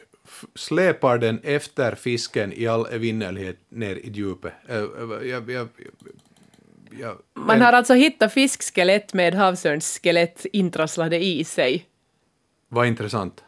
Släpar 0.54 1.18
den 1.18 1.40
efter 1.42 1.94
fisken 1.94 2.52
i 2.52 2.66
all 2.66 2.86
evinnerlighet 2.86 3.56
ner 3.68 3.96
i 3.96 4.10
djupet? 4.10 4.52
Äh, 4.68 4.76
äh, 4.76 4.84
jag, 5.28 5.50
jag, 5.50 5.68
jag, 6.90 7.16
Man 7.34 7.60
har 7.60 7.72
alltså 7.72 7.94
hittat 7.94 8.32
fiskskelett 8.32 9.14
med 9.14 9.34
havsörnsskelett 9.34 10.46
intrasslade 10.52 11.24
i 11.24 11.44
sig. 11.44 11.86
Vad 12.68 12.86
intressant. 12.86 13.44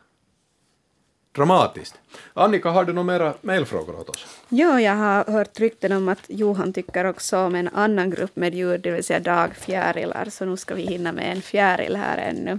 Dramatiskt. 1.35 1.95
Annika, 2.35 2.71
har 2.71 2.85
du 2.85 2.93
några 2.93 3.05
mera 3.19 3.35
mejlfrågor 3.41 4.01
åt 4.01 4.09
oss? 4.09 4.27
Ja, 4.49 4.81
jag 4.81 4.95
har 4.95 5.25
hört 5.33 5.61
rykten 5.61 5.93
om 5.93 6.09
att 6.09 6.23
Johan 6.29 6.73
tycker 6.73 7.05
också 7.05 7.39
om 7.39 7.55
en 7.55 7.69
annan 7.69 8.11
grupp 8.11 8.37
med 8.37 8.55
djur, 8.55 8.79
det 8.79 8.91
vill 8.91 9.05
säga 9.05 9.21
dagfjärilar, 9.21 10.27
så 10.31 10.45
nu 10.45 10.57
ska 10.57 10.75
vi 10.75 10.83
hinna 10.83 11.13
med 11.13 11.33
en 11.33 11.43
fjäril 11.43 11.97
här 11.97 12.19
ännu. 12.19 12.59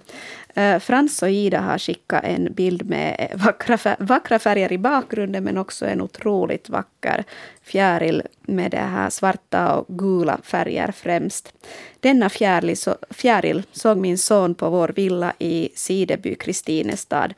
Eh, 0.53 0.79
Frans 0.79 1.23
och 1.23 1.29
Ida 1.29 1.59
har 1.59 1.77
skickat 1.77 2.23
en 2.23 2.53
bild 2.53 2.89
med 2.89 3.31
vackra, 3.45 3.77
fär- 3.77 3.95
vackra 3.99 4.39
färger 4.39 4.71
i 4.73 4.77
bakgrunden, 4.77 5.43
men 5.43 5.57
också 5.57 5.85
en 5.85 6.01
otroligt 6.01 6.69
vacker 6.69 7.23
fjäril 7.63 8.23
med 8.41 8.71
det 8.71 8.77
här 8.77 9.09
svarta 9.09 9.75
och 9.75 9.97
gula 9.97 10.39
färger 10.43 10.91
främst. 10.91 11.53
Denna 11.99 12.29
fjäril, 12.29 12.77
så, 12.77 12.95
fjäril 13.09 13.63
såg 13.71 13.97
min 13.97 14.17
son 14.17 14.55
på 14.55 14.69
vår 14.69 14.87
villa 14.95 15.33
i 15.39 15.69
Sideby, 15.75 16.35
Kristinestad, 16.35 17.33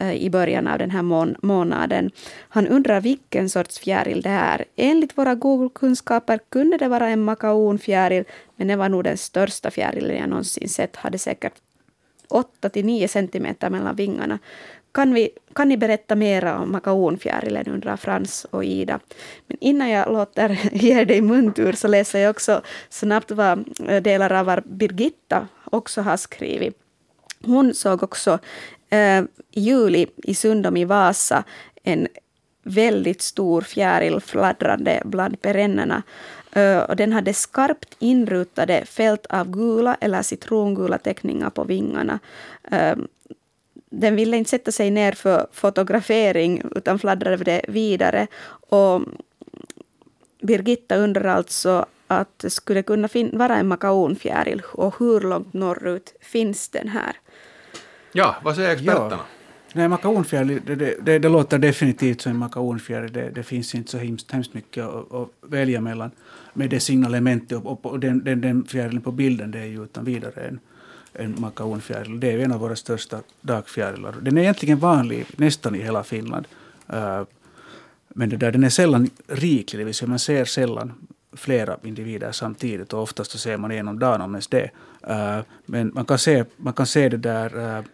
Eh, 0.00 0.12
i 0.14 0.30
början 0.30 0.66
av 0.66 0.78
den 0.78 0.90
här 0.90 1.02
mån- 1.02 1.36
månaden. 1.42 2.10
Han 2.48 2.66
undrar 2.66 3.00
vilken 3.00 3.50
sorts 3.50 3.78
fjäril 3.78 4.22
det 4.22 4.30
är. 4.30 4.64
Enligt 4.76 5.18
våra 5.18 5.34
Google-kunskaper 5.34 6.38
kunde 6.48 6.76
det 6.76 6.88
vara 6.88 7.08
en 7.08 7.22
makaonfjäril, 7.22 8.24
men 8.56 8.68
det 8.68 8.76
var 8.76 8.88
nog 8.88 9.04
den 9.04 9.16
största 9.16 9.70
fjärilen 9.70 10.16
jag 10.16 10.28
någonsin 10.28 10.68
sett. 10.68 10.96
Hade 10.96 11.18
säkert 11.18 11.52
8 12.28 12.68
till 12.68 12.84
9 12.84 13.08
centimeter 13.08 13.70
mellan 13.70 13.96
vingarna. 13.96 14.38
Kan, 14.92 15.14
vi, 15.14 15.30
kan 15.52 15.68
ni 15.68 15.76
berätta 15.76 16.14
mera 16.14 16.58
om 16.58 16.72
makaonfjärilen, 16.72 17.68
undrar 17.68 17.96
Frans 17.96 18.46
och 18.50 18.64
Ida. 18.64 19.00
Men 19.46 19.56
innan 19.60 19.90
jag 19.90 20.12
låter 20.12 20.58
ge 20.72 21.04
dig 21.04 21.20
muntur 21.20 21.72
så 21.72 21.88
läser 21.88 22.18
jag 22.18 22.30
också 22.30 22.62
snabbt 22.88 23.30
vad 23.30 23.64
eh, 23.88 24.02
delar 24.02 24.32
av 24.32 24.46
vad 24.46 24.62
Birgitta 24.64 25.48
också 25.64 26.02
har 26.02 26.16
skrivit. 26.16 26.78
Hon 27.46 27.74
såg 27.74 28.02
också 28.02 28.38
i 28.90 29.26
juli 29.50 30.06
i 30.16 30.34
Sundom 30.34 30.76
i 30.76 30.84
Vasa 30.84 31.44
en 31.82 32.08
väldigt 32.62 33.22
stor 33.22 33.60
fjäril 33.60 34.20
fladdrande 34.20 35.02
bland 35.04 35.42
perennerna. 35.42 36.02
Eh, 36.52 36.78
och 36.78 36.96
den 36.96 37.12
hade 37.12 37.34
skarpt 37.34 37.96
inrutade 37.98 38.84
fält 38.84 39.26
av 39.26 39.50
gula 39.50 39.96
eller 40.00 40.22
citrongula 40.22 40.98
teckningar 40.98 41.50
på 41.50 41.64
vingarna. 41.64 42.18
Eh, 42.70 42.96
den 43.90 44.16
ville 44.16 44.36
inte 44.36 44.50
sätta 44.50 44.72
sig 44.72 44.90
ner 44.90 45.12
för 45.12 45.46
fotografering 45.52 46.62
utan 46.76 46.98
fladdrade 46.98 47.62
vidare. 47.68 48.26
Och 48.68 49.02
Birgitta 50.42 50.96
undrar 50.96 51.24
alltså 51.24 51.86
att 52.06 52.38
det 52.38 52.50
skulle 52.50 52.82
kunna 52.82 53.08
vara 53.32 53.56
en 53.56 53.68
makaonfjäril 53.68 54.62
och 54.72 54.94
hur 54.98 55.20
långt 55.20 55.52
norrut 55.52 56.14
finns 56.20 56.68
den 56.68 56.88
här? 56.88 57.16
Ja, 58.16 58.36
vad 58.42 58.54
säger 58.56 58.70
experterna? 58.70 59.20
Nej, 59.72 59.88
makaonfjäril, 59.88 60.60
det, 60.66 60.74
det, 60.74 60.96
det, 61.02 61.18
det 61.18 61.28
låter 61.28 61.58
definitivt 61.58 62.20
som 62.20 62.32
en 62.32 62.38
makaonfjäril. 62.38 63.12
Det, 63.12 63.30
det 63.30 63.42
finns 63.42 63.74
inte 63.74 63.90
så 63.90 63.98
hemskt, 63.98 64.30
hemskt 64.30 64.54
mycket 64.54 64.84
att, 64.84 65.14
att 65.14 65.28
välja 65.40 65.80
mellan 65.80 66.10
med 66.52 66.70
det 66.70 66.80
signalementet. 66.80 67.58
Och, 67.58 67.66
och, 67.66 67.92
och 67.92 68.00
den, 68.00 68.24
den, 68.24 68.40
den 68.40 68.64
fjärilen 68.64 69.02
på 69.02 69.12
bilden 69.12 69.50
det 69.50 69.58
är 69.58 69.64
ju 69.64 69.84
utan 69.84 70.04
vidare 70.04 70.40
en, 70.40 70.60
en 71.12 71.34
makaonfjäril. 71.38 72.20
Det 72.20 72.32
är 72.32 72.38
en 72.38 72.52
av 72.52 72.60
våra 72.60 72.76
största 72.76 73.20
dagfjärilar. 73.40 74.14
Den 74.22 74.38
är 74.38 74.42
egentligen 74.42 74.78
vanlig 74.78 75.26
nästan 75.36 75.74
i 75.74 75.82
hela 75.82 76.04
Finland. 76.04 76.46
Uh, 76.92 77.22
men 78.08 78.28
det 78.28 78.36
där, 78.36 78.52
den 78.52 78.64
är 78.64 78.68
sällan 78.68 79.10
riklig, 79.26 79.80
det 79.80 79.84
vill 79.84 79.94
säga 79.94 80.08
man 80.08 80.18
ser 80.18 80.44
sällan 80.44 80.92
flera 81.32 81.76
individer 81.82 82.32
samtidigt 82.32 82.92
och 82.92 83.02
oftast 83.02 83.30
så 83.30 83.38
ser 83.38 83.56
man 83.56 83.72
en 83.72 83.88
om 83.88 83.98
dagen 83.98 84.20
om 84.20 84.34
ens 84.34 84.48
det. 84.48 84.70
Uh, 85.10 85.40
men 85.66 85.90
man 85.94 86.04
kan 86.04 86.18
se, 86.18 86.44
man 86.56 86.72
kan 86.72 86.86
se 86.86 87.08
det 87.08 87.16
där 87.16 87.78
uh, 87.78 87.84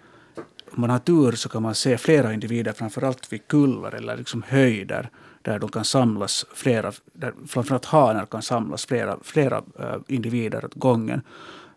om 0.74 0.80
man 0.80 0.90
har 0.90 0.98
tur 0.98 1.32
så 1.32 1.48
kan 1.48 1.62
man 1.62 1.74
se 1.74 1.98
flera 1.98 2.32
individer, 2.32 2.72
framförallt 2.72 3.32
vid 3.32 3.48
kullar 3.48 3.92
eller 3.94 4.16
liksom 4.16 4.42
höjder, 4.48 5.10
där 5.42 5.58
de 5.58 5.70
kan 5.70 5.84
samlas 5.84 6.46
flera, 6.54 6.92
där 7.12 7.34
framförallt 7.46 7.84
hanar 7.84 8.26
kan 8.26 8.42
samlas 8.42 8.86
flera, 8.86 9.18
flera 9.22 9.62
eh, 9.78 9.96
individer 10.08 10.64
åt 10.64 10.74
gången. 10.74 11.22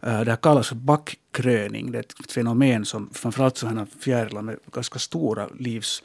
Eh, 0.01 0.21
det 0.21 0.31
här 0.31 0.35
kallas 0.35 0.67
för 0.67 0.75
backkröning. 0.75 1.91
Det 1.91 1.97
är 1.97 1.99
ett 1.99 2.31
fenomen 2.31 2.85
som 2.85 3.09
framförallt 3.13 3.57
sådana 3.57 3.85
fjärilar 3.99 4.41
med 4.41 4.57
ganska 4.71 4.99
stora 4.99 5.47
livs 5.59 6.03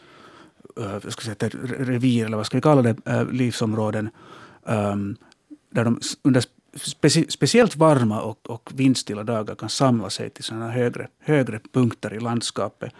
eh, 0.77 0.99
jag 1.03 1.13
ska 1.13 1.23
säga, 1.23 1.51
revir, 1.79 2.27
eller 2.27 2.37
vad 2.37 2.47
ska 2.47 2.57
vi 2.57 2.63
kalla 2.63 2.83
det, 2.83 3.27
livsområden, 3.33 4.11
ehm, 4.67 5.17
där 5.71 5.85
de 5.85 6.01
under 6.23 6.45
speci 6.79 7.27
speciellt 7.29 7.77
varma 7.77 8.21
och, 8.23 8.51
och 8.51 8.71
vindstilla 8.75 9.25
dagar 9.25 9.55
kan 9.55 9.69
samla 9.69 10.11
sig 10.11 10.31
till 10.31 10.45
sådana 10.45 10.71
högre, 10.71 11.09
högre 11.19 11.61
punkter 11.73 12.15
i 12.15 12.21
landskapet 12.21 12.93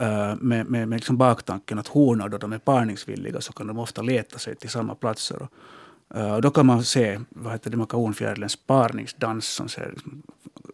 uh, 0.00 0.34
med, 0.40 0.66
med, 0.66 0.88
med 0.88 0.90
liksom 0.90 1.16
baktanken 1.16 1.78
att 1.78 1.88
honor, 1.88 2.28
då 2.28 2.38
de 2.38 2.52
är 2.52 2.58
parningsvilliga, 2.58 3.40
så 3.40 3.52
kan 3.52 3.66
de 3.66 3.78
ofta 3.78 4.02
leta 4.02 4.38
sig 4.38 4.56
till 4.56 4.70
samma 4.70 4.94
platser. 4.94 5.42
Och, 5.42 5.50
uh, 6.16 6.36
då 6.36 6.50
kan 6.50 6.66
man 6.66 6.84
se 6.84 7.20
vad 7.28 7.52
heter 7.52 7.70
det, 7.70 7.76
makaonfjärilens 7.76 8.56
parningsdans 8.56 9.46
som 9.46 9.68
ser 9.68 9.90
liksom 9.94 10.22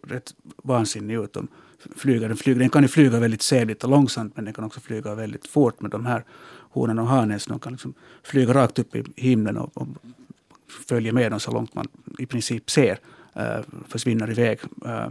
rätt 0.03 0.33
vansinnig 0.63 1.15
ut. 1.15 1.33
De 1.33 1.47
flyger, 1.95 2.27
den, 2.27 2.37
flyger, 2.37 2.59
den 2.59 2.69
kan 2.69 2.81
ju 2.81 2.87
flyga 2.87 3.19
väldigt 3.19 3.41
sävligt 3.41 3.83
och 3.83 3.89
långsamt 3.89 4.35
men 4.35 4.45
den 4.45 4.53
kan 4.53 4.63
också 4.63 4.79
flyga 4.79 5.15
väldigt 5.15 5.47
fort 5.47 5.81
med 5.81 5.91
de 5.91 6.05
här 6.05 6.23
honorna 6.71 7.01
och 7.01 7.07
hanen. 7.07 7.39
De 7.47 7.59
kan 7.59 7.71
liksom 7.71 7.93
flyga 8.23 8.53
rakt 8.53 8.79
upp 8.79 8.95
i 8.95 9.03
himlen 9.15 9.57
och, 9.57 9.77
och 9.77 9.87
följer 10.87 11.13
med 11.13 11.31
dem 11.31 11.39
så 11.39 11.51
långt 11.51 11.75
man 11.75 11.87
i 12.19 12.25
princip 12.25 12.69
ser. 12.69 12.99
Eh, 13.33 13.61
försvinner 13.87 14.31
iväg. 14.31 14.59
Eh, 14.85 15.09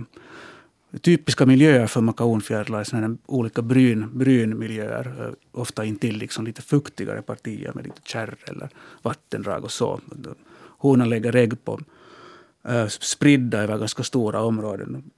typiska 1.00 1.46
miljöer 1.46 1.86
för 1.86 2.00
makaonfjärilar 2.00 2.80
är 2.80 2.84
sådana 2.84 3.16
olika 3.26 3.62
bryn, 3.62 4.18
brynmiljöer. 4.18 5.26
Eh, 5.26 5.60
ofta 5.60 5.84
intill 5.84 6.16
liksom 6.16 6.44
lite 6.44 6.62
fuktigare 6.62 7.22
partier 7.22 7.72
med 7.74 7.84
lite 7.84 8.00
kärr 8.04 8.36
eller 8.44 8.68
vattendrag 9.02 9.64
och 9.64 9.72
så. 9.72 10.00
Honan 10.78 11.08
lägger 11.08 11.36
ägg 11.36 11.64
på 11.64 11.80
spridda 12.88 13.58
över 13.58 13.78
ganska 13.78 14.02
stora 14.02 14.42
områden. 14.42 15.10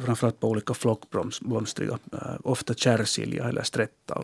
Framförallt 0.00 0.40
på 0.40 0.48
olika 0.48 0.74
flockblomstriga, 0.74 1.98
ofta 2.42 2.74
kärrsilja 2.74 3.48
eller 3.48 3.62
strätta. 3.62 4.22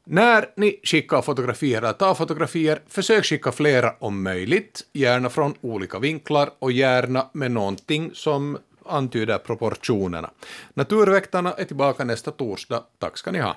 när 0.05 0.49
ni 0.55 0.79
skickar 0.83 1.21
fotografier 1.21 1.77
eller 1.77 1.93
tar 1.93 2.13
fotografier, 2.13 2.81
försök 2.87 3.25
skicka 3.25 3.51
flera 3.51 3.93
om 3.99 4.23
möjligt, 4.23 4.81
gärna 4.93 5.29
från 5.29 5.53
olika 5.61 5.99
vinklar 5.99 6.49
och 6.59 6.71
gärna 6.71 7.29
med 7.33 7.51
någonting 7.51 8.11
som 8.13 8.57
antyder 8.85 9.37
proportionerna. 9.37 10.29
Naturväktarna 10.73 11.53
är 11.53 11.63
tillbaka 11.65 12.03
nästa 12.03 12.31
torsdag. 12.31 12.83
Tack 12.99 13.17
ska 13.17 13.31
ni 13.31 13.39
ha. 13.39 13.55